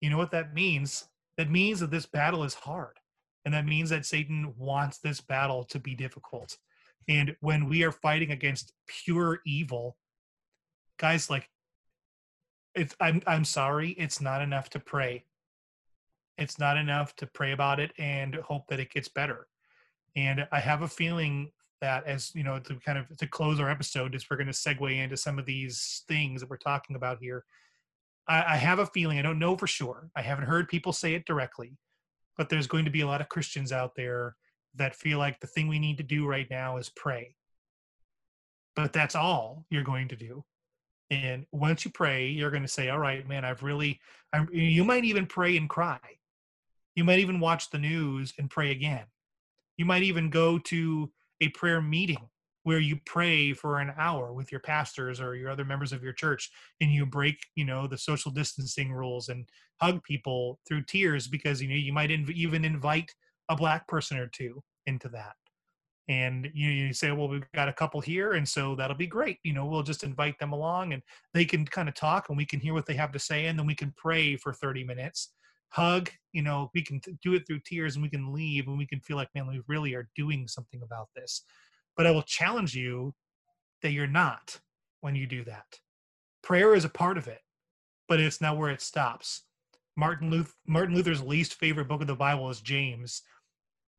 you 0.00 0.08
know 0.08 0.16
what 0.16 0.30
that 0.30 0.54
means 0.54 1.08
that 1.38 1.50
means 1.50 1.80
that 1.80 1.90
this 1.90 2.04
battle 2.04 2.44
is 2.44 2.52
hard 2.52 2.98
and 3.44 3.54
that 3.54 3.64
means 3.64 3.88
that 3.88 4.04
satan 4.04 4.52
wants 4.58 4.98
this 4.98 5.22
battle 5.22 5.64
to 5.64 5.78
be 5.78 5.94
difficult. 5.94 6.58
And 7.08 7.34
when 7.40 7.70
we 7.70 7.84
are 7.84 7.92
fighting 7.92 8.32
against 8.32 8.74
pure 8.86 9.40
evil 9.46 9.96
guys 10.98 11.30
like 11.30 11.48
it's 12.74 12.94
i'm 13.00 13.22
i'm 13.26 13.44
sorry 13.44 13.90
it's 13.90 14.20
not 14.20 14.42
enough 14.42 14.68
to 14.70 14.80
pray. 14.80 15.24
It's 16.36 16.58
not 16.58 16.76
enough 16.76 17.16
to 17.16 17.26
pray 17.26 17.52
about 17.52 17.80
it 17.80 17.92
and 17.98 18.34
hope 18.36 18.66
that 18.68 18.80
it 18.80 18.92
gets 18.92 19.08
better. 19.08 19.46
And 20.16 20.46
i 20.52 20.60
have 20.60 20.82
a 20.82 20.88
feeling 20.88 21.52
that 21.80 22.04
as 22.06 22.34
you 22.34 22.42
know 22.42 22.58
to 22.58 22.74
kind 22.80 22.98
of 22.98 23.16
to 23.16 23.26
close 23.26 23.60
our 23.60 23.70
episode 23.70 24.14
is 24.14 24.26
we're 24.28 24.36
going 24.36 24.48
to 24.48 24.52
segue 24.52 25.02
into 25.02 25.16
some 25.16 25.38
of 25.38 25.46
these 25.46 26.02
things 26.08 26.40
that 26.40 26.50
we're 26.50 26.56
talking 26.56 26.96
about 26.96 27.18
here 27.20 27.44
I, 28.28 28.54
I 28.54 28.56
have 28.56 28.78
a 28.78 28.86
feeling 28.86 29.18
i 29.18 29.22
don't 29.22 29.38
know 29.38 29.56
for 29.56 29.66
sure 29.66 30.10
i 30.16 30.22
haven't 30.22 30.46
heard 30.46 30.68
people 30.68 30.92
say 30.92 31.14
it 31.14 31.26
directly 31.26 31.76
but 32.36 32.48
there's 32.48 32.66
going 32.66 32.84
to 32.84 32.90
be 32.90 33.00
a 33.00 33.06
lot 33.06 33.20
of 33.20 33.28
christians 33.28 33.72
out 33.72 33.92
there 33.96 34.36
that 34.78 34.94
feel 34.94 35.18
like 35.18 35.40
the 35.40 35.46
thing 35.46 35.68
we 35.68 35.78
need 35.78 35.98
to 35.98 36.02
do 36.02 36.26
right 36.26 36.46
now 36.50 36.76
is 36.76 36.88
pray. 36.88 37.34
But 38.74 38.92
that's 38.92 39.14
all 39.14 39.64
you're 39.70 39.84
going 39.84 40.08
to 40.08 40.16
do. 40.16 40.44
And 41.10 41.46
once 41.52 41.84
you 41.84 41.90
pray 41.90 42.28
you're 42.28 42.50
going 42.50 42.62
to 42.62 42.68
say 42.68 42.90
all 42.90 42.98
right 42.98 43.26
man 43.26 43.42
i've 43.42 43.62
really 43.62 43.98
I'm, 44.32 44.46
you 44.52 44.84
might 44.84 45.04
even 45.04 45.26
pray 45.26 45.56
and 45.56 45.68
cry. 45.68 45.98
You 46.94 47.04
might 47.04 47.20
even 47.20 47.40
watch 47.40 47.70
the 47.70 47.78
news 47.78 48.34
and 48.38 48.50
pray 48.50 48.72
again. 48.72 49.04
You 49.78 49.86
might 49.86 50.02
even 50.02 50.28
go 50.28 50.58
to 50.58 51.10
a 51.40 51.48
prayer 51.50 51.80
meeting 51.80 52.28
where 52.68 52.80
you 52.80 52.98
pray 53.06 53.54
for 53.54 53.80
an 53.80 53.94
hour 53.96 54.34
with 54.34 54.52
your 54.52 54.60
pastors 54.60 55.22
or 55.22 55.34
your 55.34 55.48
other 55.48 55.64
members 55.64 55.90
of 55.90 56.02
your 56.02 56.12
church 56.12 56.50
and 56.82 56.92
you 56.92 57.06
break 57.06 57.38
you 57.54 57.64
know 57.64 57.86
the 57.86 57.96
social 57.96 58.30
distancing 58.30 58.92
rules 58.92 59.30
and 59.30 59.48
hug 59.80 60.02
people 60.02 60.58
through 60.68 60.82
tears 60.82 61.28
because 61.28 61.62
you 61.62 61.68
know 61.70 61.74
you 61.74 61.94
might 61.94 62.10
inv- 62.10 62.28
even 62.32 62.66
invite 62.66 63.10
a 63.48 63.56
black 63.56 63.88
person 63.88 64.18
or 64.18 64.26
two 64.26 64.62
into 64.86 65.08
that. 65.08 65.32
And 66.10 66.50
you, 66.52 66.68
you 66.68 66.92
say 66.92 67.10
well 67.10 67.28
we've 67.28 67.50
got 67.54 67.70
a 67.70 67.72
couple 67.72 68.02
here 68.02 68.34
and 68.34 68.46
so 68.46 68.74
that'll 68.74 68.98
be 68.98 69.06
great. 69.06 69.38
You 69.44 69.54
know 69.54 69.64
we'll 69.64 69.82
just 69.82 70.04
invite 70.04 70.38
them 70.38 70.52
along 70.52 70.92
and 70.92 71.02
they 71.32 71.46
can 71.46 71.64
kind 71.64 71.88
of 71.88 71.94
talk 71.94 72.28
and 72.28 72.36
we 72.36 72.44
can 72.44 72.60
hear 72.60 72.74
what 72.74 72.84
they 72.84 72.96
have 72.96 73.12
to 73.12 73.18
say 73.18 73.46
and 73.46 73.58
then 73.58 73.66
we 73.66 73.74
can 73.74 73.94
pray 73.96 74.36
for 74.36 74.52
30 74.52 74.84
minutes 74.84 75.32
hug 75.70 76.10
you 76.32 76.40
know 76.40 76.70
we 76.74 76.82
can 76.82 76.98
do 77.22 77.34
it 77.34 77.46
through 77.46 77.60
tears 77.64 77.94
and 77.94 78.02
we 78.02 78.08
can 78.08 78.32
leave 78.32 78.66
and 78.68 78.78
we 78.78 78.86
can 78.86 79.00
feel 79.00 79.18
like 79.18 79.28
man 79.34 79.46
we 79.46 79.60
really 79.68 79.94
are 79.94 80.08
doing 80.16 80.48
something 80.48 80.80
about 80.82 81.08
this 81.14 81.44
but 81.98 82.06
i 82.06 82.10
will 82.10 82.22
challenge 82.22 82.74
you 82.74 83.12
that 83.82 83.92
you're 83.92 84.06
not 84.06 84.58
when 85.00 85.14
you 85.14 85.26
do 85.26 85.44
that. 85.44 85.78
Prayer 86.42 86.74
is 86.74 86.84
a 86.84 86.88
part 86.88 87.18
of 87.18 87.28
it 87.28 87.40
but 88.08 88.18
it's 88.20 88.40
not 88.40 88.56
where 88.56 88.70
it 88.70 88.80
stops. 88.80 89.42
Martin 89.96 90.30
luther 90.30 90.54
martin 90.66 90.94
luther's 90.94 91.22
least 91.22 91.54
favorite 91.54 91.88
book 91.88 92.00
of 92.00 92.06
the 92.06 92.14
bible 92.14 92.48
is 92.48 92.62
james 92.62 93.22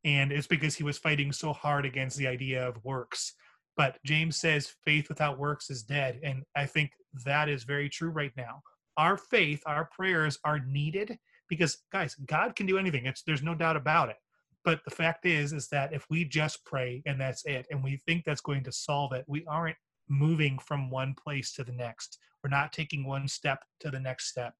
and 0.05 0.31
it's 0.31 0.47
because 0.47 0.75
he 0.75 0.83
was 0.83 0.97
fighting 0.97 1.31
so 1.31 1.51
hard 1.51 1.85
against 1.85 2.17
the 2.17 2.25
idea 2.25 2.67
of 2.67 2.83
works. 2.83 3.35
But 3.77 3.99
james 4.05 4.37
says 4.37 4.73
faith 4.85 5.09
without 5.09 5.37
works 5.37 5.69
is 5.69 5.83
dead 5.83 6.19
and 6.23 6.43
i 6.55 6.65
think 6.65 6.91
that 7.25 7.49
is 7.49 7.63
very 7.63 7.89
true 7.89 8.09
right 8.09 8.31
now. 8.37 8.61
Our 8.97 9.17
faith 9.17 9.61
our 9.65 9.89
prayers 9.95 10.39
are 10.45 10.59
needed 10.59 11.17
because 11.49 11.79
guys 11.91 12.15
god 12.25 12.55
can 12.55 12.65
do 12.65 12.77
anything. 12.77 13.05
It's 13.05 13.23
there's 13.23 13.43
no 13.43 13.55
doubt 13.55 13.75
about 13.75 14.09
it 14.09 14.17
but 14.63 14.81
the 14.85 14.91
fact 14.91 15.25
is 15.25 15.53
is 15.53 15.67
that 15.69 15.93
if 15.93 16.05
we 16.09 16.25
just 16.25 16.63
pray 16.65 17.01
and 17.05 17.19
that's 17.19 17.45
it 17.45 17.65
and 17.71 17.83
we 17.83 17.97
think 18.05 18.23
that's 18.23 18.41
going 18.41 18.63
to 18.63 18.71
solve 18.71 19.13
it 19.13 19.25
we 19.27 19.45
aren't 19.45 19.77
moving 20.09 20.57
from 20.59 20.89
one 20.89 21.13
place 21.13 21.53
to 21.53 21.63
the 21.63 21.71
next. 21.71 22.17
We're 22.43 22.49
not 22.49 22.73
taking 22.73 23.05
one 23.05 23.27
step 23.27 23.63
to 23.81 23.91
the 23.91 23.99
next 23.99 24.29
step. 24.29 24.55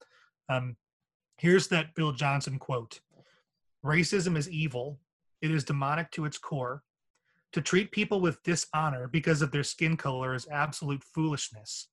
Um, 0.47 0.77
here's 1.37 1.67
that 1.69 1.95
bill 1.95 2.11
johnson 2.11 2.59
quote 2.59 2.99
racism 3.83 4.37
is 4.37 4.49
evil. 4.49 4.99
It 5.41 5.51
is 5.51 5.63
demonic 5.63 6.11
to 6.11 6.25
its 6.25 6.37
core. 6.37 6.83
To 7.53 7.61
treat 7.61 7.91
people 7.91 8.19
with 8.19 8.43
dishonor 8.43 9.07
because 9.07 9.41
of 9.41 9.51
their 9.51 9.63
skin 9.63 9.97
color 9.97 10.35
is 10.35 10.47
absolute 10.51 11.03
foolishness. 11.03 11.87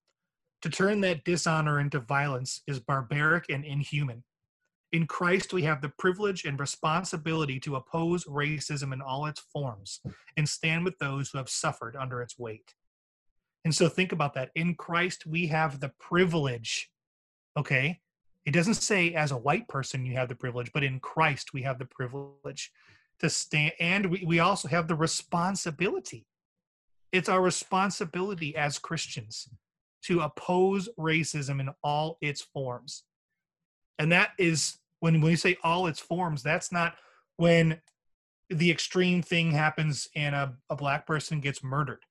To 0.62 0.68
turn 0.68 1.00
that 1.02 1.24
dishonor 1.24 1.78
into 1.80 2.00
violence 2.00 2.62
is 2.66 2.80
barbaric 2.80 3.46
and 3.48 3.64
inhuman 3.64 4.24
in 4.92 5.06
Christ, 5.06 5.52
we 5.52 5.62
have 5.62 5.82
the 5.82 5.92
privilege 5.98 6.44
and 6.44 6.58
responsibility 6.58 7.58
to 7.60 7.76
oppose 7.76 8.24
racism 8.24 8.92
in 8.92 9.02
all 9.02 9.26
its 9.26 9.40
forms 9.40 10.00
and 10.36 10.48
stand 10.48 10.84
with 10.84 10.98
those 10.98 11.30
who 11.30 11.38
have 11.38 11.48
suffered 11.48 11.96
under 11.96 12.22
its 12.22 12.38
weight. 12.38 12.74
And 13.64 13.74
so 13.74 13.88
think 13.88 14.12
about 14.12 14.34
that. 14.34 14.50
In 14.54 14.76
Christ, 14.76 15.26
we 15.26 15.48
have 15.48 15.80
the 15.80 15.90
privilege, 15.98 16.90
okay? 17.56 18.00
It 18.44 18.52
doesn't 18.52 18.74
say 18.74 19.12
as 19.14 19.32
a 19.32 19.36
white 19.36 19.66
person 19.66 20.06
you 20.06 20.14
have 20.14 20.28
the 20.28 20.36
privilege, 20.36 20.70
but 20.72 20.84
in 20.84 21.00
Christ, 21.00 21.52
we 21.52 21.62
have 21.62 21.78
the 21.80 21.86
privilege 21.86 22.70
to 23.18 23.28
stand, 23.28 23.72
and 23.80 24.06
we, 24.06 24.24
we 24.24 24.38
also 24.38 24.68
have 24.68 24.86
the 24.86 24.94
responsibility. 24.94 26.26
It's 27.10 27.28
our 27.28 27.42
responsibility 27.42 28.54
as 28.54 28.78
Christians 28.78 29.48
to 30.02 30.20
oppose 30.20 30.88
racism 30.96 31.58
in 31.58 31.70
all 31.82 32.18
its 32.20 32.42
forms 32.42 33.02
and 33.98 34.12
that 34.12 34.31
is 34.39 34.78
when 35.01 35.20
when 35.20 35.31
you 35.31 35.36
say 35.36 35.56
all 35.62 35.86
its 35.86 36.01
forms 36.01 36.43
that's 36.43 36.73
not 36.73 36.94
when 37.36 37.81
the 38.51 38.70
extreme 38.70 39.23
thing 39.23 39.51
happens 39.51 40.09
and 40.14 40.35
a, 40.35 40.55
a 40.70 40.77
black 40.77 41.06
person 41.06 41.40
gets 41.40 41.64
murdered. 41.64 42.02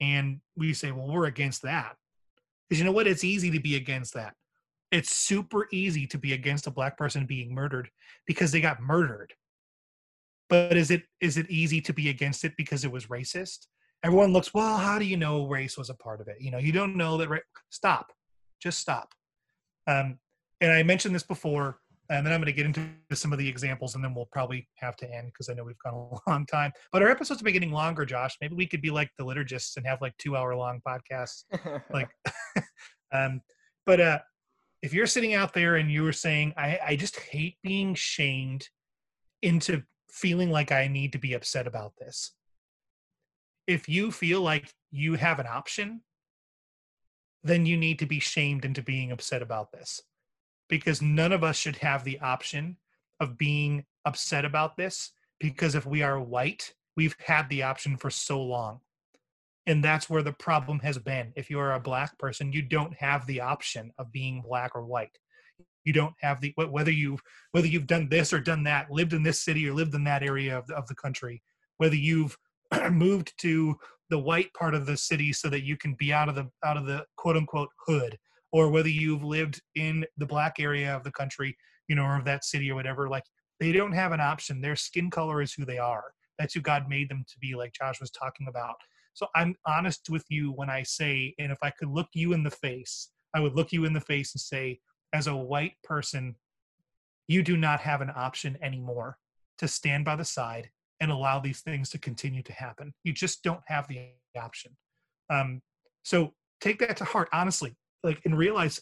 And 0.00 0.40
we 0.56 0.74
say 0.74 0.92
well 0.92 1.08
we're 1.08 1.26
against 1.26 1.62
that. 1.62 1.96
Because 2.68 2.80
you 2.80 2.84
know 2.84 2.92
what? 2.92 3.06
It's 3.06 3.24
easy 3.24 3.50
to 3.52 3.60
be 3.60 3.76
against 3.76 4.14
that. 4.14 4.34
It's 4.92 5.14
super 5.14 5.66
easy 5.72 6.06
to 6.08 6.18
be 6.18 6.32
against 6.32 6.66
a 6.66 6.70
black 6.70 6.96
person 6.96 7.26
being 7.26 7.54
murdered 7.54 7.90
because 8.26 8.52
they 8.52 8.60
got 8.60 8.80
murdered. 8.80 9.32
But 10.48 10.76
is 10.76 10.90
it 10.90 11.04
is 11.20 11.38
it 11.38 11.50
easy 11.50 11.80
to 11.82 11.92
be 11.92 12.08
against 12.08 12.44
it 12.44 12.52
because 12.56 12.84
it 12.84 12.92
was 12.92 13.06
racist? 13.06 13.66
Everyone 14.04 14.32
looks 14.32 14.52
well 14.52 14.76
how 14.76 14.98
do 14.98 15.04
you 15.04 15.16
know 15.16 15.46
race 15.46 15.78
was 15.78 15.90
a 15.90 15.94
part 15.94 16.20
of 16.20 16.28
it? 16.28 16.36
You 16.40 16.50
know 16.50 16.58
you 16.58 16.72
don't 16.72 16.96
know 16.96 17.16
that 17.16 17.30
ra- 17.30 17.38
stop. 17.70 18.12
Just 18.60 18.78
stop. 18.78 19.12
Um, 19.86 20.18
and 20.60 20.72
I 20.72 20.82
mentioned 20.82 21.14
this 21.14 21.22
before, 21.22 21.78
and 22.08 22.24
then 22.24 22.32
I'm 22.32 22.40
going 22.40 22.46
to 22.46 22.52
get 22.52 22.66
into 22.66 22.88
some 23.12 23.32
of 23.32 23.38
the 23.38 23.48
examples, 23.48 23.94
and 23.94 24.02
then 24.02 24.14
we'll 24.14 24.28
probably 24.30 24.68
have 24.76 24.96
to 24.96 25.12
end 25.12 25.28
because 25.28 25.48
I 25.48 25.54
know 25.54 25.64
we've 25.64 25.78
gone 25.84 25.94
a 25.94 26.30
long 26.30 26.46
time. 26.46 26.72
But 26.92 27.02
our 27.02 27.08
episodes 27.08 27.40
have 27.40 27.44
been 27.44 27.52
getting 27.52 27.72
longer, 27.72 28.04
Josh. 28.04 28.36
Maybe 28.40 28.54
we 28.54 28.66
could 28.66 28.82
be 28.82 28.90
like 28.90 29.10
the 29.18 29.24
liturgists 29.24 29.76
and 29.76 29.86
have 29.86 30.00
like 30.00 30.16
two 30.18 30.36
hour 30.36 30.54
long 30.54 30.80
podcasts. 30.86 31.44
like, 31.92 32.08
um, 33.12 33.40
but 33.84 34.00
uh, 34.00 34.18
if 34.82 34.94
you're 34.94 35.06
sitting 35.06 35.34
out 35.34 35.52
there 35.52 35.76
and 35.76 35.90
you 35.90 36.02
were 36.02 36.12
saying, 36.12 36.54
I, 36.56 36.78
I 36.86 36.96
just 36.96 37.18
hate 37.18 37.56
being 37.62 37.94
shamed 37.94 38.68
into 39.42 39.82
feeling 40.10 40.50
like 40.50 40.72
I 40.72 40.88
need 40.88 41.12
to 41.12 41.18
be 41.18 41.34
upset 41.34 41.66
about 41.66 41.92
this. 41.98 42.32
If 43.66 43.88
you 43.88 44.12
feel 44.12 44.42
like 44.42 44.72
you 44.92 45.14
have 45.14 45.40
an 45.40 45.46
option, 45.46 46.02
then 47.42 47.66
you 47.66 47.76
need 47.76 47.98
to 47.98 48.06
be 48.06 48.20
shamed 48.20 48.64
into 48.64 48.82
being 48.82 49.10
upset 49.10 49.42
about 49.42 49.72
this 49.72 50.00
because 50.68 51.02
none 51.02 51.32
of 51.32 51.44
us 51.44 51.56
should 51.56 51.76
have 51.76 52.04
the 52.04 52.18
option 52.20 52.76
of 53.20 53.38
being 53.38 53.84
upset 54.04 54.44
about 54.44 54.76
this 54.76 55.12
because 55.38 55.74
if 55.74 55.86
we 55.86 56.02
are 56.02 56.20
white, 56.20 56.72
we've 56.96 57.16
had 57.24 57.48
the 57.48 57.62
option 57.62 57.96
for 57.96 58.10
so 58.10 58.42
long. 58.42 58.80
And 59.66 59.82
that's 59.82 60.08
where 60.08 60.22
the 60.22 60.32
problem 60.32 60.78
has 60.80 60.96
been. 60.98 61.32
If 61.36 61.50
you 61.50 61.58
are 61.58 61.74
a 61.74 61.80
black 61.80 62.16
person, 62.18 62.52
you 62.52 62.62
don't 62.62 62.94
have 62.94 63.26
the 63.26 63.40
option 63.40 63.92
of 63.98 64.12
being 64.12 64.42
black 64.46 64.72
or 64.74 64.84
white. 64.84 65.18
You 65.84 65.92
don't 65.92 66.14
have 66.20 66.40
the 66.40 66.52
whether 66.56 66.90
you 66.90 67.18
whether 67.52 67.66
you've 67.66 67.86
done 67.86 68.08
this 68.08 68.32
or 68.32 68.40
done 68.40 68.64
that, 68.64 68.90
lived 68.90 69.12
in 69.12 69.22
this 69.22 69.40
city 69.40 69.68
or 69.68 69.72
lived 69.72 69.94
in 69.94 70.04
that 70.04 70.22
area 70.22 70.58
of 70.58 70.66
the, 70.66 70.74
of 70.74 70.86
the 70.88 70.94
country, 70.94 71.42
whether 71.78 71.94
you've 71.94 72.36
moved 72.90 73.32
to 73.38 73.76
the 74.10 74.18
white 74.18 74.52
part 74.54 74.74
of 74.74 74.86
the 74.86 74.96
city 74.96 75.32
so 75.32 75.48
that 75.48 75.64
you 75.64 75.76
can 75.76 75.94
be 75.94 76.12
out 76.12 76.28
of 76.28 76.34
the 76.34 76.48
out 76.64 76.76
of 76.76 76.86
the 76.86 77.04
quote 77.16 77.36
unquote 77.36 77.70
hood 77.86 78.18
or 78.56 78.70
whether 78.70 78.88
you've 78.88 79.22
lived 79.22 79.60
in 79.74 80.04
the 80.16 80.26
black 80.26 80.54
area 80.58 80.94
of 80.94 81.04
the 81.04 81.12
country 81.12 81.56
you 81.88 81.94
know 81.94 82.04
or 82.04 82.16
of 82.16 82.24
that 82.24 82.44
city 82.44 82.70
or 82.70 82.74
whatever 82.74 83.08
like 83.08 83.24
they 83.60 83.72
don't 83.72 83.92
have 83.92 84.12
an 84.12 84.20
option 84.20 84.60
their 84.60 84.76
skin 84.76 85.10
color 85.10 85.42
is 85.42 85.52
who 85.52 85.64
they 85.64 85.78
are 85.78 86.04
that's 86.38 86.54
who 86.54 86.60
god 86.60 86.88
made 86.88 87.08
them 87.08 87.24
to 87.28 87.38
be 87.38 87.54
like 87.54 87.72
josh 87.72 88.00
was 88.00 88.10
talking 88.10 88.48
about 88.48 88.76
so 89.12 89.26
i'm 89.34 89.54
honest 89.66 90.08
with 90.10 90.24
you 90.30 90.52
when 90.52 90.70
i 90.70 90.82
say 90.82 91.34
and 91.38 91.52
if 91.52 91.58
i 91.62 91.70
could 91.70 91.88
look 91.88 92.08
you 92.14 92.32
in 92.32 92.42
the 92.42 92.50
face 92.50 93.10
i 93.34 93.40
would 93.40 93.54
look 93.54 93.72
you 93.72 93.84
in 93.84 93.92
the 93.92 94.00
face 94.00 94.34
and 94.34 94.40
say 94.40 94.80
as 95.12 95.26
a 95.26 95.36
white 95.36 95.74
person 95.84 96.34
you 97.28 97.42
do 97.42 97.56
not 97.56 97.80
have 97.80 98.00
an 98.00 98.12
option 98.16 98.56
anymore 98.62 99.18
to 99.58 99.68
stand 99.68 100.04
by 100.04 100.16
the 100.16 100.24
side 100.24 100.70
and 101.00 101.10
allow 101.10 101.38
these 101.38 101.60
things 101.60 101.90
to 101.90 101.98
continue 101.98 102.42
to 102.42 102.52
happen. 102.52 102.94
You 103.04 103.12
just 103.12 103.42
don't 103.42 103.60
have 103.66 103.86
the 103.88 104.10
option. 104.36 104.76
Um, 105.28 105.60
so 106.04 106.32
take 106.60 106.78
that 106.80 106.96
to 106.98 107.04
heart, 107.04 107.28
honestly, 107.32 107.76
like 108.06 108.22
and 108.24 108.36
realize 108.36 108.80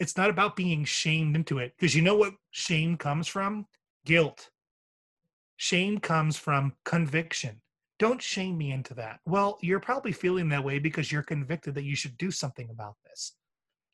it's 0.00 0.16
not 0.16 0.30
about 0.30 0.56
being 0.56 0.84
shamed 0.84 1.36
into 1.36 1.58
it 1.58 1.72
because 1.76 1.94
you 1.94 2.02
know 2.02 2.16
what 2.16 2.34
shame 2.50 2.96
comes 2.96 3.28
from? 3.28 3.66
Guilt. 4.04 4.50
Shame 5.56 5.98
comes 5.98 6.36
from 6.36 6.74
conviction. 6.84 7.60
Don't 7.98 8.20
shame 8.20 8.58
me 8.58 8.72
into 8.72 8.92
that. 8.94 9.20
Well, 9.24 9.58
you're 9.62 9.80
probably 9.80 10.12
feeling 10.12 10.48
that 10.50 10.64
way 10.64 10.78
because 10.78 11.10
you're 11.10 11.22
convicted 11.22 11.74
that 11.76 11.84
you 11.84 11.96
should 11.96 12.18
do 12.18 12.30
something 12.30 12.68
about 12.70 12.96
this. 13.06 13.32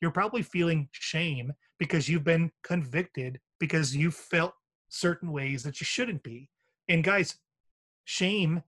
You're 0.01 0.11
probably 0.11 0.41
feeling 0.41 0.89
shame 0.91 1.53
because 1.79 2.09
you've 2.09 2.25
been 2.25 2.51
convicted 2.63 3.39
because 3.59 3.95
you 3.95 4.11
felt 4.11 4.53
certain 4.89 5.31
ways 5.31 5.63
that 5.63 5.79
you 5.79 5.85
shouldn't 5.85 6.23
be 6.23 6.49
and 6.89 7.03
guys, 7.03 7.35
shame 8.05 8.63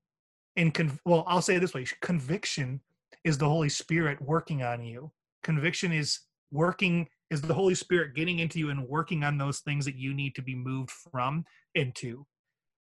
and 0.56 0.74
con- 0.74 1.00
well, 1.06 1.24
I'll 1.28 1.42
say 1.42 1.56
it 1.56 1.60
this 1.60 1.74
way: 1.74 1.86
conviction 2.02 2.82
is 3.24 3.38
the 3.38 3.50
Holy 3.50 3.70
Spirit 3.70 4.22
working 4.22 4.64
on 4.64 4.84
you. 4.84 5.12
Conviction 5.46 5.92
is 5.92 6.22
working 6.52 7.08
is 7.30 7.40
the 7.40 7.54
Holy 7.54 7.76
Spirit 7.76 8.16
getting 8.16 8.40
into 8.40 8.58
you 8.58 8.72
and 8.72 8.88
working 8.88 9.24
on 9.24 9.38
those 9.38 9.60
things 9.60 9.86
that 9.86 9.96
you 9.96 10.12
need 10.12 10.34
to 10.34 10.42
be 10.42 10.56
moved 10.56 10.90
from 10.90 11.46
into. 11.76 12.26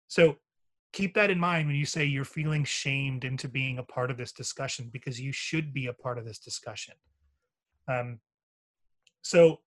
So 0.09 0.35
keep 0.91 1.13
that 1.13 1.29
in 1.29 1.39
mind 1.39 1.67
when 1.67 1.77
you 1.77 1.85
say 1.85 2.03
you're 2.03 2.25
feeling 2.25 2.65
shamed 2.65 3.23
into 3.23 3.47
being 3.47 3.77
a 3.77 3.83
part 3.83 4.11
of 4.11 4.17
this 4.17 4.33
discussion 4.33 4.89
because 4.91 5.21
you 5.21 5.31
should 5.31 5.73
be 5.73 5.87
a 5.87 5.93
part 5.93 6.17
of 6.17 6.25
this 6.25 6.39
discussion. 6.39 6.95
Um, 7.87 8.19
so, 9.21 9.61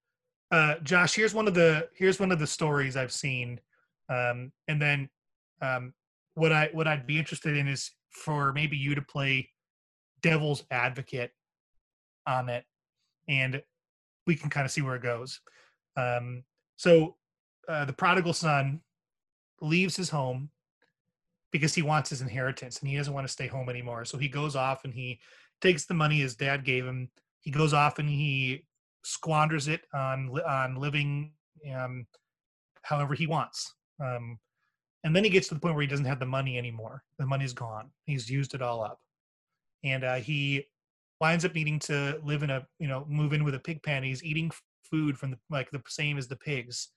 uh, 0.51 0.75
Josh, 0.83 1.15
here's 1.15 1.33
one 1.33 1.49
of 1.49 1.55
the 1.55 1.89
here's 1.97 2.21
one 2.21 2.31
of 2.31 2.39
the 2.39 2.47
stories 2.47 2.95
I've 2.95 3.13
seen, 3.13 3.59
um, 4.11 4.53
and 4.69 4.81
then 4.81 5.09
um, 5.63 5.95
what 6.35 6.53
I 6.53 6.69
what 6.73 6.87
I'd 6.87 7.07
be 7.07 7.19
interested 7.19 7.57
in 7.57 7.69
is 7.69 7.91
for 8.11 8.53
maybe 8.53 8.77
you 8.77 8.95
to 8.95 9.03
play 9.03 9.49
devil's 10.21 10.65
advocate 10.71 11.31
on 12.27 12.51
it, 12.51 12.65
and 13.33 13.63
we 14.27 14.37
can 14.37 14.51
kind 14.51 14.67
of 14.67 14.71
see 14.71 14.83
where 14.83 14.97
it 14.97 15.03
goes. 15.03 15.41
Um, 15.97 16.45
so 16.77 17.17
uh, 17.69 17.85
the 17.87 17.93
prodigal 17.93 18.35
son 18.35 18.81
leaves 19.61 19.97
his 19.97 20.11
home 20.11 20.51
because 21.51 21.75
he 21.75 21.83
wants 21.83 22.11
his 22.11 22.21
inheritance 22.21 22.81
and 22.81 22.89
he 22.89 22.97
doesn't 22.97 23.15
want 23.15 23.27
to 23.27 23.33
stay 23.33 23.47
home 23.47 23.69
anymore. 23.69 24.05
So 24.05 24.19
he 24.19 24.29
goes 24.29 24.55
off 24.55 24.85
and 24.85 24.93
he 24.93 25.19
takes 25.61 25.87
the 25.87 25.95
money 25.95 26.21
his 26.21 26.37
dad 26.37 26.65
gave 26.65 26.85
him. 26.85 27.11
He 27.41 27.51
goes 27.51 27.73
off 27.73 27.99
and 27.99 28.09
he 28.09 28.65
squanders 29.05 29.69
it 29.69 29.83
on 29.93 30.31
on 30.47 30.77
living 30.77 31.33
um, 31.75 32.07
however 32.83 33.15
he 33.15 33.27
wants. 33.27 33.75
Um, 34.01 34.39
and 35.05 35.15
then 35.15 35.25
he 35.25 35.31
gets 35.31 35.49
to 35.49 35.55
the 35.55 35.61
point 35.61 35.75
where 35.75 35.83
he 35.83 35.89
doesn't 35.89 36.07
have 36.07 36.21
the 36.21 36.27
money 36.27 36.59
anymore. 36.59 37.03
The 37.19 37.27
money's 37.27 37.53
gone. 37.53 37.91
He's 38.05 38.31
used 38.31 38.55
it 38.55 38.63
all 38.63 38.83
up, 38.83 39.01
and 39.83 40.05
uh, 40.05 40.17
he 40.17 40.67
winds 41.23 41.45
up 41.45 41.55
needing 41.55 41.79
to 41.79 42.21
live 42.25 42.43
in 42.43 42.51
a 42.51 42.67
you 42.81 42.89
know 42.89 43.07
move 43.09 43.33
in 43.33 43.45
with 43.45 43.55
a 43.55 43.61
pig 43.61 43.81
pen. 43.85 44.03
He's 44.03 44.25
eating 44.25 44.51
food 44.83 45.17
from 45.17 45.31
the 45.31 45.39
like 45.49 45.71
the 45.71 45.81
same 45.87 46.19
as 46.19 46.27
the 46.27 46.37
pigs, 46.37 46.89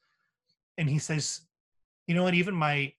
and 0.80 0.89
he 0.89 0.97
says, 0.97 1.41
"You 2.07 2.15
know 2.15 2.23
what? 2.23 2.34
Even 2.34 2.56
my 2.56 2.91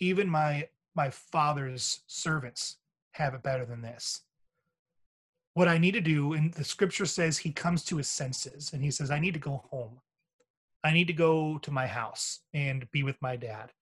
even 0.00 0.26
my 0.28 0.68
my 0.94 1.10
father's 1.10 2.00
servants 2.06 2.78
have 3.12 3.34
it 3.34 3.42
better 3.42 3.66
than 3.66 3.82
this." 3.82 4.22
What 5.52 5.68
I 5.68 5.76
need 5.76 5.92
to 5.92 6.00
do, 6.00 6.32
and 6.32 6.54
the 6.54 6.64
scripture 6.64 7.06
says 7.06 7.36
he 7.36 7.52
comes 7.52 7.84
to 7.84 7.98
his 7.98 8.08
senses 8.08 8.72
and 8.72 8.82
he 8.82 8.92
says, 8.92 9.10
I 9.10 9.18
need 9.18 9.34
to 9.34 9.40
go 9.40 9.64
home. 9.70 10.00
I 10.84 10.92
need 10.92 11.08
to 11.08 11.12
go 11.12 11.58
to 11.58 11.70
my 11.72 11.88
house 11.88 12.40
and 12.54 12.88
be 12.92 13.02
with 13.02 13.20
my 13.20 13.34
dad 13.34 13.72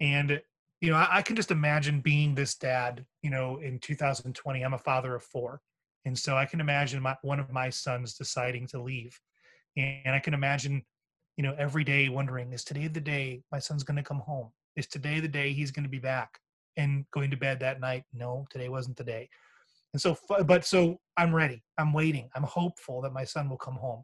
and 0.00 0.40
you 0.80 0.90
know 0.90 0.96
I, 0.96 1.08
I, 1.18 1.22
can 1.22 1.36
just 1.36 1.50
imagine 1.50 2.00
being 2.00 2.34
this 2.34 2.54
dad 2.54 3.04
you 3.22 3.30
know 3.30 3.56
in 3.58 3.78
2020 3.78 4.62
i'm 4.62 4.74
a 4.74 4.78
father 4.78 5.14
of 5.14 5.22
four 5.22 5.60
and 6.08 6.18
so 6.18 6.36
i 6.36 6.46
can 6.46 6.58
imagine 6.58 7.02
my, 7.02 7.14
one 7.20 7.38
of 7.38 7.52
my 7.52 7.68
sons 7.68 8.14
deciding 8.14 8.66
to 8.66 8.80
leave. 8.80 9.20
And 9.76 10.14
i 10.14 10.18
can 10.18 10.34
imagine 10.34 10.82
you 11.36 11.44
know 11.44 11.54
every 11.58 11.84
day 11.84 12.08
wondering 12.08 12.52
is 12.52 12.64
today 12.64 12.88
the 12.88 13.00
day 13.00 13.42
my 13.52 13.60
son's 13.60 13.84
going 13.84 13.98
to 13.98 14.02
come 14.02 14.20
home? 14.20 14.48
Is 14.74 14.88
today 14.88 15.20
the 15.20 15.28
day 15.28 15.52
he's 15.52 15.70
going 15.70 15.84
to 15.84 15.96
be 15.98 15.98
back 15.98 16.40
and 16.76 17.04
going 17.12 17.30
to 17.30 17.36
bed 17.36 17.60
that 17.60 17.80
night? 17.80 18.04
No 18.12 18.46
today 18.50 18.70
wasn't 18.70 18.96
the 18.96 19.04
day. 19.04 19.28
And 19.92 20.00
so 20.00 20.16
but 20.46 20.64
so 20.64 20.98
i'm 21.18 21.34
ready. 21.34 21.62
I'm 21.76 21.92
waiting. 21.92 22.30
I'm 22.34 22.48
hopeful 22.60 23.02
that 23.02 23.12
my 23.12 23.24
son 23.24 23.50
will 23.50 23.58
come 23.58 23.76
home. 23.76 24.02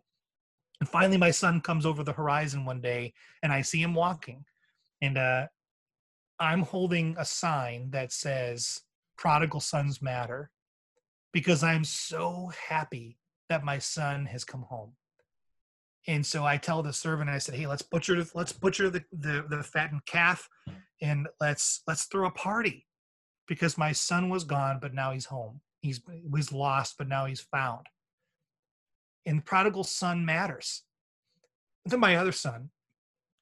And 0.81 0.89
finally 0.89 1.17
my 1.17 1.31
son 1.31 1.63
comes 1.63 1.87
over 1.87 2.05
the 2.05 2.19
horizon 2.21 2.67
one 2.67 2.83
day 2.83 3.15
and 3.43 3.51
i 3.51 3.63
see 3.63 3.81
him 3.81 3.95
walking. 3.95 4.45
And 5.01 5.17
uh, 5.17 5.47
I'm 6.39 6.63
holding 6.63 7.17
a 7.19 7.25
sign 7.25 7.91
that 7.93 8.13
says 8.13 8.83
prodigal 9.17 9.61
sons 9.61 10.03
matter 10.03 10.51
because 11.35 11.65
I'm 11.65 11.85
so 11.85 12.53
happy 12.69 13.19
that 13.51 13.65
my 13.65 13.79
son 13.79 14.25
has 14.27 14.45
come 14.45 14.63
home. 14.63 14.93
And 16.07 16.25
so 16.25 16.45
I 16.45 16.57
tell 16.57 16.83
the 16.83 16.93
servant, 16.93 17.29
I 17.29 17.39
said, 17.39 17.57
"Hey, 17.57 17.67
let's 17.67 17.83
butcher, 17.83 18.25
let's 18.35 18.53
butcher 18.53 18.89
the, 18.89 19.05
the 19.13 19.45
the 19.49 19.63
fattened 19.63 20.07
calf, 20.07 20.49
and 21.03 21.27
let's 21.41 21.83
let's 21.87 22.05
throw 22.05 22.27
a 22.27 22.31
party, 22.31 22.87
because 23.49 23.77
my 23.77 23.93
son 23.93 24.29
was 24.29 24.45
gone, 24.45 24.79
but 24.81 24.95
now 24.95 25.13
he's 25.13 25.27
home. 25.27 25.61
He's 25.81 26.01
was 26.31 26.53
lost, 26.53 26.97
but 26.99 27.09
now 27.09 27.25
he's 27.25 27.41
found. 27.41 27.87
And 29.27 29.45
prodigal 29.45 29.85
son 29.85 30.25
matters. 30.25 30.83
then 31.87 32.01
my 32.01 32.17
other 32.17 32.33
son, 32.33 32.71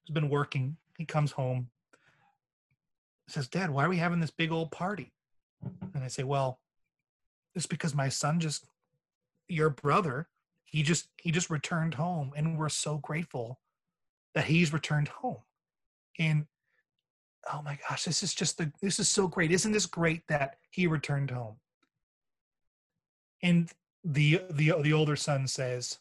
has 0.07 0.13
been 0.13 0.29
working, 0.29 0.77
he 0.97 1.05
comes 1.05 1.33
home, 1.33 1.69
says, 3.27 3.47
Dad, 3.49 3.69
why 3.69 3.85
are 3.85 3.89
we 3.89 3.97
having 3.97 4.19
this 4.19 4.31
big 4.31 4.51
old 4.51 4.71
party? 4.71 5.11
And 5.93 6.03
I 6.03 6.07
say, 6.07 6.23
Well, 6.23 6.59
it's 7.55 7.65
because 7.65 7.93
my 7.93 8.09
son 8.09 8.39
just, 8.39 8.65
your 9.47 9.69
brother, 9.69 10.27
he 10.63 10.81
just 10.81 11.07
he 11.17 11.31
just 11.31 11.49
returned 11.49 11.93
home, 11.93 12.31
and 12.35 12.57
we're 12.57 12.69
so 12.69 12.97
grateful 12.97 13.59
that 14.33 14.45
he's 14.45 14.73
returned 14.73 15.07
home. 15.07 15.37
And 16.17 16.47
oh 17.51 17.61
my 17.63 17.77
gosh, 17.87 18.05
this 18.05 18.23
is 18.23 18.33
just 18.33 18.57
the 18.57 18.71
this 18.81 18.99
is 18.99 19.07
so 19.07 19.27
great. 19.27 19.51
Isn't 19.51 19.71
this 19.71 19.85
great 19.85 20.23
that 20.27 20.57
he 20.71 20.87
returned 20.87 21.31
home? 21.31 21.57
And 23.41 23.69
the 24.03 24.41
the 24.49 24.73
the 24.81 24.93
older 24.93 25.15
son 25.15 25.47
says, 25.47 25.99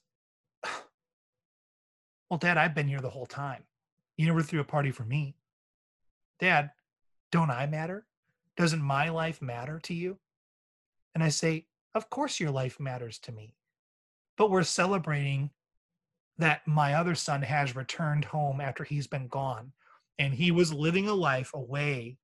Well, 2.30 2.38
Dad, 2.38 2.56
I've 2.56 2.74
been 2.74 2.88
here 2.88 3.00
the 3.00 3.10
whole 3.10 3.26
time. 3.26 3.64
You 4.16 4.26
never 4.26 4.42
threw 4.42 4.60
a 4.60 4.64
party 4.64 4.90
for 4.90 5.04
me. 5.04 5.34
Dad, 6.40 6.70
don't 7.30 7.50
I 7.50 7.66
matter? 7.66 8.06
Doesn't 8.56 8.82
my 8.82 9.10
life 9.10 9.42
matter 9.42 9.78
to 9.80 9.94
you? 9.94 10.18
And 11.14 11.22
I 11.22 11.28
say, 11.28 11.66
Of 11.94 12.10
course, 12.10 12.40
your 12.40 12.50
life 12.50 12.80
matters 12.80 13.18
to 13.20 13.32
me. 13.32 13.54
But 14.36 14.50
we're 14.50 14.62
celebrating 14.62 15.50
that 16.38 16.66
my 16.66 16.94
other 16.94 17.14
son 17.14 17.42
has 17.42 17.76
returned 17.76 18.24
home 18.24 18.60
after 18.60 18.84
he's 18.84 19.06
been 19.06 19.28
gone. 19.28 19.72
And 20.18 20.34
he 20.34 20.50
was 20.50 20.72
living 20.72 21.08
a 21.08 21.14
life 21.14 21.50
away 21.54 22.16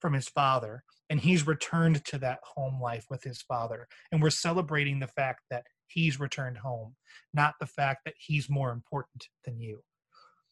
from 0.00 0.12
his 0.12 0.28
father. 0.28 0.84
And 1.08 1.20
he's 1.20 1.46
returned 1.46 2.04
to 2.06 2.18
that 2.18 2.40
home 2.42 2.80
life 2.80 3.06
with 3.10 3.22
his 3.22 3.40
father. 3.42 3.86
And 4.12 4.20
we're 4.20 4.30
celebrating 4.30 4.98
the 4.98 5.06
fact 5.08 5.42
that 5.50 5.64
he's 5.88 6.20
returned 6.20 6.58
home, 6.58 6.96
not 7.32 7.54
the 7.60 7.66
fact 7.66 8.00
that 8.04 8.14
he's 8.18 8.50
more 8.50 8.72
important 8.72 9.28
than 9.44 9.58
you. 9.60 9.82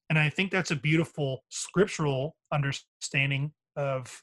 And 0.09 0.19
I 0.19 0.29
think 0.29 0.51
that's 0.51 0.71
a 0.71 0.77
beautiful 0.77 1.45
scriptural 1.49 2.37
understanding 2.53 3.53
of 3.77 4.23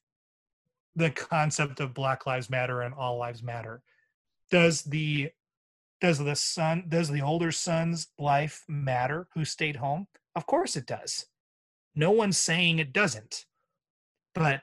the 0.95 1.09
concept 1.09 1.79
of 1.79 1.93
black 1.93 2.25
lives 2.25 2.49
matter 2.49 2.81
and 2.81 2.93
all 2.93 3.17
lives 3.17 3.41
matter. 3.41 3.81
Does 4.49 4.83
the 4.83 5.31
does 6.01 6.17
the 6.17 6.35
son 6.35 6.85
does 6.87 7.09
the 7.09 7.21
older 7.21 7.51
son's 7.51 8.07
life 8.17 8.63
matter 8.67 9.27
who 9.33 9.45
stayed 9.45 9.77
home? 9.77 10.07
Of 10.35 10.45
course 10.45 10.75
it 10.75 10.85
does. 10.85 11.27
No 11.95 12.11
one's 12.11 12.37
saying 12.37 12.79
it 12.79 12.93
doesn't. 12.93 13.45
But 14.33 14.61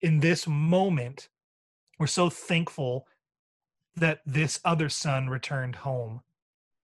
in 0.00 0.20
this 0.20 0.46
moment 0.46 1.28
we're 1.98 2.06
so 2.06 2.30
thankful 2.30 3.06
that 3.96 4.20
this 4.24 4.60
other 4.64 4.88
son 4.88 5.28
returned 5.28 5.76
home 5.76 6.22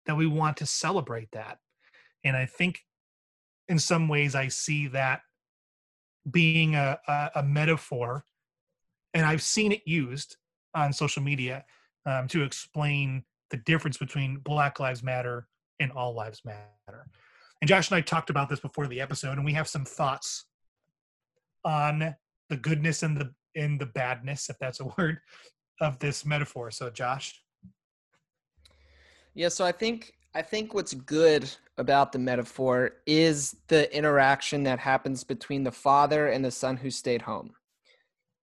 that 0.07 0.17
we 0.17 0.27
want 0.27 0.57
to 0.57 0.67
celebrate 0.67 1.31
that. 1.33 1.59
And 2.25 2.37
i 2.37 2.47
think 2.47 2.81
in 3.69 3.79
some 3.79 4.09
ways 4.09 4.35
i 4.35 4.49
see 4.49 4.89
that 4.89 5.21
being 6.31 6.75
a, 6.75 6.99
a, 7.07 7.31
a 7.37 7.43
metaphor 7.43 8.25
and 9.15 9.25
I've 9.25 9.43
seen 9.43 9.73
it 9.73 9.83
used 9.87 10.37
on 10.75 10.93
social 10.93 11.23
media 11.23 11.65
um, 12.05 12.29
to 12.29 12.43
explain 12.43 13.25
the 13.51 13.57
difference 13.59 13.97
between 13.97 14.39
Black 14.39 14.81
Lives 14.81 15.03
Matter 15.03 15.47
and 15.81 15.93
All 15.93 16.15
Lives 16.15 16.43
Matter. 16.45 17.07
And 17.61 17.69
Josh 17.69 17.91
and 17.91 17.97
I 17.97 18.01
talked 18.01 18.31
about 18.31 18.49
this 18.49 18.61
before 18.61 18.89
the 18.89 19.01
episode, 19.01 19.39
and 19.39 19.45
we 19.45 19.53
have 19.53 19.69
some 19.69 19.85
thoughts 19.85 20.47
on 21.65 22.15
the 22.51 22.57
goodness 22.57 23.03
and 23.03 23.17
the 23.17 23.33
in 23.55 23.79
the 23.79 23.87
badness, 23.87 24.51
if 24.51 24.59
that's 24.59 24.81
a 24.81 24.85
word, 24.99 25.19
of 25.81 25.99
this 26.01 26.27
metaphor. 26.27 26.71
So, 26.71 26.91
Josh. 26.91 27.41
Yeah, 29.35 29.49
so 29.49 29.65
I 29.65 29.73
think 29.73 30.13
I 30.35 30.43
think 30.43 30.75
what's 30.75 30.95
good 30.95 31.49
about 31.79 32.13
the 32.13 32.19
metaphor 32.19 32.97
is 33.07 33.57
the 33.69 33.95
interaction 33.97 34.65
that 34.65 34.81
happens 34.81 35.23
between 35.23 35.63
the 35.63 35.73
father 35.73 36.29
and 36.29 36.45
the 36.45 36.51
son 36.51 36.77
who 36.77 36.91
stayed 36.91 37.23
home. 37.23 37.53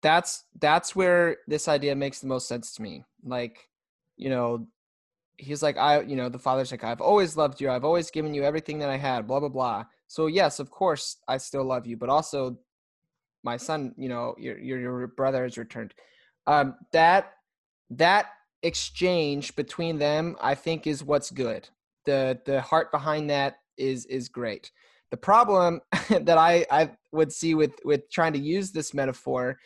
That's 0.03 0.45
that's 0.59 0.97
where 0.97 1.39
this 1.47 1.69
idea 1.69 1.95
makes 1.95 2.21
the 2.21 2.27
most 2.27 2.49
sense 2.49 2.75
to 2.75 2.83
me. 2.83 3.05
Like, 3.23 3.69
you 4.17 4.31
know, 4.31 4.67
he's 5.41 5.63
like, 5.63 5.77
I, 5.77 6.03
you 6.03 6.17
know, 6.17 6.29
the 6.29 6.39
father's 6.39 6.71
like, 6.71 6.85
I've 6.85 7.01
always 7.01 7.37
loved 7.37 7.61
you. 7.61 7.71
I've 7.71 7.85
always 7.85 8.11
given 8.11 8.35
you 8.35 8.45
everything 8.45 8.79
that 8.81 8.91
I 8.91 8.97
had, 8.97 9.27
blah, 9.27 9.41
blah, 9.41 9.49
blah. 9.49 9.85
So 10.07 10.27
yes, 10.27 10.59
of 10.59 10.71
course 10.71 11.17
I 11.29 11.39
still 11.39 11.65
love 11.65 11.87
you, 11.87 11.97
but 11.97 12.09
also 12.09 12.59
my 13.43 13.57
son, 13.57 13.95
you 13.97 14.09
know, 14.09 14.35
your, 14.39 14.59
your, 14.59 14.81
your 14.81 15.07
brother 15.07 15.45
has 15.45 15.57
returned. 15.57 15.95
Um, 16.47 16.75
that, 16.93 17.33
that 17.91 18.27
exchange 18.63 19.57
between 19.57 19.99
them, 19.99 20.37
I 20.41 20.55
think 20.55 20.87
is 20.87 21.03
what's 21.03 21.31
good. 21.31 21.69
The, 22.05 22.39
the 22.45 22.61
heart 22.61 22.91
behind 22.91 23.31
that 23.31 23.61
is, 23.77 24.05
is 24.07 24.29
great. 24.29 24.71
The 25.11 25.17
problem 25.17 25.81
that 26.11 26.39
I, 26.39 26.67
I 26.71 26.91
would 27.13 27.33
see 27.33 27.55
with, 27.55 27.75
with 27.85 28.11
trying 28.11 28.35
to 28.35 28.39
use 28.39 28.73
this 28.73 28.93
metaphor 28.93 29.59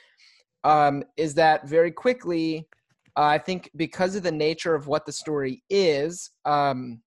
um, 0.64 1.04
is 1.16 1.34
that 1.34 1.68
very 1.68 1.92
quickly 1.92 2.66
uh, 3.16 3.22
I 3.22 3.38
think 3.38 3.70
because 3.76 4.16
of 4.16 4.22
the 4.22 4.32
nature 4.32 4.74
of 4.74 4.86
what 4.86 5.06
the 5.06 5.12
story 5.12 5.62
is, 5.70 6.30
um, 6.44 7.00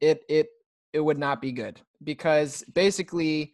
it 0.00 0.24
it 0.28 0.48
it 0.92 1.00
would 1.00 1.18
not 1.18 1.40
be 1.40 1.52
good. 1.52 1.80
Because 2.02 2.64
basically, 2.74 3.52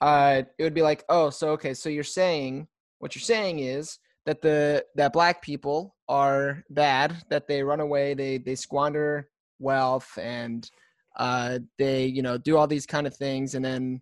uh, 0.00 0.42
it 0.58 0.62
would 0.62 0.74
be 0.74 0.82
like, 0.82 1.04
oh, 1.08 1.30
so 1.30 1.50
okay, 1.50 1.74
so 1.74 1.88
you're 1.88 2.04
saying 2.04 2.68
what 2.98 3.14
you're 3.14 3.20
saying 3.20 3.58
is 3.58 3.98
that 4.24 4.40
the 4.40 4.84
that 4.94 5.12
black 5.12 5.42
people 5.42 5.94
are 6.08 6.64
bad, 6.70 7.16
that 7.28 7.46
they 7.46 7.62
run 7.62 7.80
away, 7.80 8.14
they 8.14 8.38
they 8.38 8.54
squander 8.54 9.28
wealth, 9.58 10.18
and 10.18 10.70
uh, 11.18 11.58
they 11.78 12.06
you 12.06 12.22
know 12.22 12.38
do 12.38 12.56
all 12.56 12.66
these 12.66 12.86
kind 12.86 13.06
of 13.06 13.14
things, 13.14 13.54
and 13.54 13.64
then 13.64 14.00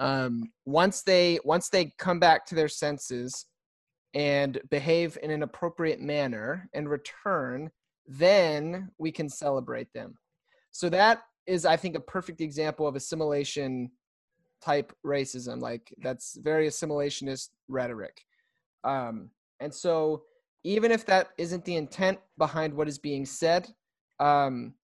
um, 0.00 0.50
once 0.66 1.02
they 1.02 1.38
once 1.44 1.68
they 1.68 1.92
come 1.98 2.18
back 2.18 2.44
to 2.46 2.56
their 2.56 2.68
senses 2.68 3.46
and 4.14 4.60
behave 4.70 5.16
in 5.22 5.30
an 5.30 5.42
appropriate 5.42 6.00
manner 6.00 6.68
and 6.74 6.88
return, 6.88 7.70
then 8.06 8.90
we 8.98 9.10
can 9.10 9.28
celebrate 9.28 9.92
them. 9.92 10.18
So 10.70 10.88
that 10.90 11.22
is, 11.46 11.64
I 11.64 11.76
think, 11.76 11.96
a 11.96 12.00
perfect 12.00 12.40
example 12.40 12.86
of 12.86 12.96
assimilation 12.96 13.90
type 14.62 14.92
racism. 15.04 15.60
Like 15.60 15.92
that's 16.02 16.36
very 16.36 16.66
assimilationist 16.68 17.50
rhetoric. 17.68 18.22
Um, 18.84 19.30
and 19.60 19.72
so, 19.72 20.24
even 20.64 20.92
if 20.92 21.04
that 21.06 21.30
isn't 21.38 21.64
the 21.64 21.74
intent 21.74 22.18
behind 22.38 22.72
what 22.72 22.86
is 22.86 22.98
being 22.98 23.26
said, 23.26 23.68
um, 24.20 24.74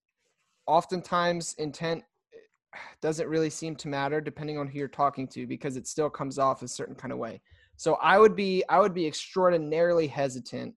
oftentimes 0.66 1.55
intent 1.59 2.02
doesn't 3.00 3.28
really 3.28 3.50
seem 3.50 3.76
to 3.76 3.88
matter 3.88 4.20
depending 4.20 4.59
on 4.59 4.66
who 4.66 4.78
you're 4.78 4.88
talking 4.88 5.26
to 5.28 5.46
because 5.46 5.76
it 5.76 5.86
still 5.86 6.10
comes 6.10 6.38
off 6.38 6.62
a 6.62 6.68
certain 6.68 6.94
kind 6.94 7.12
of 7.12 7.18
way. 7.18 7.40
So 7.78 7.94
I 8.02 8.18
would 8.18 8.34
be 8.34 8.64
I 8.68 8.80
would 8.80 8.92
be 8.92 9.06
extraordinarily 9.06 10.09
hesitant, 10.09 10.74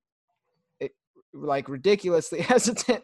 it, 0.79 0.91
like 1.33 1.67
ridiculously 1.67 2.41
hesitant 2.53 3.03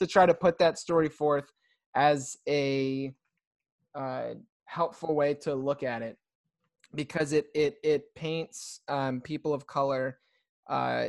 to 0.00 0.06
try 0.06 0.26
to 0.26 0.34
put 0.34 0.58
that 0.58 0.76
story 0.76 1.08
forth 1.08 1.50
as 1.94 2.36
a 2.48 3.14
uh, 3.94 4.34
helpful 4.64 5.14
way 5.14 5.34
to 5.34 5.54
look 5.54 5.84
at 5.84 6.02
it 6.02 6.18
because 6.96 7.32
it 7.32 7.46
it 7.54 7.76
it 7.84 8.12
paints 8.16 8.80
um, 8.88 9.20
people 9.20 9.54
of 9.54 9.68
color 9.68 10.18
uh, 10.68 11.06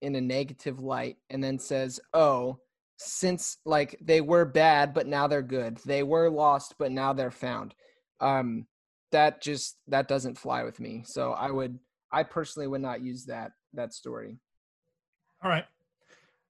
in 0.00 0.16
a 0.16 0.20
negative 0.22 0.80
light 0.80 1.18
and 1.28 1.44
then 1.44 1.58
says, 1.58 2.00
"Oh, 2.14 2.60
since 2.96 3.58
like 3.66 3.98
they 4.00 4.22
were 4.22 4.46
bad, 4.46 4.94
but 4.94 5.06
now 5.06 5.26
they're 5.26 5.42
good. 5.42 5.76
They 5.84 6.02
were 6.02 6.30
lost, 6.30 6.76
but 6.78 6.92
now 6.92 7.12
they're 7.12 7.30
found." 7.30 7.74
Um, 8.20 8.66
that 9.12 9.40
just 9.40 9.78
that 9.88 10.08
doesn't 10.08 10.38
fly 10.38 10.64
with 10.64 10.80
me. 10.80 11.02
So 11.06 11.32
I 11.32 11.50
would 11.50 11.78
I 12.10 12.22
personally 12.22 12.66
would 12.66 12.82
not 12.82 13.02
use 13.02 13.24
that 13.26 13.52
that 13.74 13.94
story. 13.94 14.38
All 15.42 15.50
right. 15.50 15.64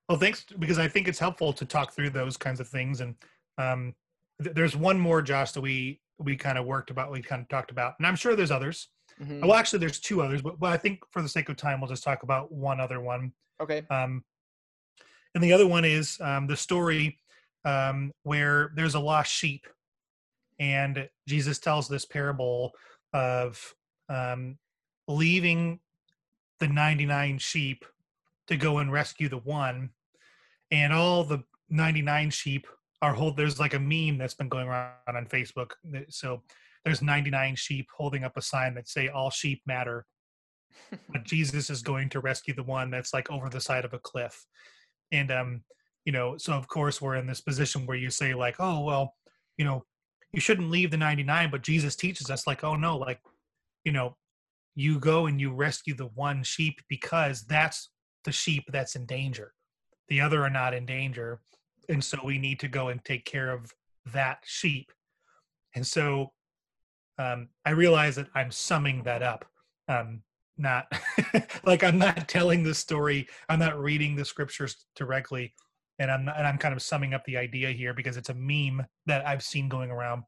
Well, 0.09 0.19
thanks 0.19 0.45
because 0.59 0.79
I 0.79 0.89
think 0.89 1.09
it's 1.09 1.19
helpful 1.19 1.53
to 1.53 1.65
talk 1.65 1.93
through 1.93 2.11
those 2.11 2.37
kinds 2.37 2.61
of 2.61 2.69
things. 2.69 3.01
And 3.01 3.15
um, 3.59 3.95
th- 4.43 4.55
there's 4.55 4.77
one 4.77 4.99
more, 4.99 5.23
Josh, 5.23 5.53
that 5.53 5.61
we 5.61 6.01
we 6.19 6.37
kind 6.37 6.59
of 6.59 6.67
worked 6.67 6.91
about, 6.91 7.11
we 7.11 7.23
kind 7.23 7.43
of 7.43 7.49
talked 7.49 7.71
about, 7.71 7.95
and 7.99 8.07
I'm 8.07 8.17
sure 8.17 8.37
there's 8.37 8.51
others. 8.51 8.89
Mm-hmm. 9.21 9.47
Well, 9.47 9.55
actually, 9.55 9.81
there's 9.81 10.01
two 10.01 10.23
others, 10.23 10.43
but, 10.43 10.59
but 10.59 10.73
I 10.73 10.77
think 10.77 11.01
for 11.11 11.23
the 11.23 11.29
sake 11.29 11.49
of 11.49 11.57
time, 11.57 11.81
we'll 11.81 11.89
just 11.89 12.05
talk 12.05 12.23
about 12.23 12.53
one 12.53 12.81
other 12.81 13.01
one. 13.01 13.33
Okay. 13.61 13.83
Um, 13.91 14.25
and 15.35 15.43
the 15.43 15.53
other 15.53 15.67
one 15.67 15.85
is 15.85 16.19
um, 16.21 16.47
the 16.47 16.57
story 16.57 17.19
um, 17.65 18.13
where 18.23 18.73
there's 18.75 18.95
a 18.95 19.01
lost 19.01 19.33
sheep 19.33 19.67
and 20.59 21.09
Jesus 21.27 21.59
tells 21.59 21.89
this 21.89 22.05
parable 22.05 22.73
of 23.13 23.75
um, 24.09 24.59
leaving 25.09 25.81
the 26.61 26.69
99 26.69 27.39
sheep 27.39 27.85
to 28.47 28.57
go 28.57 28.79
and 28.79 28.93
rescue 28.93 29.29
the 29.29 29.39
one, 29.39 29.91
and 30.71 30.93
all 30.93 31.25
the 31.25 31.43
99 31.71 32.31
sheep 32.31 32.67
are 33.01 33.15
hold. 33.15 33.37
There's 33.37 33.61
like 33.61 33.75
a 33.75 33.79
meme 33.79 34.19
that's 34.19 34.35
been 34.35 34.49
going 34.49 34.69
around 34.69 34.93
on 35.09 35.27
Facebook. 35.27 35.73
So 36.09 36.43
there's 36.85 37.03
99 37.03 37.57
sheep 37.57 37.89
holding 37.97 38.25
up 38.25 38.37
a 38.37 38.43
sign 38.43 38.75
that 38.75 38.89
say 38.89 39.09
"All 39.09 39.31
sheep 39.31 39.63
matter," 39.67 40.07
but 41.11 41.25
Jesus 41.25 41.71
is 41.71 41.83
going 41.83 42.09
to 42.11 42.21
rescue 42.21 42.55
the 42.55 42.63
one 42.63 42.91
that's 42.91 43.13
like 43.13 43.31
over 43.31 43.49
the 43.49 43.61
side 43.61 43.85
of 43.85 43.95
a 43.95 43.99
cliff, 43.99 44.47
and 45.11 45.31
um, 45.31 45.63
you 46.05 46.13
know, 46.13 46.37
so 46.37 46.53
of 46.53 46.69
course 46.69 47.01
we're 47.01 47.17
in 47.17 47.27
this 47.27 47.41
position 47.41 47.87
where 47.87 47.97
you 47.97 48.11
say 48.11 48.35
like, 48.35 48.57
oh 48.59 48.81
well, 48.81 49.15
you 49.57 49.65
know, 49.65 49.85
you 50.33 50.41
shouldn't 50.41 50.71
leave 50.71 50.91
the 50.91 50.97
99 50.97 51.51
but 51.51 51.63
jesus 51.63 51.97
teaches 51.97 52.31
us 52.31 52.47
like 52.47 52.65
oh 52.65 52.77
no 52.77 52.97
like 52.97 53.21
you 53.85 53.93
know 53.93 54.17
you 54.75 54.99
go 54.99 55.27
and 55.27 55.41
you 55.41 55.53
rescue 55.53 55.95
the 55.95 56.07
one 56.15 56.43
sheep 56.43 56.81
because 56.89 57.43
that's 57.43 57.91
the 58.25 58.33
sheep 58.33 58.65
that's 58.69 58.97
in 58.97 59.07
danger. 59.07 59.53
The 60.09 60.21
other 60.21 60.43
are 60.43 60.51
not 60.51 60.75
in 60.75 60.87
danger 60.87 61.41
and 61.89 62.03
so 62.03 62.19
we 62.25 62.39
need 62.39 62.61
to 62.61 62.69
go 62.69 62.89
and 62.89 63.05
take 63.05 63.25
care 63.25 63.51
of 63.51 63.71
that 64.13 64.39
sheep. 64.45 64.93
And 65.75 65.87
so 65.87 66.33
um, 67.19 67.49
i 67.67 67.71
realize 67.71 68.17
that 68.17 68.29
i'm 68.35 68.51
summing 68.51 69.03
that 69.03 69.23
up. 69.23 69.45
Um, 69.89 70.23
not 70.59 70.87
like 71.65 71.83
i'm 71.83 71.99
not 71.99 72.29
telling 72.29 72.63
the 72.63 72.75
story 72.75 73.27
i'm 73.49 73.59
not 73.59 73.81
reading 73.81 74.15
the 74.15 74.25
scriptures 74.25 74.85
directly 74.95 75.55
and 75.99 76.11
I'm 76.11 76.29
and 76.29 76.47
I'm 76.47 76.59
kind 76.59 76.75
of 76.75 76.83
summing 76.83 77.15
up 77.15 77.25
the 77.25 77.37
idea 77.37 77.71
here 77.71 77.95
because 77.95 78.17
it's 78.17 78.31
a 78.31 78.35
meme 78.35 78.85
that 79.07 79.27
I've 79.27 79.43
seen 79.43 79.69
going 79.69 79.91
around, 79.91 80.23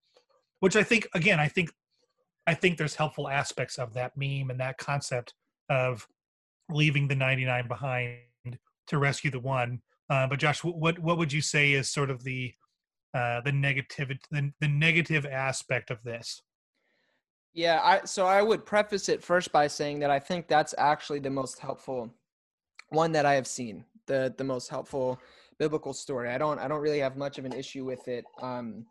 which 0.61 0.77
I 0.77 0.83
think 0.83 1.09
again 1.15 1.41
I 1.41 1.49
think 1.49 1.71
I 2.47 2.55
think 2.55 2.79
there's 2.79 2.95
helpful 2.95 3.29
aspects 3.29 3.79
of 3.79 3.95
that 3.95 4.13
meme 4.17 4.51
and 4.51 4.61
that 4.61 4.79
concept 4.79 5.35
of 5.71 6.07
leaving 6.69 7.09
the 7.09 7.15
99 7.15 7.69
behind 7.69 8.19
to 8.89 8.99
rescue 8.99 9.31
the 9.31 9.41
one. 9.41 9.81
Uh, 10.11 10.27
but 10.27 10.39
Josh, 10.39 10.63
what 10.63 10.99
what 10.99 11.19
would 11.19 11.33
you 11.33 11.41
say 11.41 11.73
is 11.73 11.89
sort 11.89 12.11
of 12.11 12.23
the 12.25 12.53
uh, 13.15 13.41
the 13.41 13.53
negative 13.53 14.11
the, 14.31 14.53
the 14.61 14.69
negative 14.69 15.25
aspect 15.25 15.91
of 15.91 16.03
this? 16.03 16.43
Yeah, 17.55 17.81
I 17.83 18.05
so 18.05 18.27
I 18.27 18.43
would 18.43 18.67
preface 18.67 19.09
it 19.09 19.23
first 19.23 19.53
by 19.53 19.67
saying 19.67 20.01
that 20.01 20.11
I 20.11 20.19
think 20.19 20.49
that's 20.49 20.75
actually 20.77 21.21
the 21.21 21.31
most 21.31 21.59
helpful 21.59 22.13
one 22.91 23.13
that 23.13 23.25
I 23.25 23.35
have 23.35 23.47
seen. 23.47 23.85
The 24.07 24.35
the 24.37 24.45
most 24.45 24.69
helpful 24.69 25.19
biblical 25.59 25.93
story. 25.93 26.31
I 26.31 26.39
don't 26.39 26.59
I 26.59 26.69
don't 26.69 26.81
really 26.81 27.01
have 27.01 27.17
much 27.17 27.39
of 27.39 27.45
an 27.45 27.53
issue 27.53 27.85
with 27.85 28.07
it, 28.09 28.25
um, 28.43 28.87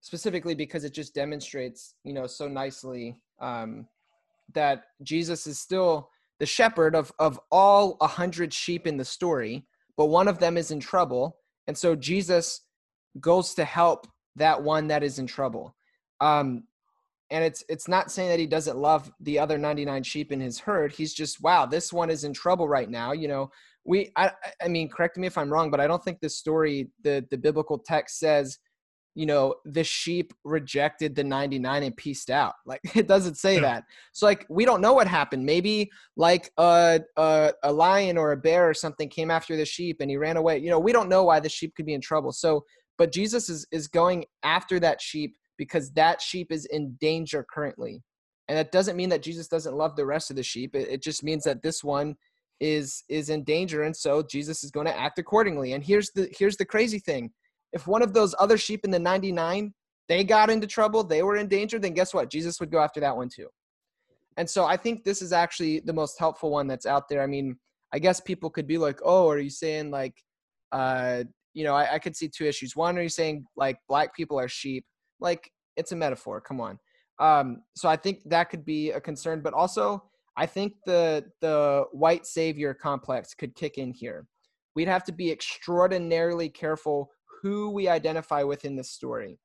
specifically 0.00 0.54
because 0.54 0.84
it 0.84 0.94
just 0.94 1.14
demonstrates, 1.14 1.94
you 2.04 2.12
know, 2.12 2.26
so 2.26 2.48
nicely 2.48 3.20
um, 3.40 3.86
that 4.54 4.84
Jesus 5.02 5.46
is 5.46 5.58
still 5.58 6.10
the 6.38 6.46
shepherd 6.46 6.94
of 6.94 7.12
of 7.18 7.40
all 7.50 7.96
a 8.00 8.06
hundred 8.06 8.52
sheep 8.52 8.86
in 8.86 8.96
the 8.96 9.04
story, 9.04 9.66
but 9.96 10.06
one 10.06 10.28
of 10.28 10.38
them 10.38 10.56
is 10.56 10.70
in 10.70 10.80
trouble, 10.80 11.36
and 11.66 11.76
so 11.76 11.94
Jesus 11.94 12.62
goes 13.20 13.54
to 13.54 13.64
help 13.64 14.06
that 14.36 14.62
one 14.62 14.88
that 14.88 15.02
is 15.02 15.18
in 15.18 15.26
trouble. 15.26 15.74
Um, 16.20 16.64
and 17.30 17.44
it's 17.44 17.62
it's 17.68 17.88
not 17.88 18.10
saying 18.10 18.28
that 18.30 18.38
he 18.38 18.46
doesn't 18.46 18.78
love 18.78 19.12
the 19.20 19.38
other 19.38 19.58
99 19.58 20.02
sheep 20.02 20.32
in 20.32 20.40
his 20.40 20.58
herd 20.58 20.92
he's 20.92 21.12
just 21.12 21.42
wow 21.42 21.66
this 21.66 21.92
one 21.92 22.10
is 22.10 22.24
in 22.24 22.32
trouble 22.32 22.68
right 22.68 22.90
now 22.90 23.12
you 23.12 23.28
know 23.28 23.50
we 23.88 24.12
I, 24.16 24.30
I 24.62 24.68
mean 24.68 24.88
correct 24.88 25.16
me 25.16 25.26
if 25.26 25.38
i'm 25.38 25.52
wrong 25.52 25.70
but 25.70 25.80
i 25.80 25.86
don't 25.86 26.04
think 26.04 26.20
this 26.20 26.36
story 26.36 26.88
the 27.02 27.26
the 27.30 27.38
biblical 27.38 27.78
text 27.78 28.18
says 28.18 28.58
you 29.18 29.26
know 29.26 29.52
the 29.64 29.82
sheep 29.82 30.32
rejected 30.44 31.16
the 31.16 31.24
99 31.24 31.82
and 31.82 31.96
pieced 31.96 32.30
out. 32.30 32.54
Like 32.66 32.80
it 32.94 33.08
doesn't 33.08 33.36
say 33.36 33.54
yeah. 33.54 33.62
that. 33.62 33.84
So 34.12 34.26
like 34.26 34.46
we 34.48 34.64
don't 34.64 34.80
know 34.80 34.92
what 34.92 35.08
happened. 35.08 35.44
Maybe 35.44 35.90
like 36.16 36.52
a, 36.56 37.00
a, 37.16 37.52
a 37.64 37.72
lion 37.72 38.16
or 38.16 38.30
a 38.30 38.36
bear 38.36 38.68
or 38.68 38.74
something 38.74 39.08
came 39.08 39.30
after 39.30 39.56
the 39.56 39.64
sheep 39.64 39.96
and 40.00 40.08
he 40.08 40.16
ran 40.16 40.36
away. 40.36 40.58
You 40.58 40.70
know 40.70 40.78
we 40.78 40.92
don't 40.92 41.08
know 41.08 41.24
why 41.24 41.40
the 41.40 41.48
sheep 41.48 41.74
could 41.74 41.86
be 41.86 41.94
in 41.94 42.00
trouble. 42.00 42.30
So 42.30 42.64
but 42.96 43.10
jesus 43.10 43.48
is 43.48 43.66
is 43.72 43.88
going 43.88 44.26
after 44.44 44.78
that 44.78 45.00
sheep 45.00 45.36
because 45.56 45.90
that 45.94 46.22
sheep 46.22 46.52
is 46.52 46.66
in 46.66 46.96
danger 47.00 47.44
currently. 47.52 48.04
And 48.46 48.56
that 48.56 48.70
doesn't 48.70 48.96
mean 48.96 49.08
that 49.08 49.22
jesus 49.22 49.48
doesn't 49.48 49.74
love 49.74 49.96
the 49.96 50.06
rest 50.06 50.30
of 50.30 50.36
the 50.36 50.44
sheep. 50.44 50.76
It, 50.76 50.88
it 50.88 51.02
just 51.02 51.24
means 51.24 51.42
that 51.42 51.62
this 51.62 51.82
one 51.82 52.16
is 52.60 53.04
is 53.08 53.30
in 53.30 53.44
danger 53.44 53.84
and 53.84 53.96
so 53.96 54.22
jesus 54.22 54.64
is 54.64 54.70
going 54.70 54.86
to 54.86 54.98
act 54.98 55.18
accordingly. 55.18 55.72
And 55.74 55.84
here's 55.84 56.10
the 56.10 56.28
here's 56.36 56.56
the 56.56 56.64
crazy 56.64 56.98
thing. 56.98 57.30
If 57.72 57.86
one 57.86 58.02
of 58.02 58.14
those 58.14 58.34
other 58.38 58.58
sheep 58.58 58.84
in 58.84 58.90
the 58.90 58.98
99 58.98 59.72
they 60.08 60.24
got 60.24 60.50
into 60.50 60.66
trouble 60.66 61.04
they 61.04 61.22
were 61.22 61.36
in 61.36 61.48
danger 61.48 61.78
then 61.78 61.94
guess 61.94 62.12
what? 62.12 62.30
Jesus 62.30 62.58
would 62.60 62.70
go 62.70 62.80
after 62.80 63.00
that 63.00 63.16
one 63.16 63.28
too. 63.28 63.48
And 64.36 64.48
so 64.48 64.64
i 64.64 64.76
think 64.76 65.04
this 65.04 65.22
is 65.22 65.32
actually 65.32 65.80
the 65.80 65.92
most 65.92 66.18
helpful 66.18 66.50
one 66.50 66.66
that's 66.66 66.86
out 66.86 67.08
there. 67.08 67.22
I 67.22 67.26
mean 67.26 67.56
i 67.92 67.98
guess 67.98 68.20
people 68.20 68.50
could 68.50 68.66
be 68.66 68.78
like 68.78 68.98
oh 69.04 69.28
are 69.28 69.38
you 69.38 69.50
saying 69.50 69.90
like 69.90 70.14
uh 70.72 71.24
you 71.54 71.64
know 71.64 71.74
i, 71.74 71.94
I 71.94 71.98
could 71.98 72.16
see 72.16 72.28
two 72.28 72.46
issues. 72.46 72.74
One 72.74 72.98
are 72.98 73.02
you 73.02 73.08
saying 73.08 73.44
like 73.56 73.78
black 73.88 74.14
people 74.16 74.38
are 74.38 74.48
sheep? 74.48 74.84
Like 75.20 75.50
it's 75.76 75.92
a 75.92 75.96
metaphor 75.96 76.40
come 76.40 76.60
on. 76.60 76.78
Um 77.20 77.62
so 77.76 77.88
i 77.88 77.96
think 77.96 78.22
that 78.26 78.50
could 78.50 78.64
be 78.64 78.90
a 78.90 79.00
concern 79.00 79.42
but 79.42 79.54
also 79.54 80.02
i 80.38 80.46
think 80.46 80.72
the 80.86 81.24
the 81.42 81.84
white 81.92 82.26
savior 82.26 82.72
complex 82.72 83.34
could 83.34 83.54
kick 83.54 83.76
in 83.76 83.92
here 83.92 84.26
we'd 84.74 84.88
have 84.88 85.04
to 85.04 85.12
be 85.12 85.30
extraordinarily 85.30 86.48
careful 86.48 87.10
who 87.42 87.70
we 87.70 87.88
identify 87.88 88.42
with 88.42 88.64
in 88.64 88.76
this 88.76 88.90
story. 88.90 89.38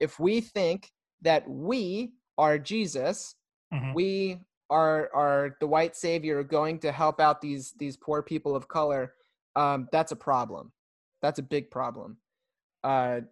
If 0.00 0.18
we 0.18 0.40
think 0.40 0.90
that 1.22 1.48
we 1.48 2.12
are 2.36 2.58
Jesus, 2.58 3.34
mm-hmm. 3.72 3.92
we 3.94 4.38
are 4.70 5.10
are 5.14 5.56
the 5.60 5.66
white 5.66 5.96
savior 5.96 6.42
going 6.42 6.78
to 6.80 6.92
help 6.92 7.20
out 7.20 7.40
these 7.40 7.72
these 7.78 7.96
poor 7.96 8.22
people 8.22 8.54
of 8.54 8.68
color, 8.68 9.14
um, 9.56 9.88
that's 9.90 10.12
a 10.12 10.16
problem. 10.16 10.72
That's 11.22 11.38
a 11.38 11.42
big 11.42 11.70
problem. 11.70 12.18
Uh, 12.84 13.22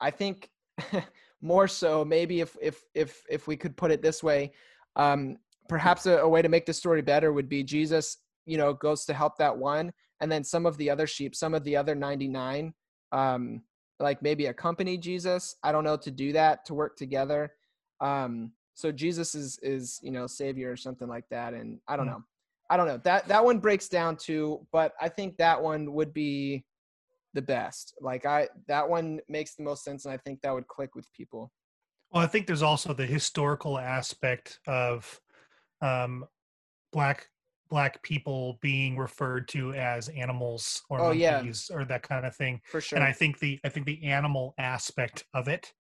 I 0.00 0.10
think 0.10 0.50
more 1.40 1.68
so 1.68 2.04
maybe 2.04 2.40
if 2.40 2.56
if 2.60 2.82
if 2.94 3.22
if 3.28 3.46
we 3.46 3.56
could 3.56 3.76
put 3.76 3.90
it 3.90 4.02
this 4.02 4.22
way, 4.22 4.52
um, 4.96 5.36
perhaps 5.68 6.06
a, 6.06 6.18
a 6.18 6.28
way 6.28 6.42
to 6.42 6.48
make 6.48 6.66
the 6.66 6.72
story 6.72 7.02
better 7.02 7.32
would 7.32 7.48
be 7.48 7.62
Jesus, 7.62 8.18
you 8.44 8.56
know, 8.58 8.72
goes 8.72 9.04
to 9.06 9.14
help 9.14 9.36
that 9.38 9.56
one, 9.56 9.92
and 10.20 10.30
then 10.30 10.44
some 10.44 10.66
of 10.66 10.76
the 10.76 10.90
other 10.90 11.06
sheep, 11.06 11.34
some 11.34 11.54
of 11.54 11.64
the 11.64 11.76
other 11.76 11.94
ninety 11.94 12.28
nine 12.28 12.72
um, 13.12 13.62
like 13.98 14.22
maybe 14.22 14.46
accompany 14.46 14.98
Jesus. 14.98 15.56
I 15.62 15.72
don't 15.72 15.84
know 15.84 15.96
to 15.96 16.10
do 16.10 16.32
that 16.32 16.64
to 16.66 16.74
work 16.74 16.96
together. 16.96 17.52
Um, 18.00 18.52
so 18.74 18.92
Jesus 18.92 19.34
is 19.34 19.58
is 19.62 19.98
you 20.02 20.10
know 20.10 20.26
savior 20.26 20.70
or 20.70 20.76
something 20.76 21.08
like 21.08 21.24
that, 21.30 21.54
and 21.54 21.78
I 21.88 21.96
don't 21.96 22.06
mm. 22.06 22.12
know. 22.12 22.24
I 22.68 22.76
don't 22.76 22.88
know 22.88 23.00
that 23.04 23.28
that 23.28 23.44
one 23.44 23.58
breaks 23.58 23.88
down 23.88 24.16
too, 24.16 24.66
but 24.72 24.92
I 25.00 25.08
think 25.08 25.36
that 25.38 25.62
one 25.62 25.92
would 25.92 26.12
be 26.12 26.64
the 27.32 27.42
best. 27.42 27.94
Like 28.00 28.26
I 28.26 28.48
that 28.68 28.88
one 28.88 29.20
makes 29.28 29.54
the 29.54 29.62
most 29.62 29.84
sense, 29.84 30.04
and 30.04 30.12
I 30.12 30.18
think 30.18 30.42
that 30.42 30.52
would 30.52 30.68
click 30.68 30.94
with 30.94 31.10
people. 31.12 31.52
Well, 32.10 32.22
I 32.22 32.26
think 32.26 32.46
there's 32.46 32.62
also 32.62 32.92
the 32.92 33.06
historical 33.06 33.78
aspect 33.78 34.60
of 34.66 35.20
um, 35.80 36.24
black 36.92 37.28
black 37.68 38.02
people 38.02 38.58
being 38.62 38.96
referred 38.96 39.48
to 39.48 39.72
as 39.74 40.08
animals 40.10 40.82
or 40.88 41.00
oh, 41.00 41.14
monkeys 41.14 41.68
yeah. 41.70 41.76
or 41.76 41.84
that 41.84 42.02
kind 42.02 42.24
of 42.24 42.34
thing. 42.34 42.60
For 42.70 42.80
sure. 42.80 42.96
And 42.96 43.06
I 43.06 43.12
think 43.12 43.38
the 43.38 43.58
I 43.64 43.68
think 43.68 43.86
the 43.86 44.04
animal 44.04 44.54
aspect 44.58 45.24
of 45.34 45.48
it 45.48 45.72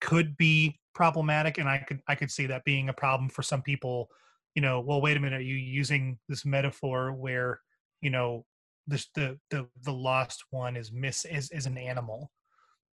could 0.00 0.36
be 0.36 0.78
problematic 0.94 1.58
and 1.58 1.68
I 1.68 1.78
could 1.78 2.00
I 2.08 2.14
could 2.14 2.30
see 2.30 2.46
that 2.46 2.64
being 2.64 2.88
a 2.88 2.92
problem 2.92 3.28
for 3.28 3.42
some 3.42 3.62
people, 3.62 4.08
you 4.54 4.62
know, 4.62 4.80
well 4.80 5.00
wait 5.00 5.16
a 5.16 5.20
minute, 5.20 5.40
are 5.40 5.44
you 5.44 5.56
using 5.56 6.18
this 6.28 6.44
metaphor 6.44 7.12
where, 7.12 7.60
you 8.00 8.10
know, 8.10 8.44
this 8.86 9.08
the 9.14 9.38
the 9.50 9.66
the 9.84 9.92
lost 9.92 10.44
one 10.50 10.76
is 10.76 10.92
miss 10.92 11.24
is 11.24 11.50
is 11.50 11.66
an 11.66 11.78
animal. 11.78 12.30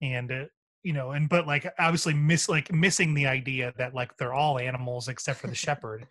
And 0.02 0.30
uh, 0.30 0.44
you 0.82 0.92
know 0.92 1.10
and 1.10 1.28
but 1.28 1.48
like 1.48 1.66
obviously 1.80 2.14
miss 2.14 2.48
like 2.48 2.72
missing 2.72 3.12
the 3.12 3.26
idea 3.26 3.72
that 3.76 3.92
like 3.92 4.16
they're 4.16 4.34
all 4.34 4.56
animals 4.56 5.08
except 5.08 5.40
for 5.40 5.48
the 5.48 5.54
shepherd 5.66 6.06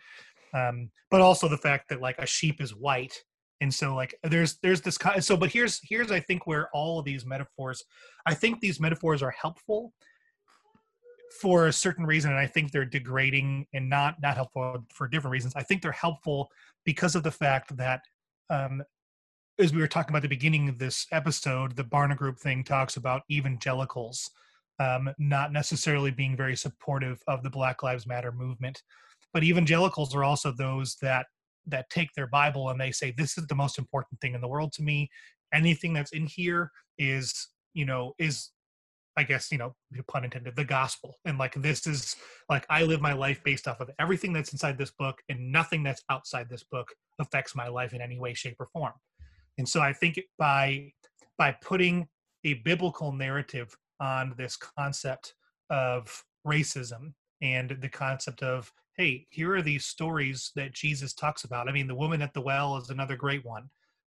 um, 0.55 0.89
but 1.11 1.21
also 1.21 1.47
the 1.47 1.57
fact 1.57 1.89
that 1.89 2.01
like 2.01 2.17
a 2.17 2.25
sheep 2.25 2.61
is 2.61 2.75
white 2.75 3.23
and 3.61 3.73
so 3.73 3.95
like 3.95 4.15
there's 4.23 4.57
there's 4.63 4.81
this 4.81 4.97
kind 4.97 5.23
so 5.23 5.37
but 5.37 5.51
here's 5.51 5.79
here's 5.83 6.11
i 6.11 6.19
think 6.19 6.45
where 6.45 6.69
all 6.73 6.99
of 6.99 7.05
these 7.05 7.25
metaphors 7.25 7.83
i 8.25 8.33
think 8.33 8.59
these 8.59 8.79
metaphors 8.79 9.21
are 9.21 9.31
helpful 9.31 9.93
for 11.39 11.67
a 11.67 11.73
certain 11.73 12.05
reason 12.05 12.31
and 12.31 12.39
i 12.39 12.47
think 12.47 12.71
they're 12.71 12.85
degrading 12.85 13.65
and 13.73 13.89
not 13.89 14.15
not 14.21 14.35
helpful 14.35 14.85
for 14.93 15.07
different 15.07 15.31
reasons. 15.31 15.53
I 15.55 15.63
think 15.63 15.81
they're 15.81 15.91
helpful 15.91 16.49
because 16.85 17.15
of 17.15 17.23
the 17.23 17.31
fact 17.31 17.75
that 17.77 18.01
um 18.49 18.83
as 19.57 19.73
we 19.73 19.79
were 19.79 19.87
talking 19.87 20.11
about 20.11 20.21
the 20.21 20.27
beginning 20.27 20.69
of 20.69 20.79
this 20.79 21.07
episode 21.11 21.75
the 21.75 21.83
barna 21.83 22.15
group 22.15 22.37
thing 22.39 22.63
talks 22.63 22.97
about 22.97 23.23
evangelicals 23.31 24.29
um, 24.77 25.09
not 25.17 25.53
necessarily 25.53 26.11
being 26.11 26.35
very 26.35 26.55
supportive 26.55 27.21
of 27.27 27.43
the 27.43 27.49
black 27.49 27.81
lives 27.81 28.05
matter 28.05 28.33
movement 28.33 28.81
but 29.35 29.43
evangelicals 29.43 30.15
are 30.15 30.23
also 30.23 30.53
those 30.53 30.95
that 31.01 31.25
that 31.67 31.89
take 31.89 32.09
their 32.15 32.27
bible 32.27 32.69
and 32.69 32.79
they 32.79 32.91
say 32.91 33.13
this 33.17 33.37
is 33.37 33.45
the 33.47 33.55
most 33.55 33.77
important 33.77 34.19
thing 34.21 34.33
in 34.33 34.39
the 34.39 34.47
world 34.47 34.71
to 34.71 34.81
me. 34.81 35.09
Anything 35.53 35.91
that's 35.91 36.13
in 36.13 36.25
here 36.25 36.71
is 36.97 37.49
you 37.73 37.85
know 37.85 38.13
is 38.17 38.51
i 39.17 39.23
guess 39.23 39.51
you 39.51 39.57
know 39.57 39.75
pun 40.07 40.23
intended 40.23 40.55
the 40.55 40.63
gospel. 40.63 41.15
And 41.25 41.37
like 41.37 41.53
this 41.55 41.85
is 41.85 42.15
like 42.49 42.65
i 42.69 42.83
live 42.83 43.01
my 43.01 43.11
life 43.11 43.43
based 43.43 43.67
off 43.67 43.81
of 43.81 43.89
everything 43.99 44.31
that's 44.31 44.53
inside 44.53 44.77
this 44.77 44.91
book 44.91 45.21
and 45.27 45.51
nothing 45.51 45.83
that's 45.83 46.03
outside 46.09 46.47
this 46.49 46.63
book 46.63 46.87
affects 47.19 47.55
my 47.55 47.67
life 47.67 47.93
in 47.93 48.01
any 48.01 48.17
way 48.17 48.33
shape 48.33 48.55
or 48.57 48.67
form. 48.71 48.93
And 49.57 49.67
so 49.67 49.81
i 49.81 49.91
think 49.91 50.17
by 50.39 50.93
by 51.37 51.51
putting 51.61 52.07
a 52.45 52.53
biblical 52.53 53.11
narrative 53.11 53.75
on 53.99 54.33
this 54.37 54.55
concept 54.55 55.33
of 55.69 56.23
racism 56.47 57.11
and 57.41 57.77
the 57.81 57.89
concept 57.89 58.41
of 58.41 58.71
hey, 58.97 59.25
here 59.29 59.55
are 59.55 59.61
these 59.61 59.85
stories 59.85 60.51
that 60.55 60.73
Jesus 60.73 61.13
talks 61.13 61.43
about. 61.43 61.67
I 61.67 61.71
mean, 61.71 61.87
the 61.87 61.95
woman 61.95 62.21
at 62.21 62.33
the 62.33 62.41
well 62.41 62.77
is 62.77 62.89
another 62.89 63.15
great 63.15 63.45
one. 63.45 63.69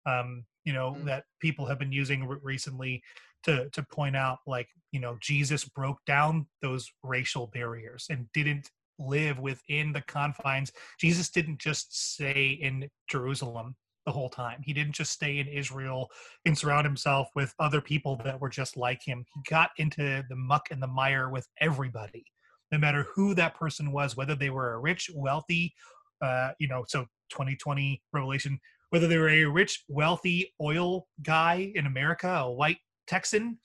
Um, 0.07 0.45
you 0.65 0.73
know 0.73 0.97
mm. 0.99 1.05
that 1.05 1.25
people 1.41 1.67
have 1.67 1.79
been 1.79 1.93
using 1.93 2.27
re- 2.27 2.39
recently 2.43 3.03
to 3.45 3.69
to 3.71 3.83
point 3.83 4.17
out 4.17 4.39
like 4.47 4.69
you 4.93 5.01
know 5.01 5.17
Jesus 5.21 5.65
broke 5.65 5.99
down 6.07 6.47
those 6.61 6.91
racial 7.03 7.49
barriers 7.49 8.07
and 8.11 8.27
didn't 8.33 8.71
live 8.99 9.39
within 9.39 9.93
the 9.93 10.03
confines. 10.03 10.71
Jesus 11.01 11.31
didn't 11.31 11.59
just 11.59 12.13
stay 12.13 12.59
in 12.61 12.89
Jerusalem 13.11 13.75
the 14.07 14.13
whole 14.13 14.29
time. 14.29 14.61
He 14.65 14.73
didn't 14.73 14.95
just 14.95 15.13
stay 15.13 15.39
in 15.39 15.49
Israel 15.49 16.09
and 16.45 16.57
surround 16.57 16.85
himself 16.85 17.29
with 17.35 17.55
other 17.59 17.81
people 17.81 18.21
that 18.25 18.41
were 18.41 18.49
just 18.49 18.77
like 18.77 19.01
him. 19.05 19.25
He 19.35 19.41
got 19.49 19.71
into 19.79 20.23
the 20.29 20.37
muck 20.37 20.69
and 20.71 20.83
the 20.83 20.89
mire 20.89 21.31
with 21.31 21.47
everybody 21.61 22.25
no 22.73 22.79
matter 22.79 23.07
who 23.15 23.35
that 23.35 23.55
person 23.55 23.93
was, 23.93 24.17
whether 24.17 24.35
they 24.35 24.51
were 24.51 24.73
a 24.73 24.79
rich, 24.79 25.11
wealthy, 25.15 25.75
uh, 26.23 26.53
you 26.59 26.67
know, 26.67 26.85
so 26.89 27.03
2020 27.31 28.03
revelation, 28.13 28.59
whether 28.91 29.07
they 29.07 29.19
were 29.19 29.29
a 29.29 29.45
rich, 29.45 29.85
wealthy 29.89 30.53
oil 30.61 31.07
guy 31.23 31.71
in 31.75 31.87
America, 31.87 32.29
a 32.29 32.51
white 32.51 32.79
Texan, 33.07 33.59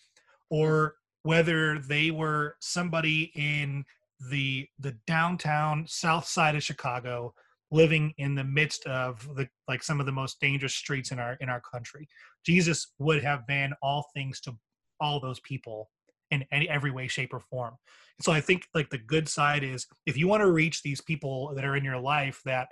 or 0.50 0.96
whether 1.24 1.80
they 1.80 2.12
were 2.12 2.56
somebody 2.60 3.32
in 3.36 3.84
the 4.32 4.68
the 4.80 4.96
downtown 5.06 5.86
south 5.88 6.26
side 6.26 6.56
of 6.56 6.64
Chicago 6.64 7.34
living 7.70 8.14
in 8.18 8.34
the 8.34 8.44
midst 8.44 8.86
of 8.88 9.28
the 9.36 9.48
like 9.68 9.84
some 9.84 10.00
of 10.00 10.06
the 10.06 10.12
most 10.12 10.40
dangerous 10.40 10.74
streets 10.74 11.12
in 11.12 11.20
our 11.20 11.38
in 11.40 11.50
our 11.50 11.62
country. 11.62 12.08
Jesus 12.46 12.94
would 13.00 13.24
have 13.24 13.46
been 13.46 13.74
all 13.82 14.08
things 14.16 14.40
to 14.42 14.54
all 15.00 15.20
those 15.20 15.40
people 15.42 15.90
in 16.32 16.46
any 16.52 16.70
every 16.70 16.92
way 16.92 17.08
shape 17.08 17.34
or 17.34 17.40
form. 17.40 17.76
So 18.22 18.32
i 18.32 18.42
think 18.42 18.68
like 18.74 18.90
the 18.90 18.98
good 18.98 19.30
side 19.30 19.64
is 19.64 19.88
if 20.06 20.18
you 20.18 20.28
want 20.28 20.42
to 20.42 20.52
reach 20.52 20.82
these 20.82 21.02
people 21.02 21.54
that 21.56 21.66
are 21.66 21.76
in 21.76 21.84
your 21.84 22.00
life 22.00 22.42
that 22.46 22.70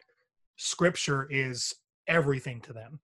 scripture 0.58 1.28
is 1.30 1.74
everything 2.08 2.62
to 2.62 2.74
them 2.74 3.00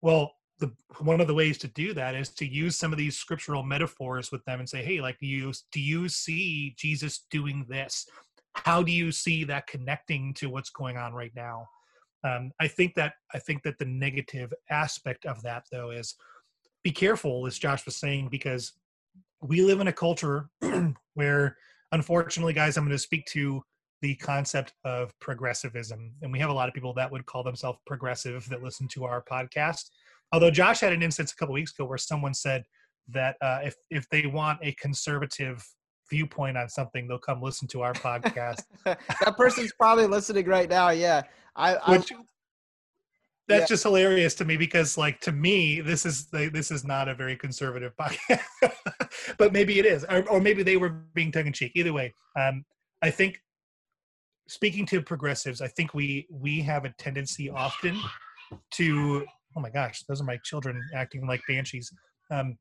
well 0.00 0.32
the 0.62 0.72
one 1.00 1.20
of 1.20 1.26
the 1.26 1.34
ways 1.34 1.58
to 1.58 1.68
do 1.68 1.92
that 1.92 2.14
is 2.14 2.28
to 2.30 2.46
use 2.46 2.78
some 2.78 2.92
of 2.92 2.98
these 2.98 3.16
scriptural 3.16 3.62
metaphors 3.62 4.30
with 4.30 4.44
them 4.44 4.60
and 4.60 4.68
say 4.68 4.82
hey 4.82 5.00
like 5.00 5.18
do 5.18 5.26
you 5.26 5.52
do 5.72 5.80
you 5.80 6.08
see 6.08 6.74
jesus 6.78 7.26
doing 7.30 7.66
this? 7.68 8.06
How 8.54 8.82
do 8.82 8.92
you 8.92 9.12
see 9.12 9.44
that 9.44 9.66
connecting 9.66 10.34
to 10.34 10.50
what's 10.50 10.68
going 10.68 10.98
on 10.98 11.14
right 11.14 11.32
now? 11.34 11.66
Um, 12.24 12.52
i 12.60 12.68
think 12.68 12.94
that 12.94 13.14
i 13.34 13.38
think 13.40 13.64
that 13.64 13.78
the 13.78 13.84
negative 13.84 14.54
aspect 14.70 15.26
of 15.26 15.42
that 15.42 15.64
though 15.72 15.90
is 15.90 16.14
be 16.84 16.92
careful 16.92 17.46
as 17.48 17.58
josh 17.58 17.84
was 17.84 17.96
saying 17.96 18.28
because 18.30 18.72
we 19.42 19.62
live 19.62 19.80
in 19.80 19.88
a 19.88 19.92
culture 19.92 20.48
where 21.14 21.56
unfortunately 21.92 22.52
guys 22.52 22.76
i'm 22.76 22.84
going 22.84 22.96
to 22.96 22.98
speak 22.98 23.24
to 23.26 23.62
the 24.00 24.14
concept 24.16 24.72
of 24.84 25.12
progressivism 25.20 26.12
and 26.22 26.32
we 26.32 26.38
have 26.38 26.50
a 26.50 26.52
lot 26.52 26.68
of 26.68 26.74
people 26.74 26.92
that 26.92 27.10
would 27.10 27.24
call 27.26 27.42
themselves 27.42 27.78
progressive 27.86 28.48
that 28.48 28.62
listen 28.62 28.88
to 28.88 29.04
our 29.04 29.22
podcast 29.30 29.90
although 30.32 30.50
josh 30.50 30.80
had 30.80 30.92
an 30.92 31.02
instance 31.02 31.32
a 31.32 31.36
couple 31.36 31.52
weeks 31.54 31.72
ago 31.72 31.84
where 31.84 31.98
someone 31.98 32.34
said 32.34 32.64
that 33.08 33.36
uh, 33.40 33.58
if 33.62 33.74
if 33.90 34.08
they 34.10 34.26
want 34.26 34.58
a 34.62 34.72
conservative 34.72 35.64
viewpoint 36.12 36.58
on 36.58 36.68
something, 36.68 37.08
they'll 37.08 37.18
come 37.18 37.40
listen 37.42 37.66
to 37.68 37.80
our 37.82 37.92
podcast. 38.08 38.62
that 38.84 39.36
person's 39.36 39.72
probably 39.72 40.06
listening 40.06 40.46
right 40.46 40.68
now. 40.68 40.90
Yeah, 40.90 41.22
I. 41.56 41.74
Which, 41.90 42.12
I 42.12 42.16
that's 43.48 43.62
yeah. 43.62 43.66
just 43.66 43.82
hilarious 43.82 44.34
to 44.36 44.44
me 44.44 44.56
because, 44.56 44.96
like, 44.96 45.20
to 45.20 45.32
me, 45.32 45.80
this 45.80 46.06
is 46.06 46.26
this 46.26 46.70
is 46.70 46.84
not 46.84 47.08
a 47.08 47.14
very 47.14 47.36
conservative 47.36 47.92
podcast, 48.00 48.72
but 49.38 49.52
maybe 49.52 49.78
it 49.78 49.86
is, 49.86 50.04
or, 50.04 50.28
or 50.28 50.40
maybe 50.40 50.62
they 50.62 50.76
were 50.76 50.90
being 51.14 51.32
tongue 51.32 51.48
in 51.48 51.52
cheek. 51.52 51.72
Either 51.74 51.92
way, 51.92 52.14
um, 52.38 52.64
I 53.02 53.10
think 53.10 53.40
speaking 54.48 54.86
to 54.86 55.02
progressives, 55.02 55.60
I 55.60 55.68
think 55.68 55.92
we 55.92 56.26
we 56.30 56.60
have 56.60 56.84
a 56.84 56.94
tendency 56.98 57.50
often 57.50 57.98
to 58.72 59.26
oh 59.56 59.60
my 59.60 59.70
gosh, 59.70 60.02
those 60.08 60.20
are 60.20 60.24
my 60.24 60.38
children 60.44 60.80
acting 60.94 61.26
like 61.26 61.42
banshees. 61.48 61.92
Um, 62.30 62.56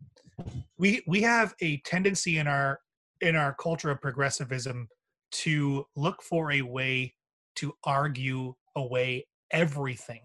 we 0.77 1.03
we 1.07 1.21
have 1.21 1.53
a 1.61 1.77
tendency 1.81 2.37
in 2.37 2.47
our 2.47 2.79
in 3.21 3.35
our 3.35 3.53
culture 3.53 3.91
of 3.91 4.01
progressivism 4.01 4.87
to 5.31 5.85
look 5.95 6.21
for 6.23 6.51
a 6.51 6.61
way 6.61 7.13
to 7.55 7.73
argue 7.83 8.53
away 8.75 9.27
everything 9.51 10.21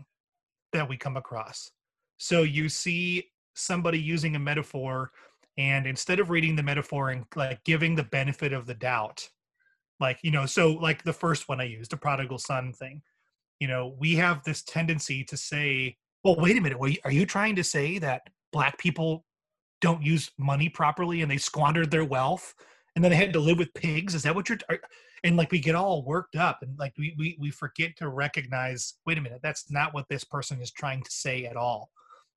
that 0.72 0.88
we 0.88 0.96
come 0.96 1.16
across. 1.16 1.70
So 2.18 2.42
you 2.42 2.68
see 2.68 3.30
somebody 3.54 4.00
using 4.00 4.36
a 4.36 4.38
metaphor 4.38 5.10
and 5.58 5.86
instead 5.86 6.20
of 6.20 6.30
reading 6.30 6.56
the 6.56 6.62
metaphor 6.62 7.10
and 7.10 7.24
like 7.34 7.62
giving 7.64 7.94
the 7.94 8.04
benefit 8.04 8.52
of 8.52 8.66
the 8.66 8.74
doubt 8.74 9.28
like 10.00 10.18
you 10.22 10.30
know 10.30 10.46
so 10.46 10.72
like 10.72 11.02
the 11.02 11.12
first 11.12 11.48
one 11.48 11.60
i 11.60 11.64
used 11.64 11.90
the 11.90 11.96
prodigal 11.96 12.38
son 12.38 12.72
thing 12.72 13.00
you 13.60 13.66
know 13.66 13.94
we 13.98 14.14
have 14.14 14.42
this 14.44 14.62
tendency 14.62 15.24
to 15.24 15.36
say 15.36 15.96
well 16.22 16.36
wait 16.36 16.56
a 16.56 16.60
minute 16.60 16.78
are 17.04 17.10
you 17.10 17.24
trying 17.24 17.56
to 17.56 17.64
say 17.64 17.98
that 17.98 18.22
black 18.52 18.78
people 18.78 19.24
don't 19.80 20.02
use 20.02 20.30
money 20.38 20.68
properly 20.68 21.22
and 21.22 21.30
they 21.30 21.36
squandered 21.36 21.90
their 21.90 22.04
wealth 22.04 22.54
and 22.96 23.04
then 23.04 23.10
they 23.12 23.16
had 23.16 23.34
to 23.34 23.40
live 23.40 23.58
with 23.58 23.72
pigs? 23.74 24.14
Is 24.14 24.22
that 24.24 24.34
what 24.34 24.48
you're 24.48 24.58
and 25.22 25.36
like 25.36 25.52
we 25.52 25.60
get 25.60 25.74
all 25.74 26.02
worked 26.02 26.34
up 26.34 26.58
and 26.62 26.76
like 26.78 26.94
we, 26.98 27.14
we 27.18 27.36
we 27.38 27.50
forget 27.50 27.96
to 27.98 28.08
recognize 28.08 28.94
wait 29.06 29.18
a 29.18 29.20
minute 29.20 29.40
that's 29.42 29.70
not 29.70 29.94
what 29.94 30.08
this 30.08 30.24
person 30.24 30.60
is 30.60 30.70
trying 30.70 31.02
to 31.02 31.10
say 31.10 31.44
at 31.44 31.56
all. 31.56 31.90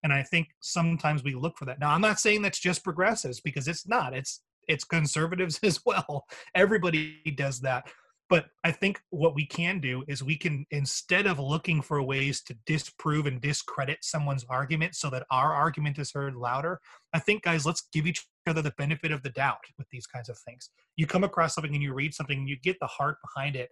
And 0.04 0.14
i 0.14 0.22
think 0.22 0.50
sometimes 0.60 1.24
we 1.24 1.34
look 1.34 1.58
for 1.58 1.66
that. 1.66 1.80
Now 1.80 1.92
i'm 1.92 2.02
not 2.02 2.20
saying 2.20 2.42
that's 2.42 2.60
just 2.60 2.84
progressives 2.84 3.40
because 3.40 3.68
it's 3.68 3.88
not. 3.88 4.14
It's 4.14 4.42
it's 4.68 4.84
conservatives 4.84 5.60
as 5.64 5.80
well. 5.86 6.26
Everybody 6.54 7.22
does 7.36 7.62
that. 7.62 7.90
But 8.30 8.46
i 8.64 8.72
think 8.72 9.02
what 9.10 9.36
we 9.36 9.46
can 9.46 9.80
do 9.80 10.04
is 10.08 10.24
we 10.24 10.38
can 10.38 10.66
instead 10.72 11.26
of 11.26 11.40
looking 11.40 11.82
for 11.82 12.02
ways 12.04 12.42
to 12.44 12.58
disprove 12.66 13.26
and 13.26 13.42
discredit 13.42 14.00
someone's 14.02 14.46
argument 14.50 14.96
so 14.96 15.10
that 15.10 15.26
our 15.32 15.54
argument 15.54 15.98
is 15.98 16.12
heard 16.12 16.36
louder 16.36 16.80
i 17.14 17.20
think 17.20 17.42
guys 17.42 17.66
let's 17.66 17.88
give 17.92 18.06
each 18.06 18.28
other 18.50 18.62
the 18.62 18.74
benefit 18.78 19.12
of 19.12 19.24
the 19.24 19.30
doubt 19.30 19.60
with 19.78 19.88
these 19.90 20.08
kinds 20.08 20.30
of 20.30 20.38
things. 20.40 20.70
You 20.96 21.08
come 21.08 21.24
across 21.24 21.56
something 21.56 21.74
and 21.74 21.84
you 21.84 21.94
read 21.94 22.14
something 22.14 22.48
you 22.48 22.58
get 22.58 22.78
the 22.80 22.88
heart 22.88 23.18
behind 23.22 23.56
it 23.56 23.70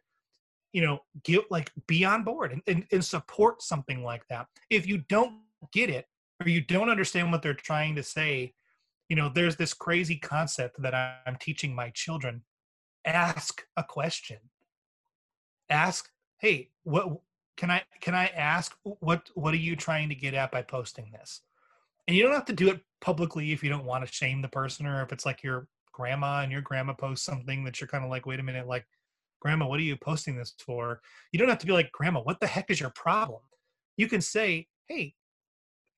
you 0.74 0.82
know 0.82 1.00
get 1.24 1.50
like 1.50 1.72
be 1.88 2.06
on 2.06 2.24
board 2.24 2.52
and, 2.52 2.62
and, 2.68 2.86
and 2.92 3.04
support 3.04 3.62
something 3.62 4.04
like 4.04 4.24
that. 4.30 4.48
If 4.70 4.88
you 4.88 5.00
don't 5.10 5.34
get 5.74 5.90
it 5.90 6.06
or 6.42 6.50
you 6.50 6.62
don't 6.62 6.90
understand 6.90 7.32
what 7.32 7.42
they're 7.42 7.54
trying 7.54 7.96
to 7.96 8.04
say 8.04 8.54
you 9.10 9.16
know 9.16 9.32
there's 9.34 9.56
this 9.56 9.74
crazy 9.74 10.18
concept 10.18 10.82
that 10.82 10.94
i'm 10.94 11.38
teaching 11.40 11.74
my 11.74 11.90
children. 11.92 12.44
Ask 13.06 13.64
a 13.78 13.84
question. 13.84 14.38
Ask 15.70 16.10
hey 16.40 16.70
what 16.84 17.18
can 17.58 17.72
i 17.72 17.84
can 18.02 18.14
i 18.14 18.28
ask 18.28 18.76
what 18.84 19.30
what 19.34 19.54
are 19.54 19.58
you 19.58 19.76
trying 19.76 20.10
to 20.10 20.16
get 20.16 20.34
at 20.34 20.52
by 20.52 20.62
posting 20.62 21.12
this 21.12 21.42
and 22.08 22.16
you 22.16 22.24
don't 22.24 22.34
have 22.34 22.46
to 22.46 22.54
do 22.54 22.70
it 22.70 22.82
publicly 23.02 23.52
if 23.52 23.64
you 23.64 23.70
don't 23.70 23.86
want 23.86 24.06
to 24.06 24.12
shame 24.12 24.42
the 24.42 24.48
person 24.48 24.86
or 24.86 25.02
if 25.04 25.12
it's 25.12 25.26
like 25.26 25.44
your 25.44 25.68
grandma 25.92 26.42
and 26.42 26.52
your 26.52 26.62
grandma 26.62 26.94
posts 26.94 27.26
something 27.26 27.64
that 27.64 27.80
you're 27.80 27.88
kind 27.88 28.04
of 28.04 28.10
like 28.10 28.26
wait 28.26 28.40
a 28.40 28.44
minute 28.44 28.68
like 28.68 28.86
grandma 29.40 29.68
what 29.68 29.80
are 29.80 29.84
you 29.84 29.96
posting 29.96 30.36
this 30.36 30.54
for 30.60 31.00
you 31.32 31.40
don't 31.40 31.50
have 31.50 31.60
to 31.60 31.66
be 31.66 31.74
like 31.74 31.92
grandma 31.92 32.20
what 32.22 32.40
the 32.40 32.48
heck 32.48 32.70
is 32.70 32.80
your 32.80 32.92
problem 32.92 33.42
you 33.98 34.08
can 34.08 34.22
say 34.22 34.68
hey 34.88 35.14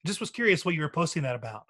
just 0.06 0.20
was 0.20 0.30
curious 0.30 0.66
what 0.66 0.76
you 0.76 0.82
were 0.82 0.90
posting 0.90 1.24
that 1.24 1.36
about 1.36 1.64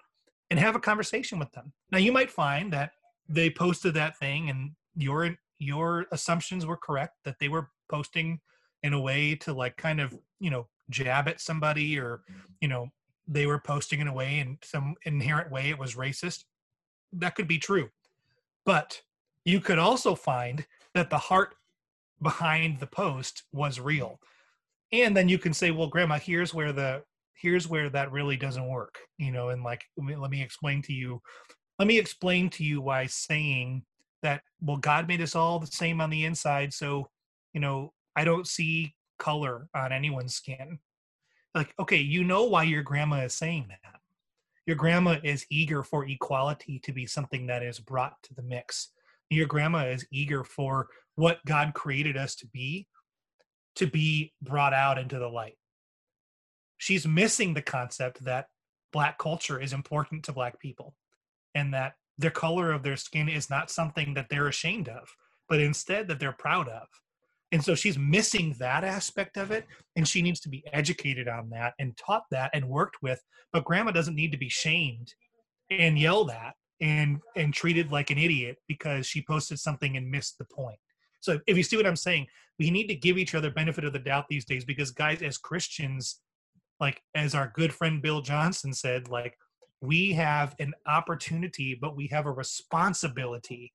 and 0.50 0.58
have 0.58 0.76
a 0.76 0.80
conversation 0.80 1.38
with 1.38 1.50
them. 1.52 1.72
Now 1.90 1.98
you 1.98 2.12
might 2.12 2.30
find 2.30 2.72
that 2.72 2.92
they 3.28 3.50
posted 3.50 3.94
that 3.94 4.18
thing 4.18 4.50
and 4.50 4.72
your 4.96 5.36
your 5.58 6.06
assumptions 6.10 6.66
were 6.66 6.76
correct 6.76 7.16
that 7.24 7.36
they 7.38 7.48
were 7.48 7.68
posting 7.90 8.40
in 8.82 8.94
a 8.94 9.00
way 9.00 9.34
to 9.34 9.52
like 9.52 9.76
kind 9.76 10.00
of, 10.00 10.16
you 10.40 10.50
know, 10.50 10.66
jab 10.88 11.28
at 11.28 11.40
somebody 11.40 11.98
or, 11.98 12.22
you 12.60 12.68
know, 12.68 12.88
they 13.30 13.46
were 13.46 13.60
posting 13.60 14.00
in 14.00 14.08
a 14.08 14.12
way 14.12 14.40
in 14.40 14.58
some 14.62 14.96
inherent 15.04 15.50
way 15.50 15.70
it 15.70 15.78
was 15.78 15.94
racist. 15.94 16.44
That 17.12 17.34
could 17.34 17.48
be 17.48 17.58
true. 17.58 17.88
But 18.66 19.00
you 19.44 19.60
could 19.60 19.78
also 19.78 20.14
find 20.14 20.66
that 20.94 21.08
the 21.08 21.18
heart 21.18 21.54
behind 22.20 22.80
the 22.80 22.86
post 22.86 23.44
was 23.52 23.80
real. 23.80 24.20
And 24.92 25.16
then 25.16 25.28
you 25.28 25.38
can 25.38 25.54
say, 25.54 25.70
well, 25.70 25.86
grandma, 25.86 26.18
here's 26.18 26.52
where 26.52 26.72
the 26.72 27.02
here's 27.40 27.68
where 27.68 27.88
that 27.88 28.12
really 28.12 28.36
doesn't 28.36 28.68
work 28.68 28.98
you 29.16 29.32
know 29.32 29.48
and 29.48 29.62
like 29.62 29.84
let 29.96 30.06
me, 30.06 30.16
let 30.16 30.30
me 30.30 30.42
explain 30.42 30.82
to 30.82 30.92
you 30.92 31.20
let 31.78 31.88
me 31.88 31.98
explain 31.98 32.50
to 32.50 32.64
you 32.64 32.80
why 32.80 33.06
saying 33.06 33.82
that 34.22 34.42
well 34.60 34.76
god 34.76 35.08
made 35.08 35.22
us 35.22 35.34
all 35.34 35.58
the 35.58 35.66
same 35.66 36.00
on 36.00 36.10
the 36.10 36.24
inside 36.24 36.72
so 36.72 37.08
you 37.54 37.60
know 37.60 37.92
i 38.14 38.24
don't 38.24 38.46
see 38.46 38.94
color 39.18 39.68
on 39.74 39.92
anyone's 39.92 40.34
skin 40.34 40.78
like 41.54 41.74
okay 41.78 41.96
you 41.96 42.24
know 42.24 42.44
why 42.44 42.62
your 42.62 42.82
grandma 42.82 43.22
is 43.22 43.34
saying 43.34 43.66
that. 43.68 43.78
Your 44.66 44.76
grandma 44.76 45.16
is 45.24 45.46
eager 45.50 45.82
for 45.82 46.06
equality 46.06 46.78
to 46.80 46.92
be 46.92 47.06
something 47.06 47.46
that 47.46 47.62
is 47.62 47.80
brought 47.80 48.22
to 48.24 48.34
the 48.34 48.42
mix. 48.42 48.90
Your 49.28 49.46
grandma 49.46 49.86
is 49.86 50.06
eager 50.12 50.44
for 50.44 50.88
what 51.16 51.44
god 51.46 51.74
created 51.74 52.16
us 52.16 52.34
to 52.36 52.46
be 52.46 52.86
to 53.76 53.86
be 53.86 54.32
brought 54.42 54.74
out 54.74 54.98
into 54.98 55.18
the 55.18 55.28
light. 55.28 55.56
She's 56.78 57.06
missing 57.06 57.54
the 57.54 57.62
concept 57.62 58.24
that 58.24 58.46
black 58.92 59.18
culture 59.18 59.60
is 59.60 59.72
important 59.72 60.24
to 60.24 60.32
black 60.32 60.58
people 60.58 60.94
and 61.54 61.72
that 61.74 61.94
the 62.18 62.30
color 62.30 62.72
of 62.72 62.82
their 62.82 62.96
skin 62.96 63.28
is 63.28 63.48
not 63.48 63.70
something 63.70 64.14
that 64.14 64.28
they're 64.28 64.48
ashamed 64.48 64.88
of 64.88 65.14
but 65.50 65.60
instead 65.60 66.08
that 66.08 66.20
they're 66.20 66.32
proud 66.32 66.68
of 66.68 66.86
and 67.52 67.64
so 67.64 67.74
she's 67.74 67.98
missing 67.98 68.54
that 68.58 68.84
aspect 68.84 69.36
of 69.36 69.50
it 69.50 69.66
and 69.96 70.06
she 70.06 70.22
needs 70.22 70.40
to 70.40 70.48
be 70.48 70.64
educated 70.72 71.28
on 71.28 71.50
that 71.50 71.74
and 71.78 71.96
taught 71.96 72.24
that 72.30 72.50
and 72.54 72.68
worked 72.68 72.96
with 73.02 73.22
but 73.52 73.64
grandma 73.64 73.90
doesn't 73.90 74.16
need 74.16 74.32
to 74.32 74.38
be 74.38 74.48
shamed 74.48 75.14
and 75.70 75.98
yelled 75.98 76.30
at 76.30 76.54
and 76.80 77.18
and 77.36 77.52
treated 77.52 77.92
like 77.92 78.10
an 78.10 78.18
idiot 78.18 78.56
because 78.68 79.06
she 79.06 79.22
posted 79.22 79.58
something 79.58 79.96
and 79.96 80.10
missed 80.10 80.38
the 80.38 80.44
point 80.44 80.78
so 81.20 81.38
if 81.46 81.56
you 81.56 81.62
see 81.62 81.76
what 81.76 81.86
i'm 81.86 81.96
saying 81.96 82.26
we 82.58 82.70
need 82.70 82.88
to 82.88 82.94
give 82.94 83.18
each 83.18 83.34
other 83.34 83.50
benefit 83.50 83.84
of 83.84 83.92
the 83.92 83.98
doubt 83.98 84.26
these 84.28 84.44
days 84.44 84.64
because 84.64 84.90
guys 84.90 85.22
as 85.22 85.38
christians 85.38 86.20
like 86.80 87.02
as 87.14 87.34
our 87.34 87.52
good 87.54 87.72
friend 87.72 88.02
Bill 88.02 88.22
Johnson 88.22 88.72
said, 88.72 89.08
like 89.08 89.36
we 89.80 90.12
have 90.12 90.56
an 90.58 90.72
opportunity, 90.86 91.78
but 91.80 91.94
we 91.94 92.08
have 92.08 92.26
a 92.26 92.32
responsibility 92.32 93.72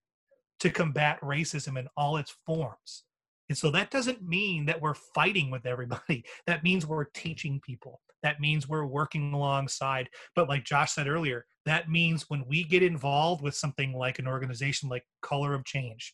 to 0.59 0.69
combat 0.69 1.19
racism 1.21 1.77
in 1.77 1.87
all 1.95 2.17
its 2.17 2.35
forms. 2.45 3.03
And 3.49 3.57
so 3.57 3.69
that 3.71 3.91
doesn't 3.91 4.27
mean 4.27 4.65
that 4.65 4.81
we're 4.81 4.95
fighting 4.95 5.51
with 5.51 5.65
everybody. 5.65 6.23
That 6.47 6.63
means 6.63 6.85
we're 6.85 7.05
teaching 7.05 7.59
people. 7.65 8.01
That 8.23 8.39
means 8.39 8.67
we're 8.67 8.85
working 8.85 9.33
alongside. 9.33 10.09
But 10.35 10.49
like 10.49 10.63
Josh 10.63 10.93
said 10.93 11.07
earlier, 11.07 11.45
that 11.65 11.89
means 11.89 12.25
when 12.27 12.43
we 12.47 12.63
get 12.63 12.83
involved 12.83 13.41
with 13.43 13.55
something 13.55 13.93
like 13.93 14.19
an 14.19 14.27
organization 14.27 14.89
like 14.89 15.03
Color 15.21 15.53
of 15.53 15.65
Change, 15.65 16.13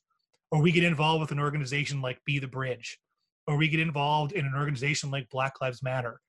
or 0.52 0.62
we 0.62 0.72
get 0.72 0.84
involved 0.84 1.22
with 1.22 1.32
an 1.32 1.40
organization 1.40 2.02
like 2.02 2.20
Be 2.26 2.40
the 2.40 2.48
Bridge, 2.48 2.98
or 3.48 3.58
we 3.58 3.68
get 3.68 3.80
involved 3.80 4.34
in 4.34 4.46
an 4.46 4.54
organization 4.56 5.10
like 5.12 5.30
Black 5.30 5.62
Lives 5.62 5.84
Matter, 5.84 6.20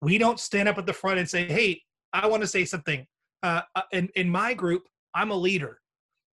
we 0.00 0.18
don't 0.18 0.40
stand 0.40 0.68
up 0.68 0.78
at 0.78 0.86
the 0.86 0.92
front 0.92 1.18
and 1.18 1.28
say, 1.28 1.46
"Hey, 1.46 1.82
I 2.12 2.26
want 2.26 2.42
to 2.42 2.48
say 2.48 2.64
something." 2.64 3.06
Uh, 3.42 3.62
uh, 3.74 3.82
in 3.92 4.08
in 4.14 4.28
my 4.28 4.54
group, 4.54 4.88
I'm 5.14 5.30
a 5.30 5.36
leader, 5.36 5.80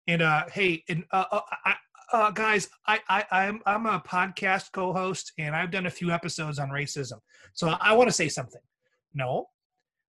and 0.07 0.21
uh, 0.21 0.45
hey, 0.51 0.83
and 0.89 1.03
uh, 1.11 1.25
uh, 1.31 1.41
I, 1.65 1.75
uh, 2.11 2.31
guys, 2.31 2.69
I, 2.87 2.99
I 3.07 3.25
I'm 3.31 3.61
I'm 3.65 3.85
a 3.85 4.01
podcast 4.01 4.71
co-host, 4.73 5.33
and 5.37 5.55
I've 5.55 5.71
done 5.71 5.85
a 5.85 5.91
few 5.91 6.11
episodes 6.11 6.59
on 6.59 6.69
racism, 6.69 7.19
so 7.53 7.75
I 7.79 7.93
want 7.93 8.09
to 8.09 8.13
say 8.13 8.29
something. 8.29 8.61
No, 9.13 9.47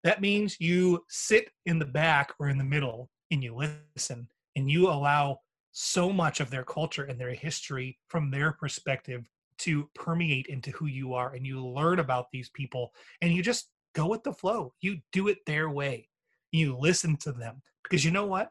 that 0.04 0.20
means 0.20 0.60
you 0.60 1.04
sit 1.08 1.50
in 1.66 1.78
the 1.78 1.86
back 1.86 2.32
or 2.38 2.48
in 2.48 2.58
the 2.58 2.64
middle 2.64 3.10
and 3.30 3.42
you 3.42 3.54
listen, 3.54 4.28
and 4.56 4.70
you 4.70 4.88
allow 4.88 5.38
so 5.72 6.12
much 6.12 6.40
of 6.40 6.50
their 6.50 6.64
culture 6.64 7.04
and 7.04 7.20
their 7.20 7.32
history 7.32 7.98
from 8.08 8.30
their 8.30 8.52
perspective 8.52 9.28
to 9.58 9.88
permeate 9.94 10.46
into 10.46 10.70
who 10.72 10.86
you 10.86 11.14
are 11.14 11.34
and 11.34 11.46
you 11.46 11.64
learn 11.64 11.98
about 11.98 12.26
these 12.32 12.48
people 12.50 12.92
and 13.20 13.32
you 13.32 13.42
just 13.42 13.68
go 13.94 14.08
with 14.08 14.22
the 14.22 14.32
flow. 14.32 14.72
You 14.80 14.98
do 15.12 15.28
it 15.28 15.38
their 15.46 15.68
way. 15.70 16.08
You 16.50 16.76
listen 16.78 17.16
to 17.18 17.32
them 17.32 17.62
because 17.82 18.04
you 18.04 18.10
know 18.10 18.26
what? 18.26 18.50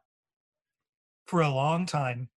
For 1.26 1.42
a 1.42 1.50
long 1.50 1.86
time, 1.86 2.30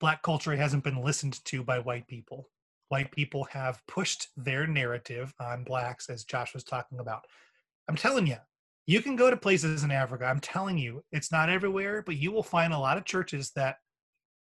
black 0.00 0.22
culture 0.22 0.54
hasn't 0.54 0.84
been 0.84 1.02
listened 1.02 1.44
to 1.46 1.62
by 1.62 1.78
white 1.78 2.06
people. 2.06 2.48
White 2.88 3.10
people 3.10 3.44
have 3.44 3.82
pushed 3.88 4.28
their 4.36 4.66
narrative 4.66 5.32
on 5.40 5.64
blacks, 5.64 6.10
as 6.10 6.24
Josh 6.24 6.54
was 6.54 6.64
talking 6.64 6.98
about. 7.00 7.24
I'm 7.88 7.96
telling 7.96 8.26
you, 8.26 8.36
you 8.86 9.00
can 9.00 9.16
go 9.16 9.30
to 9.30 9.36
places 9.36 9.84
in 9.84 9.90
Africa. 9.90 10.26
I'm 10.26 10.40
telling 10.40 10.76
you, 10.78 11.02
it's 11.10 11.32
not 11.32 11.48
everywhere, 11.48 12.02
but 12.04 12.16
you 12.16 12.30
will 12.30 12.42
find 12.42 12.72
a 12.72 12.78
lot 12.78 12.98
of 12.98 13.04
churches 13.04 13.50
that 13.56 13.76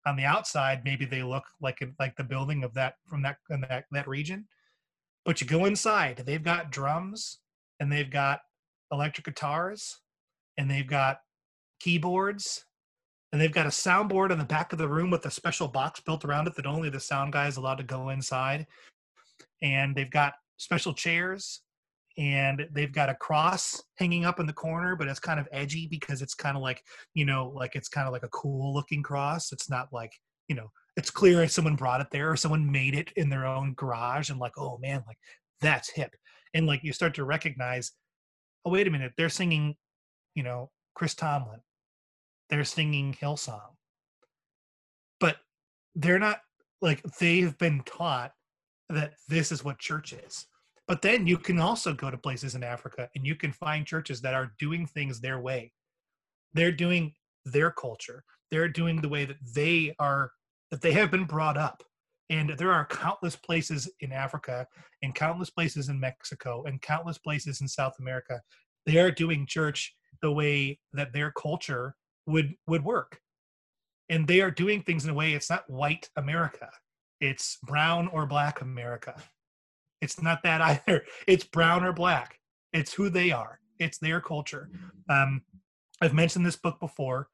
on 0.08 0.16
the 0.16 0.24
outside 0.24 0.86
maybe 0.86 1.06
they 1.06 1.22
look 1.22 1.44
like 1.62 1.84
like 2.00 2.16
the 2.16 2.24
building 2.24 2.64
of 2.64 2.74
that 2.74 2.96
from 3.06 3.22
that 3.22 3.36
that 3.50 3.84
that 3.92 4.08
region 4.08 4.48
but 5.26 5.42
you 5.42 5.46
go 5.46 5.66
inside 5.66 6.24
they've 6.26 6.44
got 6.44 6.72
drums 6.72 7.40
and 7.82 7.92
they've 7.92 8.10
got 8.10 8.40
electric 8.92 9.26
guitars 9.26 10.00
and 10.58 10.72
they've 10.72 10.88
got 10.88 11.20
keyboards 11.82 12.64
and 13.32 13.42
they've 13.42 13.54
got 13.54 13.66
a 13.66 13.70
soundboard 13.70 14.32
in 14.32 14.40
the 14.40 14.46
back 14.46 14.72
of 14.72 14.80
the 14.80 14.88
room 14.88 15.10
with 15.10 15.26
a 15.26 15.32
special 15.32 15.68
box 15.68 16.00
built 16.00 16.24
around 16.24 16.48
it 16.48 16.56
that 16.56 16.66
only 16.66 16.90
the 16.90 17.00
sound 17.00 17.34
guy 17.34 17.48
is 17.48 17.58
allowed 17.58 17.78
to 17.78 17.84
go 17.84 18.10
inside. 18.10 18.66
And 19.62 19.96
they've 19.96 20.10
got 20.10 20.34
special 20.58 20.94
chairs 20.94 21.62
and 22.18 22.68
they've 22.72 22.94
got 22.94 23.10
a 23.10 23.16
cross 23.16 23.82
hanging 23.96 24.26
up 24.26 24.40
in 24.40 24.48
the 24.48 24.54
corner 24.54 24.96
but 24.96 25.08
it's 25.08 25.20
kind 25.20 25.40
of 25.40 25.48
edgy 25.52 25.88
because 25.88 26.24
it's 26.24 26.34
kind 26.34 26.58
of 26.58 26.64
like 26.64 26.82
you 27.14 27.26
know 27.26 27.52
like 27.56 27.76
it's 27.76 27.90
kind 27.90 28.08
of 28.08 28.14
like 28.14 28.24
a 28.24 28.30
cool 28.30 28.74
looking 28.74 29.04
cross. 29.04 29.52
It's 29.52 29.70
not 29.70 29.90
like 29.92 30.14
you 30.48 30.56
know 30.56 30.72
it's 30.96 31.12
clear 31.12 31.44
if 31.44 31.52
someone 31.52 31.76
brought 31.76 32.02
it 32.02 32.08
there 32.12 32.32
or 32.32 32.36
someone 32.36 32.72
made 32.72 32.96
it 32.96 33.12
in 33.18 33.30
their 33.30 33.46
own 33.46 33.74
garage 33.76 34.30
and 34.30 34.40
like 34.40 34.58
oh 34.58 34.78
man 34.80 35.04
like 35.06 35.18
that's 35.62 35.90
hip. 35.90 36.16
And 36.54 36.66
like 36.66 36.84
you 36.84 36.94
start 36.94 37.14
to 37.16 37.26
recognize 37.26 37.92
oh 38.66 38.72
wait 38.72 38.88
a 38.88 38.92
minute 38.92 39.14
they're 39.18 39.30
singing 39.30 39.76
you 40.34 40.44
know 40.44 40.72
chris 40.96 41.14
tomlin 41.14 41.60
they're 42.50 42.64
singing 42.64 43.14
hillsong 43.14 43.76
but 45.20 45.38
they're 45.96 46.20
not 46.20 46.40
like 46.82 47.02
they've 47.20 47.58
been 47.58 47.82
taught 47.86 48.32
that 48.90 49.14
this 49.28 49.52
is 49.52 49.64
what 49.64 49.80
church 49.80 50.14
is 50.14 50.48
but 50.88 51.02
then 51.02 51.28
you 51.28 51.38
can 51.38 51.60
also 51.60 51.94
go 51.94 52.10
to 52.10 52.18
places 52.18 52.56
in 52.56 52.64
Africa 52.64 53.10
and 53.16 53.26
you 53.26 53.36
can 53.36 53.52
find 53.52 53.86
churches 53.86 54.22
that 54.22 54.34
are 54.34 54.54
doing 54.58 54.86
things 54.86 55.20
their 55.20 55.40
way. 55.40 55.74
They're 56.54 56.72
doing 56.72 57.14
their 57.46 57.72
culture. 57.72 58.24
They're 58.50 58.70
doing 58.70 59.02
the 59.02 59.10
way 59.10 59.26
that 59.26 59.38
they 59.54 59.94
are 60.00 60.32
that 60.72 60.82
they 60.82 60.94
have 60.94 61.12
been 61.12 61.26
brought 61.26 61.58
up. 61.58 61.84
And 62.30 62.50
there 62.58 62.72
are 62.72 62.86
countless 62.86 63.36
places 63.36 63.90
in 64.00 64.12
Africa 64.12 64.66
and 65.02 65.14
countless 65.16 65.50
places 65.50 65.90
in 65.90 66.00
Mexico 66.00 66.64
and 66.66 66.82
countless 66.82 67.18
places 67.18 67.62
in 67.62 67.68
South 67.68 67.94
America. 68.00 68.42
They 68.86 68.98
are 68.98 69.12
doing 69.12 69.46
church 69.46 69.94
the 70.22 70.32
way 70.32 70.80
that 70.94 71.14
their 71.14 71.32
culture 71.32 71.96
would 72.28 72.54
would 72.68 72.84
work. 72.84 73.20
And 74.10 74.28
they 74.28 74.42
are 74.42 74.52
doing 74.52 74.84
things 74.84 75.04
in 75.04 75.10
a 75.10 75.14
way 75.14 75.34
it's 75.34 75.50
not 75.50 75.70
white 75.70 76.10
America. 76.16 76.70
It's 77.20 77.58
brown 77.64 78.08
or 78.10 78.26
black 78.26 78.62
America 78.62 79.16
it's 80.02 80.22
not 80.22 80.44
that 80.44 80.62
either. 80.62 81.06
It's 81.28 81.44
brown 81.44 81.84
or 81.84 81.94
black. 81.94 82.40
It's 82.74 82.94
who 82.94 83.10
they 83.10 83.32
are. 83.32 83.60
It's 83.80 83.98
their 83.98 84.22
culture. 84.22 84.70
Um, 85.10 85.42
I've 86.02 86.14
mentioned 86.14 86.46
this 86.46 86.56
book 86.56 86.80
before. 86.80 87.30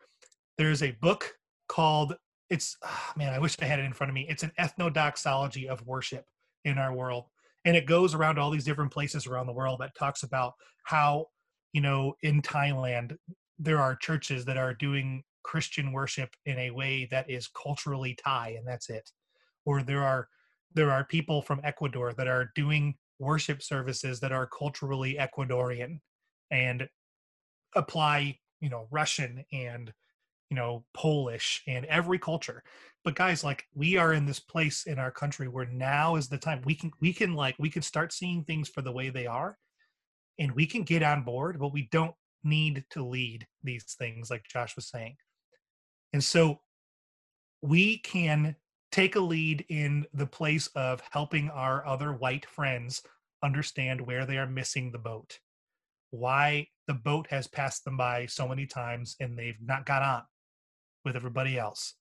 There's 0.58 0.84
a 0.84 0.92
book 0.92 1.34
called 1.68 2.16
it's 2.50 2.78
oh, 2.84 3.12
man, 3.16 3.34
I 3.34 3.40
wish 3.40 3.58
I 3.62 3.66
had 3.66 3.80
it 3.80 3.86
in 3.86 3.94
front 3.94 4.10
of 4.10 4.14
me. 4.14 4.28
It's 4.30 4.44
an 4.44 4.52
ethnodoxology 4.60 5.68
of 5.68 5.86
worship 5.88 6.26
in 6.66 6.78
our 6.78 6.94
world. 6.94 7.26
And 7.66 7.76
it 7.76 7.88
goes 7.88 8.14
around 8.14 8.38
all 8.38 8.52
these 8.52 8.66
different 8.66 8.92
places 8.92 9.26
around 9.26 9.48
the 9.48 9.54
world 9.54 9.80
that 9.80 9.96
talks 9.96 10.24
about 10.24 10.54
how, 10.84 11.28
you 11.72 11.82
know, 11.82 12.14
in 12.22 12.42
Thailand 12.42 13.16
there 13.60 13.80
are 13.80 13.96
churches 13.96 14.46
that 14.46 14.58
are 14.58 14.74
doing 14.74 15.24
Christian 15.44 15.92
worship 15.92 16.30
in 16.46 16.58
a 16.58 16.72
way 16.72 17.08
that 17.12 17.30
is 17.30 17.48
culturally 17.48 18.18
Thai 18.24 18.56
and 18.58 18.68
that's 18.68 18.90
it. 18.90 19.10
Or 19.66 19.84
there 19.84 20.04
are 20.04 20.28
there 20.74 20.92
are 20.92 21.04
people 21.04 21.42
from 21.42 21.62
Ecuador 21.64 22.14
that 22.14 22.28
are 22.28 22.52
doing 22.56 22.96
worship 23.20 23.62
services 23.62 24.20
that 24.20 24.32
are 24.32 24.48
culturally 24.48 25.18
Ecuadorian 25.20 26.00
and 26.50 26.88
apply, 27.76 28.40
you 28.60 28.70
know, 28.70 28.88
Russian 28.90 29.46
and 29.52 29.94
you 30.50 30.56
know 30.56 30.86
Polish 30.94 31.64
and 31.68 31.86
every 31.86 32.20
culture. 32.20 32.64
But 33.04 33.16
guys, 33.16 33.44
like 33.44 33.66
we 33.74 33.98
are 33.98 34.14
in 34.14 34.26
this 34.26 34.40
place 34.40 34.86
in 34.86 35.00
our 35.00 35.12
country 35.12 35.48
where 35.48 35.66
now 35.66 36.16
is 36.16 36.28
the 36.28 36.38
time 36.38 36.62
we 36.66 36.76
can 36.76 36.92
we 37.00 37.14
can 37.14 37.34
like 37.34 37.56
we 37.60 37.70
can 37.70 37.82
start 37.82 38.14
seeing 38.14 38.44
things 38.44 38.70
for 38.70 38.82
the 38.82 38.92
way 38.92 39.10
they 39.10 39.28
are 39.28 39.58
and 40.40 40.52
we 40.54 40.66
can 40.66 40.84
get 40.84 41.04
on 41.04 41.24
board, 41.24 41.60
but 41.60 41.74
we 41.74 41.88
don't 41.92 42.16
need 42.44 42.86
to 42.92 43.04
lead 43.04 43.48
these 43.64 43.96
things 43.98 44.30
like 44.30 44.44
Josh 44.52 44.76
was 44.76 44.88
saying. 44.88 45.16
And 46.12 46.24
so 46.24 46.60
we 47.62 47.98
can 48.00 48.56
take 48.92 49.16
a 49.16 49.20
lead 49.20 49.66
in 49.70 50.06
the 50.14 50.28
place 50.28 50.68
of 50.76 51.02
helping 51.12 51.50
our 51.50 51.86
other 51.86 52.14
white 52.14 52.46
friends 52.46 53.02
understand 53.44 54.00
where 54.02 54.26
they 54.26 54.38
are 54.38 54.48
missing 54.48 54.92
the 54.92 55.00
boat 55.00 55.40
why 56.14 56.68
the 56.86 56.94
boat 56.94 57.26
has 57.32 57.48
passed 57.48 57.84
them 57.84 57.98
by 57.98 58.28
so 58.28 58.48
many 58.48 58.68
times 58.68 59.16
and 59.20 59.38
they've 59.38 59.58
not 59.60 59.84
got 59.84 60.04
on 60.04 60.22
with 61.04 61.16
everybody 61.16 61.58
else. 61.58 61.96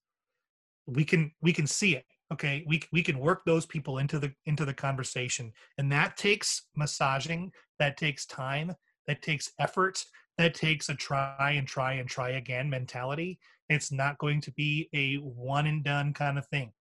We 0.86 1.04
can 1.04 1.32
we 1.40 1.52
can 1.52 1.66
see 1.66 1.96
it 1.96 2.04
okay? 2.30 2.62
We 2.66 2.82
we 2.92 3.02
can 3.02 3.18
work 3.18 3.42
those 3.46 3.64
people 3.64 3.98
into 3.98 4.18
the 4.18 4.32
into 4.44 4.66
the 4.66 4.74
conversation. 4.74 5.50
And 5.78 5.90
that 5.92 6.18
takes 6.18 6.68
massaging 6.76 7.52
that 7.78 7.96
takes 7.96 8.26
time 8.26 8.74
that 9.06 9.22
takes 9.22 9.50
effort 9.58 10.04
that 10.38 10.54
takes 10.54 10.88
a 10.88 10.94
try 10.94 11.54
and 11.56 11.68
try 11.68 11.94
and 11.94 12.08
try 12.08 12.30
again 12.30 12.70
mentality 12.70 13.38
it's 13.72 13.92
not 13.92 14.18
going 14.18 14.40
to 14.42 14.52
be 14.52 14.88
a 14.92 15.14
one 15.16 15.66
and 15.66 15.82
done 15.82 16.12
kind 16.12 16.38
of 16.38 16.46
thing. 16.46 16.72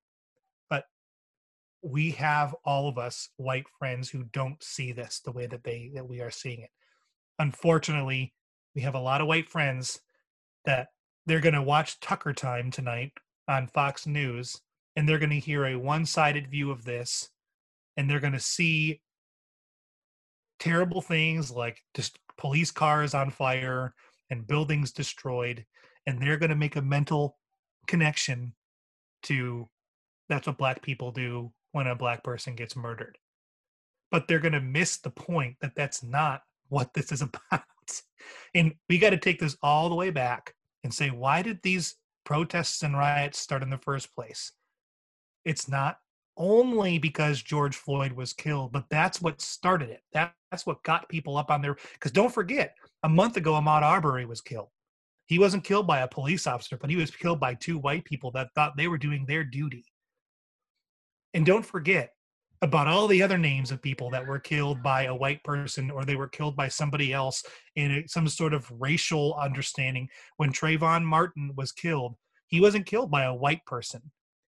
But 0.69 0.85
we 1.81 2.11
have 2.11 2.55
all 2.65 2.87
of 2.87 2.97
us 2.97 3.29
white 3.37 3.67
friends 3.79 4.09
who 4.09 4.23
don't 4.33 4.61
see 4.61 4.91
this 4.91 5.21
the 5.23 5.31
way 5.31 5.47
that 5.47 5.63
they 5.63 5.91
that 5.95 6.07
we 6.07 6.21
are 6.21 6.31
seeing 6.31 6.61
it. 6.61 6.69
Unfortunately 7.39 8.33
we 8.75 8.81
have 8.81 8.95
a 8.95 8.99
lot 8.99 9.21
of 9.21 9.27
white 9.27 9.49
friends 9.49 9.99
that 10.65 10.89
they're 11.25 11.39
going 11.39 11.55
to 11.55 11.61
watch 11.61 11.99
tucker 11.99 12.33
time 12.33 12.71
tonight 12.71 13.11
on 13.47 13.67
fox 13.67 14.07
news 14.07 14.61
and 14.95 15.07
they're 15.07 15.19
going 15.19 15.29
to 15.29 15.39
hear 15.39 15.65
a 15.65 15.75
one-sided 15.75 16.49
view 16.49 16.71
of 16.71 16.85
this 16.85 17.29
and 17.97 18.09
they're 18.09 18.19
going 18.19 18.33
to 18.33 18.39
see 18.39 19.01
terrible 20.59 21.01
things 21.01 21.51
like 21.51 21.83
just 21.93 22.17
police 22.41 22.71
cars 22.71 23.13
on 23.13 23.29
fire 23.29 23.93
and 24.31 24.47
buildings 24.47 24.91
destroyed 24.91 25.63
and 26.07 26.19
they're 26.19 26.37
going 26.37 26.49
to 26.49 26.55
make 26.55 26.75
a 26.75 26.81
mental 26.81 27.37
connection 27.85 28.53
to 29.21 29.69
that's 30.27 30.47
what 30.47 30.57
black 30.57 30.81
people 30.81 31.11
do 31.11 31.53
when 31.71 31.85
a 31.85 31.95
black 31.95 32.23
person 32.23 32.55
gets 32.55 32.75
murdered. 32.75 33.19
But 34.09 34.27
they're 34.27 34.39
going 34.39 34.53
to 34.53 34.59
miss 34.59 34.97
the 34.97 35.11
point 35.11 35.57
that 35.61 35.75
that's 35.75 36.01
not 36.01 36.41
what 36.67 36.91
this 36.95 37.11
is 37.11 37.21
about. 37.51 37.61
And 38.55 38.73
we 38.89 38.97
got 38.97 39.11
to 39.11 39.17
take 39.17 39.39
this 39.39 39.55
all 39.61 39.89
the 39.89 39.95
way 39.95 40.09
back 40.09 40.55
and 40.83 40.91
say, 40.91 41.09
why 41.11 41.43
did 41.43 41.59
these 41.61 41.95
protests 42.25 42.81
and 42.81 42.97
riots 42.97 43.37
start 43.37 43.61
in 43.61 43.69
the 43.69 43.77
first 43.77 44.15
place? 44.15 44.51
It's 45.45 45.69
not 45.69 45.97
only 46.41 46.97
because 46.97 47.43
George 47.43 47.75
Floyd 47.75 48.11
was 48.13 48.33
killed, 48.33 48.71
but 48.71 48.85
that's 48.89 49.21
what 49.21 49.39
started 49.39 49.91
it. 49.91 50.01
That, 50.13 50.33
that's 50.49 50.65
what 50.65 50.81
got 50.81 51.07
people 51.07 51.37
up 51.37 51.51
on 51.51 51.61
their. 51.61 51.77
Because 51.93 52.11
don't 52.11 52.33
forget, 52.33 52.75
a 53.03 53.09
month 53.09 53.37
ago, 53.37 53.53
Ahmaud 53.53 53.83
Arbery 53.83 54.25
was 54.25 54.41
killed. 54.41 54.69
He 55.27 55.37
wasn't 55.37 55.63
killed 55.63 55.85
by 55.85 55.99
a 55.99 56.07
police 56.07 56.47
officer, 56.47 56.77
but 56.77 56.89
he 56.89 56.95
was 56.95 57.11
killed 57.11 57.39
by 57.39 57.53
two 57.53 57.77
white 57.77 58.05
people 58.05 58.31
that 58.31 58.49
thought 58.55 58.75
they 58.75 58.87
were 58.87 58.97
doing 58.97 59.25
their 59.25 59.43
duty. 59.43 59.85
And 61.35 61.45
don't 61.45 61.65
forget 61.65 62.09
about 62.63 62.87
all 62.87 63.07
the 63.07 63.21
other 63.21 63.37
names 63.37 63.71
of 63.71 63.81
people 63.81 64.09
that 64.09 64.25
were 64.25 64.39
killed 64.39 64.81
by 64.81 65.03
a 65.03 65.15
white 65.15 65.43
person 65.43 65.91
or 65.91 66.05
they 66.05 66.15
were 66.15 66.27
killed 66.27 66.55
by 66.55 66.67
somebody 66.67 67.13
else 67.13 67.43
in 67.75 68.03
some 68.07 68.27
sort 68.27 68.53
of 68.53 68.69
racial 68.79 69.35
understanding. 69.35 70.09
When 70.37 70.51
Trayvon 70.51 71.03
Martin 71.03 71.53
was 71.55 71.71
killed, 71.71 72.15
he 72.47 72.59
wasn't 72.59 72.87
killed 72.87 73.11
by 73.11 73.23
a 73.23 73.33
white 73.33 73.63
person, 73.65 74.01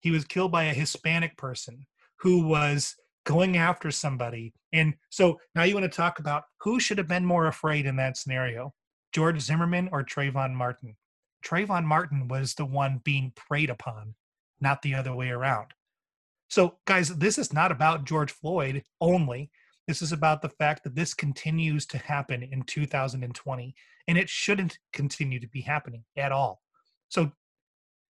he 0.01 0.11
was 0.11 0.25
killed 0.25 0.51
by 0.51 0.65
a 0.65 0.73
Hispanic 0.73 1.37
person 1.37 1.85
who 2.17 2.45
was 2.47 2.95
going 3.25 3.57
after 3.57 3.91
somebody. 3.91 4.53
And 4.73 4.95
so 5.09 5.39
now 5.55 5.63
you 5.63 5.73
want 5.73 5.89
to 5.89 5.95
talk 5.95 6.19
about 6.19 6.43
who 6.61 6.79
should 6.79 6.97
have 6.97 7.07
been 7.07 7.25
more 7.25 7.47
afraid 7.47 7.85
in 7.85 7.95
that 7.97 8.17
scenario 8.17 8.73
George 9.13 9.41
Zimmerman 9.41 9.89
or 9.91 10.03
Trayvon 10.03 10.53
Martin? 10.53 10.95
Trayvon 11.45 11.85
Martin 11.85 12.27
was 12.27 12.53
the 12.53 12.65
one 12.65 13.01
being 13.03 13.31
preyed 13.35 13.69
upon, 13.69 14.15
not 14.59 14.81
the 14.81 14.95
other 14.95 15.13
way 15.13 15.29
around. 15.29 15.67
So, 16.49 16.77
guys, 16.85 17.09
this 17.09 17.37
is 17.37 17.53
not 17.53 17.71
about 17.71 18.05
George 18.05 18.31
Floyd 18.31 18.83
only. 18.99 19.51
This 19.87 20.01
is 20.01 20.11
about 20.11 20.41
the 20.41 20.49
fact 20.49 20.83
that 20.83 20.95
this 20.95 21.13
continues 21.13 21.85
to 21.87 21.97
happen 21.97 22.43
in 22.43 22.63
2020, 22.63 23.75
and 24.07 24.17
it 24.17 24.29
shouldn't 24.29 24.77
continue 24.93 25.39
to 25.39 25.47
be 25.47 25.61
happening 25.61 26.03
at 26.17 26.31
all. 26.31 26.61
So, 27.09 27.31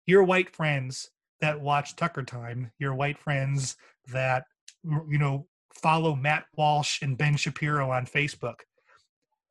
your 0.05 0.23
white 0.23 0.55
friends 0.55 1.09
that 1.45 1.61
watch 1.61 1.95
Tucker 1.95 2.23
Time, 2.23 2.71
your 2.79 2.95
white 2.95 3.19
friends 3.19 3.77
that, 4.11 4.45
you 4.83 5.19
know, 5.19 5.47
follow 5.73 6.15
Matt 6.15 6.45
Walsh 6.57 7.01
and 7.03 7.17
Ben 7.17 7.37
Shapiro 7.37 7.91
on 7.91 8.07
Facebook, 8.07 8.61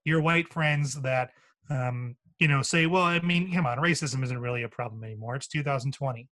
your 0.05 0.21
white 0.21 0.53
friends 0.53 1.01
that, 1.03 1.31
um, 1.71 2.17
you 2.41 2.49
know, 2.49 2.63
say, 2.63 2.87
well, 2.87 3.05
I 3.05 3.21
mean, 3.21 3.53
come 3.53 3.67
on, 3.67 3.79
racism 3.79 4.25
isn't 4.25 4.41
really 4.41 4.65
a 4.65 4.69
problem 4.69 5.05
anymore. 5.05 5.37
It's 5.37 5.47
2020. 5.47 6.29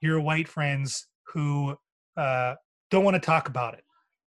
Your 0.00 0.20
white 0.20 0.48
friends 0.48 1.06
who 1.32 1.76
uh, 2.16 2.54
don't 2.90 3.04
want 3.04 3.14
to 3.14 3.20
talk 3.20 3.48
about 3.48 3.74
it. 3.74 3.84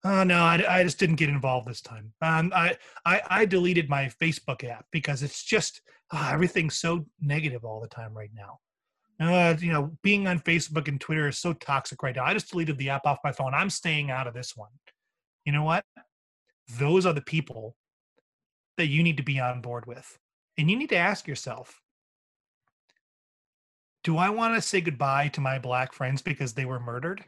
Oh 0.05 0.23
no, 0.23 0.43
I, 0.43 0.63
I 0.67 0.83
just 0.83 0.99
didn't 0.99 1.15
get 1.15 1.29
involved 1.29 1.67
this 1.67 1.81
time. 1.81 2.13
Um, 2.21 2.51
I, 2.53 2.75
I, 3.05 3.21
I 3.27 3.45
deleted 3.45 3.89
my 3.89 4.11
Facebook 4.21 4.63
app 4.69 4.85
because 4.91 5.23
it's 5.23 5.43
just 5.43 5.81
oh, 6.11 6.29
everything's 6.31 6.75
so 6.75 7.05
negative 7.21 7.65
all 7.65 7.79
the 7.81 7.87
time 7.87 8.13
right 8.13 8.29
now. 8.35 8.59
Uh, 9.23 9.57
you 9.59 9.71
know, 9.71 9.91
being 10.01 10.27
on 10.27 10.39
Facebook 10.39 10.87
and 10.87 10.99
Twitter 10.99 11.27
is 11.27 11.37
so 11.37 11.53
toxic 11.53 12.01
right 12.01 12.15
now. 12.15 12.25
I 12.25 12.33
just 12.33 12.49
deleted 12.49 12.77
the 12.77 12.89
app 12.89 13.05
off 13.05 13.19
my 13.23 13.31
phone. 13.31 13.53
I'm 13.53 13.69
staying 13.69 14.11
out 14.11 14.27
of 14.27 14.33
this 14.33 14.55
one. 14.55 14.71
You 15.45 15.51
know 15.51 15.63
what? 15.63 15.85
Those 16.77 17.05
are 17.05 17.13
the 17.13 17.21
people 17.21 17.75
that 18.77 18.87
you 18.87 19.03
need 19.03 19.17
to 19.17 19.23
be 19.23 19.39
on 19.39 19.61
board 19.61 19.85
with. 19.85 20.17
And 20.57 20.69
you 20.69 20.77
need 20.77 20.89
to 20.89 20.95
ask 20.95 21.27
yourself 21.27 21.81
do 24.03 24.17
I 24.17 24.29
want 24.29 24.53
to 24.55 24.61
say 24.61 24.81
goodbye 24.81 25.29
to 25.29 25.41
my 25.41 25.57
black 25.57 25.93
friends 25.93 26.21
because 26.21 26.53
they 26.53 26.65
were 26.65 26.79
murdered? 26.79 27.23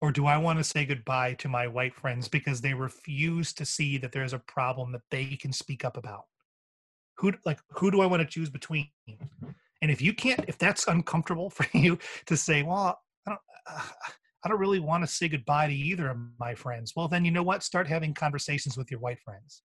Or 0.00 0.12
do 0.12 0.24
I 0.24 0.38
want 0.38 0.58
to 0.58 0.64
say 0.64 0.86
goodbye 0.86 1.34
to 1.34 1.48
my 1.48 1.66
white 1.66 1.94
friends 1.94 2.28
because 2.28 2.60
they 2.60 2.72
refuse 2.72 3.52
to 3.54 3.66
see 3.66 3.98
that 3.98 4.12
there's 4.12 4.32
a 4.32 4.38
problem 4.38 4.92
that 4.92 5.02
they 5.10 5.36
can 5.36 5.52
speak 5.52 5.84
up 5.84 5.96
about? 5.96 6.24
Who 7.16 7.32
like 7.44 7.58
who 7.72 7.90
do 7.90 8.00
I 8.00 8.06
want 8.06 8.22
to 8.22 8.26
choose 8.26 8.48
between? 8.48 8.88
And 9.82 9.90
if 9.90 10.02
you 10.02 10.12
can't, 10.12 10.44
if 10.48 10.58
that's 10.58 10.88
uncomfortable 10.88 11.50
for 11.50 11.66
you 11.72 11.98
to 12.26 12.36
say, 12.36 12.62
well, 12.62 12.98
I 13.26 13.30
don't, 13.30 13.40
uh, 13.68 13.82
I 14.44 14.48
don't 14.48 14.58
really 14.58 14.80
want 14.80 15.02
to 15.04 15.06
say 15.06 15.28
goodbye 15.28 15.66
to 15.66 15.74
either 15.74 16.08
of 16.08 16.16
my 16.38 16.54
friends. 16.54 16.94
Well, 16.96 17.08
then 17.08 17.24
you 17.24 17.30
know 17.30 17.42
what? 17.42 17.62
Start 17.62 17.86
having 17.86 18.14
conversations 18.14 18.76
with 18.76 18.90
your 18.90 19.00
white 19.00 19.20
friends, 19.20 19.62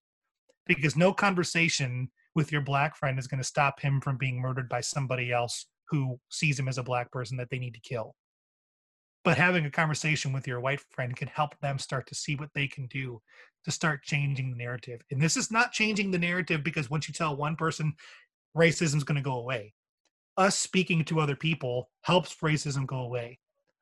because 0.65 0.97
no 0.97 1.13
conversation 1.13 2.09
with 2.35 2.51
your 2.51 2.61
black 2.61 2.97
friend 2.97 3.17
is 3.17 3.27
going 3.27 3.41
to 3.41 3.47
stop 3.47 3.79
him 3.79 4.01
from 4.01 4.17
being 4.17 4.41
murdered 4.41 4.67
by 4.67 4.81
somebody 4.81 5.31
else 5.31 5.67
who 5.89 6.19
sees 6.29 6.59
him 6.59 6.67
as 6.67 6.77
a 6.77 6.83
black 6.83 7.11
person 7.11 7.37
that 7.37 7.49
they 7.49 7.59
need 7.59 7.73
to 7.73 7.79
kill. 7.79 8.15
But 9.23 9.37
having 9.37 9.65
a 9.65 9.71
conversation 9.71 10.33
with 10.33 10.45
your 10.45 10.59
white 10.59 10.81
friend 10.91 11.15
can 11.15 11.27
help 11.29 11.57
them 11.59 11.79
start 11.79 12.05
to 12.07 12.15
see 12.15 12.35
what 12.35 12.49
they 12.53 12.67
can 12.67 12.85
do 12.87 13.21
to 13.63 13.71
start 13.71 14.03
changing 14.03 14.51
the 14.51 14.57
narrative. 14.57 15.01
And 15.09 15.21
this 15.21 15.37
is 15.37 15.49
not 15.49 15.71
changing 15.71 16.11
the 16.11 16.19
narrative 16.19 16.63
because 16.63 16.89
once 16.89 17.07
you 17.07 17.13
tell 17.13 17.35
one 17.35 17.55
person 17.55 17.93
racism 18.55 18.97
is 18.97 19.03
going 19.03 19.15
to 19.15 19.23
go 19.23 19.39
away, 19.39 19.73
us 20.37 20.57
speaking 20.57 21.03
to 21.05 21.19
other 21.19 21.35
people 21.35 21.89
helps 22.01 22.35
racism 22.43 22.85
go 22.85 22.99
away. 22.99 23.39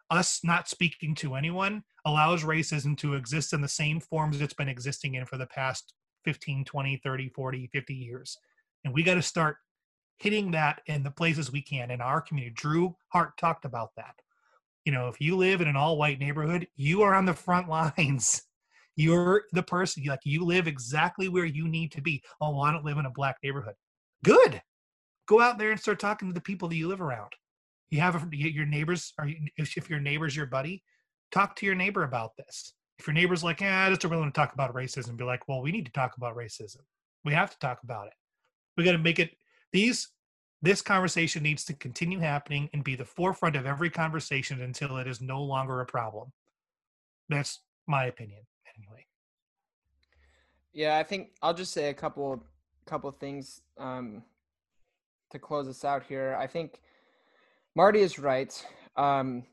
Us 0.09 0.41
not 0.43 0.67
speaking 0.67 1.15
to 1.15 1.35
anyone 1.35 1.83
allows 2.05 2.43
racism 2.43 2.97
to 2.97 3.15
exist 3.15 3.53
in 3.53 3.61
the 3.61 3.67
same 3.67 3.99
forms 3.99 4.41
it's 4.41 4.53
been 4.53 4.69
existing 4.69 5.15
in 5.15 5.25
for 5.25 5.37
the 5.37 5.47
past 5.47 5.93
15, 6.25 6.65
20, 6.65 7.01
30, 7.03 7.29
40, 7.29 7.69
50 7.73 7.93
years. 7.93 8.37
And 8.83 8.93
we 8.93 9.03
got 9.03 9.15
to 9.15 9.21
start 9.21 9.57
hitting 10.17 10.51
that 10.51 10.81
in 10.85 11.03
the 11.03 11.11
places 11.11 11.51
we 11.51 11.61
can 11.61 11.91
in 11.91 12.01
our 12.01 12.21
community. 12.21 12.53
Drew 12.55 12.95
Hart 13.09 13.37
talked 13.37 13.65
about 13.65 13.89
that. 13.97 14.15
You 14.85 14.91
know, 14.91 15.07
if 15.07 15.19
you 15.19 15.37
live 15.37 15.61
in 15.61 15.67
an 15.67 15.75
all 15.75 15.97
white 15.97 16.19
neighborhood, 16.19 16.67
you 16.75 17.01
are 17.01 17.15
on 17.15 17.25
the 17.25 17.33
front 17.33 17.69
lines. 17.69 18.43
You're 18.95 19.45
the 19.53 19.63
person, 19.63 20.03
like 20.03 20.19
you 20.23 20.45
live 20.45 20.67
exactly 20.67 21.27
where 21.27 21.45
you 21.45 21.67
need 21.67 21.91
to 21.93 22.01
be. 22.01 22.21
Oh, 22.39 22.59
I 22.61 22.71
don't 22.71 22.85
live 22.85 22.99
in 22.99 23.07
a 23.07 23.11
black 23.11 23.37
neighborhood. 23.41 23.73
Good. 24.23 24.61
Go 25.27 25.39
out 25.39 25.57
there 25.57 25.71
and 25.71 25.79
start 25.79 25.99
talking 25.99 26.27
to 26.27 26.33
the 26.33 26.41
people 26.41 26.67
that 26.69 26.75
you 26.75 26.87
live 26.87 27.01
around. 27.01 27.31
You 27.89 28.01
have 28.01 28.27
your 28.33 28.65
neighbors, 28.65 29.13
or 29.19 29.29
if 29.57 29.89
your 29.89 29.99
neighbor's 29.99 30.35
your 30.35 30.47
buddy, 30.47 30.83
talk 31.31 31.55
to 31.57 31.65
your 31.65 31.75
neighbor 31.75 32.03
about 32.03 32.31
this. 32.37 32.73
If 32.99 33.07
your 33.07 33.13
neighbor's 33.13 33.43
like, 33.43 33.61
yeah, 33.61 33.85
I 33.85 33.89
just 33.89 34.01
don't 34.01 34.11
really 34.11 34.21
want 34.21 34.33
to 34.33 34.39
talk 34.39 34.53
about 34.53 34.73
racism, 34.73 35.17
be 35.17 35.23
like, 35.23 35.47
well, 35.47 35.61
we 35.61 35.71
need 35.71 35.85
to 35.85 35.91
talk 35.91 36.17
about 36.17 36.35
racism. 36.35 36.81
We 37.25 37.33
have 37.33 37.51
to 37.51 37.59
talk 37.59 37.79
about 37.83 38.07
it. 38.07 38.13
We 38.77 38.83
got 38.83 38.93
to 38.93 38.97
make 38.97 39.19
it 39.19 39.31
these 39.71 40.09
this 40.61 40.81
conversation 40.81 41.43
needs 41.43 41.65
to 41.65 41.73
continue 41.73 42.19
happening 42.19 42.69
and 42.71 42.85
be 42.85 42.95
the 42.95 43.03
forefront 43.03 43.57
of 43.57 43.65
every 43.65 43.89
conversation 43.89 44.61
until 44.61 44.95
it 44.95 45.07
is 45.07 45.19
no 45.19 45.43
longer 45.43 45.81
a 45.81 45.85
problem. 45.85 46.31
That's 47.27 47.59
my 47.85 48.05
opinion, 48.05 48.39
anyway. 48.77 49.05
Yeah, 50.71 50.97
I 50.97 51.03
think 51.03 51.31
I'll 51.41 51.53
just 51.53 51.73
say 51.73 51.89
a 51.89 51.93
couple 51.93 52.41
couple 52.85 53.11
things 53.11 53.61
um, 53.77 54.23
to 55.33 55.39
close 55.39 55.67
us 55.67 55.83
out 55.85 56.03
here. 56.03 56.37
I 56.39 56.47
think 56.47 56.79
Marty 57.75 57.99
is 57.99 58.17
right. 58.17 58.53
Um, 58.95 59.43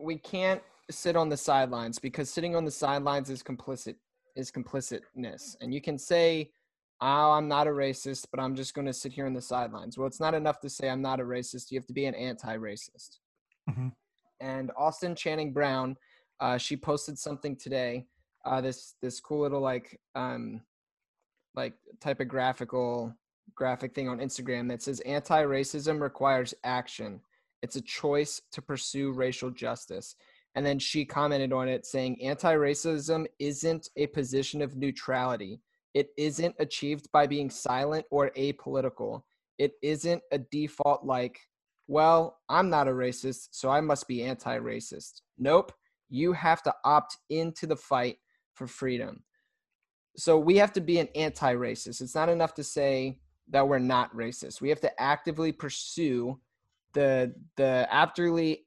we 0.00 0.16
can't 0.18 0.62
sit 0.90 1.16
on 1.16 1.28
the 1.28 1.36
sidelines 1.36 1.98
because 1.98 2.30
sitting 2.30 2.54
on 2.54 2.64
the 2.64 2.70
sidelines 2.70 3.30
is 3.30 3.42
complicit 3.42 3.96
is 4.36 4.50
complicitness, 4.52 5.56
and 5.60 5.74
you 5.74 5.80
can 5.80 5.98
say 5.98 6.50
oh, 7.00 7.32
I'm 7.32 7.48
not 7.48 7.66
a 7.66 7.70
racist, 7.70 8.26
but 8.30 8.40
I'm 8.40 8.54
just 8.54 8.74
going 8.74 8.86
to 8.86 8.92
sit 8.92 9.12
here 9.12 9.26
in 9.26 9.34
the 9.34 9.40
sidelines. 9.40 9.96
Well, 9.96 10.06
it's 10.06 10.20
not 10.20 10.34
enough 10.34 10.60
to 10.60 10.68
say 10.68 10.90
I'm 10.90 11.02
not 11.02 11.20
a 11.20 11.24
racist. 11.24 11.70
You 11.70 11.78
have 11.78 11.86
to 11.86 11.92
be 11.92 12.06
an 12.06 12.14
anti-racist. 12.14 13.18
Mm-hmm. 13.70 13.88
And 14.40 14.70
Austin 14.76 15.14
Channing 15.14 15.52
Brown, 15.52 15.96
uh, 16.40 16.58
she 16.58 16.76
posted 16.76 17.18
something 17.18 17.56
today. 17.56 18.06
Uh, 18.44 18.60
this 18.60 18.94
this 19.02 19.20
cool 19.20 19.42
little 19.42 19.60
like 19.60 20.00
um, 20.14 20.62
like 21.54 21.74
typographical 22.00 23.14
graphic 23.60 23.94
thing 23.94 24.08
on 24.08 24.18
Instagram 24.18 24.68
that 24.70 24.82
says 24.82 25.00
anti-racism 25.00 26.00
requires 26.00 26.54
action. 26.64 27.20
It's 27.62 27.76
a 27.76 27.82
choice 27.82 28.40
to 28.52 28.62
pursue 28.62 29.12
racial 29.12 29.50
justice. 29.50 30.16
And 30.54 30.66
then 30.66 30.78
she 30.78 31.04
commented 31.04 31.52
on 31.52 31.68
it 31.68 31.86
saying 31.86 32.20
anti-racism 32.22 33.26
isn't 33.38 33.90
a 33.96 34.06
position 34.08 34.62
of 34.62 34.76
neutrality 34.76 35.60
it 35.94 36.10
isn't 36.16 36.54
achieved 36.58 37.10
by 37.12 37.26
being 37.26 37.50
silent 37.50 38.06
or 38.10 38.30
apolitical. 38.36 39.22
It 39.58 39.72
isn't 39.82 40.22
a 40.30 40.38
default 40.38 41.04
like, 41.04 41.40
well, 41.88 42.38
I'm 42.48 42.70
not 42.70 42.88
a 42.88 42.92
racist, 42.92 43.48
so 43.50 43.68
I 43.68 43.80
must 43.80 44.06
be 44.06 44.22
anti 44.22 44.58
racist. 44.58 45.22
Nope. 45.38 45.72
You 46.08 46.32
have 46.32 46.62
to 46.64 46.74
opt 46.84 47.16
into 47.28 47.66
the 47.66 47.76
fight 47.76 48.18
for 48.54 48.66
freedom. 48.66 49.24
So 50.16 50.38
we 50.38 50.56
have 50.56 50.72
to 50.74 50.80
be 50.80 50.98
an 50.98 51.08
anti 51.14 51.54
racist. 51.54 52.00
It's 52.00 52.14
not 52.14 52.28
enough 52.28 52.54
to 52.54 52.64
say 52.64 53.18
that 53.50 53.66
we're 53.66 53.78
not 53.78 54.14
racist. 54.14 54.60
We 54.60 54.68
have 54.68 54.80
to 54.80 55.00
actively 55.00 55.52
pursue 55.52 56.38
the 56.92 57.32
the 57.56 57.86
actively 57.90 58.64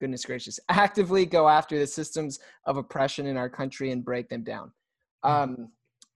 goodness 0.00 0.24
gracious 0.24 0.58
actively 0.68 1.24
go 1.24 1.48
after 1.48 1.78
the 1.78 1.86
systems 1.86 2.40
of 2.64 2.76
oppression 2.76 3.26
in 3.26 3.36
our 3.36 3.48
country 3.48 3.90
and 3.92 4.04
break 4.04 4.28
them 4.28 4.42
down. 4.42 4.72
Hmm. 5.22 5.30
Um, 5.30 5.68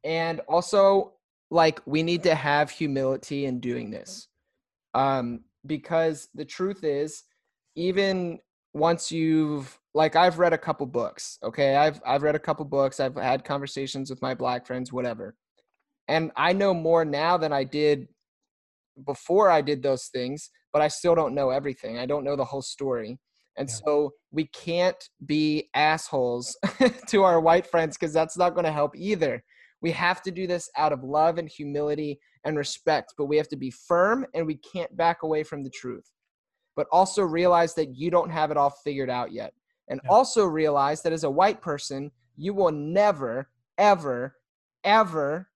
and 0.03 0.41
also 0.49 1.15
like 1.51 1.81
we 1.87 2.03
need 2.03 2.23
to 2.25 2.35
have 2.35 2.71
humility 2.71 3.47
in 3.47 3.61
doing 3.61 3.91
this 3.91 4.29
um 4.95 5.41
because 5.67 6.29
the 6.35 6.45
truth 6.45 6.85
is 6.85 7.25
even 7.77 8.39
once 8.75 9.11
you've 9.11 9.79
like 9.95 10.17
I've 10.17 10.41
read 10.41 10.53
a 10.53 10.59
couple 10.59 10.87
books, 10.87 11.39
okay? 11.43 11.77
I've 11.77 12.01
I've 12.05 12.23
read 12.23 12.35
a 12.35 12.41
couple 12.41 12.65
books, 12.65 12.99
I've 13.01 13.15
had 13.15 13.45
conversations 13.45 14.11
with 14.11 14.21
my 14.21 14.35
black 14.35 14.67
friends 14.67 14.93
whatever. 14.93 15.37
And 16.09 16.31
I 16.37 16.53
know 16.53 16.75
more 16.75 17.05
now 17.05 17.37
than 17.37 17.53
I 17.53 17.65
did 17.65 18.09
before 19.07 19.51
I 19.51 19.61
did 19.61 19.83
those 19.83 20.07
things, 20.07 20.51
but 20.73 20.83
I 20.83 20.89
still 20.89 21.15
don't 21.15 21.35
know 21.35 21.51
everything. 21.51 21.99
I 21.99 22.07
don't 22.07 22.25
know 22.25 22.37
the 22.37 22.45
whole 22.45 22.63
story. 22.63 23.19
And 23.57 23.69
yeah. 23.69 23.75
so 23.85 24.13
we 24.33 24.47
can't 24.49 25.03
be 25.27 25.69
assholes 25.75 26.57
to 27.09 27.23
our 27.23 27.41
white 27.41 27.67
friends 27.67 27.97
because 27.97 28.13
that's 28.13 28.37
not 28.37 28.55
going 28.55 28.65
to 28.65 28.73
help 28.73 28.97
either. 28.97 29.43
We 29.81 29.93
have 29.93 30.23
to 30.23 30.31
do 30.31 30.47
this 30.47 30.69
out 30.77 30.93
of 30.93 31.05
love 31.05 31.39
and 31.39 31.49
humility 31.49 32.19
and 32.45 32.57
respect, 32.57 33.15
but 33.17 33.27
we 33.27 33.37
have 33.37 33.49
to 33.49 33.57
be 33.57 33.71
firm 33.71 34.27
and 34.35 34.47
we 34.47 34.57
can't 34.57 34.95
back 34.97 35.23
away 35.23 35.43
from 35.43 35.63
the 35.63 35.71
truth. 35.71 36.11
But 36.77 36.87
also 36.91 37.23
realize 37.23 37.75
that 37.75 37.95
you 37.95 38.11
don't 38.11 38.31
have 38.31 38.51
it 38.51 38.57
all 38.57 38.75
figured 38.83 39.11
out 39.11 39.33
yet. 39.33 39.53
And 39.89 40.01
yeah. 40.03 40.11
also 40.11 40.45
realize 40.45 41.03
that 41.03 41.13
as 41.13 41.25
a 41.25 41.31
white 41.31 41.61
person, 41.61 42.11
you 42.37 42.55
will 42.55 42.73
never, 42.73 43.49
ever, 43.79 44.35
ever 44.83 45.49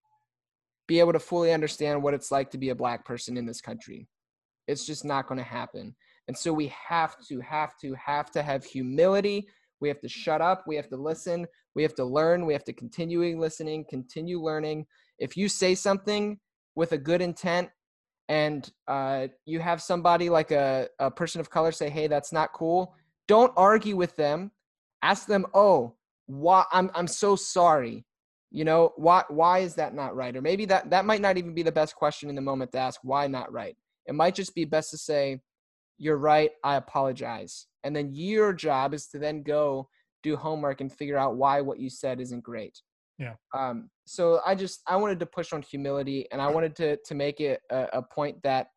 be 0.88 0.98
able 0.98 1.12
to 1.12 1.20
fully 1.20 1.52
understand 1.52 2.02
what 2.02 2.14
it's 2.14 2.32
like 2.32 2.50
to 2.50 2.58
be 2.58 2.70
a 2.70 2.74
black 2.74 3.04
person 3.04 3.36
in 3.36 3.46
this 3.46 3.60
country. 3.60 4.08
It's 4.66 4.84
just 4.84 5.04
not 5.04 5.28
going 5.28 5.38
to 5.38 5.44
happen. 5.44 5.94
And 6.26 6.36
so 6.36 6.52
we 6.52 6.72
have 6.88 7.14
to, 7.28 7.40
have 7.40 7.78
to, 7.82 7.94
have 7.94 8.30
to 8.32 8.42
have 8.42 8.64
humility 8.64 9.46
we 9.80 9.88
have 9.88 10.00
to 10.00 10.08
shut 10.08 10.40
up. 10.40 10.64
We 10.66 10.76
have 10.76 10.88
to 10.88 10.96
listen. 10.96 11.46
We 11.74 11.82
have 11.82 11.94
to 11.96 12.04
learn. 12.04 12.46
We 12.46 12.52
have 12.52 12.64
to 12.64 12.72
continue 12.72 13.38
listening, 13.38 13.84
continue 13.88 14.40
learning. 14.40 14.86
If 15.18 15.36
you 15.36 15.48
say 15.48 15.74
something 15.74 16.38
with 16.74 16.92
a 16.92 16.98
good 16.98 17.20
intent 17.20 17.68
and 18.28 18.70
uh, 18.86 19.28
you 19.46 19.60
have 19.60 19.80
somebody 19.80 20.28
like 20.28 20.50
a, 20.50 20.88
a 20.98 21.10
person 21.10 21.40
of 21.40 21.50
color 21.50 21.72
say, 21.72 21.88
hey, 21.88 22.08
that's 22.08 22.32
not 22.32 22.52
cool, 22.52 22.94
don't 23.26 23.52
argue 23.56 23.96
with 23.96 24.16
them. 24.16 24.50
Ask 25.02 25.26
them, 25.26 25.46
oh, 25.54 25.94
why 26.26 26.64
I'm 26.72 26.90
I'm 26.94 27.06
so 27.06 27.36
sorry. 27.36 28.04
You 28.50 28.64
know, 28.64 28.92
why 28.96 29.24
why 29.28 29.58
is 29.60 29.74
that 29.74 29.94
not 29.94 30.16
right? 30.16 30.34
Or 30.34 30.40
maybe 30.40 30.64
that 30.66 30.90
that 30.90 31.04
might 31.04 31.20
not 31.20 31.36
even 31.36 31.54
be 31.54 31.62
the 31.62 31.72
best 31.72 31.94
question 31.94 32.28
in 32.28 32.34
the 32.34 32.40
moment 32.40 32.72
to 32.72 32.78
ask, 32.78 33.00
why 33.02 33.26
not 33.26 33.52
right? 33.52 33.76
It 34.06 34.14
might 34.14 34.34
just 34.34 34.54
be 34.54 34.64
best 34.64 34.90
to 34.90 34.98
say, 34.98 35.40
you're 35.98 36.16
right, 36.16 36.50
I 36.64 36.76
apologize. 36.76 37.66
And 37.84 37.94
then 37.94 38.14
your 38.14 38.52
job 38.52 38.94
is 38.94 39.06
to 39.08 39.18
then 39.18 39.42
go 39.42 39.88
do 40.22 40.36
homework 40.36 40.80
and 40.80 40.92
figure 40.92 41.18
out 41.18 41.36
why 41.36 41.60
what 41.60 41.78
you 41.78 41.90
said 41.90 42.20
isn't 42.20 42.42
great. 42.42 42.80
Yeah. 43.18 43.34
Um, 43.52 43.90
so 44.06 44.40
I 44.46 44.54
just 44.54 44.80
I 44.86 44.96
wanted 44.96 45.20
to 45.20 45.26
push 45.26 45.52
on 45.52 45.60
humility 45.60 46.26
and 46.32 46.40
I 46.40 46.48
wanted 46.48 46.76
to 46.76 46.96
to 47.04 47.14
make 47.14 47.40
it 47.40 47.60
a, 47.70 47.88
a 47.94 48.02
point 48.02 48.42
that 48.44 48.68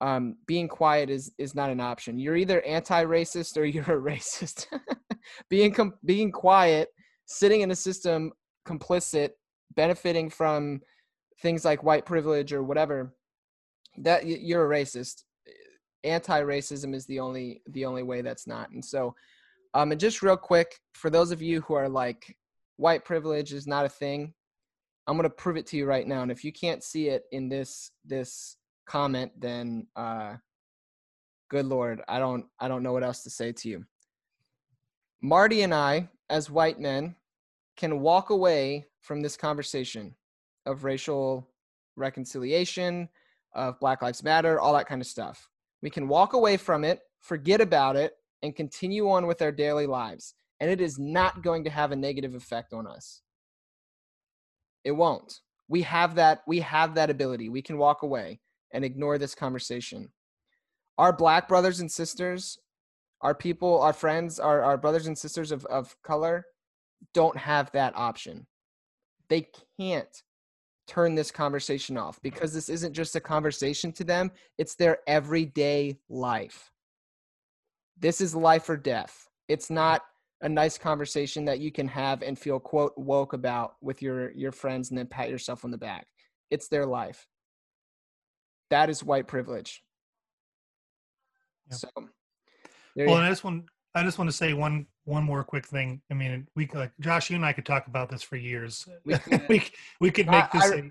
um, 0.00 0.36
being 0.46 0.68
quiet 0.68 1.10
is 1.10 1.32
is 1.38 1.54
not 1.54 1.70
an 1.70 1.80
option. 1.80 2.18
You're 2.18 2.36
either 2.36 2.62
anti-racist 2.62 3.56
or 3.56 3.64
you're 3.66 3.84
a 3.84 4.00
racist. 4.00 4.66
being 5.48 5.72
com- 5.72 5.94
being 6.04 6.30
quiet, 6.30 6.88
sitting 7.26 7.60
in 7.60 7.70
a 7.70 7.76
system 7.76 8.32
complicit, 8.66 9.30
benefiting 9.74 10.30
from 10.30 10.80
things 11.40 11.64
like 11.64 11.82
white 11.82 12.06
privilege 12.06 12.52
or 12.52 12.62
whatever, 12.62 13.14
that 13.98 14.26
you're 14.26 14.72
a 14.72 14.78
racist 14.78 15.22
anti-racism 16.04 16.94
is 16.94 17.06
the 17.06 17.20
only 17.20 17.62
the 17.68 17.84
only 17.84 18.02
way 18.02 18.22
that's 18.22 18.46
not. 18.46 18.70
And 18.70 18.84
so, 18.84 19.14
um, 19.74 19.92
and 19.92 20.00
just 20.00 20.22
real 20.22 20.36
quick 20.36 20.78
for 20.94 21.10
those 21.10 21.30
of 21.30 21.42
you 21.42 21.60
who 21.62 21.74
are 21.74 21.88
like 21.88 22.36
white 22.76 23.04
privilege 23.04 23.52
is 23.52 23.66
not 23.66 23.86
a 23.86 23.90
thing, 23.90 24.34
I'm 25.06 25.16
gonna 25.16 25.30
prove 25.30 25.56
it 25.56 25.66
to 25.68 25.76
you 25.76 25.86
right 25.86 26.06
now. 26.06 26.22
And 26.22 26.30
if 26.30 26.44
you 26.44 26.52
can't 26.52 26.82
see 26.82 27.08
it 27.08 27.24
in 27.32 27.48
this 27.48 27.90
this 28.04 28.56
comment, 28.86 29.32
then 29.38 29.86
uh, 29.96 30.34
good 31.50 31.66
lord, 31.66 32.02
I 32.08 32.18
don't 32.18 32.46
I 32.58 32.68
don't 32.68 32.82
know 32.82 32.92
what 32.92 33.04
else 33.04 33.22
to 33.24 33.30
say 33.30 33.52
to 33.52 33.68
you. 33.68 33.84
Marty 35.22 35.62
and 35.62 35.74
I, 35.74 36.08
as 36.30 36.50
white 36.50 36.80
men, 36.80 37.14
can 37.80 38.00
walk 38.00 38.28
away 38.28 38.84
from 39.00 39.22
this 39.22 39.38
conversation 39.38 40.14
of 40.66 40.84
racial 40.84 41.48
reconciliation, 41.96 43.08
of 43.54 43.80
Black 43.80 44.02
Lives 44.02 44.22
Matter, 44.22 44.60
all 44.60 44.74
that 44.74 44.86
kind 44.86 45.00
of 45.00 45.06
stuff. 45.08 45.48
We 45.80 45.88
can 45.88 46.06
walk 46.06 46.34
away 46.34 46.58
from 46.58 46.84
it, 46.84 47.00
forget 47.20 47.62
about 47.62 47.96
it, 47.96 48.12
and 48.42 48.54
continue 48.54 49.08
on 49.08 49.26
with 49.26 49.40
our 49.40 49.50
daily 49.50 49.86
lives. 49.86 50.34
And 50.60 50.70
it 50.70 50.82
is 50.82 50.98
not 50.98 51.42
going 51.42 51.64
to 51.64 51.70
have 51.70 51.90
a 51.90 51.96
negative 51.96 52.34
effect 52.34 52.74
on 52.74 52.86
us. 52.86 53.22
It 54.84 54.92
won't. 54.92 55.40
We 55.66 55.80
have 55.82 56.14
that 56.16 56.42
we 56.46 56.60
have 56.60 56.94
that 56.96 57.08
ability. 57.08 57.48
We 57.48 57.62
can 57.62 57.78
walk 57.78 58.02
away 58.02 58.40
and 58.74 58.84
ignore 58.84 59.16
this 59.16 59.34
conversation. 59.34 60.10
Our 60.98 61.14
black 61.14 61.48
brothers 61.48 61.80
and 61.80 61.90
sisters, 61.90 62.58
our 63.22 63.34
people, 63.34 63.80
our 63.80 63.94
friends, 63.94 64.38
our, 64.38 64.62
our 64.62 64.76
brothers 64.76 65.06
and 65.06 65.16
sisters 65.16 65.50
of, 65.50 65.64
of 65.66 65.96
color 66.02 66.44
don't 67.14 67.36
have 67.36 67.70
that 67.72 67.96
option. 67.96 68.46
They 69.28 69.48
can't 69.78 70.22
turn 70.86 71.14
this 71.14 71.30
conversation 71.30 71.96
off 71.96 72.20
because 72.20 72.52
this 72.52 72.68
isn't 72.68 72.92
just 72.92 73.14
a 73.14 73.20
conversation 73.20 73.92
to 73.92 74.04
them, 74.04 74.30
it's 74.58 74.74
their 74.74 74.98
everyday 75.06 75.98
life. 76.08 76.70
This 77.98 78.20
is 78.20 78.34
life 78.34 78.68
or 78.68 78.76
death. 78.76 79.28
It's 79.48 79.70
not 79.70 80.02
a 80.42 80.48
nice 80.48 80.78
conversation 80.78 81.44
that 81.44 81.60
you 81.60 81.70
can 81.70 81.86
have 81.86 82.22
and 82.22 82.38
feel 82.38 82.58
quote 82.58 82.92
woke 82.96 83.34
about 83.34 83.74
with 83.80 84.02
your 84.02 84.32
your 84.32 84.52
friends 84.52 84.90
and 84.90 84.98
then 84.98 85.06
pat 85.06 85.28
yourself 85.28 85.64
on 85.64 85.70
the 85.70 85.78
back. 85.78 86.06
It's 86.50 86.68
their 86.68 86.86
life. 86.86 87.26
That 88.70 88.90
is 88.90 89.04
white 89.04 89.28
privilege. 89.28 89.82
Yep. 91.70 91.78
So 91.78 91.88
well, 92.96 93.16
and 93.16 93.26
I 93.26 93.28
just 93.28 93.44
want 93.44 93.64
I 93.94 94.02
just 94.02 94.18
want 94.18 94.30
to 94.30 94.36
say 94.36 94.52
one 94.52 94.86
one 95.04 95.24
more 95.24 95.42
quick 95.42 95.66
thing. 95.66 96.00
I 96.10 96.14
mean, 96.14 96.46
we 96.54 96.68
like 96.72 96.92
Josh, 97.00 97.30
you 97.30 97.36
and 97.36 97.44
I 97.44 97.52
could 97.52 97.66
talk 97.66 97.86
about 97.86 98.08
this 98.08 98.22
for 98.22 98.36
years. 98.36 98.88
We 99.04 99.14
could, 99.18 99.48
we, 99.48 99.62
we 100.00 100.10
could 100.10 100.28
make 100.28 100.50
this. 100.52 100.70
I, 100.70 100.76
a, 100.76 100.82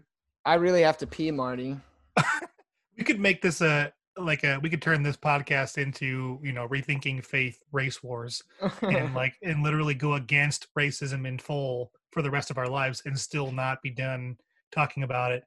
I 0.46 0.56
really 0.56 0.82
have 0.82 0.98
to 0.98 1.08
pee, 1.08 1.32
Marty. 1.32 1.78
we 2.98 3.04
could 3.04 3.20
make 3.20 3.42
this 3.42 3.62
a 3.62 3.94
like 4.18 4.44
a 4.44 4.60
we 4.62 4.70
could 4.70 4.82
turn 4.82 5.02
this 5.02 5.18
podcast 5.18 5.78
into 5.78 6.40
you 6.44 6.52
know 6.52 6.68
rethinking 6.68 7.24
faith 7.24 7.64
race 7.72 8.04
wars 8.04 8.44
and 8.82 9.14
like 9.16 9.36
and 9.42 9.64
literally 9.64 9.94
go 9.94 10.16
against 10.16 10.68
racism 10.78 11.26
in 11.26 11.38
full 11.38 11.92
for 12.12 12.22
the 12.22 12.30
rest 12.30 12.50
of 12.50 12.58
our 12.58 12.68
lives 12.68 13.02
and 13.06 13.18
still 13.18 13.52
not 13.52 13.82
be 13.82 13.90
done 13.90 14.38
talking 14.72 15.04
about 15.04 15.32
it 15.32 15.44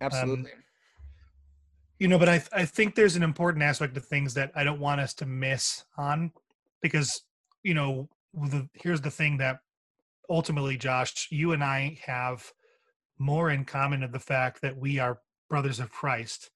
absolutely 0.00 0.52
um, 0.52 0.62
you 1.98 2.08
know 2.08 2.18
but 2.18 2.28
i 2.28 2.42
i 2.52 2.64
think 2.64 2.94
there's 2.94 3.16
an 3.16 3.22
important 3.22 3.62
aspect 3.62 3.96
of 3.96 4.04
things 4.04 4.34
that 4.34 4.52
i 4.54 4.62
don't 4.62 4.80
want 4.80 5.00
us 5.00 5.14
to 5.14 5.26
miss 5.26 5.84
on 5.96 6.30
because 6.82 7.22
you 7.62 7.74
know 7.74 8.08
the 8.34 8.68
here's 8.74 9.00
the 9.00 9.10
thing 9.10 9.36
that 9.38 9.58
ultimately 10.30 10.76
josh 10.76 11.28
you 11.30 11.52
and 11.52 11.62
i 11.62 11.98
have 12.04 12.50
more 13.18 13.50
in 13.50 13.64
common 13.64 14.02
of 14.02 14.12
the 14.12 14.18
fact 14.18 14.60
that 14.62 14.76
we 14.76 14.98
are 14.98 15.20
brothers 15.48 15.80
of 15.80 15.90
christ 15.90 16.50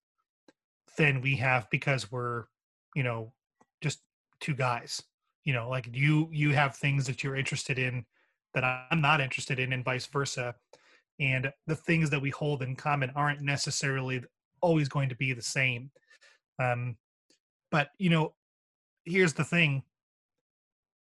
than 0.96 1.20
we 1.20 1.36
have 1.36 1.68
because 1.70 2.10
we're 2.10 2.44
you 2.94 3.02
know 3.02 3.32
just 3.82 4.00
two 4.40 4.54
guys. 4.54 5.02
You 5.44 5.52
know 5.52 5.68
like 5.68 5.88
you 5.92 6.28
you 6.32 6.52
have 6.52 6.74
things 6.74 7.06
that 7.06 7.22
you're 7.22 7.36
interested 7.36 7.78
in 7.78 8.04
that 8.54 8.64
i'm 8.64 9.00
not 9.00 9.20
interested 9.20 9.60
in 9.60 9.72
and 9.72 9.84
vice 9.84 10.06
versa. 10.06 10.54
And 11.20 11.52
the 11.66 11.76
things 11.76 12.10
that 12.10 12.20
we 12.20 12.30
hold 12.30 12.62
in 12.62 12.76
common 12.76 13.10
aren't 13.14 13.40
necessarily 13.40 14.22
always 14.60 14.88
going 14.88 15.08
to 15.08 15.14
be 15.14 15.32
the 15.32 15.42
same. 15.42 15.90
Um 16.58 16.96
but 17.70 17.90
you 17.98 18.10
know 18.10 18.34
here's 19.04 19.34
the 19.34 19.44
thing 19.44 19.84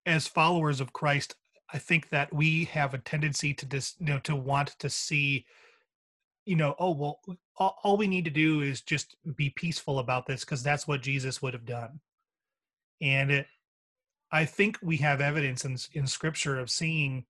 as 0.05 0.27
followers 0.27 0.79
of 0.79 0.93
christ 0.93 1.35
i 1.73 1.77
think 1.77 2.09
that 2.09 2.33
we 2.33 2.65
have 2.65 2.93
a 2.93 2.99
tendency 2.99 3.53
to 3.53 3.65
dis 3.65 3.95
you 3.99 4.05
know 4.07 4.19
to 4.19 4.35
want 4.35 4.69
to 4.79 4.89
see 4.89 5.45
you 6.45 6.55
know 6.55 6.75
oh 6.79 6.91
well 6.91 7.19
all, 7.57 7.77
all 7.83 7.97
we 7.97 8.07
need 8.07 8.25
to 8.25 8.31
do 8.31 8.61
is 8.61 8.81
just 8.81 9.15
be 9.35 9.49
peaceful 9.49 9.99
about 9.99 10.25
this 10.27 10.41
because 10.41 10.63
that's 10.63 10.87
what 10.87 11.01
jesus 11.01 11.41
would 11.41 11.53
have 11.53 11.65
done. 11.65 11.99
And 13.01 13.31
it, 13.31 13.47
i 14.31 14.45
think 14.45 14.77
we 14.81 14.97
have 14.97 15.21
evidence 15.21 15.65
in, 15.65 15.77
in 15.93 16.07
scripture 16.07 16.59
of 16.59 16.69
seeing 16.69 17.25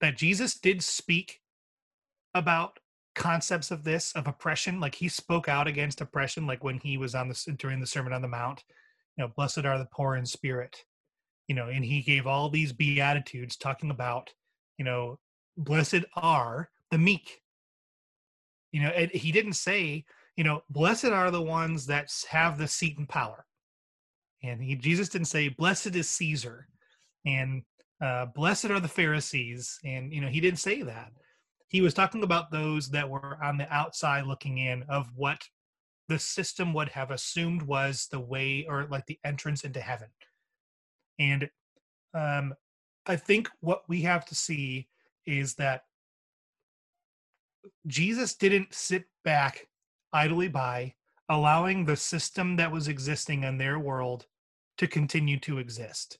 that 0.00 0.16
jesus 0.16 0.58
did 0.58 0.82
speak 0.82 1.40
about 2.34 2.78
concepts 3.14 3.70
of 3.70 3.84
this 3.84 4.12
of 4.12 4.26
oppression. 4.26 4.80
Like 4.80 4.94
he 4.94 5.08
spoke 5.08 5.48
out 5.48 5.66
against 5.66 6.00
oppression 6.00 6.46
like 6.46 6.62
when 6.62 6.78
he 6.78 6.96
was 6.96 7.14
on 7.14 7.28
the 7.28 7.56
during 7.58 7.80
the 7.80 7.86
sermon 7.86 8.12
on 8.12 8.22
the 8.22 8.28
mount. 8.28 8.64
You 9.16 9.24
know 9.24 9.32
blessed 9.34 9.64
are 9.64 9.78
the 9.78 9.88
poor 9.92 10.16
in 10.16 10.26
spirit 10.26 10.84
you 11.50 11.54
know 11.54 11.66
and 11.66 11.84
he 11.84 12.00
gave 12.00 12.26
all 12.26 12.48
these 12.48 12.72
beatitudes 12.72 13.56
talking 13.56 13.90
about 13.90 14.30
you 14.78 14.84
know 14.84 15.18
blessed 15.58 16.04
are 16.16 16.70
the 16.90 16.98
meek 16.98 17.42
you 18.72 18.82
know, 18.82 18.90
he 19.12 19.32
didn't 19.32 19.54
say, 19.54 20.04
you 20.36 20.44
know, 20.44 20.62
blessed 20.70 21.06
are 21.06 21.30
the 21.30 21.42
ones 21.42 21.86
that 21.86 22.10
have 22.30 22.58
the 22.58 22.68
seat 22.68 22.98
and 22.98 23.08
power. 23.08 23.44
And 24.42 24.62
he, 24.62 24.74
Jesus 24.76 25.08
didn't 25.08 25.26
say, 25.26 25.48
blessed 25.48 25.96
is 25.96 26.08
Caesar 26.10 26.68
and 27.26 27.62
uh, 28.00 28.26
blessed 28.26 28.66
are 28.66 28.80
the 28.80 28.88
Pharisees. 28.88 29.78
And, 29.84 30.12
you 30.12 30.20
know, 30.20 30.28
he 30.28 30.40
didn't 30.40 30.60
say 30.60 30.82
that. 30.82 31.12
He 31.68 31.80
was 31.80 31.94
talking 31.94 32.22
about 32.22 32.50
those 32.50 32.88
that 32.90 33.08
were 33.08 33.38
on 33.42 33.58
the 33.58 33.72
outside 33.72 34.26
looking 34.26 34.58
in 34.58 34.84
of 34.88 35.08
what 35.14 35.42
the 36.08 36.18
system 36.18 36.72
would 36.74 36.88
have 36.88 37.10
assumed 37.10 37.62
was 37.62 38.08
the 38.10 38.20
way 38.20 38.66
or 38.68 38.86
like 38.90 39.06
the 39.06 39.18
entrance 39.24 39.64
into 39.64 39.80
heaven. 39.80 40.08
And 41.20 41.48
um, 42.14 42.54
I 43.06 43.14
think 43.14 43.48
what 43.60 43.82
we 43.88 44.00
have 44.02 44.24
to 44.26 44.34
see 44.34 44.88
is 45.26 45.54
that 45.56 45.82
Jesus 47.86 48.34
didn't 48.34 48.74
sit 48.74 49.04
back 49.22 49.68
idly 50.12 50.48
by, 50.48 50.94
allowing 51.28 51.84
the 51.84 51.96
system 51.96 52.56
that 52.56 52.72
was 52.72 52.88
existing 52.88 53.44
in 53.44 53.58
their 53.58 53.78
world 53.78 54.26
to 54.78 54.88
continue 54.88 55.38
to 55.40 55.58
exist. 55.58 56.18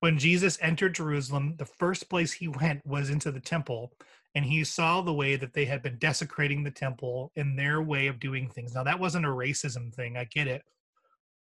When 0.00 0.18
Jesus 0.18 0.58
entered 0.60 0.94
Jerusalem, 0.94 1.54
the 1.56 1.64
first 1.64 2.10
place 2.10 2.32
he 2.32 2.48
went 2.48 2.84
was 2.86 3.10
into 3.10 3.30
the 3.32 3.40
temple, 3.40 3.92
and 4.34 4.44
he 4.44 4.62
saw 4.64 5.00
the 5.00 5.14
way 5.14 5.36
that 5.36 5.54
they 5.54 5.64
had 5.64 5.82
been 5.82 5.98
desecrating 5.98 6.62
the 6.62 6.70
temple 6.70 7.32
in 7.36 7.56
their 7.56 7.80
way 7.80 8.08
of 8.08 8.20
doing 8.20 8.48
things. 8.48 8.74
Now, 8.74 8.84
that 8.84 9.00
wasn't 9.00 9.26
a 9.26 9.30
racism 9.30 9.92
thing, 9.92 10.16
I 10.16 10.24
get 10.24 10.46
it, 10.46 10.62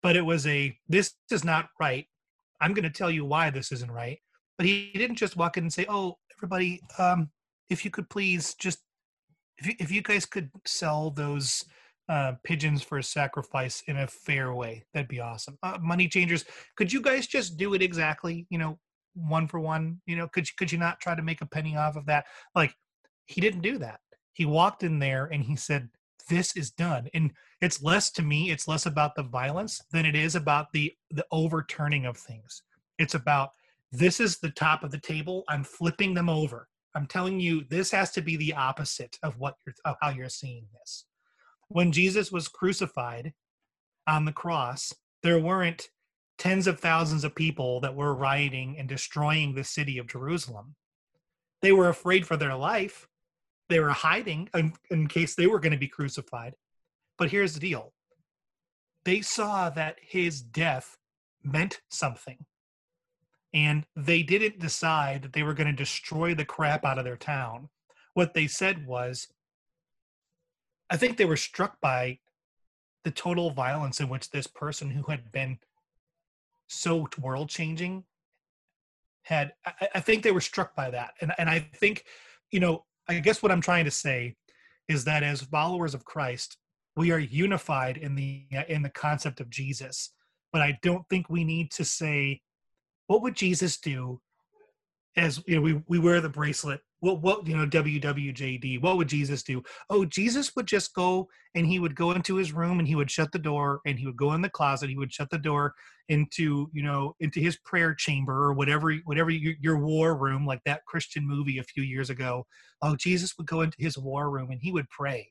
but 0.02 0.16
it 0.16 0.22
was 0.22 0.46
a 0.46 0.78
this 0.88 1.14
is 1.30 1.44
not 1.44 1.70
right. 1.80 2.06
I'm 2.60 2.74
going 2.74 2.84
to 2.84 2.90
tell 2.90 3.10
you 3.10 3.24
why 3.24 3.50
this 3.50 3.72
isn't 3.72 3.90
right. 3.90 4.18
But 4.58 4.66
he 4.66 4.90
didn't 4.94 5.16
just 5.16 5.36
walk 5.36 5.56
in 5.56 5.64
and 5.64 5.72
say, 5.72 5.84
"Oh, 5.88 6.16
everybody, 6.38 6.80
um, 6.98 7.30
if 7.68 7.84
you 7.84 7.90
could 7.90 8.08
please 8.08 8.54
just 8.54 8.78
if 9.58 9.66
you, 9.66 9.74
if 9.78 9.90
you 9.90 10.02
guys 10.02 10.26
could 10.26 10.50
sell 10.64 11.10
those 11.10 11.64
uh, 12.08 12.32
pigeons 12.44 12.82
for 12.82 12.98
a 12.98 13.02
sacrifice 13.02 13.82
in 13.86 13.96
a 13.96 14.06
fair 14.06 14.54
way, 14.54 14.84
that'd 14.92 15.08
be 15.08 15.20
awesome. 15.20 15.58
Uh, 15.62 15.78
money 15.80 16.08
changers, 16.08 16.44
could 16.76 16.92
you 16.92 17.00
guys 17.00 17.26
just 17.26 17.56
do 17.56 17.74
it 17.74 17.82
exactly? 17.82 18.46
You 18.50 18.58
know, 18.58 18.78
one 19.14 19.48
for 19.48 19.60
one. 19.60 20.00
You 20.06 20.16
know, 20.16 20.28
could 20.28 20.46
you, 20.46 20.52
could 20.58 20.70
you 20.70 20.78
not 20.78 21.00
try 21.00 21.14
to 21.14 21.22
make 21.22 21.40
a 21.40 21.46
penny 21.46 21.76
off 21.76 21.96
of 21.96 22.06
that? 22.06 22.26
Like, 22.54 22.74
he 23.26 23.40
didn't 23.40 23.62
do 23.62 23.78
that. 23.78 24.00
He 24.34 24.44
walked 24.44 24.82
in 24.82 24.98
there 24.98 25.26
and 25.26 25.42
he 25.42 25.56
said, 25.56 25.88
"This 26.28 26.56
is 26.56 26.70
done." 26.70 27.08
And 27.14 27.32
it's 27.60 27.82
less 27.82 28.10
to 28.12 28.22
me. 28.22 28.50
It's 28.50 28.68
less 28.68 28.86
about 28.86 29.14
the 29.14 29.22
violence 29.22 29.82
than 29.90 30.06
it 30.06 30.14
is 30.14 30.34
about 30.34 30.72
the 30.72 30.96
the 31.10 31.26
overturning 31.30 32.06
of 32.06 32.16
things. 32.16 32.62
It's 32.98 33.14
about 33.14 33.50
this 33.92 34.20
is 34.20 34.38
the 34.38 34.50
top 34.50 34.82
of 34.82 34.90
the 34.90 35.00
table. 35.00 35.44
I'm 35.48 35.64
flipping 35.64 36.14
them 36.14 36.28
over. 36.28 36.68
I'm 36.94 37.06
telling 37.06 37.40
you, 37.40 37.64
this 37.64 37.90
has 37.90 38.10
to 38.12 38.22
be 38.22 38.36
the 38.36 38.54
opposite 38.54 39.18
of 39.22 39.38
what 39.38 39.56
you're, 39.64 39.74
of 39.84 39.96
how 40.00 40.10
you're 40.10 40.28
seeing 40.28 40.66
this. 40.72 41.04
When 41.68 41.92
Jesus 41.92 42.32
was 42.32 42.48
crucified 42.48 43.34
on 44.06 44.24
the 44.24 44.32
cross, 44.32 44.94
there 45.22 45.38
weren't 45.38 45.90
tens 46.38 46.66
of 46.66 46.80
thousands 46.80 47.24
of 47.24 47.34
people 47.34 47.80
that 47.80 47.94
were 47.94 48.14
rioting 48.14 48.78
and 48.78 48.88
destroying 48.88 49.54
the 49.54 49.64
city 49.64 49.98
of 49.98 50.06
Jerusalem. 50.06 50.76
They 51.62 51.72
were 51.72 51.88
afraid 51.88 52.26
for 52.26 52.36
their 52.36 52.54
life. 52.54 53.08
They 53.68 53.80
were 53.80 53.90
hiding 53.90 54.48
in, 54.54 54.72
in 54.90 55.08
case 55.08 55.34
they 55.34 55.46
were 55.46 55.58
going 55.58 55.72
to 55.72 55.78
be 55.78 55.88
crucified. 55.88 56.54
But 57.18 57.30
here's 57.30 57.54
the 57.54 57.60
deal 57.60 57.92
they 59.04 59.20
saw 59.20 59.70
that 59.70 59.96
his 60.00 60.40
death 60.40 60.98
meant 61.42 61.80
something 61.88 62.44
and 63.54 63.86
they 63.94 64.22
didn't 64.22 64.58
decide 64.58 65.22
that 65.22 65.32
they 65.32 65.42
were 65.42 65.54
going 65.54 65.68
to 65.68 65.72
destroy 65.72 66.34
the 66.34 66.44
crap 66.44 66.84
out 66.84 66.98
of 66.98 67.04
their 67.04 67.16
town. 67.16 67.68
What 68.14 68.34
they 68.34 68.46
said 68.46 68.86
was, 68.86 69.28
I 70.90 70.96
think 70.96 71.16
they 71.16 71.24
were 71.24 71.36
struck 71.36 71.80
by 71.80 72.18
the 73.04 73.10
total 73.10 73.50
violence 73.50 74.00
in 74.00 74.08
which 74.08 74.30
this 74.30 74.46
person 74.46 74.90
who 74.90 75.04
had 75.04 75.30
been 75.30 75.58
so 76.66 77.08
world 77.20 77.48
changing 77.48 78.04
had 79.22 79.52
I, 79.64 79.88
I, 79.94 80.00
think 80.00 80.22
they 80.22 80.32
were 80.32 80.40
struck 80.40 80.74
by 80.74 80.90
that 80.90 81.14
and 81.20 81.32
and 81.38 81.48
i 81.48 81.60
think 81.60 82.04
you 82.50 82.58
know 82.58 82.84
i 83.08 83.18
guess 83.18 83.42
what 83.42 83.52
i'm 83.52 83.60
trying 83.60 83.84
to 83.84 83.90
say 83.90 84.34
is 84.88 85.04
that 85.04 85.22
as 85.22 85.42
followers 85.42 85.94
of 85.94 86.04
christ 86.04 86.56
we 86.96 87.12
are 87.12 87.18
unified 87.18 87.98
in 87.98 88.14
the 88.14 88.46
in 88.68 88.82
the 88.82 88.90
concept 88.90 89.40
of 89.40 89.50
jesus. 89.50 90.12
But 90.52 90.62
i 90.62 90.78
don't 90.82 91.06
think 91.10 91.28
we 91.28 91.44
need 91.44 91.70
to 91.72 91.84
say 91.84 92.40
what 93.06 93.22
would 93.22 93.36
jesus 93.36 93.78
do 93.78 94.20
as 95.16 95.42
you 95.46 95.56
know 95.56 95.62
we, 95.62 95.82
we 95.86 95.98
wear 95.98 96.20
the 96.20 96.28
bracelet 96.28 96.80
what 97.00 97.20
what 97.20 97.46
you 97.46 97.56
know 97.56 97.66
wwjd 97.66 98.80
what 98.80 98.96
would 98.96 99.08
jesus 99.08 99.42
do? 99.42 99.62
Oh 99.90 100.04
jesus 100.04 100.52
would 100.56 100.66
just 100.66 100.94
go 100.94 101.28
and 101.54 101.66
he 101.66 101.78
would 101.78 101.94
go 101.94 102.12
into 102.12 102.36
his 102.36 102.52
room 102.52 102.78
and 102.78 102.88
he 102.88 102.94
would 102.94 103.10
shut 103.10 103.32
the 103.32 103.38
door 103.38 103.80
and 103.86 103.98
he 103.98 104.06
would 104.06 104.16
go 104.16 104.32
in 104.32 104.42
the 104.42 104.50
closet. 104.50 104.90
He 104.90 104.96
would 104.96 105.12
shut 105.12 105.30
the 105.30 105.38
door 105.38 105.74
into 106.08 106.68
you 106.72 106.82
know 106.82 107.14
into 107.20 107.40
his 107.40 107.58
prayer 107.64 107.94
chamber 107.94 108.44
or 108.44 108.52
whatever 108.52 108.92
whatever 109.04 109.30
your, 109.30 109.54
your 109.60 109.78
war 109.78 110.16
room 110.16 110.46
like 110.46 110.60
that 110.64 110.84
christian 110.86 111.26
movie 111.26 111.58
a 111.58 111.64
few 111.64 111.82
years 111.82 112.10
ago. 112.10 112.46
Oh 112.82 112.96
jesus 112.96 113.36
would 113.36 113.46
go 113.46 113.62
into 113.62 113.76
his 113.78 113.98
war 113.98 114.30
room 114.30 114.50
and 114.50 114.60
he 114.62 114.72
would 114.72 114.88
pray 114.88 115.30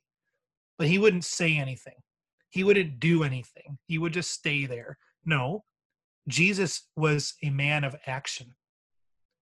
but 0.78 0.88
he 0.88 0.98
wouldn't 0.98 1.24
say 1.24 1.58
anything. 1.58 1.94
He 2.50 2.66
wouldn't 2.66 3.00
do 3.00 3.24
anything. 3.24 3.78
He 3.88 3.98
would 3.98 4.12
just 4.14 4.32
stay 4.32 4.66
there. 4.66 4.98
No 5.26 5.64
jesus 6.28 6.88
was 6.96 7.36
a 7.44 7.50
man 7.50 7.84
of 7.84 7.96
action. 8.06 8.54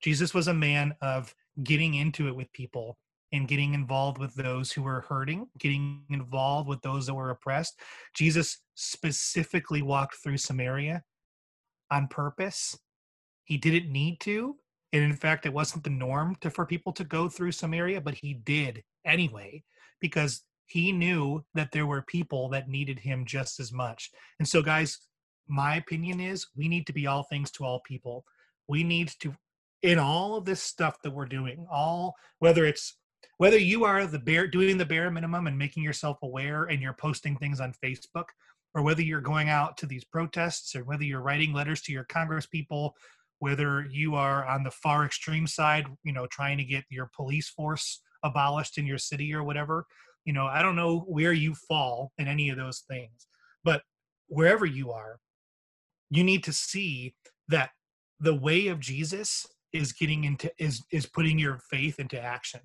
Jesus 0.01 0.33
was 0.33 0.47
a 0.47 0.53
man 0.53 0.93
of 1.01 1.33
getting 1.61 1.93
into 1.95 2.27
it 2.27 2.35
with 2.35 2.51
people 2.53 2.97
and 3.31 3.47
getting 3.47 3.73
involved 3.73 4.19
with 4.19 4.33
those 4.35 4.71
who 4.71 4.83
were 4.83 5.01
hurting, 5.01 5.47
getting 5.59 6.03
involved 6.09 6.69
with 6.69 6.81
those 6.81 7.07
that 7.07 7.13
were 7.13 7.31
oppressed. 7.31 7.79
Jesus 8.15 8.61
specifically 8.75 9.81
walked 9.81 10.17
through 10.23 10.37
Samaria 10.37 11.03
on 11.91 12.07
purpose. 12.07 12.77
He 13.45 13.57
didn't 13.57 13.91
need 13.91 14.19
to. 14.21 14.55
And 14.93 15.03
in 15.03 15.15
fact, 15.15 15.47
it 15.47 15.53
wasn't 15.53 15.83
the 15.83 15.89
norm 15.89 16.35
to, 16.41 16.51
for 16.51 16.65
people 16.65 16.93
to 16.93 17.03
go 17.03 17.27
through 17.27 17.51
Samaria, 17.51 18.01
but 18.01 18.13
he 18.13 18.35
did 18.35 18.83
anyway, 19.05 19.63
because 19.99 20.43
he 20.67 20.91
knew 20.91 21.43
that 21.55 21.71
there 21.71 21.87
were 21.87 22.03
people 22.03 22.49
that 22.49 22.69
needed 22.69 22.99
him 22.99 23.25
just 23.25 23.59
as 23.59 23.73
much. 23.73 24.11
And 24.37 24.47
so, 24.47 24.61
guys, 24.61 24.99
my 25.47 25.75
opinion 25.77 26.19
is 26.19 26.47
we 26.55 26.67
need 26.67 26.85
to 26.87 26.93
be 26.93 27.07
all 27.07 27.23
things 27.23 27.51
to 27.51 27.65
all 27.65 27.81
people. 27.85 28.23
We 28.67 28.83
need 28.83 29.11
to 29.21 29.33
in 29.83 29.99
all 29.99 30.35
of 30.35 30.45
this 30.45 30.61
stuff 30.61 31.01
that 31.03 31.11
we're 31.11 31.25
doing 31.25 31.67
all 31.69 32.15
whether 32.39 32.65
it's 32.65 32.97
whether 33.37 33.57
you 33.57 33.83
are 33.83 34.07
the 34.07 34.19
bare 34.19 34.47
doing 34.47 34.77
the 34.77 34.85
bare 34.85 35.11
minimum 35.11 35.47
and 35.47 35.57
making 35.57 35.83
yourself 35.83 36.17
aware 36.23 36.63
and 36.65 36.81
you're 36.81 36.93
posting 36.93 37.35
things 37.37 37.59
on 37.59 37.73
facebook 37.83 38.25
or 38.73 38.81
whether 38.81 39.01
you're 39.01 39.21
going 39.21 39.49
out 39.49 39.77
to 39.77 39.85
these 39.85 40.05
protests 40.05 40.75
or 40.75 40.83
whether 40.83 41.03
you're 41.03 41.21
writing 41.21 41.53
letters 41.53 41.81
to 41.81 41.91
your 41.91 42.05
congress 42.05 42.45
people 42.45 42.95
whether 43.39 43.85
you 43.91 44.15
are 44.15 44.45
on 44.47 44.63
the 44.63 44.71
far 44.71 45.05
extreme 45.05 45.45
side 45.45 45.85
you 46.03 46.13
know 46.13 46.25
trying 46.27 46.57
to 46.57 46.63
get 46.63 46.85
your 46.89 47.09
police 47.15 47.49
force 47.49 48.01
abolished 48.23 48.77
in 48.77 48.87
your 48.87 48.97
city 48.97 49.33
or 49.33 49.43
whatever 49.43 49.85
you 50.23 50.31
know 50.31 50.45
i 50.45 50.61
don't 50.61 50.77
know 50.77 50.99
where 51.07 51.33
you 51.33 51.53
fall 51.53 52.11
in 52.17 52.27
any 52.27 52.49
of 52.49 52.57
those 52.57 52.83
things 52.89 53.27
but 53.63 53.81
wherever 54.27 54.65
you 54.65 54.91
are 54.91 55.19
you 56.09 56.23
need 56.23 56.43
to 56.43 56.53
see 56.53 57.13
that 57.49 57.71
the 58.21 58.33
way 58.33 58.67
of 58.67 58.79
jesus 58.79 59.45
is 59.73 59.91
getting 59.91 60.23
into 60.23 60.51
is 60.59 60.83
is 60.91 61.05
putting 61.05 61.39
your 61.39 61.57
faith 61.69 61.99
into 61.99 62.21
action. 62.21 62.61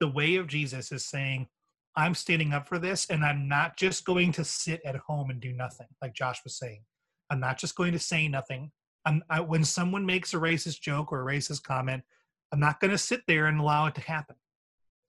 The 0.00 0.08
way 0.08 0.36
of 0.36 0.48
jesus 0.48 0.90
is 0.90 1.06
saying 1.06 1.46
i'm 1.94 2.14
standing 2.14 2.52
up 2.52 2.66
for 2.66 2.78
this 2.78 3.06
and 3.10 3.24
i'm 3.24 3.46
not 3.46 3.76
just 3.76 4.04
going 4.04 4.32
to 4.32 4.44
sit 4.44 4.80
at 4.84 4.96
home 4.96 5.30
and 5.30 5.40
do 5.40 5.52
nothing 5.52 5.86
like 6.00 6.14
josh 6.14 6.40
was 6.42 6.58
saying. 6.58 6.82
I'm 7.30 7.40
not 7.40 7.58
just 7.58 7.76
going 7.76 7.92
to 7.92 7.98
say 7.98 8.28
nothing. 8.28 8.72
I'm 9.06 9.22
I, 9.30 9.40
when 9.40 9.64
someone 9.64 10.04
makes 10.04 10.34
a 10.34 10.38
racist 10.38 10.80
joke 10.80 11.12
or 11.12 11.20
a 11.28 11.32
racist 11.32 11.62
comment 11.62 12.02
i'm 12.52 12.60
not 12.60 12.80
going 12.80 12.90
to 12.90 12.98
sit 12.98 13.20
there 13.28 13.46
and 13.46 13.60
allow 13.60 13.86
it 13.86 13.94
to 13.96 14.00
happen. 14.00 14.36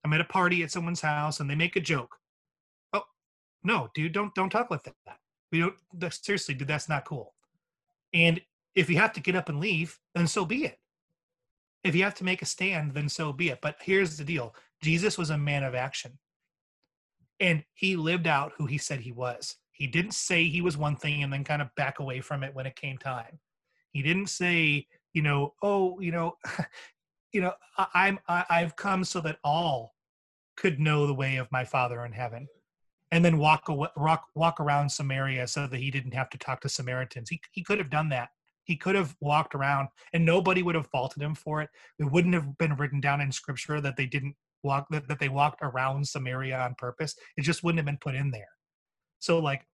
I'm 0.04 0.12
at 0.12 0.20
a 0.20 0.24
party 0.24 0.62
at 0.62 0.70
someone's 0.70 1.00
house 1.00 1.40
and 1.40 1.48
they 1.48 1.54
make 1.54 1.76
a 1.76 1.80
joke. 1.80 2.16
Oh 2.92 3.04
no 3.64 3.88
dude 3.94 4.12
don't 4.12 4.34
don't 4.34 4.50
talk 4.50 4.70
like 4.70 4.84
that. 4.84 5.16
We 5.50 5.60
don't 5.60 5.74
seriously 6.12 6.54
dude 6.54 6.68
that's 6.68 6.88
not 6.88 7.06
cool. 7.06 7.34
And 8.12 8.40
if 8.76 8.90
you 8.90 8.96
have 8.98 9.12
to 9.14 9.20
get 9.20 9.34
up 9.34 9.48
and 9.48 9.58
leave 9.58 9.98
then 10.14 10.26
so 10.26 10.44
be 10.44 10.66
it 10.66 10.78
if 11.84 11.94
you 11.94 12.02
have 12.02 12.14
to 12.14 12.24
make 12.24 12.42
a 12.42 12.46
stand, 12.46 12.94
then 12.94 13.08
so 13.08 13.32
be 13.32 13.50
it. 13.50 13.60
But 13.60 13.76
here's 13.80 14.16
the 14.16 14.24
deal 14.24 14.54
Jesus 14.82 15.16
was 15.16 15.30
a 15.30 15.38
man 15.38 15.62
of 15.62 15.74
action, 15.74 16.18
and 17.38 17.62
he 17.74 17.96
lived 17.96 18.26
out 18.26 18.52
who 18.56 18.66
he 18.66 18.78
said 18.78 19.00
he 19.00 19.12
was. 19.12 19.56
He 19.72 19.86
didn't 19.86 20.14
say 20.14 20.44
he 20.44 20.60
was 20.60 20.76
one 20.76 20.96
thing 20.96 21.22
and 21.22 21.32
then 21.32 21.44
kind 21.44 21.60
of 21.60 21.74
back 21.76 21.98
away 21.98 22.20
from 22.20 22.42
it 22.44 22.54
when 22.54 22.66
it 22.66 22.76
came 22.76 22.96
time. 22.96 23.38
He 23.90 24.02
didn't 24.02 24.28
say, 24.28 24.86
you 25.12 25.22
know, 25.22 25.54
oh, 25.62 26.00
you 26.00 26.12
know, 26.12 26.36
you 27.32 27.40
know, 27.40 27.52
I, 27.76 27.86
I'm 27.94 28.18
I, 28.28 28.44
I've 28.48 28.76
come 28.76 29.04
so 29.04 29.20
that 29.20 29.38
all 29.44 29.94
could 30.56 30.78
know 30.78 31.06
the 31.06 31.14
way 31.14 31.36
of 31.36 31.50
my 31.50 31.64
Father 31.64 32.04
in 32.04 32.12
heaven 32.12 32.46
and 33.10 33.24
then 33.24 33.38
walk, 33.38 33.68
away, 33.68 33.88
walk 33.96 34.26
walk 34.34 34.60
around 34.60 34.88
Samaria 34.88 35.46
so 35.46 35.66
that 35.66 35.78
he 35.78 35.90
didn't 35.90 36.14
have 36.14 36.30
to 36.30 36.38
talk 36.38 36.60
to 36.62 36.68
Samaritans. 36.68 37.28
He 37.28 37.40
he 37.52 37.62
could 37.62 37.78
have 37.78 37.90
done 37.90 38.08
that. 38.10 38.30
He 38.64 38.76
could 38.76 38.94
have 38.94 39.14
walked 39.20 39.54
around 39.54 39.88
and 40.12 40.24
nobody 40.24 40.62
would 40.62 40.74
have 40.74 40.88
faulted 40.88 41.22
him 41.22 41.34
for 41.34 41.62
it. 41.62 41.70
It 41.98 42.10
wouldn't 42.10 42.34
have 42.34 42.58
been 42.58 42.74
written 42.76 43.00
down 43.00 43.20
in 43.20 43.30
scripture 43.30 43.80
that 43.80 43.96
they 43.96 44.06
didn't 44.06 44.34
walk 44.62 44.86
that, 44.90 45.06
that 45.08 45.18
they 45.20 45.28
walked 45.28 45.60
around 45.62 46.08
Samaria 46.08 46.58
on 46.58 46.74
purpose. 46.76 47.14
It 47.36 47.42
just 47.42 47.62
wouldn't 47.62 47.78
have 47.78 47.86
been 47.86 47.98
put 47.98 48.14
in 48.14 48.30
there. 48.30 48.48
So 49.18 49.38
like 49.38 49.66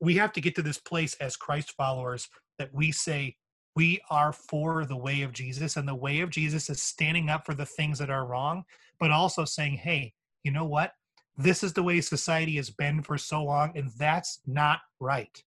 we 0.00 0.14
have 0.16 0.32
to 0.32 0.40
get 0.40 0.54
to 0.56 0.62
this 0.62 0.78
place 0.78 1.14
as 1.14 1.36
Christ 1.36 1.72
followers 1.76 2.28
that 2.58 2.72
we 2.72 2.92
say 2.92 3.36
we 3.76 4.00
are 4.10 4.32
for 4.32 4.84
the 4.84 4.96
way 4.96 5.22
of 5.22 5.32
Jesus 5.32 5.76
and 5.76 5.86
the 5.86 5.94
way 5.94 6.20
of 6.20 6.30
Jesus 6.30 6.70
is 6.70 6.82
standing 6.82 7.28
up 7.28 7.46
for 7.46 7.54
the 7.54 7.66
things 7.66 7.98
that 7.98 8.10
are 8.10 8.26
wrong, 8.26 8.64
but 8.98 9.10
also 9.10 9.44
saying, 9.44 9.76
"Hey, 9.76 10.14
you 10.42 10.50
know 10.50 10.64
what? 10.64 10.94
This 11.36 11.62
is 11.62 11.72
the 11.72 11.82
way 11.82 12.00
society 12.00 12.56
has 12.56 12.70
been 12.70 13.02
for 13.02 13.16
so 13.16 13.44
long 13.44 13.76
and 13.76 13.90
that's 13.96 14.40
not 14.46 14.80
right." 14.98 15.42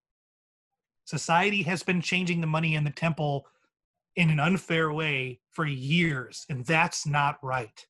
Society 1.06 1.64
has 1.64 1.84
been 1.84 2.02
changing 2.02 2.42
the 2.42 2.48
money 2.48 2.76
in 2.76 2.84
the 2.84 2.92
temple 2.92 3.46
in 4.16 4.30
an 4.30 4.40
unfair 4.40 4.92
way 4.92 5.40
for 5.50 5.66
years, 5.66 6.46
and 6.50 6.66
that's 6.66 7.06
not 7.06 7.38
right. 7.42 7.86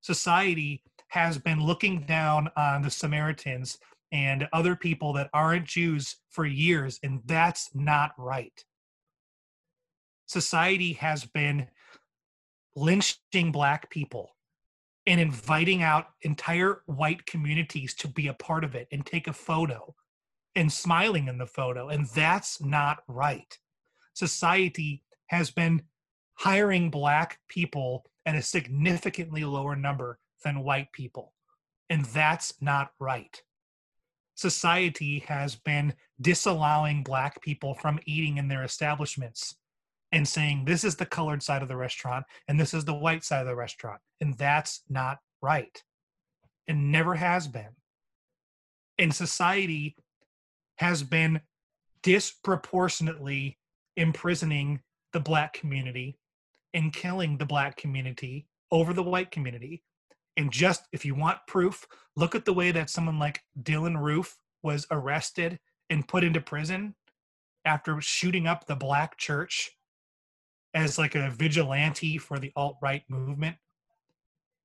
Society 0.00 0.82
has 1.08 1.38
been 1.38 1.60
looking 1.60 2.00
down 2.02 2.50
on 2.56 2.82
the 2.82 2.90
Samaritans 2.90 3.78
and 4.12 4.46
other 4.52 4.76
people 4.76 5.12
that 5.14 5.30
aren't 5.32 5.66
Jews 5.66 6.16
for 6.28 6.44
years, 6.44 7.00
and 7.02 7.20
that's 7.24 7.70
not 7.74 8.12
right. 8.18 8.64
Society 10.26 10.92
has 10.94 11.24
been 11.24 11.68
lynching 12.76 13.50
black 13.50 13.90
people 13.90 14.30
and 15.06 15.20
inviting 15.20 15.82
out 15.82 16.08
entire 16.22 16.82
white 16.86 17.26
communities 17.26 17.94
to 17.94 18.08
be 18.08 18.28
a 18.28 18.34
part 18.34 18.64
of 18.64 18.74
it 18.74 18.88
and 18.90 19.04
take 19.04 19.26
a 19.26 19.32
photo 19.32 19.94
and 20.56 20.72
smiling 20.72 21.28
in 21.28 21.38
the 21.38 21.46
photo. 21.46 21.88
And 21.88 22.06
that's 22.08 22.60
not 22.62 22.98
right. 23.08 23.58
Society 24.14 25.02
has 25.26 25.50
been 25.50 25.82
hiring 26.34 26.90
black 26.90 27.38
people 27.48 28.04
at 28.26 28.34
a 28.34 28.42
significantly 28.42 29.44
lower 29.44 29.76
number 29.76 30.18
than 30.44 30.64
white 30.64 30.92
people. 30.92 31.32
And 31.90 32.04
that's 32.06 32.54
not 32.60 32.92
right. 32.98 33.40
Society 34.36 35.20
has 35.28 35.54
been 35.54 35.94
disallowing 36.20 37.02
black 37.02 37.40
people 37.42 37.74
from 37.74 38.00
eating 38.04 38.38
in 38.38 38.48
their 38.48 38.64
establishments 38.64 39.56
and 40.12 40.26
saying 40.26 40.64
this 40.64 40.84
is 40.84 40.96
the 40.96 41.06
colored 41.06 41.42
side 41.42 41.62
of 41.62 41.68
the 41.68 41.76
restaurant 41.76 42.24
and 42.48 42.58
this 42.58 42.74
is 42.74 42.84
the 42.84 42.94
white 42.94 43.24
side 43.24 43.40
of 43.40 43.46
the 43.46 43.54
restaurant. 43.54 44.00
And 44.20 44.36
that's 44.38 44.82
not 44.88 45.18
right. 45.40 45.82
It 46.66 46.74
never 46.74 47.14
has 47.14 47.46
been. 47.46 47.76
And 48.98 49.14
society 49.14 49.96
has 50.76 51.02
been 51.02 51.40
disproportionately 52.02 53.58
imprisoning 53.96 54.80
the 55.12 55.20
black 55.20 55.52
community 55.52 56.18
and 56.74 56.92
killing 56.92 57.38
the 57.38 57.46
black 57.46 57.76
community 57.76 58.46
over 58.70 58.92
the 58.92 59.02
white 59.02 59.30
community. 59.30 59.82
And 60.36 60.50
just 60.50 60.88
if 60.92 61.04
you 61.04 61.14
want 61.14 61.38
proof, 61.46 61.86
look 62.16 62.34
at 62.34 62.44
the 62.44 62.52
way 62.52 62.72
that 62.72 62.90
someone 62.90 63.18
like 63.18 63.42
Dylann 63.62 64.00
Roof 64.00 64.36
was 64.62 64.86
arrested 64.90 65.60
and 65.90 66.08
put 66.08 66.24
into 66.24 66.40
prison 66.40 66.94
after 67.64 68.00
shooting 68.00 68.46
up 68.46 68.66
the 68.66 68.74
black 68.74 69.16
church 69.16 69.70
as 70.74 70.98
like 70.98 71.14
a 71.14 71.30
vigilante 71.30 72.18
for 72.18 72.38
the 72.38 72.52
alt 72.56 72.76
right 72.82 73.04
movement. 73.08 73.56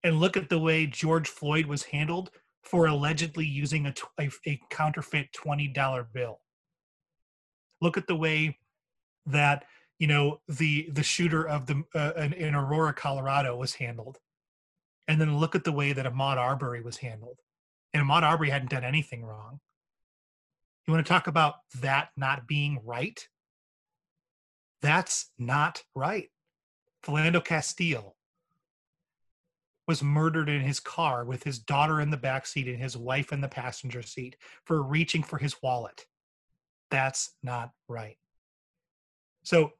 And 0.04 0.20
look 0.20 0.36
at 0.36 0.50
the 0.50 0.60
way 0.60 0.88
George 0.88 1.28
Floyd 1.28 1.68
was 1.68 1.84
handled 1.84 2.32
for 2.64 2.88
allegedly 2.88 3.46
using 3.46 3.86
a, 3.86 3.94
a, 4.20 4.30
a 4.46 4.60
counterfeit 4.70 5.32
$20 5.34 6.06
bill. 6.14 6.40
Look 7.82 7.98
at 7.98 8.08
the 8.08 8.16
way 8.16 8.58
that 9.26 9.66
you 10.00 10.08
know 10.08 10.40
the 10.48 10.90
the 10.92 11.04
shooter 11.04 11.48
of 11.48 11.66
the 11.66 11.84
uh, 11.94 12.14
in, 12.18 12.34
in, 12.34 12.56
Aurora, 12.56 12.94
Colorado, 12.94 13.56
was 13.56 13.76
handled, 13.76 14.18
and 15.08 15.20
then 15.20 15.38
look 15.38 15.56
at 15.56 15.64
the 15.64 15.72
way 15.72 15.94
that 15.94 16.06
Ahmaud 16.06 16.38
Arbery 16.38 16.82
was 16.82 16.98
handled. 16.98 17.40
And 17.94 18.04
Ahmaud 18.04 18.24
Arbery 18.24 18.50
hadn't 18.50 18.72
done 18.72 18.84
anything 18.84 19.24
wrong, 19.24 19.60
You 20.88 20.94
want 20.94 21.06
to 21.06 21.10
talk 21.10 21.28
about 21.28 21.56
that 21.82 22.10
not 22.16 22.48
being 22.48 22.80
right? 22.84 23.28
That's 24.82 25.32
not 25.38 25.84
right. 25.96 26.30
Philando 27.04 27.44
Castile 27.44 28.16
was 29.90 30.04
murdered 30.04 30.50
in 30.50 30.62
his 30.62 30.80
car 30.80 31.26
with 31.26 31.42
his 31.42 31.58
daughter 31.58 32.00
in 32.00 32.12
the 32.12 32.16
back 32.16 32.46
seat 32.46 32.68
and 32.68 32.78
his 32.78 32.96
wife 32.96 33.34
in 33.34 33.42
the 33.42 33.48
passenger 33.48 34.04
seat 34.04 34.36
for 34.66 34.84
reaching 34.84 35.24
for 35.24 35.40
his 35.40 35.56
wallet. 35.64 36.06
That's 36.92 37.32
not 37.42 37.72
right. 37.88 38.16
So 39.42 39.72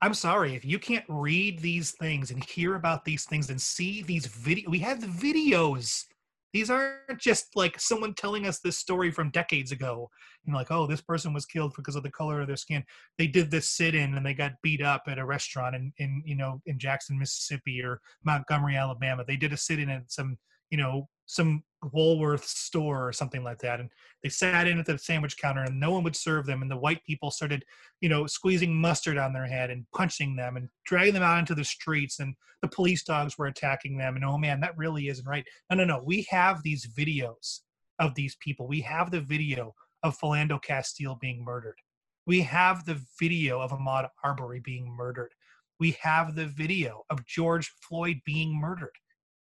I'm 0.00 0.14
sorry 0.14 0.54
if 0.54 0.64
you 0.64 0.78
can't 0.78 1.04
read 1.08 1.58
these 1.58 1.90
things 1.90 2.30
and 2.30 2.44
hear 2.44 2.76
about 2.76 3.04
these 3.04 3.24
things 3.24 3.50
and 3.50 3.60
see 3.60 4.04
these 4.04 4.26
video 4.26 4.70
we 4.70 4.78
have 4.78 5.00
the 5.00 5.08
videos 5.08 6.04
these 6.52 6.70
aren't 6.70 7.18
just 7.18 7.56
like 7.56 7.80
someone 7.80 8.14
telling 8.14 8.46
us 8.46 8.60
this 8.60 8.78
story 8.78 9.10
from 9.10 9.30
decades 9.30 9.72
ago 9.72 10.10
You 10.44 10.52
know, 10.52 10.58
like 10.58 10.70
oh 10.70 10.86
this 10.86 11.00
person 11.00 11.32
was 11.32 11.46
killed 11.46 11.72
because 11.76 11.96
of 11.96 12.02
the 12.02 12.10
color 12.10 12.40
of 12.40 12.46
their 12.46 12.56
skin. 12.56 12.84
They 13.18 13.26
did 13.26 13.50
this 13.50 13.70
sit-in 13.70 14.14
and 14.14 14.24
they 14.24 14.34
got 14.34 14.60
beat 14.62 14.82
up 14.82 15.04
at 15.06 15.18
a 15.18 15.24
restaurant 15.24 15.74
in, 15.74 15.92
in 15.98 16.22
you 16.24 16.36
know 16.36 16.60
in 16.66 16.78
jackson 16.78 17.18
mississippi 17.18 17.82
or 17.82 18.00
montgomery 18.24 18.76
alabama. 18.76 19.24
They 19.26 19.36
did 19.36 19.52
a 19.52 19.56
sit-in 19.56 19.88
at 19.88 20.10
some 20.10 20.38
you 20.70 20.78
know 20.78 21.08
some 21.26 21.62
Woolworth 21.92 22.44
store 22.44 23.08
or 23.08 23.12
something 23.12 23.42
like 23.42 23.58
that. 23.58 23.80
And 23.80 23.90
they 24.22 24.28
sat 24.28 24.68
in 24.68 24.78
at 24.78 24.86
the 24.86 24.98
sandwich 24.98 25.36
counter 25.36 25.62
and 25.62 25.80
no 25.80 25.90
one 25.90 26.04
would 26.04 26.16
serve 26.16 26.46
them. 26.46 26.62
And 26.62 26.70
the 26.70 26.76
white 26.76 27.04
people 27.04 27.30
started, 27.30 27.64
you 28.00 28.08
know, 28.08 28.26
squeezing 28.26 28.74
mustard 28.74 29.18
on 29.18 29.32
their 29.32 29.46
head 29.46 29.70
and 29.70 29.86
punching 29.94 30.36
them 30.36 30.56
and 30.56 30.68
dragging 30.84 31.14
them 31.14 31.22
out 31.22 31.38
into 31.38 31.54
the 31.54 31.64
streets. 31.64 32.20
And 32.20 32.34
the 32.60 32.68
police 32.68 33.02
dogs 33.02 33.36
were 33.36 33.46
attacking 33.46 33.98
them. 33.98 34.16
And 34.16 34.24
oh 34.24 34.38
man, 34.38 34.60
that 34.60 34.76
really 34.78 35.08
isn't 35.08 35.26
right. 35.26 35.44
No, 35.70 35.76
no, 35.76 35.84
no. 35.84 36.02
We 36.04 36.26
have 36.30 36.62
these 36.62 36.86
videos 36.86 37.60
of 37.98 38.14
these 38.14 38.36
people. 38.36 38.66
We 38.68 38.80
have 38.82 39.10
the 39.10 39.20
video 39.20 39.74
of 40.02 40.18
Philando 40.18 40.62
Castile 40.62 41.16
being 41.20 41.44
murdered. 41.44 41.78
We 42.26 42.40
have 42.42 42.84
the 42.84 43.00
video 43.18 43.60
of 43.60 43.72
Ahmaud 43.72 44.08
Arbery 44.22 44.60
being 44.60 44.88
murdered. 44.88 45.34
We 45.80 45.96
have 46.00 46.36
the 46.36 46.46
video 46.46 47.04
of 47.10 47.26
George 47.26 47.72
Floyd 47.80 48.20
being 48.24 48.54
murdered. 48.54 48.96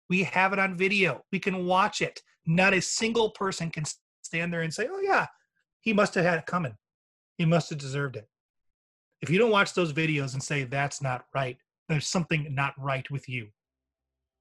We 0.10 0.24
have 0.24 0.54
it 0.54 0.60
on 0.60 0.76
video. 0.76 1.24
We 1.32 1.40
can 1.40 1.66
watch 1.66 2.02
it. 2.02 2.22
Not 2.46 2.74
a 2.74 2.82
single 2.82 3.30
person 3.30 3.70
can 3.70 3.86
stand 4.24 4.52
there 4.52 4.62
and 4.62 4.74
say, 4.74 4.88
oh, 4.90 5.02
yeah, 5.02 5.28
he 5.82 5.94
must 5.94 6.16
have 6.16 6.26
had 6.26 6.40
it 6.40 6.46
coming. 6.46 6.76
He 7.38 7.46
must 7.46 7.70
have 7.70 7.80
deserved 7.80 8.16
it. 8.16 8.28
If 9.22 9.30
you 9.30 9.38
don't 9.38 9.52
watch 9.52 9.74
those 9.74 9.94
videos 9.94 10.34
and 10.34 10.42
say 10.42 10.64
that's 10.64 11.02
not 11.02 11.26
right, 11.34 11.58
there's 11.88 12.08
something 12.08 12.54
not 12.54 12.74
right 12.78 13.10
with 13.12 13.30
you. 13.30 13.50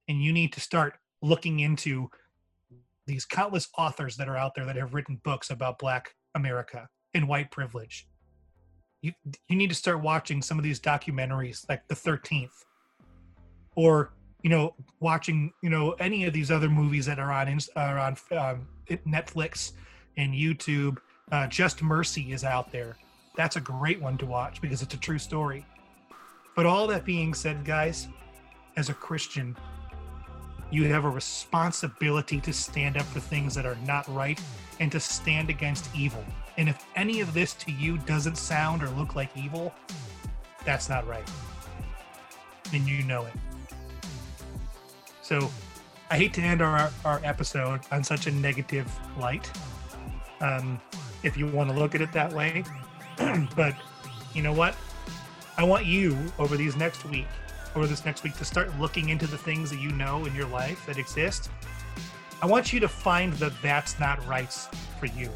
And 0.08 0.22
you 0.22 0.32
need 0.32 0.52
to 0.54 0.60
start 0.60 0.94
looking 1.20 1.60
into 1.60 2.08
these 3.06 3.24
countless 3.24 3.68
authors 3.76 4.16
that 4.16 4.28
are 4.28 4.36
out 4.36 4.54
there 4.54 4.66
that 4.66 4.76
have 4.76 4.94
written 4.94 5.20
books 5.24 5.50
about 5.50 5.78
Black 5.78 6.14
America 6.34 6.88
and 7.14 7.28
white 7.28 7.50
privilege. 7.50 8.06
You, 9.02 9.12
you 9.48 9.56
need 9.56 9.70
to 9.70 9.76
start 9.76 10.02
watching 10.02 10.42
some 10.42 10.58
of 10.58 10.64
these 10.64 10.80
documentaries 10.80 11.68
like 11.68 11.86
The 11.88 11.94
13th 11.94 12.48
or 13.76 14.12
you 14.42 14.50
know, 14.50 14.74
watching, 15.00 15.52
you 15.62 15.70
know, 15.70 15.92
any 15.92 16.24
of 16.24 16.32
these 16.32 16.50
other 16.50 16.68
movies 16.68 17.06
that 17.06 17.18
are 17.18 17.32
on 17.32 17.58
are 17.76 17.98
on 17.98 18.16
um, 18.32 18.68
Netflix 19.06 19.72
and 20.16 20.32
YouTube. 20.32 20.98
Uh, 21.30 21.46
Just 21.46 21.82
Mercy 21.82 22.32
is 22.32 22.44
out 22.44 22.70
there. 22.72 22.96
That's 23.36 23.56
a 23.56 23.60
great 23.60 24.00
one 24.00 24.16
to 24.18 24.26
watch 24.26 24.60
because 24.60 24.82
it's 24.82 24.94
a 24.94 24.98
true 24.98 25.18
story. 25.18 25.66
But 26.56 26.66
all 26.66 26.86
that 26.88 27.04
being 27.04 27.34
said, 27.34 27.64
guys, 27.64 28.08
as 28.76 28.88
a 28.88 28.94
Christian, 28.94 29.56
you 30.70 30.84
have 30.84 31.04
a 31.04 31.10
responsibility 31.10 32.40
to 32.40 32.52
stand 32.52 32.96
up 32.96 33.04
for 33.06 33.20
things 33.20 33.54
that 33.54 33.64
are 33.64 33.78
not 33.86 34.06
right 34.14 34.40
and 34.80 34.90
to 34.92 35.00
stand 35.00 35.50
against 35.50 35.88
evil. 35.94 36.24
And 36.56 36.68
if 36.68 36.84
any 36.96 37.20
of 37.20 37.32
this 37.32 37.54
to 37.54 37.72
you 37.72 37.98
doesn't 37.98 38.36
sound 38.36 38.82
or 38.82 38.90
look 38.90 39.14
like 39.14 39.30
evil, 39.36 39.72
that's 40.64 40.88
not 40.88 41.06
right. 41.06 41.28
And 42.72 42.86
you 42.86 43.02
know 43.04 43.24
it. 43.24 43.32
So 45.28 45.50
I 46.10 46.16
hate 46.16 46.32
to 46.34 46.40
end 46.40 46.62
our, 46.62 46.90
our 47.04 47.20
episode 47.22 47.80
on 47.92 48.02
such 48.02 48.26
a 48.26 48.30
negative 48.30 48.90
light, 49.18 49.52
um, 50.40 50.80
if 51.22 51.36
you 51.36 51.46
want 51.48 51.68
to 51.68 51.76
look 51.76 51.94
at 51.94 52.00
it 52.00 52.10
that 52.12 52.32
way. 52.32 52.64
but 53.54 53.74
you 54.32 54.40
know 54.40 54.54
what? 54.54 54.74
I 55.58 55.64
want 55.64 55.84
you 55.84 56.16
over 56.38 56.56
these 56.56 56.76
next 56.76 57.04
week, 57.04 57.26
over 57.76 57.86
this 57.86 58.06
next 58.06 58.24
week, 58.24 58.38
to 58.38 58.44
start 58.46 58.70
looking 58.80 59.10
into 59.10 59.26
the 59.26 59.36
things 59.36 59.68
that 59.68 59.80
you 59.80 59.90
know 59.90 60.24
in 60.24 60.34
your 60.34 60.46
life 60.46 60.86
that 60.86 60.96
exist. 60.96 61.50
I 62.40 62.46
want 62.46 62.72
you 62.72 62.80
to 62.80 62.88
find 62.88 63.34
the 63.34 63.52
that's 63.60 64.00
not 64.00 64.26
rights 64.26 64.66
for 64.98 65.06
you. 65.06 65.28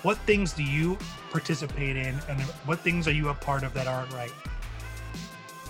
What 0.00 0.16
things 0.20 0.54
do 0.54 0.64
you 0.64 0.96
participate 1.30 1.98
in, 1.98 2.18
and 2.30 2.40
what 2.64 2.80
things 2.80 3.06
are 3.06 3.12
you 3.12 3.28
a 3.28 3.34
part 3.34 3.62
of 3.62 3.74
that 3.74 3.86
aren't 3.86 4.10
right? 4.14 4.32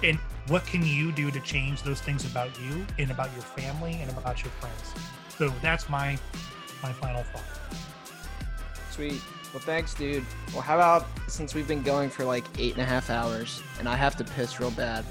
And 0.04 0.16
what 0.48 0.66
can 0.66 0.84
you 0.84 1.12
do 1.12 1.30
to 1.30 1.40
change 1.40 1.82
those 1.82 2.00
things 2.00 2.24
about 2.24 2.50
you 2.60 2.86
and 2.98 3.10
about 3.10 3.32
your 3.32 3.42
family 3.42 3.94
and 4.00 4.10
about 4.10 4.42
your 4.42 4.50
friends? 4.52 4.94
So 5.36 5.52
that's 5.62 5.88
my 5.88 6.18
my 6.82 6.92
final 6.92 7.22
thought. 7.24 7.44
Sweet. 8.90 9.20
Well 9.52 9.60
thanks 9.60 9.94
dude. 9.94 10.24
Well 10.52 10.62
how 10.62 10.76
about 10.76 11.06
since 11.28 11.54
we've 11.54 11.68
been 11.68 11.82
going 11.82 12.10
for 12.10 12.24
like 12.24 12.44
eight 12.58 12.72
and 12.72 12.82
a 12.82 12.86
half 12.86 13.10
hours 13.10 13.62
and 13.78 13.88
i 13.88 13.96
have 13.96 14.16
to 14.16 14.24
piss 14.24 14.60
real 14.60 14.70
bad 14.72 15.04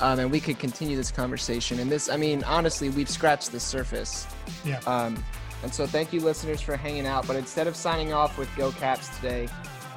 um, 0.00 0.18
and 0.18 0.30
we 0.30 0.40
could 0.40 0.58
continue 0.58 0.96
this 0.96 1.10
conversation. 1.10 1.78
And 1.78 1.90
this 1.90 2.08
i 2.08 2.16
mean 2.16 2.44
honestly 2.44 2.90
we've 2.90 3.10
scratched 3.10 3.52
the 3.52 3.60
surface. 3.60 4.26
Yeah. 4.64 4.80
Um, 4.86 5.22
and 5.62 5.72
so 5.72 5.86
thank 5.86 6.12
you 6.12 6.20
listeners 6.20 6.60
for 6.60 6.76
hanging 6.76 7.06
out. 7.06 7.26
But 7.26 7.36
instead 7.36 7.66
of 7.66 7.74
signing 7.74 8.12
off 8.12 8.36
with 8.36 8.54
go 8.56 8.70
caps 8.72 9.08
today 9.16 9.48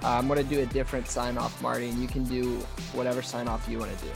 uh, 0.03 0.09
i'm 0.09 0.27
going 0.27 0.41
to 0.41 0.55
do 0.55 0.61
a 0.61 0.65
different 0.67 1.07
sign 1.07 1.37
off 1.37 1.61
marty 1.61 1.89
and 1.89 1.99
you 1.99 2.07
can 2.07 2.23
do 2.23 2.55
whatever 2.93 3.21
sign 3.21 3.47
off 3.47 3.67
you 3.67 3.79
want 3.79 3.95
to 3.97 4.05
do 4.05 4.11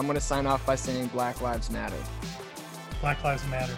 I'm 0.00 0.06
going 0.06 0.14
to 0.14 0.20
sign 0.24 0.46
off 0.46 0.64
by 0.64 0.76
saying 0.76 1.08
Black 1.08 1.42
Lives 1.42 1.70
Matter. 1.70 1.94
Black 3.02 3.22
Lives 3.22 3.46
Matter. 3.48 3.76